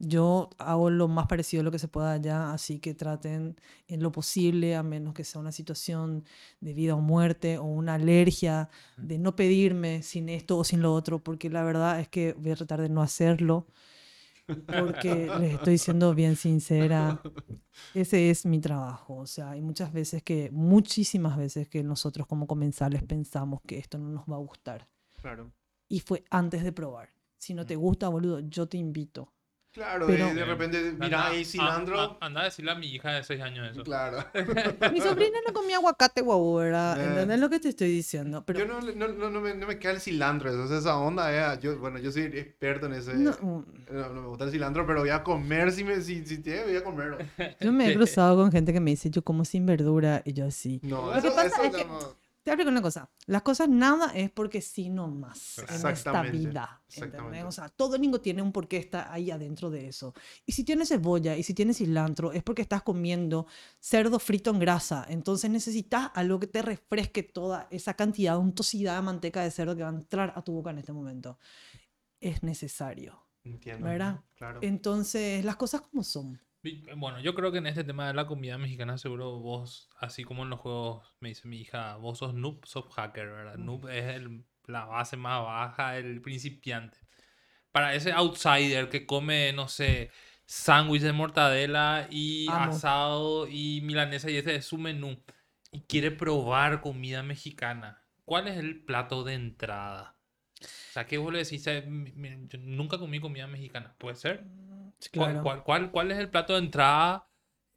yo 0.00 0.50
hago 0.58 0.90
lo 0.90 1.06
más 1.06 1.26
parecido 1.28 1.60
a 1.60 1.64
lo 1.64 1.70
que 1.70 1.78
se 1.78 1.86
pueda 1.86 2.12
allá, 2.12 2.52
así 2.52 2.80
que 2.80 2.94
traten 2.94 3.60
en 3.86 4.02
lo 4.02 4.10
posible, 4.10 4.74
a 4.74 4.82
menos 4.82 5.14
que 5.14 5.22
sea 5.22 5.40
una 5.40 5.52
situación 5.52 6.24
de 6.60 6.74
vida 6.74 6.96
o 6.96 7.00
muerte 7.00 7.58
o 7.58 7.64
una 7.64 7.94
alergia, 7.94 8.70
de 8.96 9.18
no 9.18 9.36
pedirme 9.36 10.02
sin 10.02 10.28
esto 10.28 10.58
o 10.58 10.64
sin 10.64 10.82
lo 10.82 10.94
otro, 10.94 11.22
porque 11.22 11.48
la 11.48 11.62
verdad 11.62 12.00
es 12.00 12.08
que 12.08 12.32
voy 12.32 12.50
a 12.50 12.56
tratar 12.56 12.80
de 12.80 12.88
no 12.88 13.02
hacerlo, 13.02 13.66
porque 14.66 15.30
les 15.38 15.54
estoy 15.54 15.78
siendo 15.78 16.14
bien 16.14 16.36
sincera. 16.36 17.20
Ese 17.94 18.30
es 18.30 18.46
mi 18.46 18.60
trabajo, 18.60 19.16
o 19.16 19.26
sea, 19.26 19.50
hay 19.50 19.62
muchas 19.62 19.92
veces 19.92 20.22
que, 20.22 20.50
muchísimas 20.52 21.36
veces 21.36 21.68
que 21.68 21.82
nosotros 21.82 22.26
como 22.26 22.46
comensales 22.46 23.02
pensamos 23.02 23.60
que 23.66 23.78
esto 23.78 23.98
no 23.98 24.08
nos 24.10 24.24
va 24.26 24.36
a 24.36 24.40
gustar. 24.40 24.88
Claro. 25.20 25.52
Y 25.88 26.00
fue 26.00 26.24
antes 26.30 26.62
de 26.62 26.72
probar. 26.72 27.08
Si 27.38 27.54
no 27.54 27.64
te 27.64 27.76
gusta, 27.76 28.08
boludo, 28.08 28.40
yo 28.40 28.68
te 28.68 28.76
invito. 28.76 29.32
Claro, 29.72 30.06
Pero- 30.08 30.30
y 30.30 30.34
de 30.34 30.44
repente, 30.44 30.82
mira 30.98 31.04
Anda- 31.04 31.26
ahí 31.28 31.44
cilantro. 31.44 32.00
a- 32.00 32.18
Anda 32.20 32.40
a 32.40 32.44
decirle 32.44 32.72
a 32.72 32.74
mi 32.74 32.88
hija 32.88 33.12
de 33.12 33.22
6 33.22 33.40
años 33.40 33.70
eso. 33.70 33.84
Claro. 33.84 34.18
Mi 34.92 35.00
sobrina 35.00 35.38
no 35.46 35.52
comía 35.54 35.76
aguacate, 35.76 36.22
guau, 36.22 36.56
¿verdad? 36.56 37.00
Eh. 37.00 37.04
¿Entendés 37.04 37.38
lo 37.38 37.48
que 37.48 37.60
te 37.60 37.68
estoy 37.68 37.88
diciendo? 37.92 38.42
Pero 38.44 38.58
Yo 38.58 38.66
no, 38.66 38.80
le- 38.80 38.96
no, 38.96 39.06
no, 39.06 39.30
no 39.30 39.40
me, 39.40 39.54
no 39.54 39.68
me 39.68 39.78
cae 39.78 39.92
el 39.92 40.00
cilantro, 40.00 40.66
sea, 40.66 40.78
esa 40.78 40.96
onda, 40.98 41.54
eh, 41.54 41.58
yo, 41.62 41.78
bueno, 41.78 41.98
yo 42.00 42.10
soy 42.10 42.22
experto 42.24 42.86
en 42.86 42.94
ese, 42.94 43.14
no, 43.14 43.30
no, 43.30 43.46
mm, 43.58 44.14
no 44.14 44.22
me 44.22 44.26
gusta 44.28 44.44
el 44.46 44.50
cilantro, 44.50 44.84
pero 44.86 45.00
voy 45.00 45.10
a 45.10 45.22
comer, 45.22 45.70
si, 45.70 45.84
me, 45.84 46.00
si, 46.00 46.26
si 46.26 46.38
tiene, 46.38 46.64
voy 46.64 46.76
a 46.76 46.82
comerlo. 46.82 47.18
yo 47.60 47.70
me 47.72 47.90
he 47.90 47.94
cruzado 47.94 48.36
con 48.36 48.50
gente 48.50 48.72
que 48.72 48.80
me 48.80 48.90
dice, 48.90 49.08
yo 49.08 49.22
como 49.22 49.44
sin 49.44 49.66
verdura, 49.66 50.22
y 50.24 50.32
yo 50.32 50.46
así. 50.46 50.80
No, 50.82 51.06
Lo 51.06 51.14
eso, 51.14 51.28
que 51.28 51.30
pasa 51.30 51.46
eso 51.46 51.62
es 51.62 51.76
que- 51.76 51.84
no- 51.84 52.16
Te 52.50 52.54
hablo 52.54 52.64
con 52.64 52.72
una 52.72 52.82
cosa. 52.82 53.08
Las 53.26 53.42
cosas 53.42 53.68
nada 53.68 54.10
es 54.12 54.28
porque 54.28 54.60
sí 54.60 54.88
nomás 54.88 55.58
en 55.68 55.86
esta 55.86 56.20
vida. 56.22 56.82
¿entendés? 56.96 57.44
O 57.44 57.52
sea, 57.52 57.68
todo 57.68 57.90
domingo 57.90 58.20
tiene 58.20 58.42
un 58.42 58.50
porqué 58.50 58.78
está 58.78 59.12
ahí 59.12 59.30
adentro 59.30 59.70
de 59.70 59.86
eso. 59.86 60.14
Y 60.44 60.50
si 60.50 60.64
tienes 60.64 60.88
cebolla 60.88 61.36
y 61.36 61.44
si 61.44 61.54
tienes 61.54 61.78
cilantro, 61.78 62.32
es 62.32 62.42
porque 62.42 62.62
estás 62.62 62.82
comiendo 62.82 63.46
cerdo 63.78 64.18
frito 64.18 64.50
en 64.50 64.58
grasa. 64.58 65.06
Entonces 65.08 65.48
necesitas 65.48 66.10
algo 66.12 66.40
que 66.40 66.48
te 66.48 66.60
refresque 66.60 67.22
toda 67.22 67.68
esa 67.70 67.94
cantidad, 67.94 68.36
untuosidad 68.36 68.96
de 68.96 69.02
manteca 69.02 69.44
de 69.44 69.52
cerdo 69.52 69.76
que 69.76 69.84
va 69.84 69.90
a 69.90 69.92
entrar 69.92 70.32
a 70.34 70.42
tu 70.42 70.52
boca 70.52 70.70
en 70.70 70.78
este 70.78 70.92
momento. 70.92 71.38
Es 72.18 72.42
necesario. 72.42 73.28
Entiendo. 73.44 73.86
¿Verdad? 73.86 74.24
Claro. 74.34 74.58
Entonces, 74.60 75.44
las 75.44 75.54
cosas 75.54 75.82
como 75.82 76.02
son. 76.02 76.40
Bueno, 76.96 77.20
yo 77.20 77.34
creo 77.34 77.52
que 77.52 77.58
en 77.58 77.66
este 77.66 77.84
tema 77.84 78.06
de 78.06 78.14
la 78.14 78.26
comida 78.26 78.58
mexicana, 78.58 78.98
seguro 78.98 79.38
vos, 79.38 79.88
así 79.98 80.24
como 80.24 80.42
en 80.42 80.50
los 80.50 80.60
juegos, 80.60 81.10
me 81.20 81.30
dice 81.30 81.48
mi 81.48 81.58
hija, 81.58 81.96
vos 81.96 82.18
sos 82.18 82.34
noob, 82.34 82.66
sos 82.66 82.92
hacker, 82.94 83.28
¿verdad? 83.28 83.56
Noob 83.56 83.88
es 83.88 84.14
el- 84.16 84.44
la 84.66 84.84
base 84.84 85.16
más 85.16 85.42
baja, 85.42 85.96
el 85.96 86.20
principiante. 86.20 86.98
Para 87.72 87.94
ese 87.94 88.12
outsider 88.12 88.88
que 88.88 89.06
come, 89.06 89.52
no 89.52 89.68
sé, 89.68 90.10
sándwich 90.44 91.02
de 91.02 91.12
mortadela 91.12 92.08
y 92.10 92.48
Amo. 92.48 92.72
asado 92.72 93.46
y 93.48 93.80
milanesa 93.82 94.30
y 94.30 94.36
ese 94.36 94.56
es 94.56 94.66
su 94.66 94.76
menú 94.76 95.22
y 95.72 95.80
quiere 95.82 96.10
probar 96.10 96.80
comida 96.80 97.22
mexicana, 97.22 98.02
¿cuál 98.24 98.48
es 98.48 98.58
el 98.58 98.84
plato 98.84 99.24
de 99.24 99.34
entrada? 99.34 100.16
O 100.60 100.92
sea, 100.92 101.06
¿qué 101.06 101.16
vos 101.16 101.32
le 101.32 101.38
decís? 101.44 101.64
Nunca 102.58 102.98
comí 102.98 103.20
comida 103.20 103.46
mexicana, 103.46 103.94
¿puede 103.98 104.16
ser? 104.16 104.44
¿Cuál, 105.14 105.30
Claro. 105.32 105.42
cuál, 105.42 105.62
cuál- 105.64 105.90
cuál 105.90 106.10
es 106.10 106.18
el 106.18 106.28
plato 106.30 106.52
de 106.54 106.58
entrada 106.60 107.26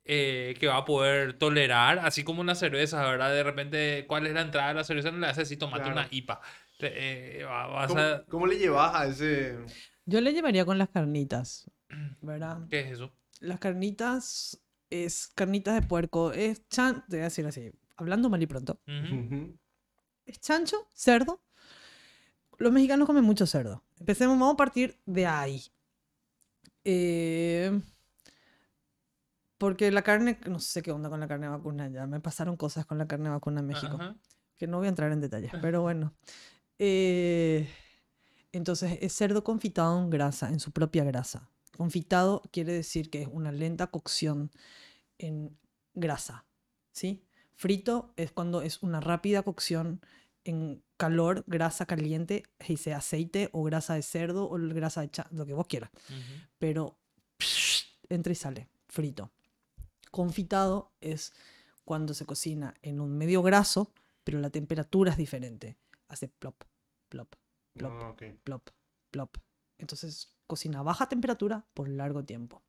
eh, 0.05 0.55
que 0.59 0.67
va 0.67 0.77
a 0.77 0.85
poder 0.85 1.37
tolerar? 1.39 1.99
Así 1.99 2.23
como 2.23 2.41
una 2.41 2.55
cerveza, 2.55 3.01
¿verdad? 3.09 3.31
De 3.31 3.43
repente, 3.43 4.05
¿cuál 4.07 4.27
es 4.27 4.33
la 4.33 4.41
entrada 4.41 4.69
de 4.69 4.73
la 4.75 4.83
cerveza? 4.83 5.11
No 5.11 5.19
le 5.19 5.27
haces 5.27 5.43
así, 5.43 5.55
tomate 5.57 5.83
Claro. 5.83 5.99
una 5.99 6.07
IPA. 6.11 6.41
Eh, 6.79 7.45
vas 7.47 7.87
¿Cómo, 7.87 7.99
a- 8.01 8.25
cómo 8.27 8.45
le 8.47 8.57
llevas 8.57 8.93
a 8.93 9.05
ese...? 9.07 9.57
Yo 10.05 10.19
le 10.19 10.33
llevaría 10.33 10.65
con 10.65 10.77
las 10.77 10.89
carnitas, 10.89 11.71
¿verdad? 12.21 12.67
¿Qué 12.69 12.81
es 12.81 12.91
eso? 12.91 13.13
Las 13.39 13.59
carnitas 13.59 14.61
es 14.89 15.29
carnitas 15.33 15.75
de 15.75 15.87
puerco, 15.87 16.33
es 16.33 16.67
chan, 16.67 17.05
te 17.07 17.15
voy 17.15 17.21
a 17.21 17.23
decir 17.25 17.45
así, 17.45 17.71
hablando 17.95 18.29
mal 18.29 18.41
y 18.43 18.47
pronto. 18.47 18.81
Es 20.25 20.39
chancho, 20.41 20.87
cerdo. 20.93 21.41
Los 22.57 22.71
mexicanos 22.71 23.07
comen 23.07 23.23
mucho 23.23 23.45
cerdo. 23.47 23.83
Empecemos, 23.99 24.37
vamos 24.37 24.53
a 24.55 24.57
partir 24.57 24.99
de 25.05 25.25
ahí. 25.25 25.63
Eh, 26.85 27.81
porque 29.57 29.91
la 29.91 30.01
carne, 30.01 30.39
no 30.49 30.59
sé 30.59 30.81
qué 30.81 30.91
onda 30.91 31.09
con 31.09 31.19
la 31.19 31.27
carne 31.27 31.47
vacuna 31.47 31.87
ya. 31.87 32.05
Me 32.05 32.19
pasaron 32.19 32.57
cosas 32.57 32.85
con 32.85 32.97
la 32.97 33.07
carne 33.07 33.29
vacuna 33.29 33.61
en 33.61 33.67
México. 33.67 33.95
Ajá. 33.95 34.15
que 34.55 34.67
no 34.67 34.77
voy 34.77 34.87
a 34.87 34.89
entrar 34.89 35.11
en 35.11 35.21
detalles, 35.21 35.51
pero 35.61 35.81
bueno. 35.81 36.13
Eh, 36.79 37.67
entonces, 38.51 38.99
es 39.01 39.13
cerdo 39.13 39.43
confitado 39.43 39.99
en 39.99 40.09
grasa, 40.09 40.49
en 40.49 40.59
su 40.59 40.71
propia 40.71 41.03
grasa. 41.03 41.49
Confitado 41.75 42.41
quiere 42.51 42.73
decir 42.73 43.09
que 43.09 43.23
es 43.23 43.27
una 43.31 43.51
lenta 43.51 43.87
cocción 43.87 44.51
en 45.17 45.57
grasa, 45.95 46.45
¿sí? 46.91 47.23
Frito 47.55 48.13
es 48.15 48.31
cuando 48.31 48.61
es 48.61 48.83
una 48.83 48.99
rápida 48.99 49.41
cocción 49.43 50.01
en 50.43 50.83
calor, 51.07 51.43
grasa 51.47 51.85
caliente, 51.85 52.43
y 52.67 52.77
sea 52.77 52.97
aceite 52.97 53.49
o 53.51 53.63
grasa 53.63 53.93
de 53.95 54.01
cerdo 54.01 54.49
o 54.49 54.57
grasa 54.57 55.01
de 55.01 55.09
cha- 55.09 55.27
lo 55.31 55.45
que 55.45 55.53
vos 55.53 55.67
quieras 55.67 55.89
pero 56.59 56.97
entra 58.09 58.31
y 58.31 58.35
sale, 58.35 58.67
frito. 58.87 59.31
Confitado 60.11 60.91
es 61.01 61.33
cuando 61.85 62.13
se 62.13 62.25
cocina 62.25 62.73
en 62.81 62.99
un 63.01 63.17
medio 63.17 63.41
graso, 63.41 63.91
pero 64.23 64.39
la 64.39 64.49
temperatura 64.49 65.11
es 65.11 65.17
diferente. 65.17 65.75
Hace 66.07 66.27
plop, 66.27 66.63
plop, 67.09 67.35
plop, 67.73 67.91
Ah, 68.01 68.09
plop, 68.43 68.69
plop. 69.11 69.37
Entonces 69.77 70.29
cocina 70.47 70.79
a 70.79 70.83
baja 70.83 71.09
temperatura 71.09 71.65
por 71.73 71.89
largo 71.89 72.23
tiempo. 72.23 72.61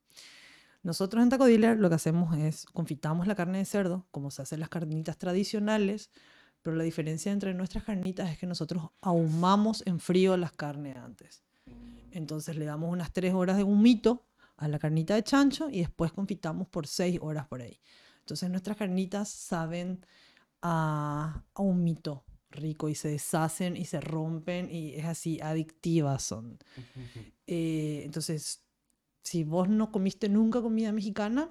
Nosotros 0.83 1.23
en 1.23 1.29
Taco 1.31 1.45
Dealer 1.47 1.79
lo 1.79 1.89
que 1.89 1.95
hacemos 1.97 2.37
es 2.37 2.67
confitamos 2.67 3.27
la 3.27 3.35
carne 3.35 3.59
de 3.59 3.65
cerdo, 3.65 4.07
como 4.11 4.31
se 4.31 4.43
hacen 4.43 4.61
las 4.61 4.69
carnitas 4.71 5.19
tradicionales, 5.19 6.11
pero 6.65 6.77
la 6.79 6.85
diferencia 6.85 7.31
entre 7.31 7.53
nuestras 7.53 7.85
carnitas 7.85 8.31
es 8.31 8.39
que 8.39 8.47
nosotros 8.47 8.89
ahumamos 9.03 9.83
en 9.87 10.01
frío 10.01 10.35
las 10.39 10.51
carnes 10.51 10.97
antes. 10.97 11.45
Entonces 12.11 12.57
le 12.57 12.65
damos 12.65 12.91
unas 12.91 13.13
3 13.13 13.35
horas 13.35 13.59
de 13.59 13.65
humito 13.65 14.25
a 14.57 14.67
la 14.67 14.79
carnita 14.79 15.15
de 15.15 15.23
chancho 15.23 15.69
y 15.69 15.81
después 15.81 16.11
confitamos 16.11 16.67
por 16.67 16.87
6 16.87 17.19
horas 17.21 17.47
por 17.49 17.61
ahí. 17.61 17.79
Entonces 18.21 18.49
nuestras 18.49 18.79
carnitas 18.79 19.29
saben 19.29 20.07
a, 20.63 21.45
a 21.53 21.63
humito 21.63 22.25
rico 22.49 22.89
y 22.89 22.95
se 22.95 23.09
deshacen 23.09 23.77
y 23.77 23.85
se 23.85 24.01
rompen 24.01 24.71
y 24.71 24.95
es 24.95 25.05
así, 25.05 25.41
adictivas 25.43 26.23
son. 26.23 26.59
Eh, 27.47 28.01
entonces, 28.07 28.63
si 29.23 29.45
vos 29.45 29.69
no 29.69 29.93
comiste 29.93 30.31
nunca 30.31 30.63
comida 30.63 30.93
mexicana, 30.93 31.51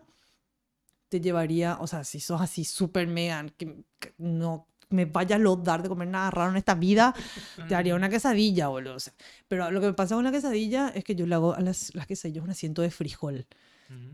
te 1.08 1.22
llevaría, 1.22 1.78
o 1.80 1.86
sea, 1.86 2.04
si 2.04 2.20
sos 2.20 2.42
así 2.42 2.66
súper 2.66 3.06
mega, 3.06 3.46
que, 3.56 3.86
que 4.00 4.16
no 4.18 4.66
me 4.94 5.06
vaya 5.06 5.36
a 5.36 5.40
lo 5.40 5.56
dar 5.56 5.84
de 5.84 5.90
comer 5.90 6.08
nada 6.08 6.32
raro 6.32 6.52
en 6.52 6.58
esta 6.58 6.76
vida, 6.76 7.14
te 7.68 7.76
haría 7.76 7.96
una 7.96 8.10
quesadilla, 8.10 8.68
boludo. 8.68 8.96
o 8.96 9.00
sea. 9.00 9.14
pero 9.48 9.70
lo 9.72 9.82
que 9.82 9.88
me 9.88 9.94
pasa 9.94 10.16
con 10.16 10.24
la 10.24 10.32
quesadilla 10.32 10.90
es 10.90 11.04
que 11.04 11.16
yo 11.16 11.26
le 11.26 11.36
hago 11.36 11.54
a 11.54 11.60
las, 11.62 11.94
las 11.96 12.08
quesadillas 12.08 12.44
un 12.44 12.50
asiento 12.50 12.82
de 12.82 12.92
frijol. 12.92 13.46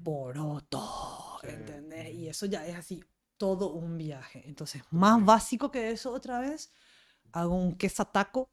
Poroto. 0.03 1.39
¿entendés? 1.43 2.13
Y 2.13 2.27
eso 2.27 2.45
ya 2.45 2.65
es 2.67 2.75
así, 2.75 3.03
todo 3.37 3.71
un 3.71 3.97
viaje. 3.97 4.43
Entonces, 4.45 4.83
más 4.91 5.23
básico 5.23 5.71
que 5.71 5.91
eso 5.91 6.11
otra 6.11 6.39
vez, 6.39 6.71
hago 7.31 7.55
un 7.55 7.75
quesataco 7.75 8.49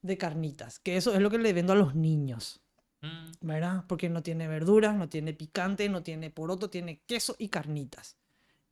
de 0.00 0.16
carnitas, 0.16 0.78
que 0.78 0.96
eso 0.96 1.14
es 1.14 1.20
lo 1.20 1.30
que 1.30 1.38
le 1.38 1.52
vendo 1.52 1.72
a 1.72 1.76
los 1.76 1.94
niños. 1.94 2.64
Mm. 3.04 3.46
¿verdad? 3.46 3.84
Porque 3.86 4.08
no 4.08 4.22
tiene 4.22 4.48
verduras, 4.48 4.96
no 4.96 5.08
tiene 5.08 5.34
picante, 5.34 5.88
no 5.88 6.02
tiene 6.02 6.30
poroto, 6.30 6.70
tiene 6.70 7.00
queso 7.06 7.36
y 7.38 7.48
carnitas. 7.48 8.16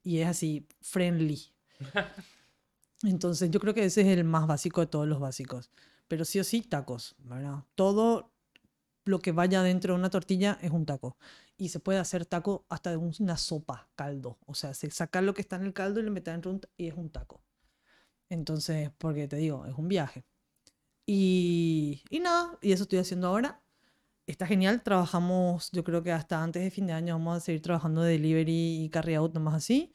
Y 0.03 0.21
es 0.21 0.29
así, 0.29 0.67
friendly. 0.81 1.41
Entonces 3.03 3.51
yo 3.51 3.61
creo 3.61 3.75
que 3.75 3.85
ese 3.85 4.03
es 4.03 4.07
el 4.09 4.25
más 4.25 4.47
básico 4.47 4.81
de 4.81 4.87
todos 4.87 5.07
los 5.09 5.19
básicos. 5.21 5.71
Pero 6.09 6.25
sí 6.25 6.39
o 6.41 6.45
sí, 6.45 6.63
tacos, 6.63 7.15
¿verdad? 7.19 7.65
Todo 7.75 8.31
lo 9.05 9.19
que 9.21 9.33
vaya 9.33 9.63
dentro 9.63 9.95
de 9.95 9.99
una 9.99 10.11
tortilla 10.11 10.59
es 10.63 10.71
un 10.71 10.87
taco. 10.87 11.17
Y 11.57 11.71
se 11.71 11.81
puede 11.81 11.99
hacer 11.99 12.27
taco 12.27 12.65
hasta 12.69 12.91
de 12.91 12.97
un- 12.97 13.15
una 13.19 13.37
sopa, 13.37 13.89
caldo. 13.97 14.39
O 14.47 14.55
sea, 14.55 14.75
se 14.75 14.91
saca 14.91 15.21
lo 15.23 15.35
que 15.35 15.41
está 15.43 15.57
en 15.57 15.63
el 15.63 15.73
caldo 15.73 16.01
y 16.01 16.05
lo 16.05 16.11
mete 16.11 16.31
dentro 16.31 16.59
y 16.77 16.89
es 16.89 16.95
un 16.95 17.11
taco. 17.11 17.43
Entonces, 18.29 18.91
porque 18.99 19.29
te 19.29 19.37
digo, 19.37 19.67
es 19.67 19.75
un 19.77 19.89
viaje. 19.89 20.25
Y, 21.07 22.03
y 22.11 22.21
nada, 22.21 22.59
y 22.63 22.73
eso 22.73 22.85
estoy 22.85 22.99
haciendo 23.01 23.27
ahora 23.29 23.61
está 24.27 24.47
genial. 24.47 24.83
Trabajamos, 24.83 25.71
yo 25.73 25.85
creo 25.85 26.03
que 26.03 26.13
hasta 26.13 26.43
antes 26.43 26.63
de 26.63 26.71
fin 26.71 26.87
de 26.87 26.93
año 26.93 27.15
vamos 27.15 27.37
a 27.37 27.41
seguir 27.41 27.61
trabajando 27.63 28.03
de 28.03 28.13
delivery 28.13 28.85
y 28.85 28.89
carry 28.89 29.15
out 29.15 29.35
nomás 29.35 29.55
así. 29.55 29.93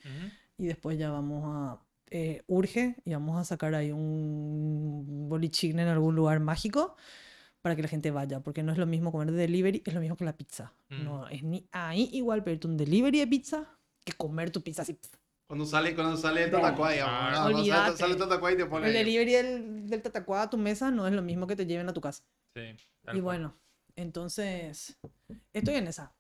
Y 0.58 0.66
después 0.68 0.98
ya 0.98 1.10
vamos 1.12 1.44
a, 1.46 1.80
eh, 2.10 2.44
urge 2.48 2.96
y 3.06 3.14
vamos 3.14 3.38
a 3.38 3.46
sacar 3.46 3.76
ahí 3.76 3.92
un 3.92 5.28
bolichín 5.30 5.80
en 5.80 5.88
algún 5.88 6.16
lugar 6.16 6.40
mágico 6.40 6.96
para 7.62 7.76
que 7.76 7.82
la 7.82 7.88
gente 7.88 8.12
vaya. 8.12 8.40
Porque 8.42 8.64
no 8.64 8.72
es 8.72 8.78
lo 8.78 8.86
mismo 8.86 9.12
comer 9.12 9.32
de 9.32 9.38
delivery, 9.38 9.84
es 9.86 9.94
lo 9.94 10.00
mismo 10.00 10.16
que 10.18 10.26
la 10.26 10.38
pizza. 10.38 10.74
Mm. 10.90 11.04
No 11.04 11.28
es 11.28 11.44
ni 11.44 11.68
ahí 11.72 12.10
igual 12.14 12.44
pedirte 12.44 12.68
un 12.68 12.78
delivery 12.78 13.20
de 13.20 13.28
pizza 13.28 13.78
que 14.06 14.14
comer 14.14 14.52
tu 14.52 14.62
pizza 14.62 14.82
así. 14.84 14.98
Cuando 15.48 15.66
sale, 15.66 15.96
cuando 15.96 16.18
sale 16.18 16.44
el 16.44 16.52
tatacuá. 16.52 16.92
Ah. 17.02 17.40
Cuando 17.44 17.66
sale, 17.66 17.98
sale 17.98 18.14
el 18.14 18.20
tatacuá 18.20 18.52
y 18.52 18.58
te 18.58 18.66
pone... 18.66 18.88
El 18.88 18.94
delivery 18.94 19.32
del, 19.32 19.88
del 19.88 20.02
tatacuá 20.02 20.44
a 20.44 20.50
tu 20.50 20.58
mesa 20.58 20.92
no 20.92 21.08
es 21.08 21.14
lo 21.14 21.22
mismo 21.22 21.48
que 21.48 21.56
te 21.56 21.66
lleven 21.66 21.88
a 21.88 21.94
tu 21.94 22.02
casa. 22.02 22.24
Sí, 22.54 22.64
Y 23.04 23.06
cual. 23.06 23.22
bueno, 23.22 23.58
entonces 23.96 24.98
estoy 25.54 25.76
en 25.76 25.88
esa. 25.88 26.14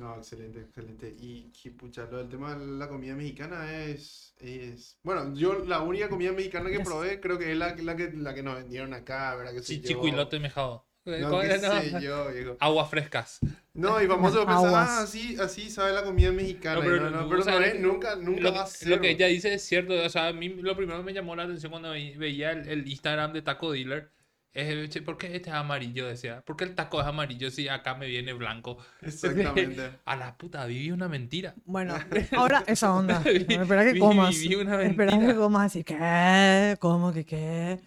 No, 0.00 0.16
excelente, 0.16 0.60
excelente. 0.60 1.14
Y 1.20 1.52
pucha, 1.78 2.06
lo 2.10 2.18
del 2.18 2.28
tema 2.28 2.56
de 2.56 2.66
la 2.66 2.88
comida 2.88 3.14
mexicana 3.14 3.80
es, 3.84 4.34
es... 4.40 4.98
Bueno, 5.04 5.34
yo 5.36 5.64
la 5.64 5.80
única 5.82 6.08
comida 6.08 6.32
mexicana 6.32 6.68
que 6.68 6.80
probé 6.80 7.20
creo 7.20 7.38
que 7.38 7.52
es 7.52 7.56
la, 7.56 7.76
la, 7.76 7.94
que, 7.94 8.10
la 8.12 8.34
que 8.34 8.42
nos 8.42 8.56
vendieron 8.56 8.92
acá, 8.92 9.36
¿verdad? 9.36 9.52
Que 9.52 9.62
Sí, 9.62 9.80
chicuilote 9.80 10.40
mejado. 10.40 10.84
No, 11.06 11.28
¿Cómo 11.28 11.42
qué 11.42 11.46
era? 11.48 11.82
sé 11.82 12.00
yo, 12.00 12.32
viejo. 12.32 12.56
Aguas 12.60 12.88
frescas. 12.90 13.38
No, 13.74 14.02
y 14.02 14.06
famoso 14.06 14.38
Las 14.46 14.46
pensar, 14.46 14.74
ah, 14.74 15.02
así, 15.02 15.36
así 15.38 15.70
sabe 15.70 15.92
la 15.92 16.02
comida 16.02 16.32
mexicana. 16.32 16.76
No, 16.76 16.80
pero 16.80 16.96
No, 16.96 17.10
no, 17.10 17.28
pero 17.28 17.44
no 17.44 17.60
lo 17.60 17.64
es, 17.66 17.78
nunca, 17.78 18.16
nunca 18.16 18.40
Lo, 18.40 18.52
va 18.54 18.62
a 18.62 18.64
que- 18.64 18.70
ser. 18.70 18.88
lo 18.88 19.00
que 19.00 19.10
ella 19.10 19.26
dice 19.26 19.52
es 19.54 19.62
cierto. 19.62 19.92
O 19.94 20.08
sea, 20.08 20.28
a 20.28 20.32
mí 20.32 20.48
lo 20.48 20.74
primero 20.76 20.98
que 20.98 21.04
me 21.04 21.12
llamó 21.12 21.36
la 21.36 21.42
atención 21.44 21.70
cuando 21.70 21.90
ve- 21.90 22.14
veía 22.16 22.52
el, 22.52 22.66
el 22.68 22.88
Instagram 22.88 23.32
de 23.34 23.42
Taco 23.42 23.70
Dealer 23.70 24.10
es, 24.54 25.00
¿por 25.02 25.18
qué 25.18 25.34
este 25.36 25.50
es 25.50 25.54
amarillo? 25.56 26.06
Decía, 26.06 26.40
¿por 26.42 26.56
qué 26.56 26.64
el 26.64 26.74
taco 26.74 27.00
es 27.00 27.06
amarillo 27.06 27.50
si 27.50 27.68
acá 27.68 27.94
me 27.94 28.06
viene 28.06 28.32
blanco? 28.32 28.78
Exactamente. 29.02 29.90
A 30.04 30.16
la 30.16 30.36
puta, 30.38 30.64
viví 30.66 30.90
una 30.92 31.08
mentira. 31.08 31.54
Bueno, 31.64 31.94
ahora 32.36 32.62
esa 32.66 32.94
onda. 32.94 33.18
Vi- 33.20 33.46
Espera 33.54 33.84
que 33.84 33.92
vi- 33.94 33.98
comas. 34.00 34.30
viví 34.38 34.54
una 34.54 34.80
Espera 34.82 35.18
que 35.18 35.34
comas 35.34 35.66
así. 35.66 35.82
¿Qué? 35.84 36.76
¿Cómo 36.80 37.12
que 37.12 37.24
qué? 37.24 37.80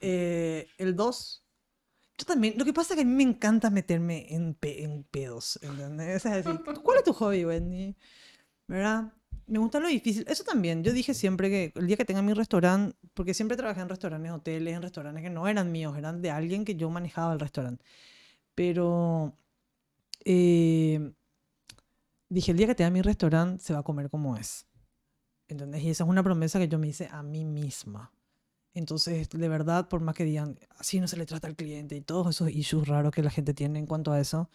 Eh, 0.00 0.66
el 0.78 0.96
2. 0.96 1.42
Yo 2.18 2.24
también. 2.24 2.54
Lo 2.56 2.64
que 2.64 2.72
pasa 2.72 2.94
es 2.94 2.96
que 2.96 3.02
a 3.02 3.04
mí 3.06 3.12
me 3.14 3.22
encanta 3.30 3.68
meterme 3.68 4.26
en, 4.34 4.54
pe- 4.54 4.82
en 4.84 5.04
pedos. 5.04 5.58
¿Entendés? 5.62 6.24
Es 6.24 6.44
decir, 6.44 6.60
¿cuál 6.82 6.98
es 6.98 7.04
tu 7.04 7.12
hobby, 7.12 7.44
Wendy? 7.44 7.94
¿Verdad? 8.66 9.12
Me 9.46 9.58
gusta 9.60 9.78
lo 9.78 9.88
difícil. 9.88 10.24
Eso 10.28 10.42
también. 10.44 10.82
Yo 10.82 10.92
dije 10.92 11.14
siempre 11.14 11.48
que 11.48 11.72
el 11.76 11.86
día 11.86 11.96
que 11.96 12.04
tenga 12.04 12.22
mi 12.22 12.32
restaurante, 12.32 12.96
porque 13.14 13.32
siempre 13.34 13.56
trabajé 13.56 13.80
en 13.80 13.88
restaurantes, 13.88 14.32
hoteles, 14.32 14.74
en 14.74 14.82
restaurantes 14.82 15.22
que 15.22 15.30
no 15.30 15.46
eran 15.46 15.70
míos, 15.70 15.96
eran 15.96 16.20
de 16.20 16.30
alguien 16.30 16.64
que 16.64 16.74
yo 16.74 16.90
manejaba 16.90 17.32
el 17.32 17.40
restaurante. 17.40 17.84
Pero 18.54 19.34
eh, 20.24 21.12
dije, 22.28 22.52
el 22.52 22.58
día 22.58 22.66
que 22.66 22.74
tenga 22.74 22.90
mi 22.90 23.02
restaurante 23.02 23.62
se 23.62 23.72
va 23.72 23.80
a 23.80 23.82
comer 23.84 24.10
como 24.10 24.36
es. 24.36 24.66
¿Entendés? 25.48 25.82
Y 25.84 25.90
esa 25.90 26.04
es 26.04 26.10
una 26.10 26.24
promesa 26.24 26.58
que 26.58 26.68
yo 26.68 26.78
me 26.78 26.88
hice 26.88 27.08
a 27.12 27.22
mí 27.22 27.44
misma. 27.44 28.12
Entonces, 28.74 29.30
de 29.30 29.48
verdad, 29.48 29.88
por 29.88 30.00
más 30.00 30.14
que 30.16 30.24
digan, 30.24 30.58
así 30.78 31.00
no 31.00 31.08
se 31.08 31.16
le 31.16 31.26
trata 31.26 31.46
al 31.48 31.56
cliente 31.56 31.96
y 31.96 32.02
todos 32.02 32.28
esos 32.28 32.50
issues 32.50 32.88
raros 32.88 33.12
que 33.12 33.22
la 33.22 33.30
gente 33.30 33.54
tiene 33.54 33.78
en 33.78 33.86
cuanto 33.86 34.12
a 34.12 34.20
eso, 34.20 34.50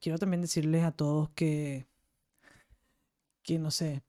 quiero 0.00 0.18
también 0.18 0.40
decirles 0.42 0.84
a 0.84 0.92
todos 0.92 1.30
que, 1.30 1.86
que 3.42 3.58
no 3.58 3.70
sé, 3.70 4.02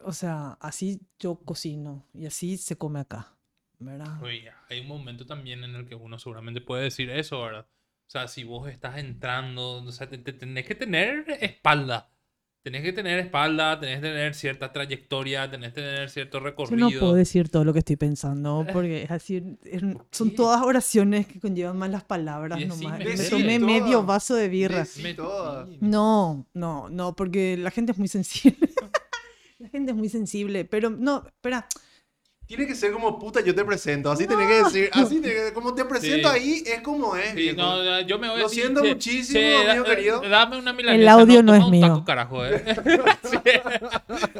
o 0.00 0.12
sea, 0.12 0.52
así 0.60 1.00
yo 1.18 1.36
cocino 1.36 2.04
y 2.14 2.26
así 2.26 2.56
se 2.56 2.76
come 2.76 3.00
acá, 3.00 3.34
¿verdad? 3.78 4.22
Oye, 4.22 4.50
hay 4.68 4.80
un 4.80 4.88
momento 4.88 5.26
también 5.26 5.64
en 5.64 5.74
el 5.74 5.86
que 5.86 5.94
uno 5.94 6.18
seguramente 6.18 6.60
puede 6.60 6.84
decir 6.84 7.10
eso, 7.10 7.40
¿verdad? 7.42 7.66
O 8.06 8.10
sea, 8.10 8.26
si 8.28 8.44
vos 8.44 8.68
estás 8.70 8.98
entrando, 8.98 9.82
o 9.84 9.92
sea, 9.92 10.08
te, 10.08 10.18
te- 10.18 10.32
tenés 10.32 10.66
que 10.66 10.74
tener 10.74 11.26
espalda. 11.40 12.10
Tenés 12.62 12.82
que 12.82 12.92
tener 12.92 13.18
espalda, 13.20 13.78
tenés 13.80 13.96
que 14.00 14.08
tener 14.08 14.34
cierta 14.34 14.72
trayectoria, 14.72 15.48
tenés 15.50 15.72
que 15.72 15.80
tener 15.80 16.10
cierto 16.10 16.38
Yo 16.38 16.44
recorrido. 16.44 16.90
no 16.90 16.98
puedo 16.98 17.14
decir 17.14 17.48
todo 17.48 17.64
lo 17.64 17.72
que 17.72 17.78
estoy 17.78 17.96
pensando 17.96 18.66
porque 18.72 19.04
es 19.04 19.10
así, 19.10 19.56
es- 19.64 19.82
son 20.10 20.34
todas 20.34 20.60
oraciones 20.62 21.26
que 21.26 21.38
conllevan 21.40 21.78
más 21.78 21.88
las 21.90 22.04
palabras 22.04 22.58
Decime, 22.58 22.84
nomás. 22.84 22.98
Me 23.00 23.24
tomé 23.30 23.58
medio 23.58 24.02
vaso 24.04 24.34
de 24.34 24.48
birra. 24.48 24.84
No, 25.80 26.46
no, 26.52 26.88
no, 26.90 27.14
porque 27.16 27.56
la 27.56 27.70
gente 27.70 27.92
es 27.92 27.98
muy 27.98 28.08
sensible. 28.08 28.67
La 29.58 29.68
gente 29.68 29.90
es 29.92 29.96
muy 29.96 30.08
sensible, 30.08 30.64
pero 30.64 30.88
no, 30.90 31.24
espera, 31.26 31.66
Tiene 32.46 32.66
que 32.66 32.74
ser 32.74 32.92
como 32.92 33.18
puta, 33.18 33.42
yo 33.42 33.54
te 33.54 33.62
presento. 33.62 34.10
Así 34.10 34.26
tenés 34.26 34.48
que 34.48 34.64
decir. 34.64 34.90
Así 34.94 35.20
tenés 35.20 35.48
que- 35.48 35.52
como 35.52 35.74
te 35.74 35.84
presento 35.84 36.32
Sí. 36.32 36.34
ahí, 36.38 36.62
es 36.64 36.80
como 36.80 37.14
es. 37.14 37.34
Sí, 37.34 37.52
no, 37.54 38.00
yo 38.00 38.18
me 38.18 38.28
voy 38.30 38.38
a 38.38 38.42
Lo 38.44 38.48
siento 38.48 38.80
che, 38.80 38.88
muchísimo, 38.94 39.40
amigo 39.68 39.84
da- 39.84 39.84
querido. 39.84 40.20
Dame 40.22 40.58
una 40.58 40.72
milanesa. 40.72 41.12
audio 41.12 41.42
no 41.42 41.52
toma 41.52 41.58
es 41.58 41.64
un 41.64 41.70
mío. 41.72 41.86
taco, 41.88 42.04
carajo, 42.06 42.46
eh. 42.46 42.64
Sí. 43.22 43.36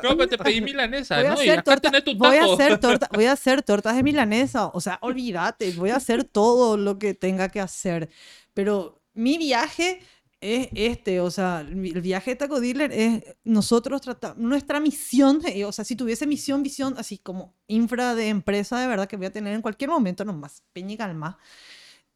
No, 0.03 0.17
pero 0.17 0.27
te 0.29 0.39
pedí 0.39 0.61
milanesa, 0.63 1.17
voy 1.17 1.27
a 1.27 1.29
¿no? 1.29 1.35
Hacer 1.35 1.63
torta, 1.63 2.01
tu 2.01 2.15
voy 2.17 2.37
a 2.37 2.41
taco. 2.41 2.53
hacer 2.55 2.79
torta, 2.79 3.09
voy 3.13 3.25
a 3.27 3.33
hacer 3.33 3.63
tortas 3.63 3.97
de 3.97 4.03
milanesa, 4.03 4.69
o 4.69 4.81
sea, 4.81 4.99
olvídate, 5.03 5.73
voy 5.73 5.91
a 5.91 5.97
hacer 5.97 6.25
todo 6.25 6.77
lo 6.79 6.99
que 6.99 7.13
tenga 7.13 7.51
que 7.51 7.61
hacer, 7.61 8.09
pero 8.55 9.03
mi 9.13 9.37
viaje 9.37 10.01
es 10.41 10.69
este, 10.75 11.21
o 11.21 11.31
sea, 11.31 11.61
el 11.61 12.01
viaje 12.01 12.31
de 12.33 12.37
Taco 12.37 12.61
Dealer 12.61 12.93
es 12.93 13.25
nosotros 13.45 14.01
tratamos, 14.01 14.39
nuestra 14.39 14.79
misión, 14.81 15.41
eh, 15.47 15.65
o 15.65 15.73
sea, 15.73 15.85
si 15.85 15.97
tuviese 15.97 16.27
misión, 16.27 16.63
visión, 16.63 16.95
así 16.97 17.19
como 17.19 17.55
infra 17.67 18.15
de 18.15 18.29
empresa 18.29 18.79
de 18.81 18.87
verdad 18.87 19.09
que 19.09 19.17
voy 19.17 19.27
a 19.27 19.33
tener 19.33 19.55
en 19.55 19.63
cualquier 19.63 19.91
momento 19.91 20.25
nomás, 20.25 20.63
peña 20.73 20.93
y 20.95 20.97
calma, 20.97 21.39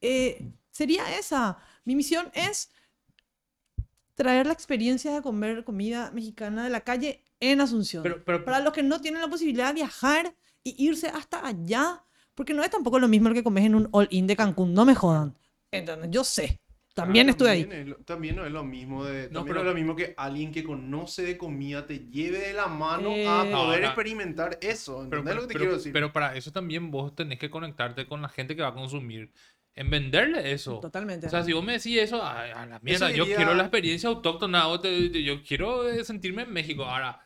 eh, 0.00 0.52
sería 0.70 1.18
esa. 1.18 1.58
Mi 1.84 1.96
misión 1.96 2.30
es 2.34 2.70
traer 4.14 4.46
la 4.46 4.52
experiencia 4.52 5.12
de 5.14 5.22
comer 5.22 5.64
comida 5.64 6.10
mexicana 6.12 6.64
de 6.64 6.70
la 6.70 6.80
calle 6.82 7.24
en 7.40 7.60
Asunción. 7.60 8.02
Pero- 8.02 8.24
pero- 8.24 8.44
Para 8.44 8.60
los 8.60 8.72
que 8.72 8.82
no 8.82 9.00
tienen 9.00 9.20
la 9.20 9.28
posibilidad 9.28 9.68
de 9.68 9.74
viajar 9.74 10.34
y 10.62 10.74
irse 10.86 11.08
hasta 11.08 11.44
allá, 11.44 12.04
porque 12.34 12.54
no 12.54 12.62
es 12.62 12.70
tampoco 12.70 12.98
lo 13.00 13.08
mismo 13.08 13.28
lo 13.28 13.34
que 13.34 13.42
comes 13.42 13.64
en 13.64 13.74
un 13.74 13.88
all-in 13.90 14.26
de 14.28 14.36
Cancún, 14.36 14.72
no 14.74 14.84
me 14.84 14.94
jodan. 14.94 15.36
Entonces, 15.72 16.08
yo 16.10 16.22
sé, 16.22 16.60
también 16.94 17.28
Ah, 17.28 17.30
estuve 17.30 17.50
ahí. 17.50 17.62
también 17.62 17.82
es 17.82 17.88
lo- 17.88 17.96
también 18.04 18.36
no 18.36 18.44
es 18.46 18.52
lo 18.52 18.64
mismo 18.64 19.04
de, 19.04 19.28
No, 19.30 19.42
pero- 19.44 19.54
no 19.54 19.60
es 19.60 19.66
lo 19.66 19.74
mismo 19.74 19.96
que 19.96 20.14
alguien 20.16 20.52
que 20.52 20.62
conoce 20.62 21.22
de 21.22 21.36
comida 21.38 21.86
te 21.86 22.00
lleve 22.10 22.38
de 22.38 22.52
la 22.52 22.66
mano 22.68 23.10
Eh, 23.10 23.26
a 23.26 23.44
poder 23.50 23.80
no. 23.80 23.86
experimentar 23.86 24.58
eso. 24.60 25.06
Pero, 25.08 25.20
¿Entendés 25.20 25.34
lo 25.34 25.40
que 25.42 25.46
te 25.46 25.52
pero- 25.54 25.58
quiero 25.64 25.76
decir? 25.76 25.92
pero 25.92 26.12
para 26.12 26.36
eso 26.36 26.52
también 26.52 26.90
vos 26.90 27.14
tenés 27.14 27.38
que 27.38 27.48
conectarte 27.50 28.06
con 28.06 28.20
la 28.22 28.28
gente 28.28 28.54
que 28.56 28.62
va 28.62 28.68
a 28.68 28.74
consumir. 28.74 29.30
En 29.74 29.88
venderle 29.88 30.52
eso. 30.52 30.80
Totalmente. 30.80 31.26
O 31.28 31.30
sea, 31.30 31.42
si 31.44 31.54
vos 31.54 31.64
me 31.64 31.72
decís 31.72 31.96
eso, 31.98 32.22
a, 32.22 32.42
a 32.42 32.66
la 32.66 32.78
mierda, 32.80 33.10
yo 33.10 33.24
quiero 33.24 33.54
la 33.54 33.62
experiencia 33.62 34.10
autóctona, 34.10 34.64
yo 34.84 35.42
quiero 35.42 35.88
eh, 35.88 36.04
sentirme 36.04 36.42
en 36.42 36.52
México. 36.52 36.84
Ahora, 36.84 37.20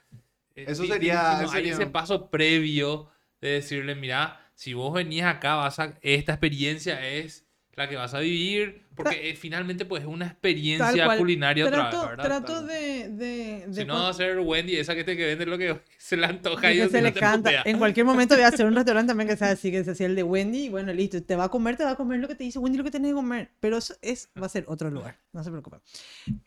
eh, 0.55 0.67
Eso 0.69 0.87
sería- 0.87 1.39
si 1.39 1.45
no 1.45 1.51
hay 1.51 1.57
sería- 1.57 1.73
ese 1.73 1.87
paso 1.89 2.31
previo 2.31 3.09
de 3.41 3.49
decirle, 3.51 3.97
mira, 3.97 4.41
si 4.55 4.75
vos 4.75 4.95
venís 4.95 5.25
acá, 5.25 5.57
vas 5.57 5.81
a, 5.81 5.99
esta 6.03 6.33
experiencia 6.35 7.05
es 7.05 7.46
la 7.77 7.87
que 7.87 7.97
vas 7.97 8.15
a 8.15 8.21
vivir, 8.21 8.87
porque 8.95 9.29
eh, 9.29 9.37
finalmente 9.37 9.85
pues 9.85 10.03
es 10.03 10.09
una 10.09 10.27
experiencia 10.29 11.19
culinaria 11.19 11.67
otra 11.67 11.91
trato, 11.91 12.01
vez, 12.01 12.09
¿verdad? 12.09 12.25
trato 12.25 12.63
de, 12.63 13.09
de, 13.11 13.65
de 13.67 13.75
Si 13.75 13.85
no, 13.85 13.95
va 13.95 14.09
a 14.09 14.15
ser 14.15 14.39
Wendy, 14.39 14.77
esa 14.77 14.95
que 14.95 15.05
te 15.05 15.15
que 15.15 15.27
vende 15.27 15.45
lo 15.45 15.59
que 15.59 15.79
se 15.99 16.17
le 16.17 16.25
antoja 16.25 16.73
y 16.73 16.77
que 16.77 16.85
no 16.85 16.89
se 16.89 17.03
le 17.03 17.13
te 17.13 17.21
canta. 17.21 17.51
putea. 17.51 17.63
En 17.67 17.77
cualquier 17.77 18.07
momento 18.07 18.35
voy 18.35 18.45
a 18.45 18.49
hacer 18.49 18.65
un 18.65 18.75
restaurante 18.75 19.09
también 19.09 19.29
que 19.29 19.37
sea 19.37 19.51
así, 19.51 19.71
que 19.71 19.85
sea 19.85 19.93
así 19.93 20.05
el 20.05 20.15
de 20.17 20.23
Wendy. 20.23 20.65
Y 20.65 20.69
bueno, 20.71 20.91
listo. 20.95 21.23
Te 21.23 21.37
va 21.37 21.45
a 21.45 21.49
comer, 21.51 21.77
te 21.77 21.85
va 21.85 21.91
a 21.91 21.97
comer 21.97 22.19
lo 22.19 22.29
que 22.29 22.35
te 22.35 22.45
dice 22.45 22.59
Wendy, 22.59 22.79
lo 22.79 22.85
que 22.85 22.91
tenés 22.91 23.11
que 23.11 23.15
comer. 23.17 23.51
Pero 23.61 23.77
eso 23.77 23.95
es, 24.01 24.31
va 24.41 24.47
a 24.47 24.49
ser 24.49 24.65
otro 24.69 24.91
lugar. 24.91 25.19
No 25.35 25.45
se 25.45 25.51
preocupen. 25.51 25.81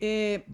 Eh, 0.00 0.44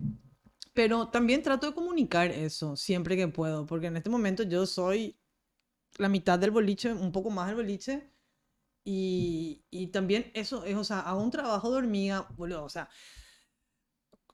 pero 0.75 1.09
también 1.09 1.43
trato 1.43 1.69
de 1.69 1.73
comunicar 1.73 2.31
eso 2.31 2.77
siempre 2.77 3.17
que 3.17 3.29
puedo. 3.29 3.65
Porque 3.65 3.87
en 3.87 3.97
este 3.97 4.11
momento 4.11 4.43
yo 4.43 4.67
soy 4.67 5.17
la 5.97 6.11
mitad 6.11 6.39
del 6.39 6.51
boliche, 6.51 6.93
un 6.93 7.13
poco 7.13 7.31
más 7.31 7.47
del 7.47 7.57
boliche. 7.57 8.11
Y, 8.89 9.91
también 9.93 10.31
eso 10.33 10.65
es, 10.65 10.77
o 10.77 10.85
sea, 10.85 11.01
hago 11.01 11.21
un 11.21 11.33
trabajo 11.33 11.73
de 11.73 11.79
hormiga, 11.79 12.29
boludo, 12.37 12.63
o 12.63 12.69
sea, 12.69 12.89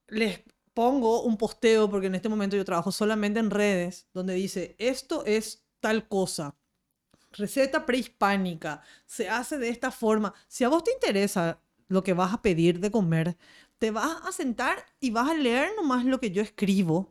les 0.09 0.43
pongo 0.75 1.23
un 1.23 1.39
posteo, 1.39 1.89
porque 1.89 2.09
en 2.09 2.17
este 2.17 2.29
momento 2.29 2.55
yo 2.55 2.65
trabajo 2.65 2.93
solamente 2.93 3.41
en 3.41 3.51
redes, 3.51 4.09
donde 4.13 4.35
dice, 4.35 4.77
esto 4.79 5.25
es 5.25 5.67
tal 5.81 6.07
cosa, 6.07 6.55
receta 7.31 7.87
prehispánica, 7.87 8.83
se 9.07 9.31
hace 9.31 9.57
de 9.57 9.71
esta 9.71 9.91
forma. 9.91 10.35
Si 10.49 10.65
a 10.65 10.69
vos 10.69 10.85
te 10.85 10.93
interesa 10.93 11.63
lo 11.89 12.03
que 12.03 12.13
vas 12.13 12.35
a 12.35 12.43
pedir 12.43 12.79
de 12.81 12.91
comer, 12.91 13.39
te 13.83 13.91
vas 13.91 14.23
a 14.25 14.31
sentar 14.31 14.77
y 15.01 15.11
vas 15.11 15.29
a 15.29 15.35
leer 15.35 15.71
nomás 15.75 16.05
lo 16.05 16.21
que 16.21 16.31
yo 16.31 16.41
escribo 16.41 17.11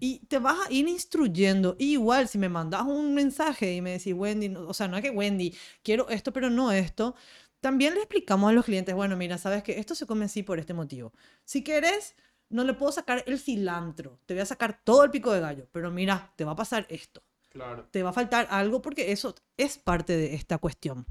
y 0.00 0.18
te 0.26 0.40
vas 0.40 0.66
a 0.66 0.72
ir 0.72 0.88
instruyendo. 0.88 1.76
Y 1.78 1.92
igual, 1.92 2.26
si 2.26 2.38
me 2.38 2.48
mandas 2.48 2.82
un 2.82 3.14
mensaje 3.14 3.72
y 3.74 3.80
me 3.80 3.92
decís, 3.92 4.14
Wendy, 4.14 4.48
no- 4.48 4.66
o 4.66 4.74
sea, 4.74 4.88
no 4.88 4.96
es 4.96 5.04
que 5.04 5.10
Wendy, 5.10 5.54
quiero 5.84 6.08
esto, 6.08 6.32
pero 6.32 6.50
no 6.50 6.72
esto, 6.72 7.14
también 7.60 7.94
le 7.94 8.00
explicamos 8.00 8.50
a 8.50 8.52
los 8.52 8.64
clientes, 8.64 8.96
bueno, 8.96 9.16
mira, 9.16 9.38
sabes 9.38 9.62
que 9.62 9.78
esto 9.78 9.94
se 9.94 10.06
come 10.06 10.24
así 10.24 10.42
por 10.42 10.58
este 10.58 10.74
motivo. 10.74 11.12
Si 11.44 11.62
quieres, 11.62 12.16
no 12.48 12.64
le 12.64 12.74
puedo 12.74 12.90
sacar 12.90 13.22
el 13.28 13.38
cilantro, 13.38 14.18
te 14.26 14.34
voy 14.34 14.40
a 14.40 14.46
sacar 14.46 14.80
todo 14.82 15.04
el 15.04 15.12
pico 15.12 15.30
de 15.32 15.38
gallo, 15.38 15.68
pero 15.70 15.92
mira, 15.92 16.32
te 16.34 16.44
va 16.44 16.50
a 16.50 16.56
pasar 16.56 16.84
esto 16.90 17.22
Claro. 17.50 17.86
te 17.92 18.02
va 18.02 18.10
a 18.10 18.12
faltar 18.12 18.48
algo 18.50 18.82
porque 18.82 19.12
eso 19.12 19.36
es 19.56 19.78
parte 19.78 20.16
de 20.16 20.34
esta 20.34 20.58
cuestión. 20.58 21.06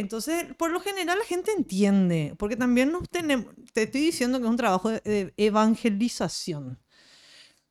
Entonces, 0.00 0.44
por 0.56 0.70
lo 0.70 0.80
general 0.80 1.18
la 1.18 1.24
gente 1.24 1.52
entiende, 1.52 2.34
porque 2.38 2.56
también 2.56 2.92
nos 2.92 3.08
tenemos, 3.08 3.46
te 3.72 3.84
estoy 3.84 4.00
diciendo 4.00 4.38
que 4.38 4.44
es 4.44 4.50
un 4.50 4.56
trabajo 4.56 4.90
de, 4.90 5.00
de 5.00 5.34
evangelización. 5.36 6.78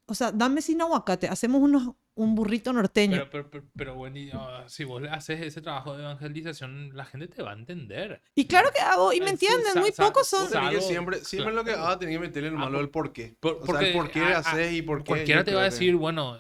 O 0.08 0.14
sea, 0.14 0.32
dame 0.32 0.62
sin 0.62 0.82
aguacate, 0.82 1.28
hacemos 1.28 1.62
unos, 1.62 1.96
un 2.14 2.36
burrito 2.36 2.72
norteño. 2.72 3.18
Pero, 3.18 3.30
pero, 3.32 3.50
pero, 3.50 3.64
pero, 3.76 3.94
Wendy, 3.96 4.30
ah, 4.34 4.64
si 4.68 4.84
vos 4.84 5.02
le 5.02 5.10
haces 5.10 5.42
ese 5.42 5.62
trabajo 5.62 5.96
de 5.98 6.04
evangelización, 6.04 6.92
la 6.94 7.06
gente 7.06 7.28
te 7.28 7.42
va 7.42 7.52
a 7.52 7.56
entender. 7.56 8.22
y 8.36 8.46
claro 8.46 8.70
que 8.74 8.82
hago, 8.82 9.14
y 9.14 9.20
me 9.22 9.32
entienden, 9.32 9.80
muy 9.80 9.92
pocos 9.92 10.28
son... 10.28 10.48
que 10.70 10.82
siempre, 10.82 11.18
siempre 11.26 11.52
claro. 11.52 11.56
lo 11.56 11.64
que 11.64 11.72
hagas, 11.72 12.00
tenés 12.00 12.16
que 12.16 12.20
meterle 12.20 12.50
el 12.50 12.56
Ah, 12.56 12.60
malo 12.60 12.78
del 12.78 12.90
por 12.90 13.12
qué. 13.14 13.36
Por- 13.40 13.54
o 13.54 13.58
sea, 13.58 13.66
porque 13.66 13.88
el 13.88 13.94
por 13.94 14.12
qué 14.12 14.22
haces 14.22 14.74
y 14.74 14.82
por 14.82 15.00
qué. 15.00 15.08
Cualquiera 15.10 15.44
te 15.44 15.56
va 15.56 15.62
a 15.62 15.66
decir, 15.66 15.96
bueno, 15.96 16.40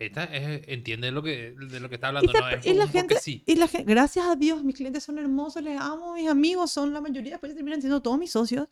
esta 0.00 0.24
es- 0.24 0.62
entiende 0.66 1.10
lo 1.12 1.22
que, 1.22 1.52
de 1.52 1.78
lo 1.80 1.88
que 1.88 1.94
está 1.94 2.08
hablando, 2.08 2.32
no 2.32 2.48
es 2.48 2.66
y 2.66 2.74
la 2.74 2.84
un 2.86 2.90
porque 2.90 2.98
gente, 2.98 3.20
sí. 3.20 3.42
y 3.46 3.54
la 3.54 3.68
gen- 3.68 3.86
gracias 3.86 4.26
a 4.26 4.34
Dios, 4.34 4.64
mis 4.64 4.74
clientes 4.74 5.04
son 5.04 5.18
hermosos, 5.18 5.62
les 5.62 5.80
amo, 5.80 6.14
mis 6.14 6.28
amigos 6.28 6.70
son 6.72 6.92
la 6.92 7.00
mayoría, 7.00 7.32
después 7.32 7.54
terminan 7.54 7.80
siendo 7.80 8.00
todos 8.02 8.18
mis 8.18 8.30
socios, 8.32 8.66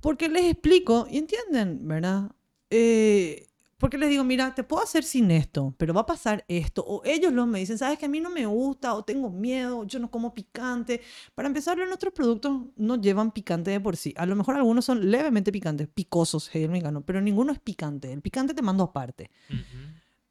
porque 0.00 0.28
les 0.28 0.44
explico 0.44 1.06
y 1.10 1.18
entienden, 1.18 1.86
¿verdad? 1.88 2.30
Eh, 2.70 3.46
porque 3.78 3.98
les 3.98 4.08
digo, 4.08 4.24
mira, 4.24 4.54
te 4.54 4.64
puedo 4.64 4.82
hacer 4.82 5.04
sin 5.04 5.30
esto, 5.30 5.74
pero 5.76 5.92
va 5.92 6.02
a 6.02 6.06
pasar 6.06 6.44
esto. 6.48 6.82
O 6.86 7.02
ellos 7.04 7.32
lo 7.32 7.46
me 7.46 7.58
dicen, 7.58 7.76
sabes 7.76 7.98
que 7.98 8.06
a 8.06 8.08
mí 8.08 8.20
no 8.20 8.30
me 8.30 8.46
gusta, 8.46 8.94
o 8.94 9.04
tengo 9.04 9.28
miedo, 9.28 9.84
yo 9.84 9.98
no 9.98 10.10
como 10.10 10.32
picante. 10.32 11.02
Para 11.34 11.48
empezar, 11.48 11.76
nuestros 11.76 12.14
productos 12.14 12.62
no 12.76 13.00
llevan 13.00 13.32
picante 13.32 13.70
de 13.70 13.80
por 13.80 13.96
sí. 13.96 14.14
A 14.16 14.24
lo 14.24 14.34
mejor 14.34 14.56
algunos 14.56 14.84
son 14.86 15.10
levemente 15.10 15.52
picantes, 15.52 15.88
picosos, 15.88 16.48
hey, 16.52 16.64
el 16.64 16.70
mexicano, 16.70 17.02
pero 17.04 17.20
ninguno 17.20 17.52
es 17.52 17.58
picante. 17.58 18.12
El 18.12 18.22
picante 18.22 18.54
te 18.54 18.62
mando 18.62 18.84
aparte. 18.84 19.30
Ujú. 19.50 19.60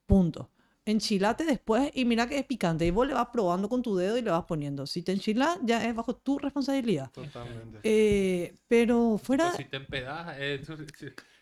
Punto. 0.08 0.50
Enchilate 0.88 1.46
después 1.46 1.92
y 1.94 2.06
mira 2.06 2.28
que 2.28 2.38
es 2.38 2.46
picante. 2.46 2.86
Y 2.86 2.92
vos 2.92 3.08
le 3.08 3.14
vas 3.14 3.28
probando 3.32 3.70
con 3.70 3.82
tu 3.82 3.96
dedo 3.96 4.18
y 4.18 4.22
le 4.22 4.32
vas 4.32 4.46
poniendo. 4.46 4.86
Si 4.86 5.02
te 5.02 5.12
enchilas, 5.12 5.58
ya 5.64 5.84
es 5.88 5.96
bajo 5.96 6.16
tu 6.16 6.38
responsabilidad. 6.38 7.12
Totalmente. 7.12 7.80
Eh, 7.84 8.56
pero 8.68 9.20
fuera. 9.22 9.46
Pues 9.46 9.58
si 9.58 9.66
te 9.66 9.78
empedas, 9.78 10.36
eh, 10.40 10.62
tú-. 10.66 10.78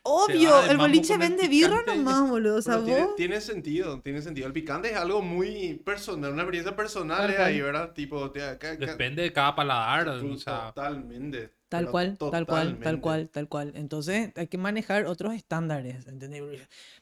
Obvio, 0.06 0.66
el 0.66 0.78
boliche 0.78 1.18
vende 1.18 1.48
birra 1.48 1.82
nomás, 1.88 2.30
boludo. 2.30 2.58
O 2.58 2.62
sea, 2.62 2.84
tiene, 2.84 3.02
vos- 3.06 3.16
tiene 3.16 3.40
sentido, 3.42 4.02
tiene 4.02 4.22
sentido. 4.22 4.48
El 4.48 4.54
picante 4.54 4.90
es 4.92 4.98
algo 4.98 5.22
muy 5.22 5.76
personal, 5.86 6.34
una 6.34 6.42
experiencia 6.42 6.76
personal 6.76 7.34
cual. 7.34 7.48
ahí, 7.48 7.62
¿verdad? 7.62 7.94
Tipo, 7.94 8.30
te, 8.32 8.40
ca- 8.40 8.58
ca- 8.60 8.76
depende 8.76 9.22
de 9.24 9.32
cada 9.32 9.56
paladar. 9.56 10.10
O 10.10 10.36
sea, 10.38 10.68
totalmente. 10.74 11.52
Tal 11.70 11.90
cual, 11.90 12.18
tal 12.18 12.46
cual, 12.46 12.46
tal 12.46 12.46
totalmente. 12.46 13.02
cual, 13.02 13.30
tal 13.30 13.48
cual. 13.48 13.72
Entonces 13.76 14.32
hay 14.36 14.48
que 14.48 14.58
manejar 14.60 15.06
otros 15.08 15.34
estándares, 15.34 16.06
¿entendés? 16.06 16.44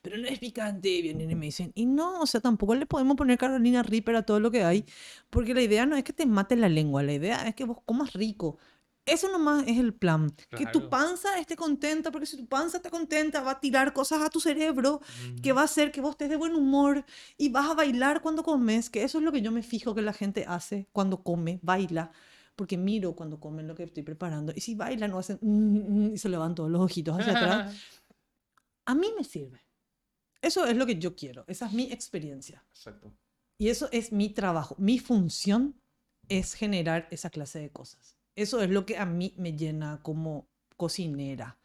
Pero 0.01 0.17
no 0.17 0.27
es 0.27 0.39
picante, 0.39 1.01
vienen 1.01 1.29
y 1.29 1.35
me 1.35 1.47
dicen, 1.47 1.71
y 1.75 1.85
no, 1.87 2.21
o 2.21 2.25
sea, 2.25 2.39
tampoco 2.39 2.75
le 2.75 2.85
podemos 2.85 3.17
poner 3.17 3.37
Carolina 3.37 3.83
Reaper 3.83 4.15
a 4.15 4.23
todo 4.23 4.39
lo 4.39 4.49
que 4.51 4.63
hay, 4.63 4.85
porque 5.29 5.53
la 5.53 5.61
idea 5.61 5.85
no 5.85 5.95
es 5.97 6.03
que 6.05 6.13
te 6.13 6.25
mate 6.25 6.55
la 6.55 6.69
lengua, 6.69 7.03
la 7.03 7.13
idea 7.13 7.47
es 7.47 7.55
que 7.55 7.65
vos 7.65 7.79
comas 7.85 8.13
rico. 8.13 8.57
Eso 9.05 9.31
nomás 9.31 9.63
es 9.67 9.77
el 9.79 9.93
plan. 9.95 10.29
Que 10.57 10.65
tu 10.71 10.79
panza 10.89 11.39
esté 11.39 11.55
contenta, 11.55 12.11
porque 12.11 12.27
si 12.27 12.37
tu 12.37 12.47
panza 12.47 12.77
está 12.77 12.89
contenta, 12.91 13.41
va 13.41 13.51
a 13.51 13.59
tirar 13.59 13.93
cosas 13.93 14.21
a 14.21 14.29
tu 14.29 14.39
cerebro 14.39 15.01
que 15.41 15.53
va 15.53 15.61
a 15.61 15.63
hacer 15.65 15.91
que 15.91 16.01
vos 16.01 16.11
estés 16.11 16.29
de 16.29 16.35
buen 16.35 16.53
humor 16.55 17.03
y 17.37 17.49
vas 17.49 17.69
a 17.69 17.73
bailar 17.73 18.21
cuando 18.21 18.43
comes, 18.43 18.89
que 18.89 19.03
eso 19.03 19.17
es 19.17 19.23
lo 19.23 19.31
que 19.31 19.41
yo 19.41 19.51
me 19.51 19.63
fijo 19.63 19.95
que 19.95 20.01
la 20.03 20.13
gente 20.13 20.45
hace 20.47 20.87
cuando 20.91 21.23
come, 21.23 21.59
baila, 21.63 22.11
porque 22.55 22.77
miro 22.77 23.15
cuando 23.15 23.39
comen 23.39 23.67
lo 23.67 23.73
que 23.73 23.83
estoy 23.83 24.03
preparando. 24.03 24.53
Y 24.55 24.61
si 24.61 24.75
bailan 24.75 25.11
o 25.13 25.19
hacen 25.19 25.39
"Mm, 25.41 26.09
mm", 26.09 26.13
y 26.13 26.17
se 26.19 26.29
levantan 26.29 26.55
todos 26.55 26.69
los 26.71 26.81
ojitos 26.81 27.19
hacia 27.19 27.33
atrás, 27.35 27.75
a 28.85 28.93
mí 28.95 29.07
me 29.17 29.23
sirve. 29.23 29.61
Eso 30.41 30.65
es 30.65 30.75
lo 30.77 30.85
que 30.85 30.99
yo 30.99 31.15
quiero, 31.15 31.43
esa 31.47 31.65
es 31.67 31.73
mi 31.73 31.91
experiencia. 31.91 32.63
Exacto. 32.69 33.11
Y 33.59 33.69
eso 33.69 33.89
es 33.91 34.11
mi 34.11 34.29
trabajo. 34.29 34.75
Mi 34.79 34.99
función 34.99 35.79
es 36.29 36.53
generar 36.53 37.07
esa 37.11 37.29
clase 37.29 37.59
de 37.59 37.71
cosas. 37.71 38.17
Eso 38.41 38.61
es 38.61 38.69
lo 38.69 38.85
que 38.85 38.97
a 38.97 39.05
mí 39.05 39.33
me 39.37 39.55
llena 39.55 39.99
como 40.01 40.47
cocinera. 40.77 41.57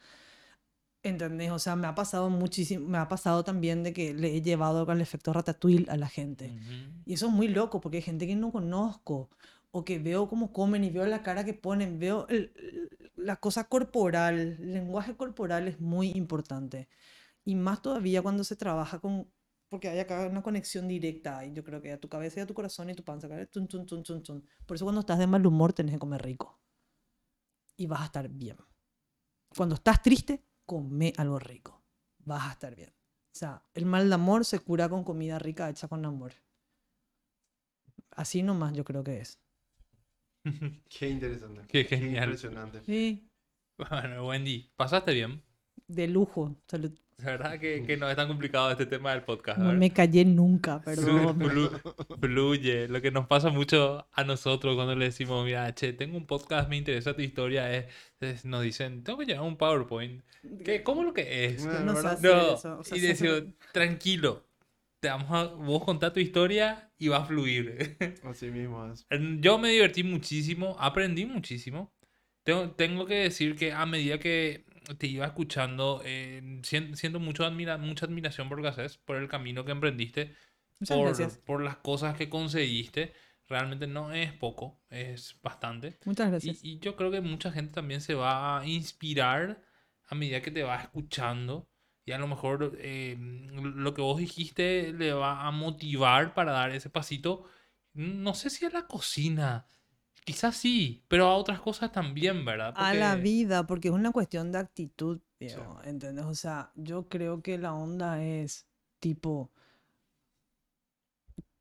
¿Entendés? 1.02 1.52
O 1.52 1.58
sea, 1.58 1.76
me 1.76 1.86
ha 1.86 1.94
pasado 1.94 2.30
muchísimo, 2.30 2.88
me 2.88 2.98
ha 2.98 3.06
pasado 3.08 3.44
también 3.44 3.84
de 3.84 3.92
que 3.92 4.12
le 4.12 4.34
he 4.36 4.42
llevado 4.42 4.90
al 4.90 5.00
efecto 5.00 5.32
ratatouille 5.32 5.86
a 5.88 5.96
la 5.96 6.08
gente. 6.08 6.46
Ujú. 6.46 7.02
Y 7.06 7.14
eso 7.14 7.26
es 7.26 7.32
muy 7.32 7.46
loco 7.48 7.80
porque 7.80 7.98
hay 7.98 8.02
gente 8.02 8.26
que 8.26 8.34
no 8.34 8.50
conozco 8.50 9.30
o 9.70 9.84
que 9.84 9.98
veo 10.00 10.28
cómo 10.28 10.52
comen 10.52 10.82
y 10.82 10.90
veo 10.90 11.06
la 11.06 11.22
cara 11.22 11.44
que 11.44 11.54
ponen, 11.54 11.98
veo 12.00 12.26
el- 12.28 12.52
el- 12.56 12.88
la 13.14 13.36
cosa 13.36 13.64
corporal, 13.64 14.38
el 14.38 14.72
lenguaje 14.72 15.16
corporal 15.16 15.68
es 15.68 15.80
muy 15.80 16.10
importante. 16.10 16.88
Y 17.44 17.54
más 17.54 17.82
todavía 17.82 18.22
cuando 18.22 18.42
se 18.42 18.56
trabaja 18.56 18.98
con, 18.98 19.30
porque 19.68 19.88
hay 19.88 20.00
acá 20.00 20.26
una 20.28 20.42
conexión 20.42 20.88
directa, 20.88 21.44
y 21.44 21.52
yo 21.52 21.62
creo 21.62 21.80
que 21.80 21.92
a 21.92 22.00
tu 22.00 22.08
cabeza 22.08 22.40
y 22.40 22.42
a 22.42 22.46
tu 22.46 22.54
corazón 22.54 22.90
y 22.90 22.94
tu 22.94 23.04
panza, 23.04 23.28
tun, 23.46 23.68
tun, 23.68 23.86
tun. 23.86 24.44
Por 24.66 24.74
eso 24.74 24.84
cuando 24.84 25.00
estás 25.00 25.18
de 25.18 25.26
mal 25.28 25.46
humor 25.46 25.72
tenés 25.72 25.94
que 25.94 25.98
comer 26.00 26.22
rico. 26.22 26.58
Y 27.76 27.86
vas 27.86 28.00
a 28.02 28.06
estar 28.06 28.28
bien. 28.28 28.56
Cuando 29.56 29.74
estás 29.76 30.02
triste, 30.02 30.44
come 30.64 31.12
algo 31.16 31.38
rico. 31.38 31.82
Vas 32.18 32.48
a 32.48 32.52
estar 32.52 32.74
bien. 32.74 32.90
O 32.90 33.38
sea, 33.38 33.62
el 33.74 33.86
mal 33.86 34.08
de 34.08 34.14
amor 34.14 34.44
se 34.44 34.60
cura 34.60 34.88
con 34.88 35.04
comida 35.04 35.38
rica 35.38 35.68
hecha 35.68 35.88
con 35.88 36.04
amor. 36.04 36.32
Así 38.10 38.42
nomás 38.42 38.72
yo 38.74 38.84
creo 38.84 39.04
que 39.04 39.20
es. 39.20 39.38
Qué 40.88 41.08
interesante. 41.10 41.66
Qué 41.68 41.84
genial. 41.84 42.24
impresionante. 42.24 42.82
Sí, 42.86 43.28
Bueno, 43.78 44.26
Wendy, 44.28 44.70
¿pasaste 44.76 45.12
bien? 45.14 45.42
de 45.88 46.06
lujo. 46.06 46.54
Salud. 46.68 46.92
La 47.24 47.30
verdad 47.30 47.58
que, 47.58 47.82
que 47.82 47.96
no 47.96 48.10
es 48.10 48.16
tan 48.16 48.28
complicado 48.28 48.70
este 48.70 48.84
tema 48.86 49.12
del 49.12 49.22
podcast. 49.22 49.58
No 49.58 49.72
me 49.72 49.90
callé 49.90 50.24
nunca, 50.24 50.82
perdón. 50.82 51.38
Flu- 51.40 52.18
fluye. 52.20 52.88
Lo 52.88 53.00
que 53.00 53.10
nos 53.10 53.26
pasa 53.26 53.48
mucho 53.50 54.06
a 54.12 54.24
nosotros 54.24 54.74
cuando 54.76 54.94
le 54.94 55.06
decimos, 55.06 55.44
mira, 55.44 55.74
che, 55.74 55.92
tengo 55.94 56.18
un 56.18 56.26
podcast, 56.26 56.68
me 56.68 56.76
interesa 56.76 57.14
tu 57.14 57.22
historia, 57.22 57.74
es, 57.74 57.86
es- 58.20 58.44
nos 58.44 58.62
dicen, 58.62 59.02
tengo 59.02 59.18
que 59.18 59.26
llevar 59.26 59.44
un 59.44 59.56
PowerPoint. 59.56 60.22
¿Qué, 60.64 60.82
¿Cómo 60.82 61.02
lo 61.04 61.14
que 61.14 61.46
es? 61.46 61.64
No 61.64 61.92
hacer 61.92 62.18
No, 62.22 62.54
eso. 62.54 62.78
o 62.80 62.84
sea, 62.84 62.96
y 62.96 63.00
decimos, 63.00 63.44
tranquilo, 63.72 64.46
te 65.00 65.08
vamos 65.08 65.30
a, 65.32 65.44
vos 65.54 65.84
contá 65.84 66.12
tu 66.12 66.20
historia 66.20 66.90
y 66.98 67.08
va 67.08 67.18
a 67.18 67.24
fluir. 67.24 67.96
Así 68.24 68.50
mismo 68.50 68.86
es. 68.92 69.06
Yo 69.40 69.58
me 69.58 69.70
divertí 69.70 70.02
muchísimo, 70.04 70.76
aprendí 70.78 71.24
muchísimo. 71.24 71.92
Tengo, 72.44 72.70
tengo 72.72 73.06
que 73.06 73.14
decir 73.14 73.56
que 73.56 73.72
a 73.72 73.86
medida 73.86 74.18
que 74.20 74.64
te 74.98 75.06
iba 75.06 75.26
escuchando, 75.26 76.02
eh, 76.04 76.60
sien- 76.62 76.96
siento 76.96 77.20
mucho 77.20 77.44
admira, 77.44 77.78
mucha 77.78 78.06
admiración 78.06 78.48
por 78.48 78.60
por 79.04 79.16
el 79.16 79.28
camino 79.28 79.64
que 79.64 79.72
emprendiste, 79.72 80.34
Muchas 80.80 80.96
por, 80.96 81.06
gracias. 81.06 81.38
por 81.38 81.62
las 81.62 81.76
cosas 81.78 82.16
que 82.16 82.28
conseguiste. 82.28 83.12
Realmente 83.48 83.86
no 83.86 84.12
es 84.12 84.32
poco, 84.32 84.80
es 84.90 85.38
bastante. 85.42 85.98
Muchas 86.04 86.26
Y, 86.28 86.30
gracias. 86.30 86.64
y 86.64 86.78
yo 86.80 86.96
creo 86.96 87.10
que 87.10 87.20
mucha 87.20 87.52
gente 87.52 87.72
también 87.74 88.00
se 88.00 88.14
va 88.14 88.58
a 88.60 88.66
inspirar 88.66 89.62
a 90.08 90.14
medida 90.14 90.42
que 90.42 90.50
te 90.50 90.62
va 90.64 90.76
escuchando. 90.76 91.68
Y 92.04 92.12
a 92.12 92.18
lo 92.18 92.26
mejor 92.28 92.76
eh, 92.78 93.16
lo 93.52 93.94
que 93.94 94.00
vos 94.02 94.18
dijiste 94.18 94.92
le 94.92 95.12
va 95.12 95.46
a 95.46 95.50
motivar 95.50 96.34
para 96.34 96.52
dar 96.52 96.70
ese 96.70 96.90
pasito. 96.90 97.44
No 97.94 98.34
sé 98.34 98.50
si 98.50 98.64
a 98.64 98.70
la 98.70 98.86
cocina, 98.86 99.66
quizás 100.26 100.56
sí, 100.56 101.04
pero 101.06 101.26
a 101.28 101.36
otras 101.36 101.60
cosas 101.60 101.92
también, 101.92 102.44
¿verdad? 102.44 102.74
A 102.76 102.92
la 102.94 103.10
Porque- 103.12 103.22
vida, 103.22 103.66
porque 103.66 103.88
es 103.88 103.94
una 103.94 104.10
cuestión 104.10 104.50
de 104.50 104.58
actitud, 104.58 105.20
Diego, 105.38 105.80
¿entendés? 105.84 106.24
O 106.24 106.34
sea, 106.34 106.72
yo 106.74 107.08
creo 107.08 107.42
que 107.42 107.56
la 107.58 107.72
onda 107.72 108.20
es 108.22 108.66
tipo, 108.98 109.52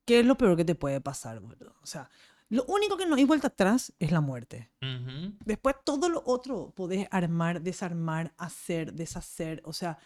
¿qué 0.06 0.20
es 0.22 0.26
lo 0.26 0.36
peor 0.36 0.58
que 0.58 0.66
te 0.66 0.74
puede 0.76 1.00
pasar, 1.00 1.40
boludo? 1.40 1.76
O 1.84 1.86
sea, 1.86 2.10
lo 2.50 2.64
único 2.66 2.98
que 2.98 3.06
no 3.06 3.16
hay 3.16 3.24
vuelta 3.24 3.48
atrás 3.48 3.94
es 4.00 4.12
la 4.12 4.22
muerte. 4.22 4.72
Ujú. 4.82 5.36
Después 5.46 5.76
todo 5.84 6.10
lo 6.10 6.24
otro 6.26 6.72
podés 6.76 7.08
armar, 7.12 7.62
desarmar, 7.62 8.34
hacer, 8.38 8.94
deshacer. 8.94 9.62
O 9.64 9.74
sea, 9.74 9.98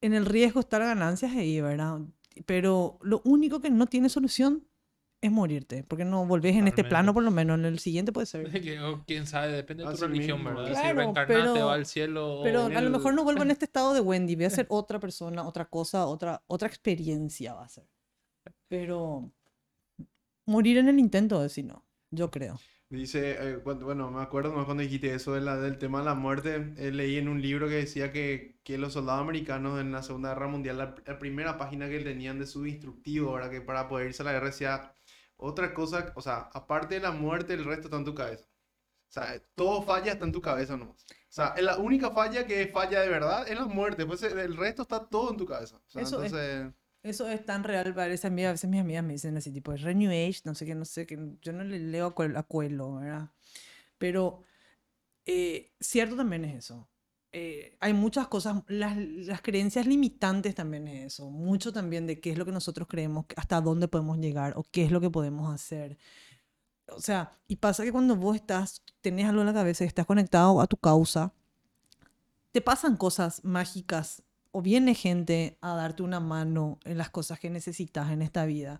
en 0.00 0.12
el 0.14 0.26
riesgo 0.26 0.60
está 0.60 0.78
la 0.78 0.86
ganancia 0.86 1.30
ahí, 1.30 1.60
¿verdad? 1.60 2.00
Pero 2.46 2.98
lo 3.02 3.20
único 3.24 3.60
que 3.60 3.70
no 3.70 3.86
tiene 3.86 4.08
solución 4.08 4.66
es 5.22 5.30
morirte. 5.32 5.84
Porque 5.84 6.04
no 6.04 6.26
volvés 6.26 6.56
en 6.56 6.68
este 6.68 6.84
plano, 6.84 7.14
por 7.14 7.22
lo 7.22 7.30
menos. 7.30 7.58
En 7.58 7.64
el 7.64 7.78
siguiente 7.78 8.12
puede 8.12 8.26
ser. 8.26 8.42
Que- 8.62 8.78
o 8.80 9.02
quién 9.06 9.26
sabe, 9.26 9.52
depende 9.52 9.84
de 9.84 9.94
tu 9.94 9.96
religión, 10.06 10.38
mismo, 10.42 10.50
¿verdad? 10.56 10.72
¿eh? 10.72 10.74
si 10.74 10.80
Claro, 10.82 10.98
reencarnaste 10.98 11.42
pero- 11.52 11.66
va 11.66 11.74
al 11.74 11.86
cielo. 11.86 12.40
Pero 12.42 12.64
a 12.66 12.80
lo 12.80 12.90
mejor 12.90 13.14
no 13.14 13.24
vuelvo 13.24 13.42
en 13.42 13.50
este 13.52 13.64
estado 13.64 13.94
de 13.94 14.00
Wendy. 14.00 14.36
Voy 14.36 14.44
a 14.44 14.50
ser 14.50 14.66
otra 14.68 14.98
persona, 15.00 15.46
otra 15.46 15.64
cosa, 15.64 16.06
otra, 16.06 16.42
otra 16.46 16.68
experiencia 16.68 17.54
va 17.54 17.64
a 17.64 17.68
ser. 17.68 17.86
Pero 18.68 19.30
morir 20.46 20.78
en 20.78 20.88
el 20.88 20.98
intento, 20.98 21.48
si 21.48 21.62
no. 21.62 21.84
Yo 22.10 22.30
creo. 22.30 22.58
Dice, 22.90 23.36
eh, 23.40 23.58
cuando- 23.64 23.86
bueno, 23.86 24.10
me 24.10 24.20
acuerdo 24.20 24.52
más 24.52 24.66
cuando 24.66 24.82
dijiste 24.82 25.14
eso 25.14 25.32
de 25.32 25.40
la- 25.40 25.56
del 25.56 25.78
tema 25.78 26.00
de 26.00 26.04
la 26.04 26.14
muerte. 26.14 26.74
eh, 26.76 26.90
leí 26.92 27.16
en 27.16 27.28
un 27.28 27.40
libro 27.40 27.66
que 27.68 27.76
decía 27.76 28.12
que, 28.12 28.58
que 28.64 28.76
los 28.76 28.92
soldados 28.92 29.22
americanos 29.22 29.80
en 29.80 29.92
la 29.92 30.02
Segunda 30.02 30.30
Guerra 30.34 30.48
Mundial, 30.48 30.76
la, 30.76 30.94
la 31.06 31.18
primera 31.18 31.56
página 31.56 31.88
que 31.88 32.00
tenían 32.00 32.38
de 32.38 32.46
su 32.46 32.66
instructivo, 32.66 33.30
ahora 33.30 33.48
que 33.50 33.62
para 33.62 33.88
poder 33.88 34.08
irse 34.08 34.22
a 34.22 34.26
la 34.26 34.32
guerra 34.32 34.46
decía 34.48 34.92
otra 35.42 35.74
cosa, 35.74 36.12
o 36.14 36.20
sea, 36.20 36.48
aparte 36.52 36.94
de 36.96 37.00
la 37.00 37.10
muerte, 37.10 37.54
el 37.54 37.64
resto 37.64 37.86
está 37.88 37.96
en 37.96 38.04
tu 38.04 38.14
cabeza. 38.14 38.44
O 38.44 39.12
sea, 39.12 39.42
todo 39.54 39.82
falla 39.82 40.12
está 40.12 40.24
en 40.24 40.32
tu 40.32 40.40
cabeza 40.40 40.76
nomás. 40.76 41.04
O 41.10 41.34
sea, 41.34 41.54
la 41.60 41.76
única 41.76 42.10
falla 42.10 42.46
que 42.46 42.66
falla 42.68 43.00
de 43.02 43.08
verdad 43.08 43.46
es 43.46 43.58
la 43.58 43.66
muerte. 43.66 44.06
Pues 44.06 44.22
el 44.22 44.56
resto 44.56 44.82
está 44.82 45.06
todo 45.06 45.30
en 45.30 45.36
tu 45.36 45.44
cabeza. 45.46 45.76
O 45.76 45.90
sea, 45.90 46.02
Eso 46.02 46.22
es- 46.22 46.32
entonces, 46.32 46.72
Eso 47.02 47.28
es 47.28 47.44
tan 47.44 47.64
real, 47.64 47.92
parece 47.94 48.28
a 48.28 48.30
mí. 48.30 48.44
A 48.44 48.52
veces 48.52 48.70
mis 48.70 48.80
amigas 48.80 49.02
me 49.04 49.14
dicen 49.14 49.36
así, 49.36 49.50
tipo, 49.52 49.72
es 49.72 49.82
re 49.82 49.94
New 49.94 50.10
Age, 50.10 50.40
no 50.44 50.54
sé 50.54 50.64
qué, 50.64 50.74
no 50.74 50.84
sé 50.84 51.04
qué. 51.06 51.18
Yo 51.42 51.52
no 51.52 51.64
le 51.64 51.78
leo 51.80 52.06
a 52.06 52.42
Cuelo, 52.44 52.94
¿verdad? 52.94 53.28
Pero 53.98 54.44
eh, 55.26 55.72
cierto 55.80 56.16
también 56.16 56.44
es 56.44 56.56
eso. 56.64 56.88
Eh, 57.34 57.76
hay 57.80 57.94
muchas 57.94 58.28
cosas, 58.28 58.62
las, 58.68 58.96
las 58.96 59.40
creencias 59.40 59.86
limitantes 59.86 60.54
también 60.54 60.86
es 60.86 61.14
eso. 61.14 61.30
Mucho 61.30 61.72
también 61.72 62.06
de 62.06 62.20
qué 62.20 62.30
es 62.30 62.38
lo 62.38 62.44
que 62.44 62.52
nosotros 62.52 62.86
creemos, 62.88 63.24
hasta 63.36 63.60
dónde 63.60 63.88
podemos 63.88 64.18
llegar 64.18 64.52
o 64.56 64.64
qué 64.64 64.84
es 64.84 64.90
lo 64.90 65.00
que 65.00 65.10
podemos 65.10 65.52
hacer. 65.52 65.96
O 66.88 67.00
sea, 67.00 67.32
y 67.48 67.56
pasa 67.56 67.84
que 67.84 67.92
cuando 67.92 68.16
vos 68.16 68.36
estás, 68.36 68.82
tenés 69.00 69.26
algo 69.28 69.40
en 69.40 69.46
la 69.46 69.54
cabeza 69.54 69.84
y 69.84 69.86
estás 69.86 70.06
conectado 70.06 70.60
a 70.60 70.66
tu 70.66 70.76
causa, 70.76 71.32
te 72.52 72.60
pasan 72.60 72.96
cosas 72.96 73.42
mágicas 73.44 74.22
o 74.50 74.60
viene 74.60 74.94
gente 74.94 75.56
a 75.62 75.74
darte 75.74 76.02
una 76.02 76.20
mano 76.20 76.78
en 76.84 76.98
las 76.98 77.08
cosas 77.08 77.40
que 77.40 77.48
necesitas 77.48 78.10
en 78.10 78.20
esta 78.20 78.44
vida. 78.44 78.78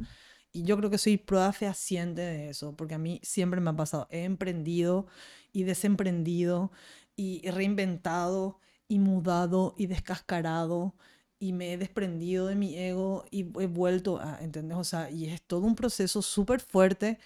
Y 0.53 0.65
yo 0.65 0.77
creo 0.77 0.91
que 0.91 0.99
soy 0.99 1.17
prueba 1.17 1.51
fehaciente 1.55 2.21
de 2.21 2.51
eso, 2.51 2.77
porque 2.77 2.95
a 2.95 2.99
mí 2.99 3.21
siempre 3.23 3.61
me 3.63 3.71
ha 3.71 3.77
pasado. 3.77 4.07
He 4.11 4.25
emprendido 4.25 5.07
y 5.51 5.63
desemprendido 5.63 6.71
y 7.17 7.49
reinventado 7.51 8.59
y 8.89 8.99
mudado 8.99 9.75
y 9.77 9.87
descascarado 9.87 10.95
y 11.39 11.53
me 11.53 11.73
he 11.73 11.79
desprendido 11.79 12.47
de 12.47 12.55
mi 12.55 12.77
ego 12.79 13.25
y 13.31 13.41
he 13.61 13.67
vuelto 13.67 14.21
a, 14.21 14.39
¿entendés? 14.41 14.79
O 14.79 14.85
sea, 14.85 15.11
y 15.11 15.27
es 15.29 15.43
todo 15.43 15.67
un 15.67 15.75
proceso 15.75 16.23
súper 16.23 16.61
fuerte 16.61 17.19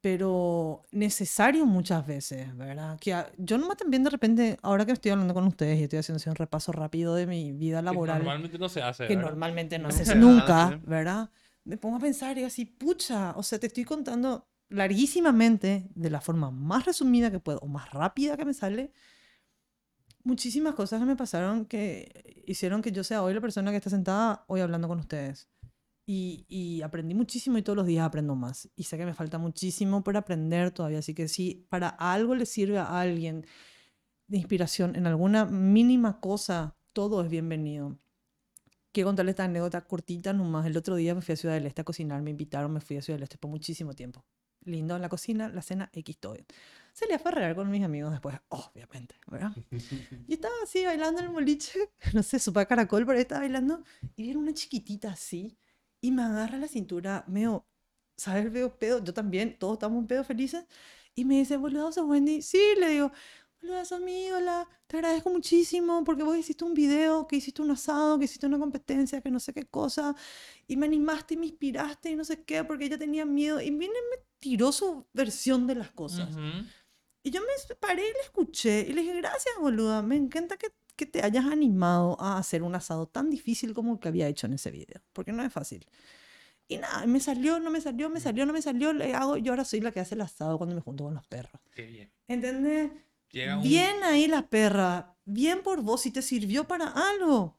pero 0.00 0.82
necesario 0.92 1.66
muchas 1.66 2.06
veces, 2.06 2.56
¿verdad? 2.56 2.98
Que 3.00 3.12
a- 3.14 3.30
yo 3.38 3.58
nomás 3.58 3.76
también 3.76 4.04
de 4.04 4.10
repente, 4.10 4.56
ahora 4.62 4.86
que 4.86 4.92
estoy 4.92 5.10
hablando 5.10 5.34
con 5.34 5.46
ustedes 5.46 5.80
y 5.80 5.84
estoy 5.84 5.98
haciendo 5.98 6.18
así 6.18 6.28
un 6.28 6.36
repaso 6.36 6.70
rápido 6.72 7.14
de 7.14 7.26
mi 7.26 7.52
vida 7.52 7.78
que 7.80 7.84
laboral, 7.84 8.18
normalmente 8.20 8.58
no 8.58 8.68
se 8.68 8.82
hace. 8.82 9.04
que 9.08 9.16
¿verdad? 9.16 9.30
normalmente 9.30 9.78
no 9.78 9.88
No 9.88 9.96
se 9.96 10.02
hace 10.02 10.12
se 10.12 10.18
nunca, 10.20 10.66
hace. 10.66 10.80
¿verdad? 10.86 11.30
Me 11.64 11.76
pongo 11.76 11.96
a 11.96 12.00
pensar 12.00 12.38
y 12.38 12.44
así, 12.44 12.64
pucha, 12.66 13.32
o 13.36 13.42
sea, 13.42 13.58
te 13.58 13.66
estoy 13.66 13.84
contando 13.84 14.46
larguísimamente, 14.68 15.88
de 15.94 16.10
la 16.10 16.20
forma 16.20 16.50
más 16.50 16.84
resumida 16.84 17.30
que 17.30 17.40
puedo, 17.40 17.58
o 17.60 17.68
más 17.68 17.90
rápida 17.90 18.36
que 18.36 18.44
me 18.44 18.54
sale, 18.54 18.92
muchísimas 20.24 20.74
cosas 20.74 21.00
que 21.00 21.06
me 21.06 21.16
pasaron 21.16 21.66
que 21.66 22.42
hicieron 22.46 22.82
que 22.82 22.92
yo 22.92 23.04
sea 23.04 23.22
hoy 23.22 23.32
la 23.32 23.40
persona 23.40 23.70
que 23.70 23.76
está 23.76 23.90
sentada 23.90 24.44
hoy 24.48 24.60
hablando 24.60 24.88
con 24.88 24.98
ustedes. 24.98 25.48
Y, 26.08 26.82
aprendí 26.82 27.14
muchísimo 27.14 27.58
y 27.58 27.62
todos 27.62 27.76
los 27.76 27.86
días 27.86 28.06
aprendo 28.06 28.36
más. 28.36 28.70
Y 28.76 28.84
sé 28.84 28.96
que 28.96 29.04
me 29.04 29.14
falta 29.14 29.38
muchísimo 29.38 30.04
por 30.04 30.16
aprender 30.16 30.70
todavía. 30.70 31.00
Así 31.00 31.14
que 31.14 31.26
si 31.26 31.66
para 31.68 31.88
algo 31.88 32.36
le 32.36 32.46
sirve 32.46 32.78
a 32.78 33.00
alguien 33.00 33.44
de 34.28 34.36
inspiración 34.38 34.94
en 34.94 35.06
alguna 35.06 35.46
mínima 35.46 36.20
cosa, 36.20 36.76
todo 36.92 37.22
es 37.22 37.30
bienvenido. 37.30 37.98
Quiero 38.92 39.08
contarles 39.08 39.32
esta 39.32 39.44
anécdota 39.44 39.84
cortita 39.86 40.32
nomás. 40.32 40.66
El 40.66 40.76
otro 40.76 40.96
día 40.96 41.14
me 41.14 41.22
fui 41.22 41.32
a 41.34 41.36
Ciudad 41.36 41.54
del 41.54 41.66
Este 41.66 41.80
a 41.82 41.84
cocinar, 41.84 42.22
me 42.22 42.30
invitaron, 42.30 42.72
me 42.72 42.80
fui 42.80 42.96
a 42.96 43.02
Ciudad 43.02 43.18
del 43.18 43.24
Este 43.24 43.38
por 43.38 43.50
muchísimo 43.50 43.92
tiempo. 43.94 44.24
Lindo, 44.66 44.98
la 44.98 45.08
cocina, 45.08 45.48
la 45.48 45.62
cena, 45.62 45.88
X, 45.92 46.18
todo 46.18 46.34
bien. 46.34 46.46
Salí 46.92 47.12
a 47.12 47.18
farrear 47.18 47.54
con 47.54 47.70
mis 47.70 47.84
amigos 47.84 48.10
después, 48.10 48.36
obviamente, 48.48 49.16
¿verdad? 49.26 49.52
Y 50.28 50.34
estaba 50.34 50.54
así 50.62 50.84
bailando 50.84 51.20
en 51.20 51.26
el 51.26 51.32
boliche, 51.32 51.90
no 52.14 52.22
sé, 52.22 52.38
supa 52.38 52.66
caracol, 52.66 53.04
pero 53.06 53.18
estaba 53.18 53.42
bailando, 53.42 53.82
y 54.16 54.22
viene 54.22 54.38
una 54.38 54.54
chiquitita 54.54 55.10
así, 55.10 55.56
y 56.00 56.10
me 56.10 56.22
agarra 56.22 56.58
la 56.58 56.68
cintura, 56.68 57.24
medio, 57.26 57.66
¿sabes? 58.16 58.50
Veo 58.52 58.78
pedo, 58.78 59.02
yo 59.04 59.12
también, 59.12 59.58
todos 59.58 59.74
estamos 59.74 59.98
en 60.00 60.06
pedo 60.06 60.24
felices, 60.24 60.64
y 61.14 61.24
me 61.24 61.38
dice, 61.38 61.56
boludo, 61.56 61.92
sos 61.92 62.06
Wendy. 62.06 62.42
Sí, 62.42 62.60
le 62.78 62.90
digo, 62.90 63.12
boludo, 63.60 63.84
sos 63.84 64.00
mi 64.00 64.26
ídola, 64.26 64.68
te 64.86 64.98
agradezco 64.98 65.30
muchísimo 65.30 66.04
porque 66.04 66.22
vos 66.22 66.36
hiciste 66.36 66.64
un 66.64 66.74
video, 66.74 67.26
que 67.26 67.36
hiciste 67.36 67.62
un 67.62 67.70
asado, 67.70 68.18
que 68.18 68.26
hiciste 68.26 68.46
una 68.46 68.58
competencia, 68.58 69.20
que 69.20 69.30
no 69.30 69.40
sé 69.40 69.52
qué 69.52 69.64
cosa, 69.66 70.14
y 70.66 70.76
me 70.76 70.86
animaste 70.86 71.34
y 71.34 71.36
me 71.38 71.46
inspiraste 71.46 72.10
y 72.10 72.16
no 72.16 72.24
sé 72.24 72.44
qué, 72.44 72.64
porque 72.64 72.86
ella 72.86 72.98
tenía 72.98 73.24
miedo, 73.24 73.60
y 73.60 73.70
viene 73.70 73.94
me 74.10 74.25
tiró 74.38 74.72
su 74.72 75.06
versión 75.12 75.66
de 75.66 75.74
las 75.74 75.90
cosas. 75.90 76.30
Ujú. 76.34 76.66
Y 77.22 77.30
yo 77.30 77.40
me 77.40 77.74
paré 77.76 78.02
y 78.02 78.12
le 78.12 78.20
escuché 78.22 78.86
y 78.88 78.92
le 78.92 79.02
dije, 79.02 79.16
gracias, 79.16 79.54
boluda, 79.60 80.02
me 80.02 80.16
encanta 80.16 80.56
que, 80.56 80.68
que 80.94 81.06
te 81.06 81.22
hayas 81.24 81.44
animado 81.46 82.16
a 82.20 82.38
hacer 82.38 82.62
un 82.62 82.74
asado 82.74 83.06
tan 83.08 83.30
difícil 83.30 83.74
como 83.74 83.94
el 83.94 83.98
que 83.98 84.08
había 84.08 84.28
hecho 84.28 84.46
en 84.46 84.52
ese 84.54 84.70
video, 84.70 85.02
porque 85.12 85.32
no 85.32 85.42
es 85.42 85.52
fácil. 85.52 85.86
Y 86.68 86.78
nada, 86.78 87.06
me 87.06 87.20
salió, 87.20 87.58
no 87.60 87.70
me 87.70 87.80
salió, 87.80 88.10
me 88.10 88.20
salió, 88.20 88.44
no 88.46 88.52
me 88.52 88.62
salió, 88.62 88.92
le 88.92 89.14
hago, 89.14 89.36
yo 89.36 89.52
ahora 89.52 89.64
soy 89.64 89.80
la 89.80 89.92
que 89.92 90.00
hace 90.00 90.14
el 90.14 90.20
asado 90.20 90.56
cuando 90.58 90.74
me 90.74 90.80
junto 90.80 91.04
con 91.04 91.14
los 91.14 91.26
perros. 91.26 91.60
Qué 91.72 91.86
bien. 91.86 92.12
¿Entendés? 92.28 92.90
Llega 93.30 93.56
un- 93.56 93.62
Bien 93.64 94.02
ahí 94.04 94.26
la 94.28 94.48
perra, 94.48 95.16
bien 95.24 95.62
por 95.62 95.82
vos, 95.82 96.02
si 96.02 96.10
te 96.12 96.22
sirvió 96.22 96.66
para 96.66 96.86
algo, 96.88 97.58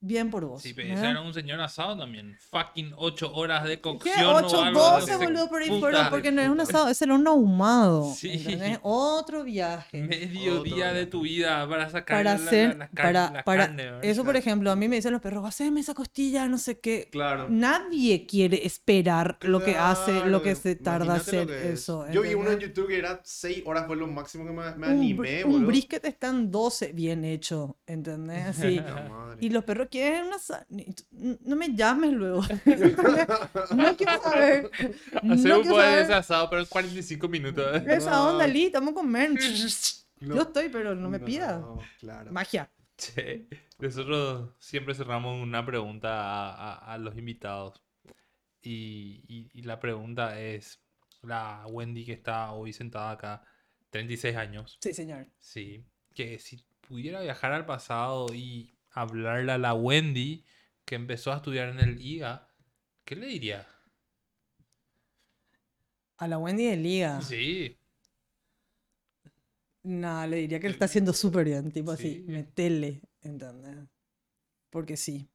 bien 0.00 0.30
por 0.30 0.44
vos. 0.44 0.62
Sí, 0.62 0.72
pero 0.74 0.94
ese 0.94 1.06
era 1.10 1.20
un 1.20 1.34
señor 1.34 1.60
asado 1.60 1.96
también. 1.98 2.36
Fucking 2.50 2.92
8 2.96 3.32
horas 3.34 3.64
de 3.64 3.76
¿Qué? 3.76 3.80
cocción 3.80 4.24
o 4.26 4.36
8, 4.36 4.62
algo. 4.62 4.80
12, 4.80 5.12
no 5.12 5.18
sé, 5.18 5.24
boludo, 5.26 5.48
por 5.48 5.62
ahí 5.62 5.70
de 5.80 6.10
porque 6.10 6.32
no 6.32 6.40
es 6.42 6.48
un 6.48 6.60
asado, 6.60 6.88
ese 6.88 7.04
era 7.04 7.14
un 7.14 7.26
ahumado. 7.26 8.14
Sí. 8.20 8.30
¿entendés? 8.32 8.78
Otro 8.82 9.44
viaje. 9.44 10.02
Medio 10.02 10.60
Otro 10.60 10.74
día 10.74 10.92
de 10.92 11.06
tu 11.06 11.22
vida 11.22 11.68
para 11.68 11.88
sacar 11.90 12.18
para 12.18 12.34
la, 12.34 12.38
la- 12.38 12.46
hacer, 12.46 12.76
la 12.76 12.88
para, 12.88 13.30
la 13.30 13.44
para, 13.44 13.66
carne, 13.66 13.84
¿verdad? 13.84 14.04
eso 14.04 14.24
por 14.24 14.36
ejemplo, 14.36 14.70
a 14.70 14.76
mí 14.76 14.88
me 14.88 14.96
dicen 14.96 15.12
los 15.12 15.20
perros, 15.20 15.44
haceme 15.46 15.80
esa 15.80 15.94
costilla, 15.94 16.46
no 16.48 16.58
sé 16.58 16.78
qué. 16.80 17.08
Claro. 17.10 17.46
Nadie 17.50 18.26
quiere 18.26 18.64
esperar 18.66 19.38
lo 19.42 19.62
que 19.62 19.76
hace, 19.76 20.24
lo 20.26 20.42
que 20.42 20.54
se 20.54 20.76
tarda 20.76 21.16
imagínate 21.16 21.40
hacer 21.40 21.50
es. 21.72 21.80
eso. 21.80 22.06
Yo 22.10 22.22
vi 22.22 22.34
uno 22.34 22.50
en. 22.50 22.60
YouTube 22.60 22.88
que 22.88 22.98
era 22.98 23.20
6 23.24 23.62
horas, 23.64 23.86
fue 23.86 23.96
lo 23.96 24.06
máximo 24.06 24.44
que 24.44 24.50
me, 24.52 24.62
me 24.76 24.86
un, 24.88 24.92
animé, 25.00 25.44
un 25.44 25.52
boludo. 25.52 25.66
brisket 25.68 26.04
está 26.04 26.28
en 26.28 26.50
12, 26.50 26.92
bien 26.92 27.24
hecho, 27.24 27.78
¿entendés? 27.86 28.58
Madre. 29.10 29.38
Y 29.40 29.48
los 29.50 29.64
perros 29.64 29.88
quieren 29.90 30.26
una... 30.28 30.36
No 31.42 31.56
me 31.56 31.74
llames 31.74 32.12
luego. 32.12 32.42
no 33.74 33.96
quiero 33.96 34.22
saber. 34.22 34.70
Hacer 34.72 34.94
No 35.22 35.34
un 35.34 35.42
quiero 35.42 35.62
poco 35.62 35.78
de 35.78 35.82
saber 35.84 35.98
ese 36.04 36.14
asado, 36.14 36.48
pero 36.50 36.62
en 36.62 36.68
45 36.68 37.28
minutos. 37.28 37.82
esa 37.86 38.22
onda. 38.28 38.46
Lee, 38.46 38.66
estamos 38.66 38.92
a 38.92 38.94
comer. 38.94 39.30
No. 40.20 40.34
Yo 40.36 40.42
estoy, 40.42 40.68
pero 40.68 40.94
no 40.94 41.08
me 41.10 41.18
pidas. 41.20 41.60
No, 41.60 41.78
claro. 41.98 42.30
Magia. 42.32 42.70
Che, 42.96 43.46
nosotros 43.78 44.50
siempre 44.58 44.94
cerramos 44.94 45.42
una 45.42 45.64
pregunta 45.64 46.10
a, 46.10 46.74
a- 46.74 46.92
a 46.94 46.98
los 46.98 47.16
invitados. 47.16 47.82
Y, 48.62 49.22
y- 49.26 49.50
y 49.54 49.62
la 49.62 49.80
pregunta 49.80 50.38
es, 50.38 50.82
la 51.22 51.64
Wendy 51.68 52.04
que 52.04 52.12
está 52.12 52.52
hoy 52.52 52.72
sentada 52.74 53.12
acá, 53.12 53.42
36 53.88 54.36
años, 54.36 54.78
Sí, 54.82 54.92
señor. 54.92 55.26
sí, 55.38 55.84
que 56.14 56.38
si 56.38 56.62
pudiera 56.86 57.22
viajar 57.22 57.52
al 57.52 57.64
pasado 57.64 58.26
y 58.34 58.74
hablarle 58.90 59.52
a 59.52 59.58
la 59.58 59.74
Wendy 59.74 60.44
que 60.84 60.94
empezó 60.96 61.32
a 61.32 61.36
estudiar 61.36 61.68
en 61.68 61.80
el 61.80 62.00
IGA, 62.00 62.48
¿qué 63.04 63.16
le 63.16 63.26
diría? 63.26 63.66
A 66.18 66.28
la 66.28 66.38
Wendy 66.38 66.66
de 66.66 66.76
Liga. 66.76 67.20
Sí, 67.22 67.76
Nada, 69.82 70.26
le 70.26 70.36
diría 70.36 70.60
que 70.60 70.68
lo 70.68 70.72
está 70.72 70.84
haciendo 70.84 71.12
súper 71.12 71.46
bien, 71.46 71.72
tipo 71.72 71.90
así, 71.90 72.16
Sí. 72.16 72.24
metele, 72.26 73.00
¿entendés? 73.22 73.88
Porque 74.68 74.96
sí. 74.96 75.30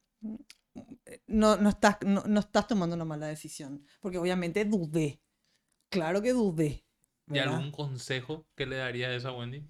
No, 1.27 1.57
no, 1.57 1.69
estás, 1.69 1.97
no, 2.05 2.23
no 2.27 2.39
estás 2.39 2.67
tomando 2.67 2.95
una 2.95 3.05
mala 3.05 3.27
decisión, 3.27 3.85
porque 4.01 4.17
obviamente 4.17 4.65
dudé. 4.65 5.21
Claro 5.89 6.21
que 6.21 6.33
dudé. 6.33 6.85
¿y 7.27 7.33
¿verdad? 7.33 7.55
algún 7.55 7.71
consejo 7.71 8.45
que 8.55 8.67
le 8.67 8.75
daría 8.77 9.07
a 9.07 9.15
esa 9.15 9.31
Wendy? 9.31 9.63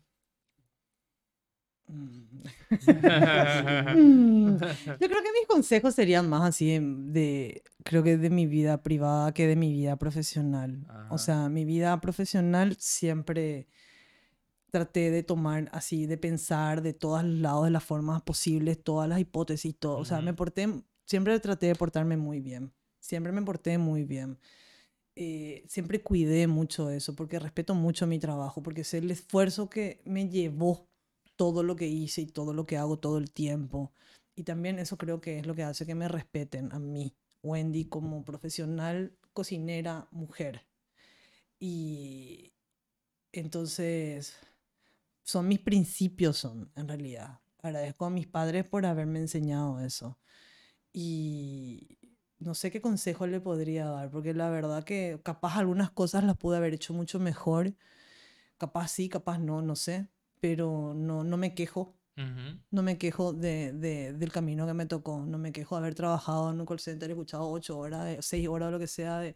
Mm. 1.87 2.25
Yo 4.59 5.07
creo 5.07 5.21
que 5.21 5.31
mis 5.39 5.47
consejos 5.47 5.93
serían 5.95 6.29
más 6.29 6.43
así 6.43 6.79
de, 6.79 7.63
creo 7.83 8.03
que 8.03 8.17
de 8.17 8.29
mi 8.29 8.47
vida 8.47 8.81
privada 8.81 9.33
que 9.33 9.47
de 9.47 9.55
mi 9.55 9.71
vida 9.71 9.95
profesional. 9.97 10.85
Ajá. 10.89 11.07
O 11.11 11.17
sea, 11.17 11.49
mi 11.49 11.65
vida 11.65 11.99
profesional 12.01 12.75
siempre 12.79 13.67
traté 14.75 15.09
de 15.09 15.23
tomar 15.23 15.69
así, 15.71 16.05
de 16.05 16.17
pensar 16.17 16.81
de 16.81 16.93
todos 16.93 17.23
los 17.23 17.39
lados, 17.39 17.65
de 17.65 17.71
las 17.71 17.83
formas 17.83 18.21
posibles, 18.23 18.83
todas 18.83 19.07
las 19.07 19.19
hipótesis, 19.19 19.73
todo. 19.79 19.97
O 19.97 20.05
sea, 20.05 20.19
me 20.21 20.33
porté, 20.33 20.67
siempre 21.05 21.39
traté 21.39 21.67
de 21.67 21.75
portarme 21.75 22.17
muy 22.17 22.41
bien. 22.41 22.73
Siempre 22.99 23.31
me 23.31 23.41
porté 23.41 23.77
muy 23.77 24.03
bien. 24.03 24.37
Eh, 25.15 25.63
siempre 25.69 26.01
cuidé 26.01 26.47
mucho 26.47 26.89
eso, 26.89 27.15
porque 27.15 27.39
respeto 27.39 27.73
mucho 27.73 28.05
mi 28.05 28.19
trabajo, 28.19 28.61
porque 28.61 28.83
sé 28.83 28.97
el 28.97 29.11
esfuerzo 29.11 29.69
que 29.69 30.01
me 30.03 30.27
llevó 30.27 30.89
todo 31.35 31.63
lo 31.63 31.75
que 31.75 31.87
hice 31.87 32.21
y 32.21 32.27
todo 32.27 32.53
lo 32.53 32.65
que 32.65 32.77
hago 32.77 32.99
todo 32.99 33.17
el 33.17 33.31
tiempo. 33.31 33.91
Y 34.35 34.43
también 34.43 34.79
eso 34.79 34.97
creo 34.97 35.21
que 35.21 35.39
es 35.39 35.47
lo 35.47 35.55
que 35.55 35.63
hace 35.63 35.85
que 35.85 35.95
me 35.95 36.07
respeten 36.07 36.71
a 36.73 36.79
mí, 36.79 37.15
Wendy, 37.43 37.85
como 37.85 38.23
profesional, 38.25 39.17
cocinera, 39.33 40.07
mujer. 40.11 40.65
Y 41.59 42.53
entonces 43.31 44.35
son 45.23 45.47
mis 45.47 45.59
principios, 45.59 46.37
son 46.37 46.71
en 46.75 46.87
realidad. 46.87 47.39
Agradezco 47.61 48.05
a 48.05 48.09
mis 48.09 48.27
padres 48.27 48.65
por 48.65 48.85
haberme 48.85 49.19
enseñado 49.19 49.79
eso. 49.79 50.19
Y 50.93 51.99
no 52.39 52.53
sé 52.55 52.71
qué 52.71 52.81
consejo 52.81 53.27
le 53.27 53.41
podría 53.41 53.85
dar, 53.87 54.11
porque 54.11 54.33
la 54.33 54.49
verdad 54.49 54.83
que 54.83 55.19
capaz 55.23 55.57
algunas 55.57 55.91
cosas 55.91 56.23
las 56.23 56.37
pude 56.37 56.57
haber 56.57 56.73
hecho 56.73 56.93
mucho 56.93 57.19
mejor. 57.19 57.75
Capaz 58.57 58.89
sí, 58.89 59.09
capaz 59.09 59.39
no, 59.39 59.61
no 59.61 59.75
sé. 59.75 60.07
Pero 60.39 60.93
no, 60.95 61.23
no 61.23 61.37
me 61.37 61.53
quejo 61.55 61.95
no 62.71 62.81
me 62.81 62.97
quejo 62.97 63.33
de, 63.33 63.73
de- 63.73 64.13
del 64.13 64.31
camino 64.31 64.65
que 64.65 64.73
me 64.73 64.85
tocó. 64.85 65.25
No 65.25 65.37
me 65.37 65.51
quejo 65.51 65.75
de 65.75 65.79
haber 65.79 65.95
trabajado 65.95 66.49
en 66.51 66.59
un 66.61 66.65
call 66.65 66.79
center, 66.79 67.09
escuchado 67.11 67.49
ocho 67.49 67.77
horas, 67.77 68.05
de- 68.05 68.21
seis 68.21 68.47
horas 68.47 68.69
o 68.69 68.71
lo 68.71 68.79
que 68.79 68.87
sea. 68.87 69.19
De, 69.19 69.35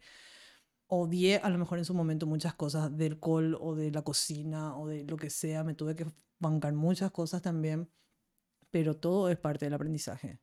odié 0.86 1.36
a 1.38 1.48
lo 1.50 1.58
mejor 1.58 1.78
en 1.78 1.84
su 1.84 1.94
momento 1.94 2.26
muchas 2.26 2.54
cosas 2.54 2.96
del 2.96 3.20
call 3.20 3.54
o 3.60 3.74
de 3.74 3.90
la 3.90 4.02
cocina 4.02 4.76
o 4.76 4.86
de 4.88 5.04
lo 5.04 5.16
que 5.16 5.30
sea. 5.30 5.62
Me 5.64 5.74
tuve 5.74 5.94
que 5.94 6.06
bancar 6.38 6.72
muchas 6.72 7.10
cosas 7.10 7.42
también. 7.42 7.90
Pero 8.70 8.96
todo 8.96 9.28
es 9.28 9.36
parte 9.38 9.66
del 9.66 9.74
aprendizaje. 9.74 10.38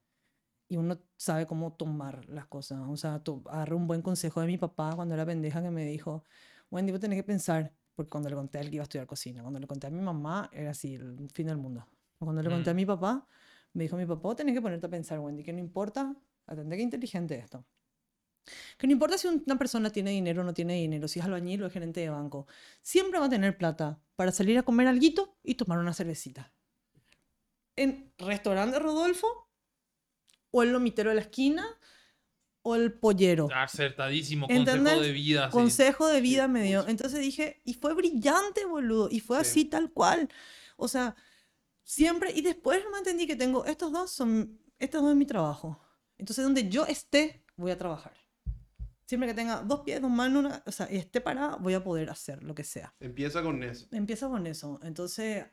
Y 0.70 0.78
uno 0.78 1.00
sabe 1.16 1.48
cómo 1.48 1.74
tomar 1.74 2.28
las 2.30 2.46
cosas. 2.48 2.82
O 2.90 2.98
sea, 2.98 3.24
to- 3.24 3.42
agarré 3.48 3.74
un 3.76 3.88
buen 3.88 4.02
consejo 4.02 4.42
de 4.42 4.48
mi 4.48 4.58
papá 4.58 4.92
cuando 4.96 5.14
era 5.16 5.26
pendeja 5.26 5.62
que 5.62 5.72
me 5.72 5.86
dijo, 5.86 6.24
Wendy, 6.70 6.92
vos 6.92 7.00
tenés 7.02 7.18
que 7.18 7.24
pensar. 7.24 7.74
Porque 7.98 8.12
cuando 8.12 8.30
le 8.30 8.36
conté 8.36 8.60
a 8.60 8.62
él 8.62 8.70
que 8.70 8.76
iba 8.76 8.84
a 8.84 8.86
estudiar 8.86 9.08
cocina, 9.08 9.42
cuando 9.42 9.60
le 9.60 9.66
conté 9.66 9.88
a 9.88 9.90
mi 9.90 10.02
mamá, 10.02 10.52
era 10.54 10.70
así, 10.70 10.94
el 10.94 11.32
fin 11.34 11.48
del 11.48 11.58
mundo. 11.58 11.84
Cuando 12.20 12.44
le 12.44 12.50
conté 12.50 12.70
a 12.70 12.74
Mm. 12.74 12.78
mi 12.78 12.86
papá, 12.86 13.28
me 13.74 13.86
dijo 13.86 13.98
mi 13.98 14.06
papá, 14.06 14.36
tenés 14.36 14.54
que 14.54 14.62
ponerte 14.62 14.86
a 14.86 14.90
pensar, 14.90 15.20
Wendy, 15.20 15.44
que 15.44 15.52
no 15.52 15.58
importa, 15.58 16.16
atendé 16.46 16.78
que 16.78 16.84
inteligente 16.84 17.36
esto. 17.36 17.66
Que 18.78 18.86
no 18.86 18.94
importa 18.94 19.18
si 19.18 19.28
una 19.28 19.58
persona 19.58 19.90
tiene 19.90 20.12
dinero 20.12 20.44
o 20.44 20.46
no 20.46 20.54
tiene 20.54 20.76
dinero, 20.76 21.08
si 21.08 21.20
es 21.20 21.26
albañil 21.26 21.64
o 21.64 21.66
es 21.66 21.74
gerente 21.74 22.02
de 22.02 22.12
banco, 22.12 22.46
siempre 22.84 23.20
va 23.20 23.26
a 23.26 23.30
tener 23.30 23.58
plata 23.58 24.00
para 24.16 24.32
salir 24.32 24.60
a 24.60 24.64
comer 24.64 24.88
alguito 24.88 25.36
y 25.42 25.56
tomar 25.56 25.80
una 25.80 25.92
cervecita. 25.92 26.54
En 27.76 28.14
restaurante 28.20 28.78
Rodolfo, 28.78 29.50
o 30.52 30.62
el 30.62 30.72
lomitero 30.72 31.10
de 31.10 31.16
la 31.16 31.22
esquina, 31.22 31.66
o 32.68 32.76
el 32.76 32.94
pollero. 32.94 33.48
Acertadísimo, 33.54 34.48
consejo 34.48 34.70
¿Entendés? 34.76 35.02
de 35.02 35.12
vida. 35.12 35.46
sí. 35.48 35.52
Consejo 35.52 36.08
de 36.08 36.22
vida 36.22 36.48
me 36.48 36.64
dio. 36.64 36.88
Entonces 36.88 37.20
dije, 37.22 37.62
y 37.64 37.74
fue 37.76 37.94
brillante, 37.94 38.66
boludo. 38.66 39.08
Y 39.12 39.20
fue 39.22 39.38
Sí. 39.38 39.42
así, 39.50 39.66
tal 39.66 39.92
cual. 39.92 40.28
O 40.76 40.88
sea, 40.88 41.16
siempre. 41.84 42.32
Y 42.36 42.42
después 42.42 42.84
me 42.92 42.98
entendí 42.98 43.26
que 43.28 43.36
tengo, 43.36 43.66
estos 43.66 43.92
dos 43.92 44.12
son, 44.12 44.60
estos 44.80 45.02
dos 45.02 45.12
es 45.12 45.18
mi 45.18 45.26
trabajo. 45.26 45.80
Entonces, 46.18 46.44
donde 46.44 46.68
yo 46.70 46.86
esté, 46.86 47.44
voy 47.56 47.72
a 47.72 47.78
trabajar. 47.78 48.14
Siempre 49.06 49.30
que 49.30 49.36
tenga 49.36 49.62
dos 49.62 49.82
pies, 49.82 50.02
dos 50.02 50.12
manos, 50.12 50.44
una- 50.46 50.64
o 50.66 50.72
sea, 50.72 50.92
y 50.92 50.98
esté 50.98 51.22
parada, 51.22 51.56
voy 51.56 51.74
a 51.76 51.82
poder 51.84 52.10
hacer 52.10 52.44
lo 52.44 52.54
que 52.54 52.66
sea. 52.66 52.94
Empieza 53.00 53.42
con 53.42 53.64
eso. 53.64 53.88
Empieza 53.92 54.28
con 54.28 54.46
eso. 54.48 54.80
Entonces, 54.84 55.46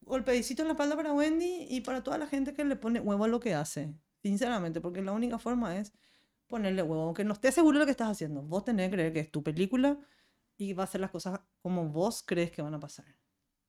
golpecito 0.00 0.62
en 0.62 0.68
la 0.68 0.72
espalda 0.72 0.96
para 0.96 1.12
Wendy 1.12 1.66
y 1.68 1.82
para 1.82 2.02
toda 2.02 2.16
la 2.16 2.26
gente 2.26 2.54
que 2.54 2.64
le 2.64 2.76
pone 2.76 3.00
huevo 3.00 3.24
a 3.24 3.28
lo 3.28 3.40
que 3.40 3.52
hace. 3.54 3.92
Sinceramente, 4.22 4.80
porque 4.80 5.00
la 5.02 5.12
única 5.12 5.38
forma 5.38 5.76
es 5.76 5.92
ponerle 6.46 6.82
huevo. 6.82 7.02
Aunque 7.04 7.24
no 7.24 7.32
estés 7.34 7.54
seguro 7.54 7.78
de 7.78 7.80
lo 7.80 7.86
que 7.86 7.92
estás 7.92 8.08
haciendo, 8.10 8.42
vos 8.42 8.64
tenés 8.64 8.88
que 8.88 8.96
creer 8.96 9.12
que 9.12 9.20
es 9.20 9.30
tu 9.30 9.42
película 9.42 9.98
y 10.56 10.72
va 10.72 10.82
a 10.82 10.84
hacer 10.84 11.00
las 11.00 11.10
cosas 11.10 11.40
como 11.62 11.88
vos 11.88 12.22
crees 12.26 12.50
que 12.50 12.62
van 12.62 12.74
a 12.74 12.80
pasar. 12.80 13.06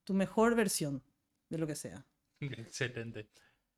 Tu 0.03 0.13
mejor 0.13 0.55
versión 0.55 1.03
de 1.49 1.57
lo 1.59 1.67
que 1.67 1.76
sea. 1.76 2.05
Excelente. 2.39 3.30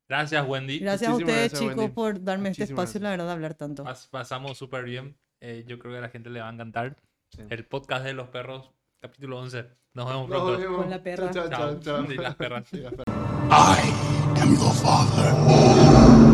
Gracias, 0.08 0.46
Wendy. 0.48 0.78
Gracias 0.78 1.10
a 1.10 1.14
ustedes, 1.14 1.50
gracias, 1.52 1.60
chicos, 1.60 1.76
Wendy. 1.76 1.92
por 1.94 2.22
darme 2.22 2.50
este 2.50 2.64
espacio, 2.64 3.00
la 3.00 3.10
verdad, 3.10 3.26
de 3.26 3.32
hablar 3.32 3.54
tanto. 3.54 3.84
Pas- 3.84 4.08
pasamos 4.08 4.56
súper 4.58 4.84
bien. 4.84 5.16
Eh, 5.40 5.64
yo 5.66 5.78
creo 5.78 5.92
que 5.92 5.98
a 5.98 6.02
la 6.02 6.08
gente 6.10 6.30
le 6.30 6.40
va 6.40 6.48
a 6.48 6.52
encantar. 6.52 6.96
Sí. 7.30 7.42
El 7.48 7.66
podcast 7.66 8.04
de 8.04 8.12
los 8.12 8.28
perros, 8.28 8.72
capítulo 9.00 9.38
11. 9.40 9.64
Nos 9.94 10.06
vemos 10.06 10.28
Nos 10.28 10.38
pronto. 10.42 10.58
vemos. 10.58 10.76
Con 10.82 10.90
la 10.90 11.02
perra. 11.02 11.30
Chao, 11.30 11.48
chao, 11.48 11.80
Chao. 11.80 12.04
chao. 12.04 12.12
Y 12.12 12.16
las 12.16 12.34
perras. 12.36 12.68
Sí, 12.68 12.76
las 12.78 12.92
perras. 12.94 13.16
I 13.50 14.40
am 14.40 14.54
your 14.54 14.72
father. 14.74 16.31